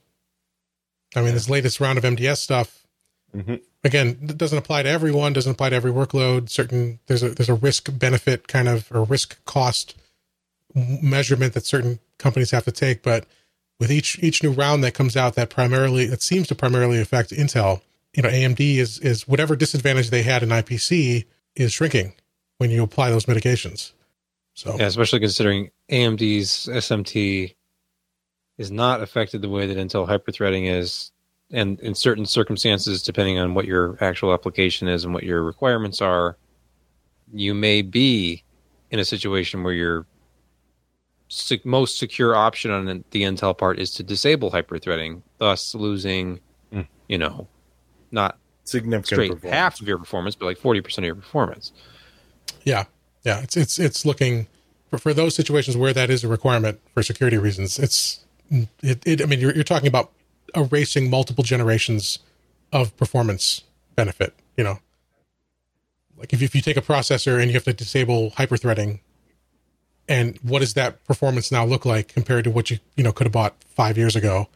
I 1.17 1.23
mean, 1.23 1.35
this 1.35 1.49
latest 1.51 1.81
round 1.81 1.99
of 1.99 2.05
MDS 2.05 2.39
stuff, 2.41 2.87
Mhm. 3.35 3.61
again, 3.83 4.17
it 4.23 4.39
doesn't 4.39 4.59
apply 4.59 4.85
to 4.85 4.89
everyone, 4.89 5.33
doesn't 5.33 5.51
apply 5.53 5.71
to 5.71 5.77
every 5.77 5.91
workload. 5.91 6.49
Certain 6.51 7.01
there's 7.09 7.25
a 7.25 7.31
there's 7.31 7.49
a 7.49 7.55
risk 7.55 7.89
benefit 7.99 8.47
kind 8.47 8.69
of 8.69 8.87
or 8.93 9.03
risk 9.05 9.45
cost 9.45 9.97
measurement 10.75 11.55
that 11.55 11.67
certain 11.67 11.99
companies 12.19 12.53
have 12.53 12.65
to 12.67 12.73
take, 12.73 13.03
but 13.03 13.27
with 13.79 13.91
each 13.91 14.19
each 14.23 14.43
new 14.43 14.53
round 14.53 14.83
that 14.85 14.95
comes 14.95 15.17
out 15.17 15.35
that 15.35 15.51
primarily 15.51 16.07
that 16.07 16.23
seems 16.23 16.49
to 16.49 16.55
primarily 16.55 17.01
affect 17.01 17.31
Intel, 17.31 17.83
you 18.15 18.23
know, 18.23 18.29
AMD 18.29 18.61
is 18.61 18.99
is 18.99 19.29
whatever 19.29 19.57
disadvantage 19.57 20.11
they 20.11 20.23
had 20.23 20.43
in 20.43 20.49
IPC 20.49 21.25
is 21.55 21.73
shrinking 21.73 22.15
when 22.59 22.71
you 22.71 22.83
apply 22.83 23.11
those 23.11 23.29
mitigations. 23.29 23.93
So 24.55 24.77
Yeah, 24.79 24.87
especially 24.87 25.21
considering 25.21 25.71
AMD's 25.91 26.67
SMT 26.67 27.55
is 28.57 28.71
not 28.71 29.03
affected 29.03 29.43
the 29.43 29.51
way 29.51 29.67
that 29.67 29.77
Intel 29.77 30.09
hyperthreading 30.09 30.71
is, 30.71 31.13
and 31.51 31.79
in 31.81 31.95
certain 31.95 32.25
circumstances, 32.25 33.03
depending 33.03 33.39
on 33.39 33.53
what 33.53 33.67
your 33.67 33.99
actual 34.01 34.33
application 34.33 34.89
is 34.89 35.05
and 35.05 35.13
what 35.13 35.25
your 35.25 35.43
requirements 35.43 36.01
are, 36.01 36.39
you 37.33 37.53
may 37.53 37.83
be 37.83 38.45
in 38.91 38.99
a 38.99 39.05
situation 39.05 39.63
where 39.63 39.75
your 39.75 40.07
se- 41.29 41.61
most 41.65 41.99
secure 41.99 42.35
option 42.35 42.71
on 42.71 43.05
the 43.11 43.23
Intel 43.23 43.57
part 43.57 43.79
is 43.79 43.91
to 43.93 44.03
disable 44.03 44.51
hyperthreading, 44.51 45.23
thus 45.39 45.75
losing, 45.75 46.41
Mm. 46.73 46.87
you 47.09 47.19
know, 47.19 47.47
not 48.11 48.39
Significant 48.65 49.07
straight 49.07 49.53
half 49.53 49.81
of 49.81 49.87
your 49.87 49.99
performance, 49.99 50.35
but 50.35 50.47
like 50.47 50.59
forty 50.59 50.81
percent 50.81 51.05
of 51.05 51.07
your 51.07 51.15
performance. 51.15 51.73
Yeah, 52.65 52.85
yeah, 53.25 53.41
it's 53.43 53.57
it's 53.57 53.79
it's 53.79 54.05
looking 54.05 54.49
for, 54.91 54.99
for 54.99 55.15
those 55.15 55.35
situations 55.37 55.77
where 55.77 55.93
that 55.93 56.11
is 56.11 56.25
a 56.25 56.29
requirement 56.29 56.81
for 56.93 57.03
security 57.05 57.39
reasons. 57.39 57.79
It's 57.79 58.25
it. 58.83 59.07
it 59.07 59.23
I 59.23 59.27
mean, 59.27 59.39
you're 59.39 59.55
you're 59.55 59.63
talking 59.63 59.87
about 59.87 60.11
erasing 60.57 61.09
multiple 61.09 61.45
generations 61.45 62.19
of 62.73 62.97
performance 62.97 63.63
benefit. 63.95 64.35
You 64.57 64.65
know, 64.65 64.79
like 66.17 66.33
if 66.33 66.43
if 66.43 66.55
you 66.57 66.61
take 66.61 66.77
a 66.77 66.83
processor 66.83 67.39
and 67.41 67.47
you 67.49 67.55
have 67.55 67.65
to 67.65 67.73
disable 67.73 68.33
hyperthreading, 68.33 68.99
and 70.09 70.39
what 70.43 70.61
does 70.61 70.75
that 70.75 71.05
performance 71.05 71.51
now 71.51 71.65
look 71.65 71.85
like 71.85 72.09
compared 72.09 72.45
to 72.45 72.51
what 72.51 72.71
you 72.71 72.79
you 72.97 73.03
know 73.03 73.13
could 73.13 73.27
have 73.27 73.33
bought 73.33 73.57
five 73.65 73.97
years 73.99 74.17
ago? 74.17 74.49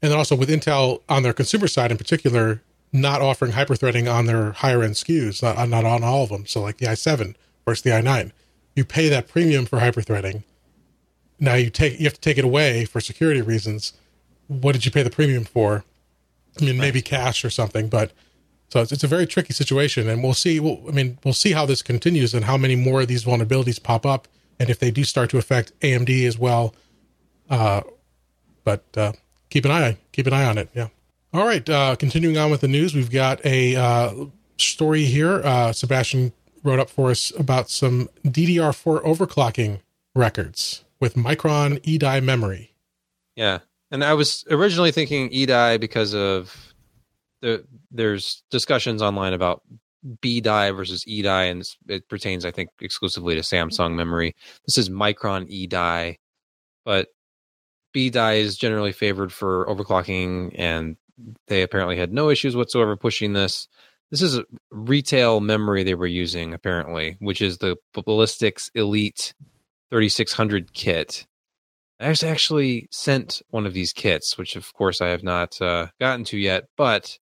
And 0.00 0.10
then 0.10 0.18
also 0.18 0.34
with 0.34 0.48
Intel 0.48 1.02
on 1.08 1.22
their 1.22 1.32
consumer 1.32 1.68
side 1.68 1.90
in 1.90 1.98
particular, 1.98 2.60
not 2.92 3.22
offering 3.22 3.52
hyperthreading 3.52 4.12
on 4.12 4.26
their 4.26 4.52
higher 4.52 4.82
end 4.82 4.94
SKUs, 4.94 5.42
not, 5.42 5.68
not 5.68 5.84
on 5.84 6.02
all 6.02 6.24
of 6.24 6.30
them. 6.30 6.44
So 6.46 6.60
like 6.60 6.78
the 6.78 6.86
i7 6.86 7.34
versus 7.64 7.82
the 7.82 7.90
i9, 7.90 8.32
you 8.74 8.84
pay 8.84 9.08
that 9.08 9.28
premium 9.28 9.64
for 9.64 9.78
hyperthreading. 9.78 10.42
Now 11.38 11.54
you 11.54 11.70
take 11.70 11.98
you 11.98 12.04
have 12.04 12.14
to 12.14 12.20
take 12.20 12.38
it 12.38 12.44
away 12.44 12.84
for 12.84 13.00
security 13.00 13.42
reasons. 13.42 13.92
What 14.48 14.72
did 14.72 14.84
you 14.84 14.90
pay 14.90 15.02
the 15.02 15.10
premium 15.10 15.44
for? 15.44 15.84
I 16.60 16.64
mean, 16.64 16.76
maybe 16.76 17.00
cache 17.00 17.44
or 17.44 17.50
something, 17.50 17.88
but 17.88 18.12
so 18.72 18.80
it's, 18.80 18.90
it's 18.90 19.04
a 19.04 19.06
very 19.06 19.26
tricky 19.26 19.52
situation, 19.52 20.08
and 20.08 20.22
we'll 20.22 20.32
see. 20.32 20.58
We'll, 20.58 20.82
I 20.88 20.92
mean, 20.92 21.18
we'll 21.26 21.34
see 21.34 21.52
how 21.52 21.66
this 21.66 21.82
continues 21.82 22.32
and 22.32 22.46
how 22.46 22.56
many 22.56 22.74
more 22.74 23.02
of 23.02 23.06
these 23.06 23.22
vulnerabilities 23.22 23.82
pop 23.82 24.06
up, 24.06 24.26
and 24.58 24.70
if 24.70 24.78
they 24.78 24.90
do 24.90 25.04
start 25.04 25.28
to 25.28 25.36
affect 25.36 25.78
AMD 25.80 26.26
as 26.26 26.38
well. 26.38 26.74
Uh, 27.50 27.82
but 28.64 28.82
uh, 28.96 29.12
keep 29.50 29.66
an 29.66 29.72
eye 29.72 29.98
keep 30.12 30.26
an 30.26 30.32
eye 30.32 30.46
on 30.46 30.56
it. 30.56 30.70
Yeah. 30.72 30.88
All 31.34 31.44
right. 31.44 31.68
Uh, 31.68 31.96
continuing 31.96 32.38
on 32.38 32.50
with 32.50 32.62
the 32.62 32.68
news, 32.68 32.94
we've 32.94 33.10
got 33.10 33.44
a 33.44 33.76
uh, 33.76 34.14
story 34.56 35.04
here. 35.04 35.42
Uh, 35.44 35.74
Sebastian 35.74 36.32
wrote 36.62 36.78
up 36.78 36.88
for 36.88 37.10
us 37.10 37.30
about 37.38 37.68
some 37.68 38.08
DDR4 38.24 39.04
overclocking 39.04 39.80
records 40.14 40.82
with 40.98 41.14
Micron 41.14 41.78
eDie 41.80 42.24
memory. 42.24 42.72
Yeah, 43.36 43.58
and 43.90 44.02
I 44.02 44.14
was 44.14 44.46
originally 44.50 44.92
thinking 44.92 45.28
eDie 45.28 45.78
because 45.78 46.14
of 46.14 46.71
the 47.42 47.64
there's 47.90 48.42
discussions 48.50 49.02
online 49.02 49.34
about 49.34 49.62
B 50.20 50.40
die 50.40 50.70
versus 50.70 51.04
E 51.06 51.22
die, 51.22 51.44
and 51.44 51.62
it 51.88 52.08
pertains, 52.08 52.44
I 52.44 52.50
think, 52.50 52.70
exclusively 52.80 53.34
to 53.34 53.42
Samsung 53.42 53.94
memory. 53.94 54.34
This 54.66 54.78
is 54.78 54.88
Micron 54.88 55.46
E 55.48 55.66
die, 55.66 56.18
but 56.84 57.08
B 57.92 58.10
die 58.10 58.34
is 58.34 58.56
generally 58.56 58.92
favored 58.92 59.32
for 59.32 59.66
overclocking, 59.66 60.54
and 60.56 60.96
they 61.46 61.62
apparently 61.62 61.96
had 61.96 62.12
no 62.12 62.30
issues 62.30 62.56
whatsoever 62.56 62.96
pushing 62.96 63.34
this. 63.34 63.68
This 64.10 64.22
is 64.22 64.40
retail 64.70 65.40
memory 65.40 65.84
they 65.84 65.94
were 65.94 66.06
using, 66.06 66.52
apparently, 66.52 67.16
which 67.20 67.40
is 67.40 67.58
the 67.58 67.76
Ballistix 67.94 68.70
Elite 68.74 69.34
3600 69.90 70.72
kit. 70.74 71.26
I 72.00 72.14
actually 72.24 72.88
sent 72.90 73.42
one 73.50 73.64
of 73.64 73.74
these 73.74 73.92
kits, 73.92 74.36
which 74.36 74.56
of 74.56 74.72
course 74.74 75.00
I 75.00 75.08
have 75.08 75.22
not 75.22 75.60
uh, 75.62 75.86
gotten 76.00 76.24
to 76.26 76.36
yet, 76.36 76.64
but 76.76 77.18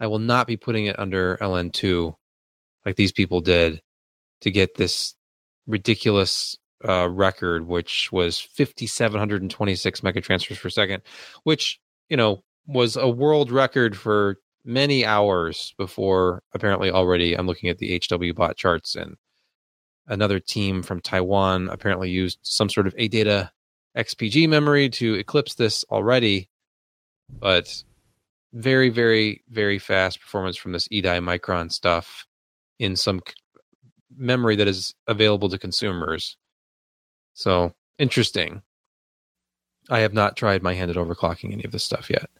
I 0.00 0.06
will 0.06 0.18
not 0.18 0.46
be 0.46 0.56
putting 0.56 0.86
it 0.86 0.98
under 0.98 1.36
LN2 1.38 2.14
like 2.84 2.96
these 2.96 3.12
people 3.12 3.40
did 3.40 3.80
to 4.42 4.50
get 4.50 4.74
this 4.74 5.14
ridiculous 5.66 6.56
uh, 6.86 7.08
record, 7.08 7.66
which 7.66 8.10
was 8.12 8.38
5,726 8.40 10.00
megatransfers 10.02 10.60
per 10.60 10.68
second, 10.68 11.02
which, 11.44 11.80
you 12.08 12.16
know, 12.16 12.42
was 12.66 12.96
a 12.96 13.08
world 13.08 13.50
record 13.50 13.96
for 13.96 14.38
many 14.64 15.04
hours 15.04 15.74
before 15.78 16.42
apparently 16.52 16.90
already 16.90 17.34
I'm 17.34 17.46
looking 17.46 17.70
at 17.70 17.78
the 17.78 17.98
HWBOT 18.00 18.56
charts 18.56 18.96
and 18.96 19.16
another 20.08 20.40
team 20.40 20.82
from 20.82 21.00
Taiwan 21.00 21.68
apparently 21.68 22.10
used 22.10 22.38
some 22.42 22.68
sort 22.68 22.86
of 22.86 22.94
ADATA 22.96 23.50
XPG 23.96 24.48
memory 24.48 24.88
to 24.90 25.14
eclipse 25.14 25.54
this 25.54 25.84
already, 25.90 26.50
but 27.30 27.82
very, 28.56 28.88
very, 28.88 29.42
very 29.50 29.78
fast 29.78 30.20
performance 30.20 30.56
from 30.56 30.72
this 30.72 30.88
eDie 30.88 31.22
Micron 31.22 31.70
stuff 31.70 32.26
in 32.78 32.96
some 32.96 33.20
c- 33.26 33.34
memory 34.16 34.56
that 34.56 34.66
is 34.66 34.94
available 35.06 35.48
to 35.50 35.58
consumers. 35.58 36.36
So 37.34 37.74
interesting. 37.98 38.62
I 39.90 40.00
have 40.00 40.14
not 40.14 40.36
tried 40.36 40.62
my 40.62 40.74
hand 40.74 40.90
at 40.90 40.96
overclocking 40.96 41.52
any 41.52 41.64
of 41.64 41.70
this 41.70 41.84
stuff 41.84 42.08
yet. 42.08 42.30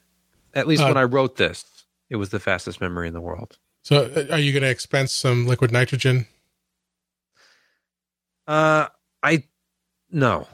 At 0.55 0.67
least 0.67 0.83
Uh, 0.83 0.89
when 0.89 0.97
I 0.97 1.05
wrote 1.05 1.37
this, 1.37 1.65
it 2.09 2.17
was 2.17 2.31
the 2.31 2.41
fastest 2.41 2.81
memory 2.81 3.09
in 3.09 3.15
the 3.15 3.21
world. 3.21 3.59
So, 3.83 4.05
uh, 4.05 4.33
are 4.33 4.39
you 4.39 4.53
going 4.53 4.63
to 4.63 4.71
expense 4.71 5.13
some 5.13 5.47
liquid 5.47 5.71
nitrogen? 5.71 6.27
Uh, 8.47 8.89
I 9.23 9.45
no. 10.11 10.49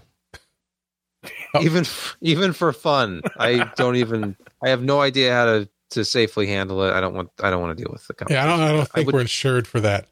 Even 1.61 1.85
even 2.20 2.53
for 2.53 2.73
fun, 2.73 3.20
I 3.39 3.70
don't 3.77 3.97
even. 3.97 4.37
I 4.65 4.70
have 4.70 4.83
no 4.83 5.01
idea 5.01 5.33
how 5.33 5.45
to 5.45 5.69
to 5.91 6.05
safely 6.05 6.47
handle 6.47 6.83
it. 6.85 6.93
I 6.93 7.01
don't 7.01 7.15
want. 7.15 7.31
I 7.43 7.51
don't 7.51 7.61
want 7.61 7.77
to 7.77 7.83
deal 7.85 7.93
with 7.93 8.07
the 8.07 8.15
company. 8.15 8.37
Yeah, 8.39 8.45
I 8.45 8.47
don't. 8.49 8.61
I 8.61 8.73
don't 8.73 8.89
think 8.89 9.07
would- 9.07 9.15
we're 9.15 9.20
insured 9.20 9.66
for 9.66 9.81
that. 9.81 10.07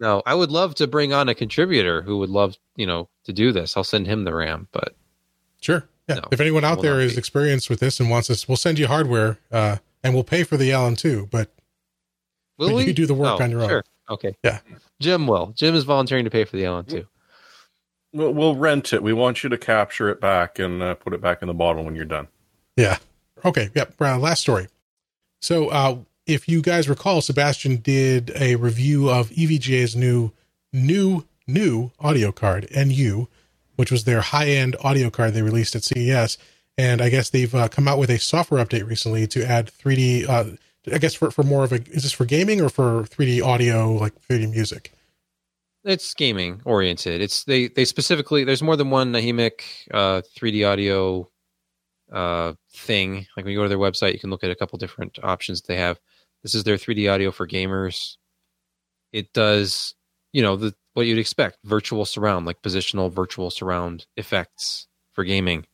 No, 0.00 0.22
I 0.24 0.34
would 0.36 0.52
love 0.52 0.76
to 0.76 0.86
bring 0.86 1.12
on 1.12 1.28
a 1.28 1.34
contributor 1.34 2.02
who 2.02 2.18
would 2.18 2.30
love 2.30 2.56
you 2.76 2.86
know 2.86 3.08
to 3.24 3.32
do 3.32 3.50
this. 3.50 3.76
I'll 3.76 3.82
send 3.82 4.06
him 4.06 4.22
the 4.24 4.32
RAM, 4.34 4.68
but 4.70 4.94
Sure. 5.60 5.88
Yeah. 6.08 6.14
No, 6.16 6.22
if 6.30 6.40
anyone 6.40 6.64
out 6.64 6.76
will 6.76 6.84
there 6.84 6.94
not 6.94 7.02
is 7.02 7.14
be. 7.14 7.18
experienced 7.18 7.68
with 7.68 7.80
this 7.80 7.98
and 7.98 8.08
wants 8.08 8.30
us, 8.30 8.46
we'll 8.46 8.56
send 8.56 8.78
you 8.78 8.86
hardware, 8.86 9.38
uh, 9.50 9.78
and 10.04 10.14
we'll 10.14 10.22
pay 10.24 10.44
for 10.44 10.56
the 10.56 10.70
LN2. 10.70 11.28
But 11.30 11.50
will 12.56 12.68
But 12.68 12.76
we 12.76 12.84
you 12.86 12.92
do 12.92 13.06
the 13.06 13.14
work 13.14 13.40
Oh, 13.40 13.42
on 13.42 13.50
your 13.50 13.62
own. 13.62 13.82
Okay. 14.08 14.36
Yeah. 14.44 14.60
Jim 15.00 15.26
will. 15.26 15.52
Jim 15.56 15.74
is 15.74 15.82
volunteering 15.84 16.24
to 16.24 16.30
pay 16.30 16.44
for 16.44 16.56
the 16.56 16.62
LN2. 16.62 17.04
We'll, 18.12 18.32
we'll 18.32 18.56
rent 18.56 18.92
it. 18.92 19.02
We 19.02 19.12
want 19.12 19.42
you 19.42 19.50
to 19.50 19.58
capture 19.58 20.08
it 20.08 20.20
back 20.20 20.58
and 20.58 20.82
uh, 20.82 20.94
put 20.94 21.12
it 21.12 21.20
back 21.20 21.42
in 21.42 21.48
the 21.48 21.54
bottle 21.54 21.84
when 21.84 21.94
you're 21.94 22.04
done. 22.04 22.28
Yeah. 22.76 22.98
Okay. 23.44 23.70
Yep. 23.74 23.94
Uh, 24.00 24.18
last 24.18 24.40
story. 24.40 24.68
So, 25.40 25.68
uh, 25.68 25.98
if 26.26 26.46
you 26.46 26.60
guys 26.60 26.88
recall, 26.88 27.22
Sebastian 27.22 27.76
did 27.76 28.32
a 28.36 28.56
review 28.56 29.08
of 29.08 29.30
EVGA's 29.30 29.96
new, 29.96 30.32
new, 30.72 31.24
new 31.46 31.90
audio 31.98 32.32
card, 32.32 32.68
NU, 32.76 33.26
which 33.76 33.90
was 33.90 34.04
their 34.04 34.20
high 34.20 34.48
end 34.48 34.76
audio 34.84 35.08
card 35.08 35.32
they 35.32 35.42
released 35.42 35.74
at 35.74 35.84
CES. 35.84 36.36
And 36.76 37.00
I 37.00 37.08
guess 37.08 37.30
they've 37.30 37.54
uh, 37.54 37.68
come 37.68 37.88
out 37.88 37.98
with 37.98 38.10
a 38.10 38.18
software 38.18 38.64
update 38.64 38.86
recently 38.86 39.26
to 39.28 39.44
add 39.44 39.66
3D. 39.66 40.28
Uh, 40.28 40.56
I 40.92 40.98
guess 40.98 41.14
for, 41.14 41.30
for 41.30 41.42
more 41.42 41.64
of 41.64 41.72
a, 41.72 41.76
is 41.88 42.02
this 42.02 42.12
for 42.12 42.24
gaming 42.24 42.60
or 42.60 42.68
for 42.68 43.04
3D 43.04 43.42
audio, 43.42 43.92
like 43.92 44.14
3D 44.28 44.50
music? 44.50 44.92
It's 45.88 46.12
gaming 46.12 46.60
oriented. 46.66 47.22
It's 47.22 47.44
they 47.44 47.68
they 47.68 47.86
specifically 47.86 48.44
there's 48.44 48.62
more 48.62 48.76
than 48.76 48.90
one 48.90 49.10
Nahimic 49.10 49.62
uh 49.94 50.20
3D 50.36 50.70
audio 50.70 51.30
uh 52.12 52.52
thing. 52.70 53.26
Like 53.34 53.46
when 53.46 53.52
you 53.52 53.58
go 53.58 53.62
to 53.62 53.70
their 53.70 53.78
website, 53.78 54.12
you 54.12 54.18
can 54.18 54.28
look 54.28 54.44
at 54.44 54.50
a 54.50 54.54
couple 54.54 54.78
different 54.78 55.18
options 55.22 55.62
they 55.62 55.76
have. 55.76 55.98
This 56.42 56.54
is 56.54 56.64
their 56.64 56.76
3D 56.76 57.10
audio 57.10 57.30
for 57.30 57.48
gamers. 57.48 58.18
It 59.14 59.32
does, 59.32 59.94
you 60.34 60.42
know, 60.42 60.56
the 60.56 60.74
what 60.92 61.06
you'd 61.06 61.16
expect, 61.18 61.56
virtual 61.64 62.04
surround, 62.04 62.44
like 62.44 62.60
positional 62.60 63.10
virtual 63.10 63.50
surround 63.50 64.04
effects 64.18 64.88
for 65.14 65.24
gaming. 65.24 65.66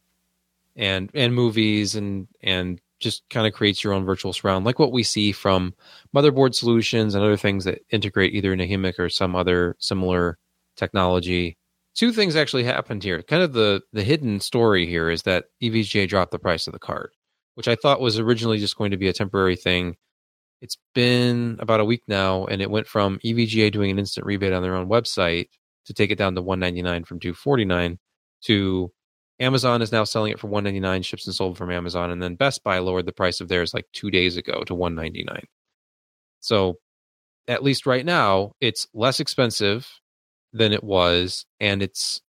And 0.77 1.11
and 1.13 1.35
movies 1.35 1.97
and 1.97 2.29
and 2.41 2.81
just 3.05 3.23
kind 3.31 3.47
of 3.47 3.53
creates 3.55 3.85
your 3.85 3.93
own 3.95 4.05
virtual 4.07 4.33
surround, 4.33 4.67
like 4.67 4.81
what 4.81 4.93
we 4.93 5.05
see 5.05 5.33
from 5.33 5.75
motherboard 6.17 6.55
solutions 6.57 7.15
and 7.15 7.23
other 7.25 7.37
things 7.37 7.65
that 7.67 7.83
integrate 7.91 8.35
either 8.35 8.57
Nahimic 8.57 8.99
or 8.99 9.09
some 9.11 9.37
other 9.37 9.77
similar 9.79 10.39
technology. 10.77 11.57
Two 11.95 12.13
things 12.13 12.37
actually 12.37 12.65
happened 12.65 13.05
here. 13.05 13.23
Kind 13.23 13.43
of 13.45 13.53
the 13.53 13.83
the 13.93 14.05
hidden 14.05 14.41
story 14.41 14.87
here 14.87 15.11
is 15.11 15.23
that 15.25 15.47
EVGA 15.63 16.09
dropped 16.09 16.33
the 16.33 16.39
price 16.41 16.67
of 16.67 16.73
the 16.73 16.81
card. 16.81 17.11
which 17.55 17.69
I 17.69 17.77
thought 17.77 18.01
was 18.01 18.19
originally 18.19 18.59
just 18.59 18.77
going 18.77 18.91
to 18.93 18.97
be 18.97 19.09
a 19.09 19.13
temporary 19.13 19.57
thing. 19.57 19.97
It's 20.61 20.79
been 20.95 21.57
about 21.61 21.81
a 21.81 21.85
week 21.85 22.03
now, 22.09 22.47
and 22.47 22.63
it 22.63 22.71
went 22.71 22.87
from 22.89 23.19
EVGA 23.25 23.73
doing 23.73 23.91
an 23.91 23.99
instant 23.99 24.27
rebate 24.27 24.53
on 24.53 24.63
their 24.63 24.77
own 24.77 24.89
website 24.89 25.49
to 25.87 25.95
take 25.95 26.11
it 26.11 26.19
down 26.19 26.35
to 26.37 26.43
199 26.43 27.05
from 27.05 27.21
249 27.21 27.99
to 28.45 28.93
Amazon 29.41 29.83
is 29.83 29.93
now 29.93 30.05
selling 30.05 30.33
it 30.33 30.39
for 30.39 30.47
199 30.47 31.03
ships 31.03 31.27
and 31.27 31.35
sold 31.35 31.59
from 31.59 31.71
Amazon 31.71 32.11
and 32.11 32.23
then 32.23 32.37
Best 32.37 32.63
Buy 32.63 32.79
lowered 32.79 33.07
the 33.07 33.13
price 33.13 33.41
of 33.41 33.49
theirs 33.49 33.75
like 33.75 33.87
2 33.93 34.11
days 34.11 34.37
ago 34.37 34.63
to 34.65 34.75
199. 34.75 35.45
So 36.41 36.79
at 37.49 37.63
least 37.63 37.87
right 37.87 38.05
now 38.07 38.53
it's 38.61 38.87
less 38.95 39.21
expensive 39.21 39.89
than 40.53 40.73
it 40.73 40.85
was 40.85 41.47
and 41.61 41.83
it's 41.83 42.21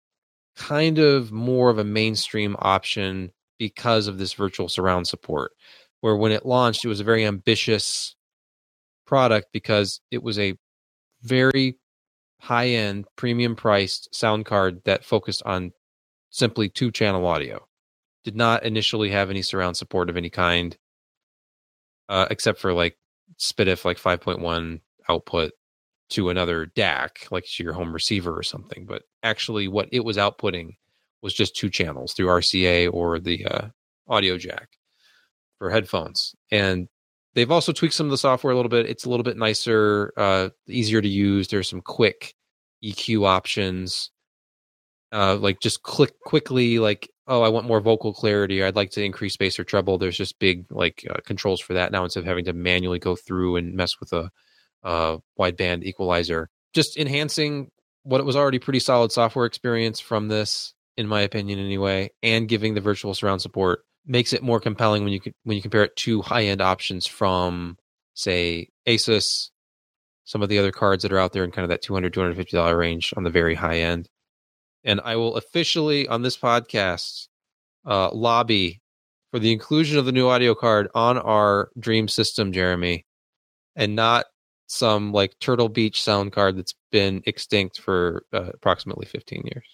kind 0.56 1.00
of 1.00 1.32
more 1.32 1.70
of 1.70 1.78
a 1.78 1.84
mainstream 1.84 2.56
option 2.60 3.32
because 3.60 4.08
of 4.08 4.18
this 4.18 4.34
virtual 4.34 4.68
surround 4.68 5.08
support 5.08 5.52
where 6.02 6.16
when 6.16 6.32
it 6.32 6.46
launched 6.46 6.84
it 6.84 6.90
was 6.90 7.00
a 7.00 7.06
very 7.06 7.26
ambitious 7.26 8.16
product 9.06 9.48
because 9.54 10.02
it 10.12 10.24
was 10.24 10.40
a 10.40 10.56
very 11.22 11.78
high 12.40 12.70
end 12.70 13.06
premium 13.16 13.56
priced 13.56 14.14
sound 14.14 14.46
card 14.46 14.82
that 14.86 15.06
focused 15.06 15.44
on 15.44 15.72
simply 16.36 16.70
two 16.70 16.92
channel 16.92 17.26
audio. 17.26 17.66
Did 18.24 18.36
not 18.36 18.64
initially 18.64 19.12
have 19.12 19.30
any 19.30 19.42
surround 19.42 19.78
support 19.78 20.10
of 20.10 20.18
any 20.18 20.30
kind 20.30 20.76
uh, 22.10 22.28
except 22.30 22.60
for 22.60 22.74
like 22.74 22.98
S/PDIF 23.40 23.86
like 23.86 23.98
5.1 23.98 24.82
output 25.10 25.52
to 26.10 26.30
another 26.30 26.68
DAC 26.68 27.32
like 27.32 27.46
to 27.46 27.64
your 27.64 27.74
home 27.74 27.92
receiver 27.92 28.38
or 28.38 28.44
something 28.44 28.86
but 28.86 29.02
actually 29.24 29.68
what 29.68 29.90
it 29.92 30.06
was 30.06 30.18
outputting 30.18 30.76
was 31.26 31.34
just 31.34 31.56
two 31.56 31.72
channels 31.72 32.14
through 32.14 32.28
RCA 32.28 32.94
or 32.94 33.20
the 33.20 33.46
uh, 33.46 33.68
audio 34.08 34.38
jack 34.38 34.70
for 35.58 35.72
headphones. 35.72 36.36
And 36.52 36.88
they've 37.34 37.50
also 37.50 37.72
tweaked 37.72 37.96
some 37.96 38.06
of 38.06 38.12
the 38.12 38.18
software 38.18 38.54
a 38.54 38.56
little 38.56 38.70
bit. 38.70 38.86
It's 38.86 39.06
a 39.06 39.10
little 39.10 39.24
bit 39.24 39.36
nicer 39.36 40.14
uh, 40.18 40.50
easier 40.68 41.02
to 41.02 41.08
use. 41.08 41.48
There's 41.48 41.68
some 41.68 41.82
quick 41.82 42.36
EQ 42.84 43.26
options 43.28 44.12
uh, 45.16 45.36
like 45.38 45.60
just 45.62 45.82
click 45.84 46.14
quickly 46.26 46.78
like 46.78 47.10
oh 47.28 47.42
i 47.42 47.50
want 47.50 47.66
more 47.66 47.80
vocal 47.80 48.14
clarity 48.14 48.64
i'd 48.64 48.76
like 48.76 48.92
to 48.92 49.04
increase 49.04 49.38
bass 49.38 49.58
or 49.58 49.64
treble 49.64 49.98
there's 49.98 50.18
just 50.18 50.38
big 50.40 50.66
like 50.70 51.06
uh, 51.10 51.18
controls 51.26 51.62
for 51.62 51.74
that 51.74 51.92
now 51.92 52.04
instead 52.04 52.20
of 52.20 52.26
having 52.26 52.46
to 52.46 52.54
manually 52.54 53.00
go 53.00 53.16
through 53.16 53.56
and 53.56 53.74
mess 53.74 54.00
with 54.00 54.12
a 54.14 54.30
uh, 54.86 55.18
wideband 55.38 55.84
equalizer. 55.84 56.50
Just 56.74 56.98
enhancing 56.98 57.72
what 58.04 58.22
it 58.22 58.26
was 58.26 58.36
already 58.36 58.60
pretty 58.60 58.80
solid 58.80 59.12
software 59.12 59.46
experience 59.46 60.00
from 60.00 60.28
this 60.28 60.74
in 60.96 61.08
my 61.08 61.22
opinion 61.22 61.60
anyway 61.60 62.10
and 62.24 62.48
giving 62.48 62.76
the 62.76 62.82
virtual 62.82 63.14
surround 63.14 63.42
support 63.42 63.80
makes 64.06 64.32
it 64.32 64.44
more 64.44 64.60
compelling 64.60 65.04
when 65.04 65.12
you 65.12 65.20
when 65.44 65.58
you 65.58 65.62
compare 65.62 65.84
it 65.84 65.96
to 65.96 66.22
high 66.22 66.44
end 66.44 66.62
options 66.62 67.08
from 67.08 67.76
say 68.14 68.70
asus 68.88 69.50
some 70.24 70.44
of 70.44 70.50
the 70.50 70.60
other 70.60 70.72
cards 70.72 71.02
that 71.02 71.12
are 71.12 71.20
out 71.20 71.34
there 71.34 71.44
in 71.44 71.52
kind 71.52 71.64
of 71.64 71.70
that 71.70 71.82
200 71.82 72.14
250 72.14 72.56
dollar 72.56 72.78
range 72.78 73.12
on 73.18 73.24
the 73.24 73.30
very 73.32 73.56
high 73.56 73.80
end 73.80 74.08
and 74.86 75.02
I 75.04 75.16
will 75.18 75.36
officially 75.36 76.08
on 76.08 76.22
this 76.22 76.38
podcast 76.38 77.28
uh, 77.86 78.12
lobby 78.12 78.82
for 79.32 79.40
the 79.40 79.52
inclusion 79.52 79.98
of 79.98 80.06
the 80.06 80.12
NU 80.14 80.28
Audio 80.28 80.56
card 80.56 80.88
on 80.96 81.18
our 81.18 81.70
Dream 81.78 82.08
system, 82.08 82.54
Jeremy, 82.54 83.06
and 83.76 83.96
not 83.96 84.26
some 84.68 85.12
like 85.12 85.38
Turtle 85.40 85.70
Beach 85.70 86.02
sound 86.02 86.32
card 86.32 86.58
that's 86.58 86.74
been 86.92 87.22
extinct 87.26 87.80
for 87.82 88.24
uh, 88.32 88.52
approximately 88.54 89.06
15 89.06 89.44
years. 89.54 89.66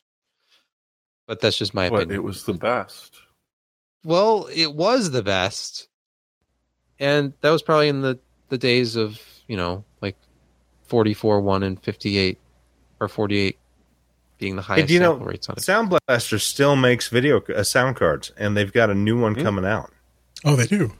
But 1.27 1.39
that's 1.39 1.57
just 1.57 1.73
my 1.73 1.89
But 1.89 1.95
opinion. 1.97 2.15
it 2.15 2.23
was 2.23 2.43
the 2.45 2.53
best. 2.53 3.15
well, 4.03 4.47
it 4.53 4.73
was 4.73 5.11
the 5.11 5.21
best, 5.23 5.87
and 6.99 7.33
that 7.41 7.51
was 7.51 7.61
probably 7.61 7.87
in 7.89 8.01
the 8.01 8.19
the 8.49 8.57
days 8.57 8.95
of 8.97 9.21
you 9.47 9.55
know 9.55 9.85
like 10.01 10.17
44 10.87 11.39
one 11.39 11.63
and 11.63 11.81
58 11.81 12.37
or 12.99 13.07
48 13.07 13.57
being 14.41 14.57
the 14.57 14.61
highest 14.63 14.87
do 14.89 14.93
you 14.95 14.99
know- 14.99 15.13
sample 15.13 15.27
rates 15.27 15.47
on 15.47 15.55
it. 15.55 15.61
Sound 15.61 15.93
Blaster 16.07 16.39
still 16.39 16.75
makes 16.75 17.07
video 17.07 17.41
uh, 17.41 17.63
sound 17.63 17.95
cards, 17.95 18.31
and 18.35 18.57
they've 18.57 18.73
got 18.73 18.89
a 18.89 18.93
new 18.95 19.17
one 19.17 19.35
Hmm. 19.35 19.41
coming 19.43 19.65
out. 19.65 19.91
Oh, 20.43 20.55
they 20.57 20.65
do. 20.67 20.91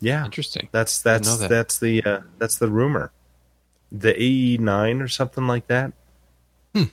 Yeah, 0.00 0.24
Interesting. 0.24 0.68
that's 0.70 1.02
that's 1.02 1.38
that. 1.38 1.48
that's 1.50 1.78
the 1.80 2.04
uh, 2.04 2.20
that's 2.38 2.56
the 2.58 2.68
rumor. 2.68 3.10
The 3.90 4.14
AE 4.22 4.58
nine 4.58 5.00
or 5.00 5.08
something 5.08 5.46
like 5.48 5.66
that. 5.68 5.92
Hmm. 6.74 6.84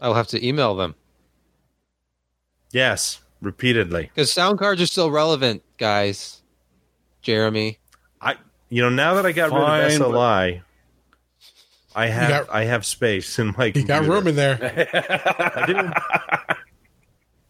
I'll 0.00 0.14
have 0.14 0.28
to 0.28 0.46
email 0.46 0.74
them 0.76 0.94
Yes, 2.72 3.20
repeatedly. 3.40 4.10
because 4.14 4.32
sound 4.32 4.58
cards 4.58 4.80
are 4.80 4.86
still 4.86 5.10
relevant, 5.10 5.62
guys. 5.78 6.42
Jeremy, 7.22 7.78
I 8.20 8.36
you 8.68 8.82
know 8.82 8.88
now 8.90 9.14
that 9.14 9.26
I 9.26 9.32
got 9.32 9.50
Fine, 9.50 9.84
rid 9.84 9.92
of 9.94 9.98
but- 9.98 10.10
SLI, 10.12 10.62
I 11.96 12.06
have 12.08 12.28
got- 12.46 12.54
I 12.54 12.64
have 12.64 12.84
space 12.86 13.38
in 13.38 13.54
my. 13.56 13.72
You 13.74 13.84
got 13.84 14.04
room 14.04 14.26
in 14.28 14.36
there, 14.36 14.58
I 15.56 15.66
do. 15.66 16.56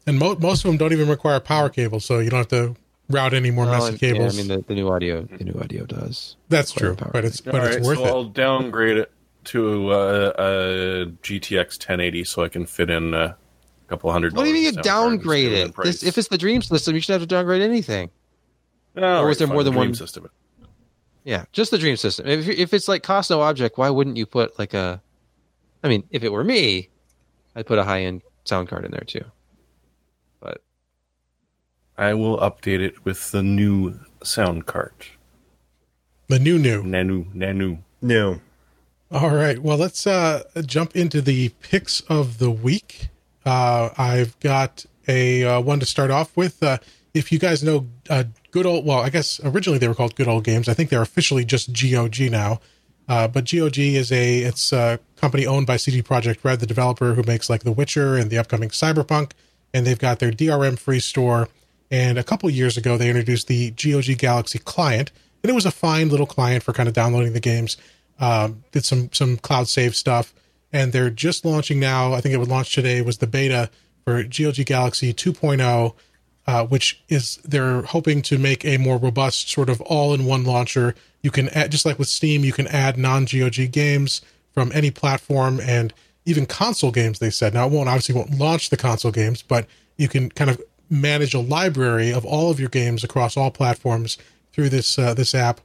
and 0.06 0.18
mo- 0.18 0.36
most 0.40 0.64
of 0.64 0.68
them 0.70 0.77
don't 0.78 0.93
even 0.93 1.09
require 1.09 1.40
power 1.40 1.68
cable, 1.68 2.01
so 2.01 2.18
you 2.20 2.31
don't 2.31 2.39
have 2.39 2.48
to 2.48 2.77
route 3.10 3.35
any 3.35 3.51
more 3.51 3.66
Well, 3.66 3.74
messy 3.74 3.93
and- 3.94 4.02
yeah, 4.02 4.12
cables. 4.12 4.35
I 4.39 4.43
mean, 4.43 4.48
the, 4.48 4.64
the 4.66 4.74
new 4.74 4.89
audio, 4.90 5.23
the 5.23 5.44
new 5.44 5.59
audio 5.60 5.85
does. 5.85 6.36
That's 6.48 6.73
true, 6.73 6.94
but 7.12 7.24
it's 7.24 7.40
All 7.47 7.52
but 7.52 7.64
it's 7.64 7.77
right, 7.77 7.85
worth 7.85 7.98
so 7.98 8.05
it. 8.05 8.09
I'll 8.09 8.24
downgrade 8.24 8.97
it 8.98 9.12
to 9.47 9.90
uh, 9.90 10.32
a 10.39 10.43
GTX 11.23 11.78
1080 11.78 12.24
so 12.24 12.43
I 12.44 12.48
can 12.48 12.66
fit 12.66 12.90
in 12.90 13.14
a 13.14 13.36
couple 13.89 14.10
hundred. 14.12 14.35
What 14.36 14.43
do 14.44 14.48
you 14.48 14.55
mean 14.55 14.64
you 14.64 14.73
dollars 14.73 14.78
of 14.78 14.85
sound 14.86 15.23
cards 15.23 15.24
downgrade 15.24 15.52
it? 15.52 15.77
This, 15.82 16.02
if 16.02 16.18
it's 16.18 16.28
the 16.28 16.39
Dream 16.39 16.62
system, 16.62 16.94
you 16.94 17.01
should 17.01 17.12
have 17.12 17.23
to 17.23 17.27
downgrade 17.27 17.62
anything. 17.62 18.10
Oh, 18.97 19.23
or 19.23 19.27
was 19.28 19.39
there 19.39 19.47
fine, 19.47 19.55
more 19.55 19.62
than 19.64 19.73
Dream 19.74 19.89
one- 19.89 19.94
system? 19.94 20.28
Yeah, 21.27 21.44
just 21.51 21.73
the 21.73 21.78
Dream 21.78 21.97
system. 21.97 22.28
If 22.28 22.48
if 22.48 22.73
it's 22.73 22.86
like 22.86 23.03
cost 23.03 23.31
no 23.31 23.43
object, 23.43 23.78
why 23.78 23.90
wouldn't 23.90 24.16
you 24.16 24.27
put 24.27 24.57
like 24.61 24.74
a? 24.74 25.03
I 25.82 25.89
mean, 25.89 26.05
if 26.11 26.23
it 26.23 26.31
were 26.31 26.44
me, 26.44 26.89
I'd 27.57 27.66
put 27.66 27.81
a 27.81 27.85
high 27.85 28.03
end 28.03 28.23
sound 28.44 28.69
card 28.69 28.85
in 28.85 28.93
there 28.93 29.01
too. 29.01 29.24
But 30.39 30.62
I 31.98 32.15
will 32.15 32.39
update 32.39 32.81
it 32.81 33.05
with 33.05 33.32
the 33.32 33.43
new 33.43 33.98
sound 34.23 34.66
card. 34.66 34.94
The 36.28 36.39
new 36.39 36.61
new. 36.61 36.85
Nanu, 36.85 37.35
Nanu. 37.35 37.78
new. 38.01 38.40
All 39.11 39.31
right. 39.31 39.59
Well, 39.59 39.78
let's 39.78 40.07
uh, 40.07 40.44
jump 40.65 40.94
into 40.94 41.20
the 41.20 41.48
picks 41.61 42.03
of 42.03 42.39
the 42.39 42.53
week. 42.53 43.09
Uh, 43.44 43.90
I've 43.98 44.39
got 44.39 44.86
a 45.09 45.43
uh, 45.43 45.61
one 45.61 45.81
to 45.81 45.86
start 45.86 46.12
off 46.12 46.36
with. 46.36 46.62
Uh, 46.62 46.78
if 47.15 47.32
you 47.32 47.40
guys 47.40 47.65
know 47.65 47.89
uh, 48.11 48.24
good 48.57 48.65
old, 48.65 48.87
well, 48.87 49.01
I 49.01 49.11
guess 49.11 49.39
originally 49.45 49.78
they 49.78 49.87
were 49.87 49.95
called 49.95 50.15
Good 50.15 50.28
Old 50.28 50.43
Games. 50.43 50.66
I 50.66 50.73
think 50.73 50.89
they're 50.89 51.03
officially 51.03 51.45
just 51.45 51.74
GOG 51.74 52.31
now. 52.31 52.61
Uh, 53.07 53.28
but 53.28 53.45
GOG 53.45 53.78
is 53.78 54.11
a 54.11 54.39
it's 54.39 54.73
a 54.73 54.99
company 55.16 55.45
owned 55.45 55.66
by 55.66 55.77
CD 55.77 56.03
Projekt 56.03 56.43
Red, 56.43 56.61
the 56.61 56.66
developer 56.66 57.12
who 57.12 57.23
makes 57.23 57.51
like 57.51 57.65
The 57.65 57.70
Witcher 57.70 58.16
and 58.16 58.31
the 58.31 58.39
upcoming 58.39 58.70
Cyberpunk, 58.70 59.33
and 59.74 59.87
they've 59.87 59.99
got 59.99 60.20
their 60.20 60.31
DRM 60.31 60.78
free 60.78 61.01
store. 61.01 61.51
And 61.91 62.16
a 62.16 62.24
couple 62.24 62.49
years 62.49 62.78
ago, 62.78 62.97
they 62.97 63.11
introduced 63.11 63.47
the 63.47 63.73
GOG 63.73 64.16
Galaxy 64.16 64.59
client, 64.59 65.12
and 65.43 65.51
it 65.51 65.55
was 65.55 65.66
a 65.66 65.70
fine 65.70 66.09
little 66.09 66.27
client 66.27 66.62
for 66.62 66.73
kind 66.73 66.89
of 66.89 66.95
downloading 66.95 67.35
the 67.35 67.41
games. 67.41 67.77
Um, 68.19 68.65
did 68.73 68.87
some 68.87 69.12
some 69.12 69.37
cloud 69.37 69.69
save 69.69 69.95
stuff, 69.95 70.33
and 70.73 70.95
they're 70.95 71.11
just 71.11 71.45
launching 71.45 71.78
now. 71.78 72.15
I 72.15 72.23
think 72.23 72.35
it 72.35 72.39
would 72.39 72.49
launch 72.49 72.74
today. 72.74 73.03
Was 73.03 73.19
the 73.19 73.27
beta 73.27 73.69
for 74.07 74.23
GOG 74.23 74.65
Galaxy 74.65 75.12
2.0, 75.12 75.93
uh, 76.47 76.64
which 76.64 77.02
is 77.09 77.36
they're 77.44 77.82
hoping 77.82 78.23
to 78.23 78.39
make 78.39 78.64
a 78.64 78.78
more 78.78 78.98
robust 78.98 79.51
sort 79.51 79.68
of 79.68 79.81
all-in-one 79.82 80.44
launcher. 80.44 80.94
You 81.23 81.31
can 81.31 81.48
add, 81.51 81.73
just 81.73 81.85
like 81.85 81.98
with 81.98 82.09
Steam, 82.09 82.44
you 82.44 82.52
can 82.52 82.68
add 82.68 82.97
non-GOG 82.97 83.73
games 83.73 84.20
from 84.52 84.70
any 84.73 84.90
platform 84.90 85.60
and 85.60 85.93
even 86.24 86.47
console 86.47 86.93
games. 86.93 87.18
They 87.18 87.31
said 87.31 87.55
now 87.55 87.66
it 87.66 87.73
won't 87.73 87.89
obviously 87.89 88.14
won't 88.14 88.39
launch 88.39 88.70
the 88.70 88.77
console 88.77 89.12
games, 89.12 89.43
but 89.43 89.66
you 89.97 90.09
can 90.09 90.31
kind 90.31 90.51
of 90.51 90.60
manage 90.89 91.35
a 91.35 91.40
library 91.40 92.12
of 92.12 92.24
all 92.24 92.51
of 92.51 92.60
your 92.60 92.68
games 92.68 93.02
across 93.02 93.36
all 93.36 93.51
platforms 93.51 94.18
through 94.52 94.68
this 94.68 94.98
uh, 94.98 95.14
this 95.14 95.35
app. 95.35 95.60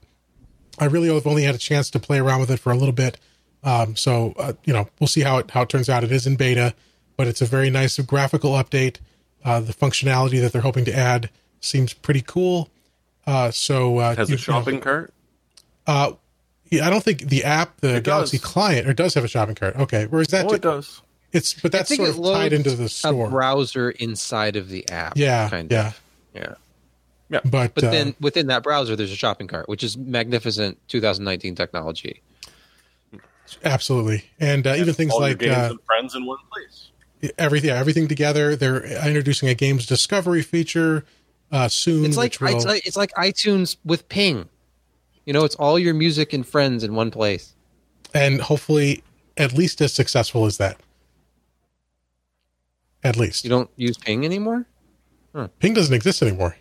I 0.79 0.85
really 0.85 1.13
have 1.13 1.27
only 1.27 1.43
had 1.43 1.53
a 1.53 1.59
chance 1.59 1.89
to 1.91 1.99
play 1.99 2.19
around 2.19 2.39
with 2.39 2.49
it 2.49 2.59
for 2.59 2.71
a 2.71 2.77
little 2.77 2.93
bit, 2.93 3.19
um, 3.63 3.95
so 3.95 4.33
uh, 4.37 4.53
you 4.65 4.73
know 4.73 4.87
we'll 4.99 5.07
see 5.07 5.21
how 5.21 5.37
it 5.37 5.51
how 5.51 5.61
it 5.61 5.69
turns 5.69 5.89
out. 5.89 6.03
It 6.03 6.11
is 6.11 6.25
in 6.25 6.37
beta, 6.37 6.73
but 7.17 7.27
it's 7.27 7.41
a 7.41 7.45
very 7.45 7.69
nice 7.69 7.99
graphical 7.99 8.51
update. 8.53 8.97
Uh, 9.43 9.59
the 9.59 9.73
functionality 9.73 10.39
that 10.41 10.51
they're 10.53 10.61
hoping 10.61 10.85
to 10.85 10.95
add 10.95 11.29
seems 11.59 11.93
pretty 11.93 12.21
cool. 12.21 12.69
Uh, 13.25 13.51
so 13.51 13.97
uh, 13.97 14.15
Has 14.15 14.29
you 14.29 14.35
a 14.35 14.37
know, 14.37 14.41
shopping 14.41 14.79
cart? 14.79 15.13
uh, 15.87 16.13
yeah, 16.69 16.87
I 16.87 16.89
don't 16.89 17.03
think 17.03 17.21
the 17.29 17.43
app, 17.43 17.81
the 17.81 17.95
It 17.97 18.03
Galaxy 18.03 18.37
does. 18.37 18.45
client, 18.45 18.87
or 18.87 18.93
does 18.93 19.13
have 19.15 19.23
a 19.23 19.27
shopping 19.27 19.55
cart. 19.55 19.75
Okay, 19.75 20.05
where 20.05 20.21
is 20.21 20.27
that 20.29 20.45
Oh, 20.45 20.53
it 20.53 20.61
does. 20.61 21.01
it's 21.33 21.53
but 21.53 21.71
that's 21.71 21.89
think 21.89 21.99
sort 21.99 22.09
it 22.15 22.17
of 22.19 22.33
tied 22.33 22.53
into 22.53 22.71
the 22.75 22.85
a 22.85 22.89
store. 22.89 23.29
browser 23.29 23.89
inside 23.91 24.55
of 24.55 24.69
the 24.69 24.87
app. 24.89 25.17
Yeah, 25.17 25.49
kind 25.49 25.69
yeah. 25.71 25.87
of. 25.87 26.01
Yeah. 27.29 27.39
But, 27.45 27.73
But 27.75 27.83
uh, 27.85 27.91
then 27.91 28.15
within 28.19 28.47
that 28.47 28.61
browser, 28.63 28.95
there's 28.95 29.11
a 29.11 29.15
shopping 29.15 29.47
cart, 29.47 29.67
which 29.69 29.83
is 29.83 29.97
magnificent 29.97 30.77
2019 30.89 31.55
technology. 31.55 32.21
absolutely, 33.63 34.25
and 34.39 34.65
uh, 34.67 34.75
even 34.77 34.93
things 34.93 35.13
like 35.13 35.39
games 35.39 35.55
uh, 35.55 35.67
and 35.71 35.79
friends 35.85 36.15
in 36.15 36.25
one 36.25 36.37
place. 36.51 36.90
Everything 37.37 37.69
yeah, 37.69 37.75
everything 37.79 38.07
together 38.07 38.55
they're 38.55 38.83
introducing 39.05 39.49
a 39.49 39.53
games 39.53 39.85
discovery 39.85 40.41
feature 40.41 41.05
uh, 41.51 41.67
soon. 41.67 42.05
It's 42.05 42.17
like 42.17 42.39
will- 42.39 42.63
it's 42.69 42.95
like 42.97 43.11
iTunes 43.13 43.77
with 43.83 44.07
Ping. 44.09 44.47
You 45.25 45.33
know, 45.33 45.43
it's 45.43 45.55
all 45.55 45.77
your 45.77 45.93
music 45.93 46.33
and 46.33 46.45
friends 46.47 46.83
in 46.83 46.95
one 46.95 47.11
place. 47.11 47.53
and 48.13 48.41
hopefully 48.41 49.03
at 49.37 49.53
least 49.53 49.79
as 49.81 49.93
successful 49.93 50.45
as 50.45 50.57
that. 50.57 50.77
At 53.03 53.17
least 53.17 53.43
You 53.43 53.49
don't 53.49 53.69
use 53.77 53.97
Ping 53.97 54.25
anymore. 54.25 54.65
Ping 55.59 55.73
doesn't 55.73 55.93
exist 55.93 56.21
anymore, 56.21 56.55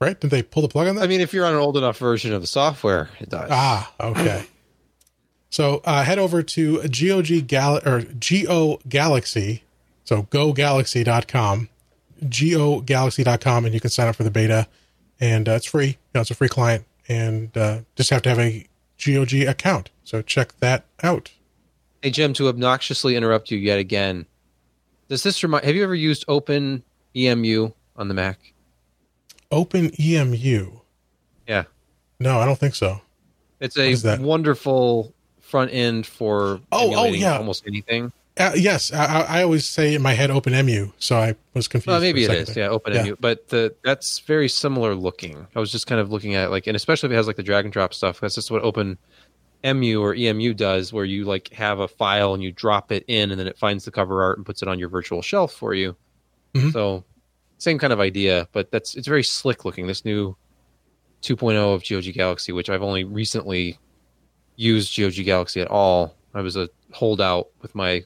right? 0.00 0.18
Did 0.20 0.30
they 0.30 0.42
pull 0.42 0.62
the 0.62 0.68
plug 0.68 0.88
on 0.88 0.96
that? 0.96 1.04
I 1.04 1.06
mean, 1.06 1.20
if 1.20 1.32
you're 1.32 1.46
on 1.46 1.52
an 1.54 1.60
old 1.60 1.76
enough 1.76 1.96
version 1.98 2.32
of 2.32 2.40
the 2.40 2.46
software, 2.46 3.08
it 3.20 3.28
does. 3.28 3.48
Ah, 3.52 3.92
okay. 4.00 4.46
so 5.48 5.80
uh, 5.84 6.02
head 6.02 6.18
over 6.18 6.42
to 6.42 6.82
GOG 6.88 7.46
Gal 7.46 7.80
or 7.86 8.02
Go 8.02 8.80
Galaxy. 8.88 9.62
So 10.06 10.22
gogalaxy.com, 10.22 11.68
gogalaxy.com, 12.24 13.64
and 13.64 13.74
you 13.74 13.80
can 13.80 13.90
sign 13.90 14.08
up 14.08 14.16
for 14.16 14.22
the 14.24 14.30
beta, 14.30 14.66
and 15.20 15.48
uh, 15.48 15.52
it's 15.52 15.66
free. 15.66 15.86
You 15.88 15.94
know, 16.14 16.20
it's 16.22 16.30
a 16.30 16.34
free 16.34 16.48
client, 16.48 16.84
and 17.08 17.54
uh, 17.56 17.80
just 17.96 18.10
have 18.10 18.22
to 18.22 18.28
have 18.30 18.38
a 18.38 18.66
GOG 19.04 19.34
account. 19.48 19.90
So 20.04 20.22
check 20.22 20.58
that 20.60 20.84
out. 21.02 21.32
Hey 22.02 22.10
Jim, 22.10 22.32
to 22.34 22.48
obnoxiously 22.48 23.16
interrupt 23.16 23.50
you 23.50 23.58
yet 23.58 23.78
again, 23.80 24.26
does 25.08 25.22
this 25.24 25.42
remind? 25.42 25.64
Have 25.64 25.74
you 25.74 25.82
ever 25.82 25.94
used 25.94 26.24
Open 26.28 26.84
EMU 27.16 27.70
on 27.96 28.08
the 28.08 28.14
Mac? 28.14 28.38
Open 29.50 29.90
EMU. 30.00 30.80
Yeah, 31.48 31.64
No, 32.18 32.38
I 32.40 32.44
don't 32.46 32.58
think 32.58 32.74
so. 32.74 33.00
it's 33.60 33.76
a 33.76 34.18
wonderful 34.20 35.12
front 35.40 35.72
end 35.72 36.06
for 36.06 36.60
Oh, 36.72 36.92
oh, 36.96 37.06
yeah. 37.06 37.38
almost 37.38 37.64
anything. 37.66 38.12
Uh, 38.38 38.52
yes, 38.54 38.92
I, 38.92 39.22
I 39.22 39.42
always 39.42 39.66
say 39.66 39.94
in 39.94 40.02
my 40.02 40.12
head 40.12 40.28
OpenEmu, 40.28 40.92
so 40.98 41.16
I 41.16 41.36
was 41.54 41.68
confused. 41.68 41.86
Well, 41.88 42.00
maybe 42.00 42.24
it 42.24 42.30
is. 42.30 42.48
there. 42.54 42.64
Yeah, 42.64 42.70
Open 42.70 42.92
Yeah. 42.92 43.12
But 43.18 43.48
the 43.48 43.74
that's 43.82 44.18
very 44.20 44.48
similar 44.48 44.94
looking. 44.94 45.46
I 45.56 45.60
was 45.60 45.72
just 45.72 45.86
kind 45.86 46.00
of 46.00 46.10
looking 46.10 46.34
at 46.34 46.50
like, 46.50 46.66
and 46.66 46.76
especially 46.76 47.06
if 47.08 47.12
it 47.12 47.16
has 47.16 47.26
like 47.26 47.36
the 47.36 47.42
drag 47.42 47.64
and 47.64 47.72
drop 47.72 47.94
stuff. 47.94 48.20
That's 48.20 48.34
just 48.34 48.50
what 48.50 48.62
Open 48.62 48.98
EMU 49.64 50.00
or 50.02 50.14
EMU 50.14 50.52
does, 50.52 50.92
where 50.92 51.06
you 51.06 51.24
like 51.24 51.48
have 51.54 51.80
a 51.80 51.88
file 51.88 52.34
and 52.34 52.42
you 52.42 52.52
drop 52.52 52.92
it 52.92 53.04
in, 53.08 53.30
and 53.30 53.40
then 53.40 53.46
it 53.46 53.56
finds 53.56 53.86
the 53.86 53.90
cover 53.90 54.22
art 54.22 54.36
and 54.36 54.44
puts 54.44 54.60
it 54.60 54.68
on 54.68 54.78
your 54.78 54.90
virtual 54.90 55.22
shelf 55.22 55.54
for 55.54 55.72
you. 55.72 55.96
Mhm. 56.54 56.72
So, 56.72 57.04
same 57.56 57.78
kind 57.78 57.92
of 57.92 58.00
idea, 58.00 58.48
but 58.52 58.70
that's 58.70 58.96
it's 58.96 59.08
very 59.08 59.22
slick 59.24 59.64
looking. 59.64 59.86
This 59.86 60.04
new 60.04 60.36
2.0 61.22 61.74
of 61.74 61.82
GOG 61.88 62.12
Galaxy, 62.12 62.52
which 62.52 62.68
I've 62.68 62.82
only 62.82 63.04
recently 63.04 63.78
used 64.56 64.94
GOG 64.94 65.24
Galaxy 65.24 65.60
at 65.62 65.68
all. 65.68 66.14
I 66.34 66.42
was 66.42 66.54
a 66.56 66.68
holdout 66.92 67.48
with 67.62 67.74
my, 67.74 68.04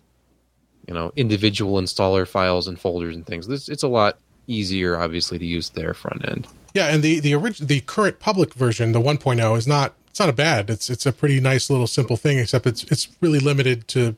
you 0.86 0.94
know, 0.94 1.12
individual 1.16 1.80
installer 1.80 2.26
files 2.26 2.66
and 2.68 2.78
folders 2.80 3.14
and 3.16 3.26
things. 3.26 3.46
This 3.46 3.68
it's 3.68 3.82
a 3.82 3.88
lot 3.88 4.18
easier, 4.46 4.98
obviously, 4.98 5.38
to 5.38 5.46
use 5.46 5.70
their 5.70 5.94
front 5.94 6.28
end. 6.28 6.46
Yeah, 6.74 6.86
and 6.88 7.02
the 7.02 7.20
the 7.20 7.34
orig- 7.34 7.58
the 7.66 7.80
current 7.80 8.18
public 8.20 8.54
version, 8.54 8.92
the 8.92 9.00
1.0, 9.00 9.56
is 9.58 9.66
not 9.66 9.94
it's 10.08 10.20
not 10.20 10.28
a 10.28 10.32
bad. 10.32 10.70
It's 10.70 10.90
it's 10.90 11.06
a 11.06 11.12
pretty 11.12 11.40
nice 11.40 11.70
little 11.70 11.86
simple 11.86 12.16
thing, 12.16 12.38
except 12.38 12.66
it's 12.66 12.84
it's 12.84 13.08
really 13.20 13.38
limited 13.40 13.86
to 13.88 14.16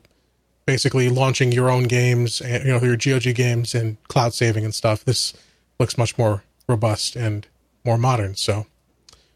basically 0.66 1.08
launching 1.08 1.50
your 1.52 1.68
own 1.70 1.84
games 1.84 2.40
and 2.40 2.64
you 2.64 2.70
know 2.72 2.80
your 2.80 2.96
GOG 2.96 3.34
games 3.34 3.74
and 3.74 3.96
cloud 4.08 4.32
saving 4.34 4.64
and 4.64 4.74
stuff. 4.74 5.04
This 5.04 5.34
looks 5.80 5.98
much 5.98 6.16
more 6.16 6.44
robust 6.68 7.16
and 7.16 7.46
more 7.84 7.98
modern. 7.98 8.36
So 8.36 8.66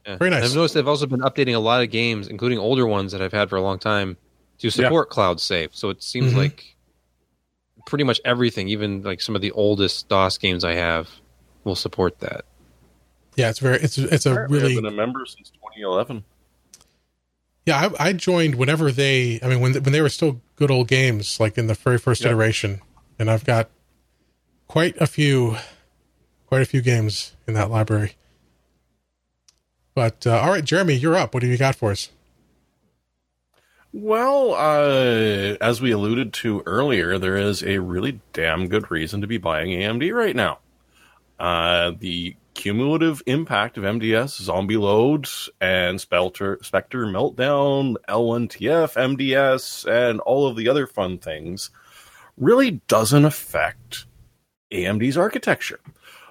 Yeah. 0.07 0.16
Very 0.19 0.31
nice. 0.31 0.43
And 0.44 0.51
I've 0.51 0.55
noticed 0.55 0.74
they've 0.74 0.86
also 0.86 1.07
been 1.07 1.20
updating 1.23 1.57
a 1.57 1.59
lot 1.59 1.82
of 1.82 1.90
games, 1.90 2.28
including 2.28 2.59
older 2.59 2.86
ones 2.86 3.11
that 3.12 3.20
I've 3.20 3.32
had 3.32 3.51
for 3.51 3.57
a 3.57 3.61
long 3.62 3.78
time, 3.81 4.16
to 4.59 4.70
support 4.70 5.11
cloud 5.11 5.40
save. 5.40 5.70
So 5.74 5.90
it 5.90 6.01
seems 6.03 6.32
Mhm. 6.32 6.36
like 6.36 6.76
pretty 7.86 8.04
much 8.04 8.20
everything, 8.24 8.68
even 8.68 9.02
like 9.02 9.22
some 9.22 9.34
of 9.34 9.40
the 9.40 9.50
oldest 9.52 10.08
DOS 10.08 10.36
games 10.38 10.62
I 10.64 10.74
have, 10.74 11.08
will 11.64 11.74
support 11.76 12.18
that. 12.20 12.44
yeah, 13.36 13.48
it's 13.48 13.58
very 13.60 13.78
it's 13.78 13.96
it's 13.96 14.26
a 14.26 14.32
Apparently 14.32 14.58
really 14.58 14.76
I've 14.76 14.82
been 14.82 14.92
a 14.92 14.96
member 14.96 15.24
since 15.26 15.50
2011. 15.50 16.22
yeah. 17.64 17.90
I, 17.98 18.08
I 18.08 18.12
joined 18.12 18.54
whenever 18.56 18.92
they 18.92 19.40
I 19.42 19.48
mean 19.48 19.60
when 19.60 19.72
when 19.74 19.92
they 19.92 20.00
were 20.02 20.08
still 20.08 20.40
good 20.56 20.70
old 20.70 20.88
games 20.88 21.40
like 21.40 21.56
in 21.58 21.66
the 21.66 21.74
very 21.74 21.98
first 21.98 22.20
Yeah. 22.22 22.28
iteration, 22.28 22.80
and 23.18 23.30
I've 23.30 23.44
got 23.44 23.70
quite 24.68 24.96
a 25.00 25.06
few 25.06 25.56
quite 26.46 26.62
a 26.62 26.66
few 26.66 26.80
games 26.82 27.34
in 27.46 27.54
that 27.54 27.70
library. 27.70 28.16
But 29.94 30.26
uh, 30.26 30.38
all 30.40 30.50
right, 30.50 30.64
Jeremy, 30.64 30.94
you're 30.94 31.16
up. 31.16 31.32
What 31.34 31.40
do 31.40 31.46
you 31.46 31.56
got 31.56 31.74
for 31.74 31.90
us? 31.90 32.10
Well, 33.98 34.52
uh, 34.52 35.56
as 35.59 35.81
we 35.81 35.90
alluded 35.90 36.35
to 36.35 36.62
earlier, 36.66 37.16
there 37.16 37.39
is 37.39 37.62
a 37.62 37.78
really 37.78 38.20
damn 38.35 38.68
good 38.68 38.90
reason 38.90 39.23
to 39.23 39.27
be 39.27 39.39
buying 39.39 39.70
AMD 39.70 40.14
right 40.14 40.36
now. 40.36 40.59
Uh, 41.39 41.93
the 41.98 42.36
cumulative 42.52 43.23
impact 43.24 43.78
of 43.78 43.85
MDS, 43.85 44.39
Zombie 44.43 44.77
Load, 44.77 45.27
and 45.62 45.98
Spectre, 45.98 46.59
Spectre 46.60 47.06
Meltdown, 47.06 47.94
L1TF, 48.06 49.16
MDS, 49.16 49.90
and 49.90 50.20
all 50.20 50.47
of 50.47 50.56
the 50.56 50.68
other 50.68 50.86
fun 50.86 51.16
things 51.16 51.70
really 52.36 52.82
doesn't 52.89 53.24
affect 53.24 54.05
AMD's 54.70 55.16
architecture. 55.16 55.81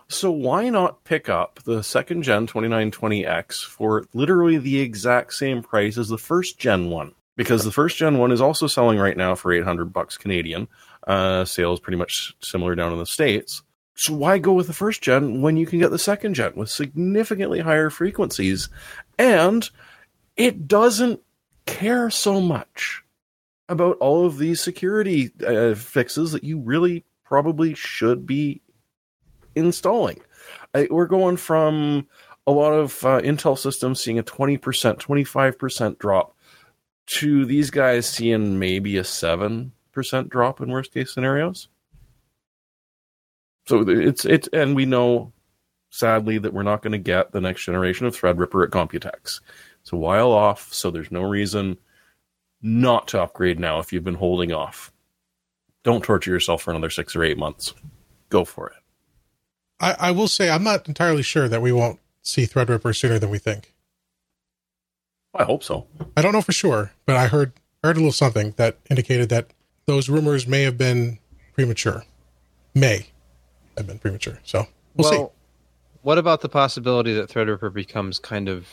So 0.08 0.30
why 0.30 0.70
not 0.70 1.04
pick 1.04 1.30
up 1.30 1.62
the 1.64 1.82
second 1.82 2.22
gen 2.22 2.46
2920X 2.46 3.66
for 3.66 4.06
literally 4.14 4.60
the 4.60 4.82
exact 4.82 5.34
same 5.34 5.64
price 5.64 5.98
as 5.98 6.10
the 6.10 6.20
first 6.20 6.60
gen 6.60 6.92
one? 6.92 7.16
Because 7.36 7.64
the 7.64 7.72
first 7.72 7.98
gen 7.98 8.18
one 8.18 8.32
is 8.32 8.42
also 8.42 8.68
selling 8.68 8.98
right 8.98 9.18
now 9.18 9.36
for 9.36 9.52
800 9.52 9.92
bucks 9.92 10.18
Canadian. 10.18 10.68
Uh, 11.06 11.46
sales 11.46 11.80
pretty 11.80 11.98
much 11.98 12.36
similar 12.42 12.76
down 12.76 12.94
in 12.94 13.00
the 13.00 13.06
states. 13.06 13.62
So 13.96 14.14
why 14.14 14.38
go 14.38 14.54
with 14.54 14.68
the 14.68 14.74
first 14.74 15.02
gen 15.02 15.42
when 15.42 15.56
you 15.56 15.66
can 15.66 15.80
get 15.80 15.92
the 15.92 16.00
second 16.00 16.34
gen 16.34 16.54
with 16.56 16.70
significantly 16.70 17.60
higher 17.60 17.90
frequencies, 17.90 18.70
and 19.18 19.70
it 20.36 20.68
doesn't 20.68 21.22
care 21.66 22.10
so 22.10 22.42
much 22.42 23.04
about 23.70 23.98
all 23.98 24.26
of 24.26 24.38
these 24.38 24.62
security 24.62 25.32
uh, 25.46 25.76
fixes 25.76 26.34
that 26.34 26.44
you 26.44 26.60
really 26.60 27.06
probably 27.24 27.74
should 27.74 28.26
be 28.26 28.62
installing. 29.56 30.22
I, 30.74 30.88
we're 30.92 31.08
going 31.08 31.38
from 31.38 32.08
a 32.46 32.52
lot 32.52 32.74
of 32.74 33.04
uh, 33.04 33.22
Intel 33.22 33.58
systems 33.58 34.02
seeing 34.02 34.20
a 34.20 34.24
20%, 34.24 34.60
25% 34.60 35.98
drop 35.98 36.35
to 37.08 37.46
these 37.46 37.70
guys 37.70 38.08
seeing 38.08 38.60
maybe 38.60 38.98
a 38.98 39.04
7% 39.04 39.72
drop 40.30 40.62
in 40.62 40.70
worst 40.70 40.94
case 40.94 41.14
scenarios. 41.14 41.68
So 43.68 43.82
it's 43.88 44.26
it's 44.26 44.48
and 44.50 44.76
we 44.76 44.86
know 44.86 45.34
sadly 45.90 46.38
that 46.38 46.54
we're 46.54 46.64
not 46.64 46.82
going 46.82 46.92
to 46.92 46.98
get 46.98 47.32
the 47.32 47.42
next 47.42 47.64
generation 47.66 48.06
of 48.06 48.16
Threadripper 48.16 48.64
at 48.64 48.72
Computex. 48.72 49.42
It's 49.82 49.92
a 49.92 49.96
while 49.96 50.32
off, 50.32 50.74
so 50.74 50.92
there's 50.92 51.12
no 51.12 51.22
reason 51.22 51.78
not 52.62 53.08
to 53.10 53.22
upgrade 53.22 53.60
now 53.60 53.80
if 53.80 53.94
you've 53.94 54.04
been 54.04 54.16
holding 54.16 54.52
off. 54.52 54.92
Don't 55.84 56.04
torture 56.04 56.32
yourself 56.32 56.64
for 56.64 56.72
another 56.72 56.90
six 56.90 57.16
or 57.16 57.24
eight 57.24 57.38
months. 57.38 57.74
Go 58.30 58.44
for 58.44 58.70
it. 58.70 58.78
I, 59.80 60.08
I 60.08 60.12
will 60.12 60.28
say 60.28 60.50
I'm 60.50 60.64
not 60.64 60.88
entirely 60.88 61.22
sure 61.22 61.48
that 61.48 61.62
we 61.62 61.72
won't 61.72 62.00
see 62.22 62.46
Threadripper 62.46 62.96
sooner 62.96 63.20
than 63.20 63.30
we 63.30 63.38
think. 63.38 63.75
I 65.36 65.44
hope 65.44 65.64
so. 65.64 65.88
I 66.16 66.22
don't 66.22 66.32
know 66.32 66.42
for 66.42 66.54
sure, 66.54 66.92
but 67.06 67.16
I 67.16 67.28
heard 67.28 67.54
heard 67.84 67.98
a 67.98 68.00
little 68.00 68.12
something 68.12 68.54
that 68.58 68.78
indicated 68.90 69.30
that 69.30 69.52
those 69.86 70.10
rumors 70.10 70.48
may 70.48 70.64
have 70.64 70.78
been 70.78 71.20
premature. 71.54 72.04
May 72.74 73.08
have 73.78 73.86
been 73.86 74.00
premature. 74.00 74.40
So 74.44 74.68
we'll 74.96 75.12
see. 75.12 75.26
what 76.02 76.18
about 76.18 76.42
the 76.42 76.50
possibility 76.50 77.14
that 77.14 77.30
Threadripper 77.30 77.74
becomes 77.74 78.18
kind 78.18 78.50
of 78.50 78.68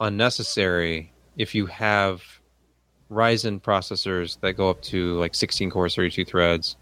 unnecessary 0.00 1.12
if 1.36 1.54
you 1.54 1.66
have 1.66 2.22
Ryzen 3.10 3.60
processors 3.60 4.38
that 4.40 4.54
go 4.54 4.68
up 4.68 4.82
to 4.82 5.18
like 5.18 5.34
16 5.34 5.70
cores, 5.70 5.94
32 5.94 6.24
threads? 6.24 6.76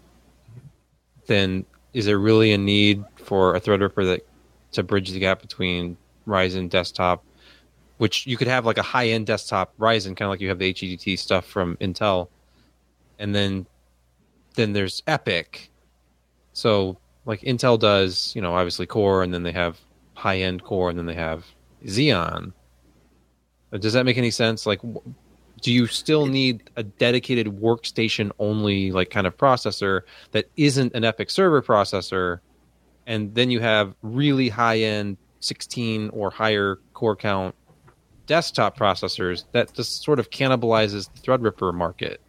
Then 1.27 1.65
is 1.93 2.05
there 2.05 2.19
really 2.19 2.51
a 2.51 2.57
need 2.57 3.03
for 3.15 3.55
a 3.55 3.61
Threadripper 3.61 4.05
that 4.05 4.27
to 4.73 4.83
bridge 4.83 5.11
the 5.11 5.19
gap 5.19 5.41
between 5.41 5.97
Ryzen 6.27 6.69
desktop, 6.69 7.23
which 8.01 8.25
you 8.25 8.35
could 8.35 8.47
have 8.47 8.65
like 8.65 8.79
a 8.79 8.81
high 8.81 9.09
end 9.09 9.27
desktop 9.27 9.77
Ryzen, 9.77 10.17
kind 10.17 10.23
of 10.23 10.29
like 10.31 10.41
you 10.41 10.49
have 10.49 10.57
the 10.57 10.73
HEDT 10.73 11.19
stuff 11.19 11.45
from 11.45 11.77
Intel, 11.77 12.29
and 13.19 13.35
then 13.35 13.67
then 14.55 14.73
there's 14.73 15.01
EPYC. 15.01 15.69
So 16.53 16.97
like 17.25 17.41
Intel 17.41 17.77
does, 17.79 18.35
you 18.35 18.41
know, 18.41 18.55
obviously 18.55 18.87
Core, 18.87 19.21
and 19.21 19.31
then 19.31 19.43
they 19.43 19.51
have 19.51 19.79
high 20.15 20.39
end 20.39 20.63
Core, 20.63 20.89
and 20.89 20.97
then 20.97 21.05
they 21.05 21.13
have 21.13 21.45
Xeon. 21.85 22.53
Uh, 23.71 23.77
Does 23.77 23.93
that 23.93 24.03
make 24.03 24.17
any 24.17 24.31
sense? 24.31 24.65
Like, 24.65 24.81
do 25.61 25.71
you 25.71 25.85
still 25.85 26.25
need 26.25 26.71
a 26.77 26.81
dedicated 26.81 27.61
workstation 27.61 28.31
only 28.39 28.91
like 28.91 29.11
kind 29.11 29.27
of 29.27 29.37
processor 29.37 30.01
that 30.31 30.45
isn't 30.57 30.95
an 30.95 31.03
EPYC 31.03 31.29
server 31.29 31.61
processor, 31.61 32.39
and 33.05 33.35
then 33.35 33.51
you 33.51 33.59
have 33.59 33.93
really 34.01 34.49
high 34.49 34.79
end 34.79 35.17
16 35.41 36.09
or 36.09 36.31
higher 36.31 36.79
core 36.95 37.15
count 37.15 37.53
desktop 38.31 38.77
processors 38.77 39.43
that 39.51 39.73
just 39.73 40.03
sort 40.03 40.17
of 40.17 40.29
cannibalizes 40.29 41.09
the 41.13 41.19
Threadripper 41.19 41.73
market, 41.73 42.21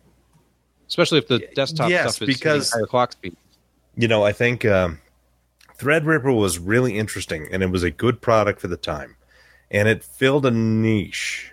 especially 0.88 1.18
if 1.18 1.28
the 1.28 1.38
desktop 1.54 1.90
Yes, 1.90 2.16
stuff 2.16 2.28
is 2.28 2.36
because- 2.36 2.72
higher 2.72 2.86
clock 2.86 3.12
speed. 3.12 3.36
you 3.94 4.08
know, 4.08 4.24
I 4.24 4.32
think 4.32 4.64
um, 4.64 4.98
Threadripper 5.78 6.36
was 6.36 6.58
really 6.58 6.98
interesting 6.98 7.46
and 7.52 7.62
it 7.62 7.70
was 7.70 7.84
a 7.84 7.90
good 7.92 8.20
product 8.20 8.60
for 8.60 8.66
the 8.66 8.76
time. 8.76 9.14
And 9.70 9.86
it 9.88 10.02
filled 10.02 10.44
a 10.44 10.50
niche. 10.50 11.52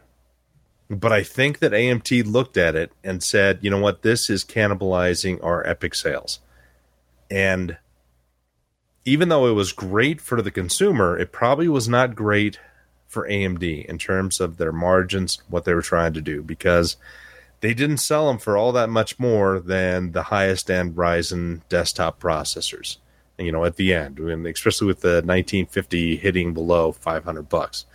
But 0.90 1.12
I 1.14 1.22
think 1.22 1.60
that 1.60 1.72
AMD 1.72 2.26
looked 2.26 2.58
at 2.58 2.76
it 2.76 2.92
and 3.04 3.22
said, 3.22 3.60
you 3.62 3.70
know 3.70 3.78
what, 3.80 4.02
this 4.02 4.32
is 4.32 4.44
cannibalizing 4.44 5.44
our 5.44 5.64
EPYC 5.64 5.96
sales. 5.96 6.40
And 7.30 7.78
even 9.06 9.30
though 9.30 9.46
it 9.46 9.54
was 9.54 9.72
great 9.74 10.20
for 10.20 10.42
the 10.42 10.50
consumer, 10.50 11.16
it 11.16 11.32
probably 11.32 11.68
was 11.70 11.88
not 11.88 12.16
great 12.16 12.58
for 13.10 13.28
AMD 13.28 13.86
in 13.86 13.98
terms 13.98 14.40
of 14.40 14.56
their 14.56 14.72
margins, 14.72 15.42
what 15.50 15.66
they 15.66 15.74
were 15.74 15.82
trying 15.82 16.14
to 16.14 16.22
do, 16.22 16.42
because 16.42 16.96
they 17.60 17.74
didn't 17.74 17.98
sell 17.98 18.28
them 18.28 18.38
for 18.38 18.56
all 18.56 18.72
that 18.72 18.90
much 18.90 19.20
more 19.20 19.60
than 19.60 20.14
the 20.14 20.24
highest 20.24 20.72
end 20.72 20.96
Ryzen 20.96 21.62
desktop 21.68 22.22
processors. 22.22 22.98
You 23.38 23.52
know, 23.52 23.66
at 23.66 23.78
the 23.78 23.94
end, 23.94 24.20
and 24.20 24.46
especially 24.46 24.88
with 24.88 25.00
the 25.00 25.22
1950 25.24 26.18
hitting 26.18 26.54
below 26.54 26.92
500 26.92 27.48
bucks, 27.48 27.86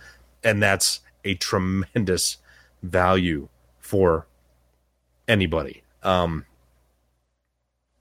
and 0.43 0.61
that's 0.61 1.01
a 1.23 1.35
tremendous 1.35 2.37
value 2.81 3.47
for 3.79 4.25
anybody. 5.27 5.83
Um, 6.01 6.45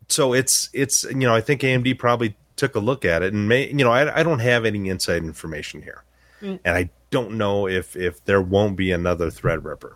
so 0.09 0.32
it's 0.32 0.70
it's 0.73 1.05
you 1.05 1.15
know 1.15 1.35
I 1.35 1.41
think 1.41 1.61
AMD 1.62 1.99
probably 1.99 2.36
took 2.57 2.74
a 2.74 2.81
look 2.81 3.05
at 3.05 3.23
it 3.23 3.32
and 3.32 3.49
may 3.49 3.69
you 3.69 3.85
know 3.85 3.91
I, 3.91 4.20
I 4.20 4.23
don't 4.23 4.39
have 4.39 4.65
any 4.65 4.89
inside 4.89 5.23
information 5.23 5.82
here, 5.82 6.05
mm. 6.44 6.60
and 6.64 6.76
I 6.76 6.90
don't 7.10 7.32
know 7.32 7.66
if 7.66 7.96
if 7.96 8.24
there 8.24 8.42
won't 8.42 8.76
be 8.76 8.92
another 8.92 9.30
Threadripper 9.30 9.94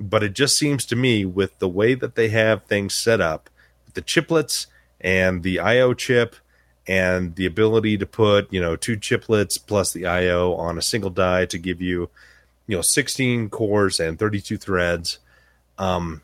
but 0.00 0.22
it 0.22 0.34
just 0.34 0.56
seems 0.56 0.84
to 0.86 0.96
me 0.96 1.24
with 1.24 1.58
the 1.58 1.68
way 1.68 1.94
that 1.94 2.14
they 2.14 2.28
have 2.28 2.64
things 2.64 2.94
set 2.94 3.20
up, 3.20 3.48
the 3.94 4.02
chiplets 4.02 4.66
and 5.00 5.42
the 5.42 5.60
IO 5.60 5.94
chip 5.94 6.36
and 6.86 7.36
the 7.36 7.46
ability 7.46 7.96
to 7.96 8.06
put, 8.06 8.52
you 8.52 8.60
know, 8.60 8.76
two 8.76 8.96
chiplets 8.96 9.58
plus 9.64 9.92
the 9.92 10.06
IO 10.06 10.54
on 10.54 10.76
a 10.76 10.82
single 10.82 11.10
die 11.10 11.46
to 11.46 11.58
give 11.58 11.80
you, 11.80 12.10
you 12.66 12.76
know, 12.76 12.82
16 12.82 13.48
cores 13.50 14.00
and 14.00 14.18
32 14.18 14.58
threads. 14.58 15.18
Um, 15.78 16.22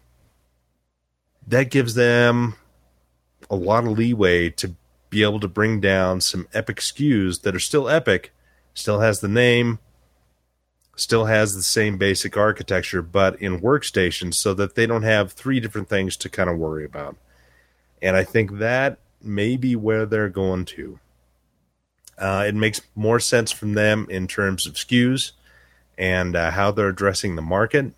that 1.46 1.70
gives 1.70 1.94
them 1.94 2.54
a 3.48 3.56
lot 3.56 3.84
of 3.84 3.98
leeway 3.98 4.50
to 4.50 4.74
be 5.08 5.22
able 5.22 5.40
to 5.40 5.48
bring 5.48 5.80
down 5.80 6.20
some 6.20 6.44
EPYC 6.52 6.76
SKUs 6.76 7.42
that 7.42 7.56
are 7.56 7.60
still 7.60 7.84
EPYC, 7.84 8.26
still 8.80 9.00
has 9.00 9.20
the 9.20 9.28
name, 9.28 9.78
still 10.96 11.26
has 11.26 11.54
the 11.54 11.62
same 11.62 11.98
basic 11.98 12.36
architecture, 12.36 13.02
but 13.02 13.40
in 13.40 13.60
workstations 13.60 14.34
so 14.34 14.54
that 14.54 14.74
they 14.74 14.86
don't 14.86 15.02
have 15.02 15.32
three 15.32 15.60
different 15.60 15.88
things 15.88 16.16
to 16.16 16.28
kind 16.28 16.50
of 16.50 16.58
worry 16.58 16.84
about. 16.84 17.16
And 18.02 18.16
I 18.16 18.24
think 18.24 18.58
that 18.58 18.98
may 19.22 19.56
be 19.56 19.76
where 19.76 20.06
they're 20.06 20.28
going 20.28 20.64
to. 20.64 20.98
Uh, 22.18 22.44
it 22.46 22.54
makes 22.54 22.80
more 22.94 23.20
sense 23.20 23.50
from 23.50 23.74
them 23.74 24.06
in 24.10 24.26
terms 24.26 24.66
of 24.66 24.74
SKUs 24.74 25.32
and 25.96 26.36
uh, 26.36 26.50
how 26.50 26.70
they're 26.70 26.88
addressing 26.88 27.36
the 27.36 27.42
market. 27.42 27.92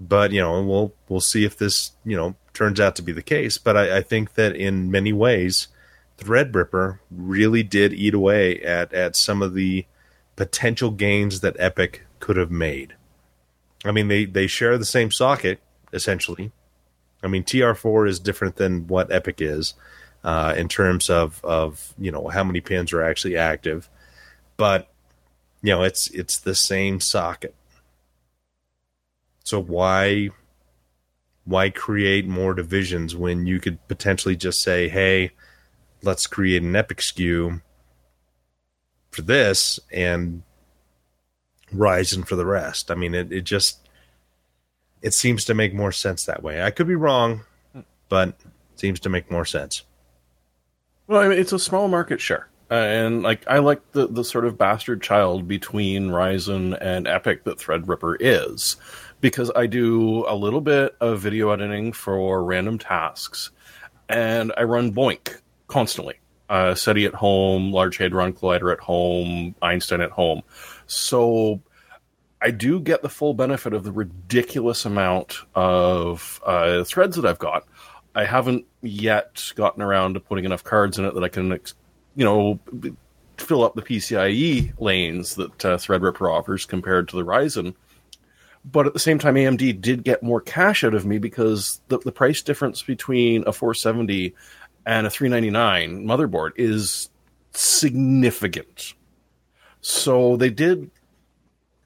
But 0.00 0.30
you 0.30 0.40
know, 0.40 0.62
we'll 0.62 0.94
we'll 1.08 1.20
see 1.20 1.44
if 1.44 1.56
this 1.56 1.92
you 2.04 2.16
know 2.16 2.36
turns 2.54 2.80
out 2.80 2.96
to 2.96 3.02
be 3.02 3.12
the 3.12 3.22
case. 3.22 3.58
But 3.58 3.76
I, 3.76 3.98
I 3.98 4.02
think 4.02 4.34
that 4.34 4.54
in 4.54 4.90
many 4.90 5.12
ways, 5.12 5.68
Threadripper 6.18 6.98
really 7.10 7.62
did 7.62 7.92
eat 7.92 8.14
away 8.14 8.60
at 8.60 8.92
at 8.92 9.16
some 9.16 9.40
of 9.40 9.54
the 9.54 9.86
potential 10.36 10.90
gains 10.90 11.40
that 11.40 11.56
EPYC 11.58 12.00
could 12.20 12.36
have 12.36 12.50
made. 12.50 12.94
I 13.84 13.92
mean, 13.92 14.08
they, 14.08 14.24
they 14.24 14.46
share 14.46 14.78
the 14.78 14.84
same 14.84 15.10
socket, 15.10 15.60
essentially. 15.92 16.52
I 17.22 17.26
mean, 17.26 17.44
TR4 17.44 18.08
is 18.08 18.20
different 18.20 18.56
than 18.56 18.86
what 18.86 19.10
EPYC 19.10 19.40
is 19.40 19.74
uh, 20.22 20.54
in 20.56 20.68
terms 20.68 21.10
of, 21.10 21.40
of, 21.44 21.94
you 21.98 22.12
know, 22.12 22.28
how 22.28 22.44
many 22.44 22.60
pins 22.60 22.92
are 22.92 23.02
actually 23.02 23.36
active. 23.36 23.88
But, 24.56 24.88
you 25.62 25.70
know, 25.70 25.82
it's 25.82 26.08
it's 26.10 26.38
the 26.38 26.54
same 26.54 27.00
socket. 27.00 27.54
So 29.44 29.60
why 29.60 30.30
why 31.44 31.70
create 31.70 32.28
more 32.28 32.54
divisions 32.54 33.16
when 33.16 33.46
you 33.46 33.58
could 33.58 33.86
potentially 33.88 34.36
just 34.36 34.62
say, 34.62 34.88
hey, 34.88 35.32
let's 36.02 36.26
create 36.26 36.62
an 36.62 36.72
EPYC 36.72 37.12
SKU 37.12 37.62
for 39.10 39.22
this 39.22 39.80
and 39.92 40.42
Ryzen 41.72 42.26
for 42.26 42.36
the 42.36 42.46
rest. 42.46 42.90
I 42.90 42.94
mean, 42.94 43.14
it, 43.14 43.32
it 43.32 43.42
just 43.42 43.88
it 45.02 45.14
seems 45.14 45.44
to 45.46 45.54
make 45.54 45.74
more 45.74 45.92
sense 45.92 46.24
that 46.24 46.42
way. 46.42 46.62
I 46.62 46.70
could 46.70 46.88
be 46.88 46.94
wrong, 46.94 47.42
but 48.08 48.28
it 48.28 48.36
seems 48.76 49.00
to 49.00 49.08
make 49.08 49.30
more 49.30 49.44
sense. 49.44 49.82
Well, 51.06 51.20
I 51.20 51.28
mean, 51.28 51.38
it's 51.38 51.52
a 51.52 51.58
small 51.58 51.88
market 51.88 52.20
share. 52.20 52.48
Uh, 52.70 52.74
and 52.74 53.22
like 53.22 53.42
I 53.46 53.58
like 53.58 53.92
the 53.92 54.08
the 54.08 54.24
sort 54.24 54.44
of 54.44 54.58
bastard 54.58 55.00
child 55.00 55.48
between 55.48 56.08
Ryzen 56.08 56.76
and 56.80 57.06
EPYC 57.06 57.44
that 57.44 57.58
Threadripper 57.58 58.16
is, 58.20 58.76
because 59.22 59.50
I 59.56 59.66
do 59.66 60.26
a 60.28 60.36
little 60.36 60.60
bit 60.60 60.94
of 61.00 61.20
video 61.20 61.50
editing 61.50 61.94
for 61.94 62.44
random 62.44 62.78
tasks, 62.78 63.50
and 64.10 64.52
I 64.58 64.64
run 64.64 64.92
BOINC 64.92 65.38
constantly 65.68 66.16
uh, 66.48 66.74
SETI 66.74 67.06
at 67.06 67.14
home, 67.14 67.72
Large 67.72 67.98
Hadron 67.98 68.32
Collider 68.32 68.72
at 68.72 68.80
home, 68.80 69.54
Einstein 69.62 70.00
at 70.00 70.10
home. 70.10 70.42
So 70.86 71.60
I 72.40 72.50
do 72.50 72.80
get 72.80 73.02
the 73.02 73.08
full 73.08 73.34
benefit 73.34 73.72
of 73.72 73.84
the 73.84 73.92
ridiculous 73.92 74.84
amount 74.84 75.38
of 75.54 76.40
uh, 76.44 76.84
threads 76.84 77.16
that 77.16 77.26
I've 77.26 77.38
got. 77.38 77.64
I 78.14 78.24
haven't 78.24 78.64
yet 78.82 79.52
gotten 79.54 79.82
around 79.82 80.14
to 80.14 80.20
putting 80.20 80.44
enough 80.44 80.64
cards 80.64 80.98
in 80.98 81.04
it 81.04 81.14
that 81.14 81.22
I 81.22 81.28
can, 81.28 81.50
you 82.16 82.24
know, 82.24 82.58
fill 83.36 83.62
up 83.62 83.74
the 83.74 83.82
PCIe 83.82 84.72
lanes 84.80 85.36
that 85.36 85.64
uh, 85.64 85.76
Threadripper 85.76 86.32
offers 86.32 86.64
compared 86.64 87.08
to 87.08 87.16
the 87.16 87.24
Ryzen. 87.24 87.74
But 88.64 88.86
at 88.86 88.92
the 88.92 88.98
same 88.98 89.18
time, 89.18 89.36
AMD 89.36 89.80
did 89.80 90.02
get 90.02 90.22
more 90.22 90.40
cash 90.40 90.82
out 90.84 90.94
of 90.94 91.06
me 91.06 91.18
because 91.18 91.80
the, 91.88 91.98
the 91.98 92.12
price 92.12 92.42
difference 92.42 92.82
between 92.82 93.44
a 93.46 93.52
470 93.52 94.34
and 94.88 95.06
a 95.06 95.10
399 95.10 96.06
motherboard 96.06 96.52
is 96.56 97.10
significant. 97.52 98.94
So 99.82 100.38
they 100.38 100.48
did 100.48 100.90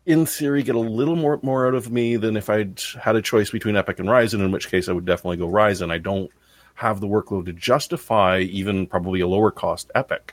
in 0.06 0.24
theory 0.24 0.62
get 0.62 0.76
a 0.76 0.80
little 0.80 1.16
more 1.16 1.40
more 1.42 1.66
out 1.66 1.74
of 1.74 1.90
me 1.90 2.16
than 2.16 2.36
if 2.36 2.48
I'd 2.48 2.80
had 3.00 3.16
a 3.16 3.22
choice 3.22 3.50
between 3.50 3.74
EPYC 3.74 3.98
and 3.98 4.08
Ryzen, 4.08 4.40
in 4.40 4.52
which 4.52 4.70
case 4.70 4.88
I 4.88 4.92
would 4.92 5.04
definitely 5.04 5.38
go 5.38 5.48
Ryzen. 5.48 5.90
I 5.90 5.98
don't 5.98 6.30
have 6.74 7.00
the 7.00 7.08
workload 7.08 7.46
to 7.46 7.52
justify 7.52 8.38
even 8.38 8.86
probably 8.86 9.20
a 9.20 9.26
lower 9.26 9.50
cost 9.50 9.90
EPYC. 9.96 10.30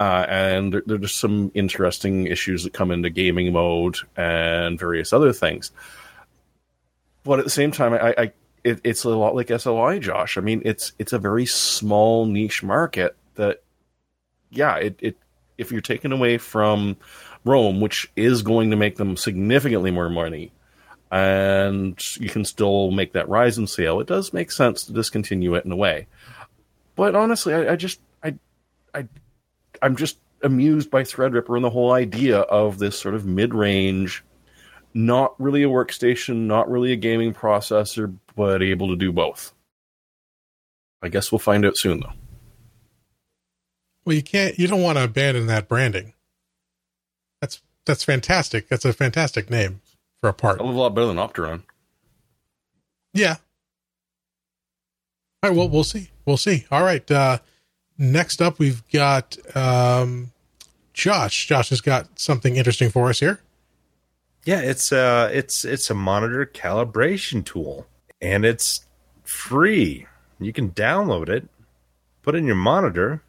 Uh, 0.00 0.24
and 0.28 0.72
there, 0.72 0.82
there's 0.86 1.12
some 1.12 1.52
interesting 1.54 2.26
issues 2.26 2.64
that 2.64 2.72
come 2.72 2.90
into 2.90 3.10
gaming 3.10 3.52
mode 3.52 3.98
and 4.16 4.78
various 4.78 5.12
other 5.12 5.34
things. 5.34 5.72
But 7.22 7.38
at 7.38 7.44
the 7.44 7.50
same 7.50 7.70
time, 7.70 7.92
I, 7.92 8.14
I 8.16 8.32
it, 8.64 8.80
it's 8.84 9.04
a 9.04 9.10
lot 9.10 9.34
like 9.34 9.48
SLI, 9.48 10.00
Josh. 10.00 10.36
I 10.36 10.40
mean, 10.40 10.62
it's 10.64 10.92
it's 10.98 11.12
a 11.12 11.18
very 11.18 11.46
small 11.46 12.26
niche 12.26 12.62
market 12.62 13.16
that, 13.34 13.62
yeah, 14.50 14.76
it, 14.76 14.96
it 15.00 15.16
if 15.56 15.72
you're 15.72 15.80
taken 15.80 16.12
away 16.12 16.38
from 16.38 16.96
Rome, 17.44 17.80
which 17.80 18.10
is 18.16 18.42
going 18.42 18.70
to 18.70 18.76
make 18.76 18.96
them 18.96 19.16
significantly 19.16 19.90
more 19.90 20.08
money, 20.08 20.52
and 21.10 21.98
you 22.16 22.28
can 22.28 22.44
still 22.44 22.90
make 22.90 23.12
that 23.12 23.26
Ryzen 23.26 23.68
sale, 23.68 24.00
it 24.00 24.06
does 24.06 24.32
make 24.32 24.50
sense 24.50 24.84
to 24.84 24.92
discontinue 24.92 25.54
it 25.54 25.64
in 25.64 25.72
a 25.72 25.76
way. 25.76 26.06
But 26.96 27.14
honestly, 27.14 27.54
I, 27.54 27.72
I 27.72 27.76
just 27.76 28.00
I 28.22 28.34
I 28.94 29.06
I'm 29.80 29.96
just 29.96 30.18
amused 30.42 30.90
by 30.90 31.02
Threadripper 31.02 31.56
and 31.56 31.64
the 31.64 31.70
whole 31.70 31.92
idea 31.92 32.40
of 32.40 32.78
this 32.78 32.98
sort 32.98 33.14
of 33.14 33.26
mid-range 33.26 34.24
not 34.94 35.38
really 35.40 35.62
a 35.62 35.68
workstation, 35.68 36.46
not 36.46 36.70
really 36.70 36.92
a 36.92 36.96
gaming 36.96 37.34
processor, 37.34 38.16
but 38.38 38.62
able 38.62 38.86
to 38.86 38.96
do 38.96 39.10
both. 39.10 39.52
I 41.02 41.08
guess 41.08 41.32
we'll 41.32 41.40
find 41.40 41.66
out 41.66 41.76
soon, 41.76 42.00
though. 42.00 42.12
Well, 44.04 44.14
you 44.14 44.22
can't. 44.22 44.56
You 44.58 44.68
don't 44.68 44.80
want 44.80 44.96
to 44.96 45.04
abandon 45.04 45.48
that 45.48 45.68
branding. 45.68 46.14
That's 47.40 47.60
that's 47.84 48.04
fantastic. 48.04 48.68
That's 48.68 48.84
a 48.84 48.92
fantastic 48.92 49.50
name 49.50 49.80
for 50.20 50.28
a 50.28 50.32
part. 50.32 50.60
A 50.60 50.62
lot 50.62 50.90
better 50.90 51.08
than 51.08 51.16
Opteron. 51.16 51.64
Yeah. 53.12 53.36
All 55.42 55.50
right. 55.50 55.56
Well, 55.56 55.68
we'll 55.68 55.84
see. 55.84 56.10
We'll 56.24 56.36
see. 56.36 56.64
All 56.70 56.84
right. 56.84 57.08
Uh, 57.10 57.38
next 57.98 58.40
up, 58.40 58.60
we've 58.60 58.88
got 58.90 59.36
um, 59.56 60.30
Josh. 60.94 61.48
Josh 61.48 61.70
has 61.70 61.80
got 61.80 62.20
something 62.20 62.56
interesting 62.56 62.90
for 62.90 63.08
us 63.08 63.18
here. 63.18 63.40
Yeah, 64.44 64.60
it's 64.60 64.92
uh 64.92 65.28
it's 65.32 65.64
it's 65.64 65.90
a 65.90 65.94
monitor 65.94 66.46
calibration 66.46 67.44
tool 67.44 67.86
and 68.20 68.44
it's 68.44 68.86
free. 69.24 70.06
You 70.40 70.52
can 70.52 70.70
download 70.70 71.28
it, 71.28 71.48
put 72.22 72.34
it 72.34 72.38
in 72.38 72.46
your 72.46 72.56
monitor, 72.56 73.22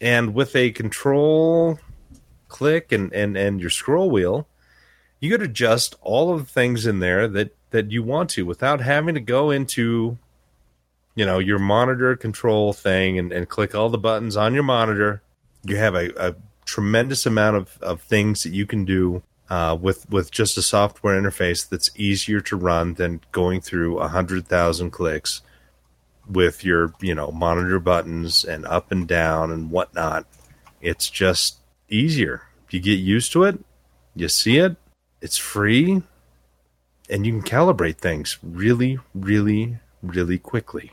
and 0.00 0.34
with 0.34 0.54
a 0.56 0.70
control 0.70 1.78
click 2.48 2.92
and 2.92 3.12
and 3.12 3.36
and 3.36 3.60
your 3.60 3.70
scroll 3.70 4.10
wheel, 4.10 4.46
you 5.20 5.30
could 5.30 5.42
adjust 5.42 5.94
all 6.00 6.32
of 6.34 6.40
the 6.40 6.52
things 6.52 6.86
in 6.86 6.98
there 6.98 7.28
that 7.28 7.54
that 7.70 7.90
you 7.90 8.02
want 8.02 8.30
to 8.30 8.44
without 8.44 8.80
having 8.80 9.14
to 9.14 9.20
go 9.20 9.50
into 9.50 10.18
you 11.14 11.24
know 11.24 11.38
your 11.38 11.58
monitor 11.58 12.16
control 12.16 12.72
thing 12.72 13.18
and, 13.18 13.32
and 13.32 13.48
click 13.48 13.74
all 13.74 13.88
the 13.88 13.98
buttons 13.98 14.36
on 14.36 14.54
your 14.54 14.62
monitor. 14.62 15.22
You 15.64 15.76
have 15.76 15.94
a, 15.94 16.10
a 16.16 16.34
tremendous 16.64 17.26
amount 17.26 17.56
of, 17.56 17.78
of 17.82 18.00
things 18.02 18.42
that 18.42 18.52
you 18.52 18.64
can 18.64 18.84
do 18.84 19.22
uh, 19.50 19.76
with 19.78 20.08
with 20.08 20.30
just 20.30 20.56
a 20.56 20.62
software 20.62 21.20
interface 21.20 21.68
that's 21.68 21.90
easier 21.96 22.40
to 22.40 22.56
run 22.56 22.94
than 22.94 23.20
going 23.32 23.60
through 23.60 23.98
a 23.98 24.08
hundred 24.08 24.46
thousand 24.46 24.92
clicks 24.92 25.42
with 26.28 26.64
your 26.64 26.94
you 27.00 27.14
know 27.14 27.32
monitor 27.32 27.80
buttons 27.80 28.44
and 28.44 28.64
up 28.66 28.92
and 28.92 29.08
down 29.08 29.50
and 29.50 29.70
whatnot. 29.70 30.24
It's 30.80 31.10
just 31.10 31.58
easier. 31.88 32.42
You 32.70 32.80
get 32.80 33.00
used 33.00 33.32
to 33.32 33.42
it. 33.42 33.58
You 34.14 34.28
see 34.28 34.58
it. 34.58 34.76
It's 35.20 35.36
free, 35.36 36.02
and 37.10 37.26
you 37.26 37.32
can 37.32 37.42
calibrate 37.42 37.98
things 37.98 38.38
really, 38.42 38.98
really, 39.14 39.78
really 40.02 40.38
quickly. 40.38 40.92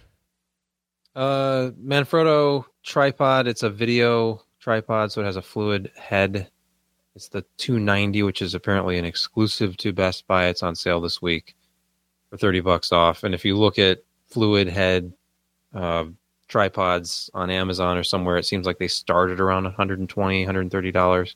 Uh, 1.16 1.72
Manfrotto 1.82 2.66
tripod. 2.84 3.48
It's 3.48 3.64
a 3.64 3.70
video 3.70 4.44
tripod, 4.60 5.12
so 5.12 5.22
it 5.22 5.26
has 5.26 5.36
a 5.36 5.41
fluid 5.41 5.91
head. 5.98 6.49
It's 7.15 7.27
the 7.27 7.43
290, 7.57 8.23
which 8.23 8.41
is 8.41 8.55
apparently 8.55 8.97
an 8.97 9.05
exclusive 9.05 9.75
to 9.77 9.91
Best 9.91 10.27
Buy. 10.27 10.47
It's 10.47 10.63
on 10.63 10.75
sale 10.75 11.01
this 11.01 11.21
week 11.21 11.55
for 12.29 12.38
30 12.38 12.61
bucks 12.61 12.91
off. 12.91 13.23
And 13.23 13.35
if 13.35 13.43
you 13.43 13.57
look 13.57 13.77
at 13.77 14.03
fluid 14.27 14.69
head 14.69 15.11
uh, 15.73 16.05
tripods 16.47 17.29
on 17.33 17.49
Amazon 17.49 17.97
or 17.97 18.03
somewhere, 18.03 18.38
it 18.38 18.45
seems 18.45 18.65
like 18.65 18.79
they 18.79 18.88
started 18.88 19.41
around 19.41 19.65
120, 19.65 20.39
130 20.41 20.91
dollars. 20.91 21.35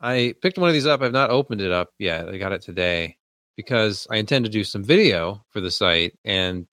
I 0.00 0.34
picked 0.40 0.58
one 0.58 0.68
of 0.68 0.74
these 0.74 0.86
up. 0.86 1.02
I've 1.02 1.12
not 1.12 1.30
opened 1.30 1.60
it 1.60 1.72
up 1.72 1.92
yet. 1.98 2.28
I 2.28 2.38
got 2.38 2.52
it 2.52 2.62
today 2.62 3.16
because 3.56 4.06
I 4.10 4.16
intend 4.16 4.44
to 4.44 4.50
do 4.50 4.62
some 4.64 4.84
video 4.84 5.44
for 5.50 5.60
the 5.60 5.70
site 5.70 6.16
and 6.24 6.66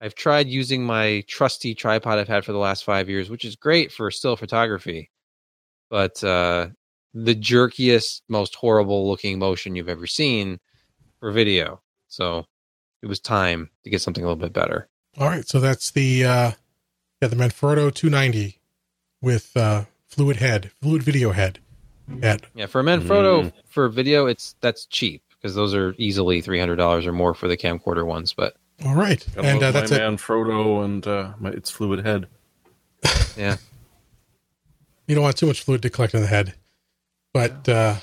I've 0.00 0.14
tried 0.14 0.48
using 0.48 0.84
my 0.84 1.24
trusty 1.26 1.74
tripod 1.74 2.18
I've 2.18 2.28
had 2.28 2.44
for 2.44 2.52
the 2.52 2.58
last 2.58 2.84
five 2.84 3.08
years, 3.08 3.30
which 3.30 3.44
is 3.44 3.56
great 3.56 3.92
for 3.92 4.10
still 4.10 4.36
photography, 4.36 5.10
but 5.88 6.22
uh, 6.22 6.68
the 7.14 7.34
jerkiest, 7.34 8.22
most 8.28 8.54
horrible 8.54 9.08
looking 9.08 9.38
motion 9.38 9.74
you've 9.74 9.88
ever 9.88 10.06
seen 10.06 10.60
for 11.20 11.32
video. 11.32 11.80
So 12.08 12.46
it 13.02 13.06
was 13.06 13.20
time 13.20 13.70
to 13.84 13.90
get 13.90 14.00
something 14.00 14.24
a 14.24 14.26
little 14.26 14.40
bit 14.40 14.52
better. 14.52 14.88
All 15.18 15.28
right, 15.28 15.48
so 15.48 15.60
that's 15.60 15.90
the 15.92 16.24
uh, 16.24 16.52
yeah 17.22 17.28
the 17.28 17.36
Manfrotto 17.36 17.92
290 17.92 18.60
with 19.22 19.56
uh, 19.56 19.84
fluid 20.06 20.36
head, 20.36 20.70
fluid 20.80 21.02
video 21.02 21.32
head. 21.32 21.58
Head. 22.22 22.46
Yeah, 22.54 22.66
for 22.66 22.80
a 22.80 22.84
Manfrotto 22.84 23.44
mm. 23.44 23.52
for 23.64 23.88
video, 23.88 24.26
it's 24.26 24.54
that's 24.60 24.86
cheap 24.86 25.22
because 25.30 25.54
those 25.54 25.74
are 25.74 25.94
easily 25.98 26.40
three 26.40 26.60
hundred 26.60 26.76
dollars 26.76 27.06
or 27.06 27.12
more 27.12 27.34
for 27.34 27.48
the 27.48 27.56
camcorder 27.56 28.06
ones, 28.06 28.32
but 28.32 28.56
all 28.84 28.94
right, 28.94 29.26
and 29.36 29.62
uh, 29.62 29.72
that's 29.72 29.90
my 29.90 29.98
man 29.98 30.16
Frodo 30.16 30.84
and 30.84 31.06
uh, 31.06 31.32
my, 31.40 31.50
its 31.50 31.70
fluid 31.70 32.04
head. 32.04 32.28
yeah, 33.36 33.56
you 35.06 35.14
don't 35.14 35.24
want 35.24 35.36
too 35.36 35.46
much 35.46 35.62
fluid 35.62 35.82
to 35.82 35.90
collect 35.90 36.14
in 36.14 36.20
the 36.20 36.26
head, 36.26 36.54
but 37.36 37.68
uh, 37.68 37.96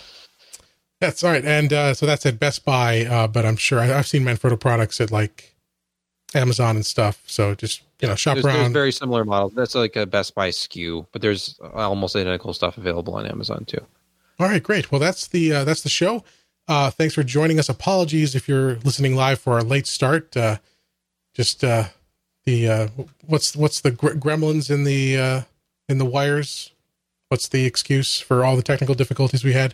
that's 1.01 1.23
all 1.23 1.31
right. 1.31 1.43
And 1.43 1.73
uh, 1.73 1.95
so 1.95 2.05
that's 2.05 2.23
at 2.27 2.39
Best 2.39 2.64
Buy, 2.64 3.03
uh, 3.05 3.26
but 3.26 3.47
I'm 3.47 3.55
sure 3.55 3.80
I, 3.80 3.88
have 3.88 4.05
seen 4.05 4.23
Manfrotto 4.23 4.60
products 4.60 5.01
at 5.01 5.10
like 5.10 5.55
Amazon 6.35 6.76
and 6.76 6.85
stuff. 6.85 7.23
So 7.26 7.55
just 7.55 7.81
you 7.99 8.07
know, 8.07 8.14
shop 8.14 8.35
there's, 8.35 8.45
around. 8.45 8.57
There's 8.57 8.73
very 8.73 8.91
similar 8.91 9.26
models. 9.26 9.55
That's 9.55 9.73
like 9.73 9.95
a 9.95 10.05
Best 10.05 10.35
Buy 10.35 10.49
SKU, 10.49 11.07
but 11.11 11.23
there's 11.23 11.60
almost 11.73 12.15
identical 12.15 12.53
stuff 12.53 12.77
available 12.77 13.15
on 13.15 13.26
Amazon 13.26 13.65
too. 13.65 13.84
All 14.39 14.47
right, 14.47 14.61
great. 14.61 14.91
Well, 14.91 14.99
that's 14.99 15.26
the 15.26 15.51
uh, 15.51 15.64
that's 15.64 15.81
the 15.81 15.89
show. 15.89 16.23
Uh, 16.68 16.91
thanks 16.91 17.15
for 17.15 17.23
joining 17.23 17.57
us. 17.57 17.69
Apologies 17.69 18.35
if 18.35 18.47
you're 18.47 18.76
listening 18.84 19.15
live 19.15 19.39
for 19.39 19.53
our 19.53 19.64
late 19.64 19.88
start. 19.88 20.38
Uh, 20.38 20.57
just 21.34 21.64
uh, 21.64 21.85
the 22.45 22.69
uh, 22.69 22.88
what's 23.26 23.55
what's 23.55 23.81
the 23.81 23.93
gremlins 23.93 24.69
in 24.69 24.84
the 24.84 25.18
uh, 25.18 25.41
in 25.89 25.97
the 25.97 26.05
wires? 26.05 26.69
What's 27.34 27.47
the 27.47 27.65
excuse 27.65 28.19
for 28.19 28.45
all 28.45 28.55
the 28.55 28.61
technical 28.61 28.93
difficulties 28.93 29.43
we 29.43 29.53
had? 29.53 29.73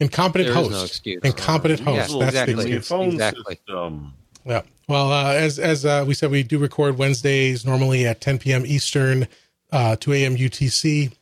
Incompetent 0.00 0.46
there 0.46 0.54
host. 0.54 0.70
No 0.70 0.84
excuse. 0.84 1.20
Incompetent 1.22 1.80
host. 1.80 2.12
Yeah, 2.12 2.18
That's 2.18 2.28
exactly. 2.30 2.54
the 2.54 2.60
excuse. 2.62 2.88
Phone 2.88 3.08
exactly. 3.08 3.56
system. 3.56 4.14
Yeah. 4.46 4.62
Well, 4.88 5.12
uh, 5.12 5.34
as 5.34 5.58
as 5.58 5.84
uh, 5.84 6.02
we 6.08 6.14
said, 6.14 6.30
we 6.30 6.42
do 6.42 6.56
record 6.56 6.96
Wednesdays 6.96 7.66
normally 7.66 8.06
at 8.06 8.22
10 8.22 8.38
p.m. 8.38 8.64
Eastern, 8.64 9.28
uh, 9.70 9.96
2 9.96 10.14
a.m. 10.14 10.36
UTC. 10.36 11.12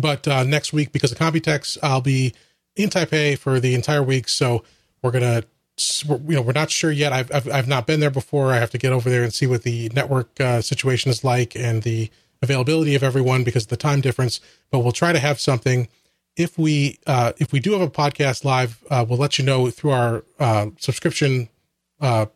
But 0.00 0.26
uh, 0.26 0.44
next 0.44 0.72
week, 0.72 0.90
because 0.90 1.12
of 1.12 1.18
Computex, 1.18 1.76
I'll 1.82 2.00
be 2.00 2.32
in 2.76 2.88
Taipei 2.88 3.36
for 3.36 3.60
the 3.60 3.74
entire 3.74 4.02
week. 4.02 4.30
So 4.30 4.64
we're 5.02 5.10
gonna, 5.10 5.42
you 6.08 6.36
know, 6.36 6.40
we're 6.40 6.52
not 6.52 6.70
sure 6.70 6.90
yet. 6.90 7.12
I've 7.12 7.30
I've, 7.30 7.50
I've 7.50 7.68
not 7.68 7.86
been 7.86 8.00
there 8.00 8.08
before. 8.08 8.54
I 8.54 8.56
have 8.60 8.70
to 8.70 8.78
get 8.78 8.94
over 8.94 9.10
there 9.10 9.24
and 9.24 9.34
see 9.34 9.46
what 9.46 9.62
the 9.62 9.90
network 9.90 10.40
uh, 10.40 10.62
situation 10.62 11.10
is 11.10 11.22
like 11.22 11.54
and 11.54 11.82
the 11.82 12.10
availability 12.44 12.94
of 12.94 13.02
everyone 13.02 13.42
because 13.42 13.64
of 13.64 13.70
the 13.70 13.76
time 13.76 14.00
difference. 14.00 14.40
But 14.70 14.80
we'll 14.80 14.92
try 14.92 15.12
to 15.12 15.18
have 15.18 15.40
something. 15.40 15.88
If 16.36 16.58
we 16.58 16.98
uh, 17.06 17.32
if 17.38 17.52
we 17.52 17.60
do 17.60 17.72
have 17.72 17.80
a 17.80 17.90
podcast 17.90 18.44
live, 18.44 18.82
uh, 18.90 19.04
we'll 19.08 19.18
let 19.18 19.38
you 19.38 19.44
know 19.44 19.70
through 19.70 19.90
our 19.90 20.24
uh, 20.38 20.66
subscription. 20.78 21.48
Uh, 22.00 22.26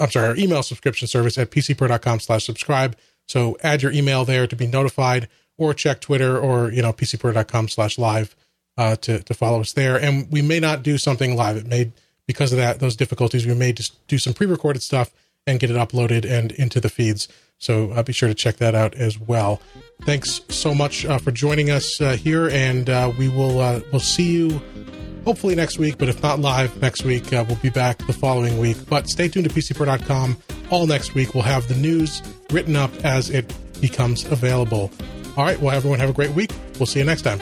I'm 0.00 0.10
sorry, 0.10 0.28
our 0.28 0.36
email 0.36 0.62
subscription 0.62 1.08
service 1.08 1.38
at 1.38 1.50
pcper.com 1.50 2.20
slash 2.20 2.44
subscribe. 2.44 2.96
So 3.26 3.56
add 3.62 3.82
your 3.82 3.92
email 3.92 4.24
there 4.24 4.46
to 4.46 4.56
be 4.56 4.66
notified 4.66 5.28
or 5.56 5.74
check 5.74 6.00
Twitter 6.00 6.38
or, 6.38 6.70
you 6.70 6.82
know, 6.82 6.92
pcper.com 6.92 7.68
slash 7.68 7.98
live 7.98 8.34
uh, 8.76 8.96
to 8.96 9.22
to 9.22 9.34
follow 9.34 9.60
us 9.60 9.72
there. 9.72 10.00
And 10.00 10.30
we 10.30 10.40
may 10.40 10.60
not 10.60 10.82
do 10.82 10.98
something 10.98 11.36
live. 11.36 11.56
It 11.56 11.66
may 11.66 11.92
because 12.26 12.52
of 12.52 12.58
that 12.58 12.80
those 12.80 12.96
difficulties. 12.96 13.46
We 13.46 13.54
may 13.54 13.72
just 13.72 14.06
do 14.06 14.18
some 14.18 14.34
pre-recorded 14.34 14.82
stuff 14.82 15.12
and 15.46 15.58
get 15.58 15.70
it 15.70 15.76
uploaded 15.76 16.24
and 16.24 16.52
into 16.52 16.80
the 16.80 16.88
feeds. 16.88 17.28
So 17.58 17.90
uh, 17.92 18.02
be 18.02 18.12
sure 18.12 18.28
to 18.28 18.34
check 18.34 18.56
that 18.56 18.74
out 18.74 18.94
as 18.94 19.18
well. 19.18 19.60
Thanks 20.02 20.40
so 20.48 20.74
much 20.74 21.04
uh, 21.04 21.18
for 21.18 21.30
joining 21.32 21.70
us 21.70 22.00
uh, 22.00 22.16
here, 22.16 22.48
and 22.48 22.88
uh, 22.88 23.12
we 23.18 23.28
will 23.28 23.58
uh, 23.60 23.80
we'll 23.90 24.00
see 24.00 24.32
you 24.32 24.60
hopefully 25.24 25.54
next 25.54 25.78
week. 25.78 25.98
But 25.98 26.08
if 26.08 26.22
not 26.22 26.38
live 26.38 26.80
next 26.80 27.04
week, 27.04 27.32
uh, 27.32 27.44
we'll 27.46 27.56
be 27.56 27.70
back 27.70 27.98
the 28.06 28.12
following 28.12 28.58
week. 28.58 28.76
But 28.88 29.08
stay 29.08 29.28
tuned 29.28 29.48
to 29.48 29.54
pcper.com. 29.54 30.36
All 30.70 30.86
next 30.86 31.14
week, 31.14 31.34
we'll 31.34 31.42
have 31.42 31.66
the 31.68 31.74
news 31.74 32.22
written 32.50 32.76
up 32.76 32.92
as 33.04 33.30
it 33.30 33.52
becomes 33.80 34.24
available. 34.26 34.90
All 35.36 35.44
right. 35.44 35.60
Well, 35.60 35.74
everyone 35.74 35.98
have 35.98 36.10
a 36.10 36.14
great 36.14 36.32
week. 36.32 36.52
We'll 36.78 36.86
see 36.86 37.00
you 37.00 37.04
next 37.04 37.22
time. 37.22 37.40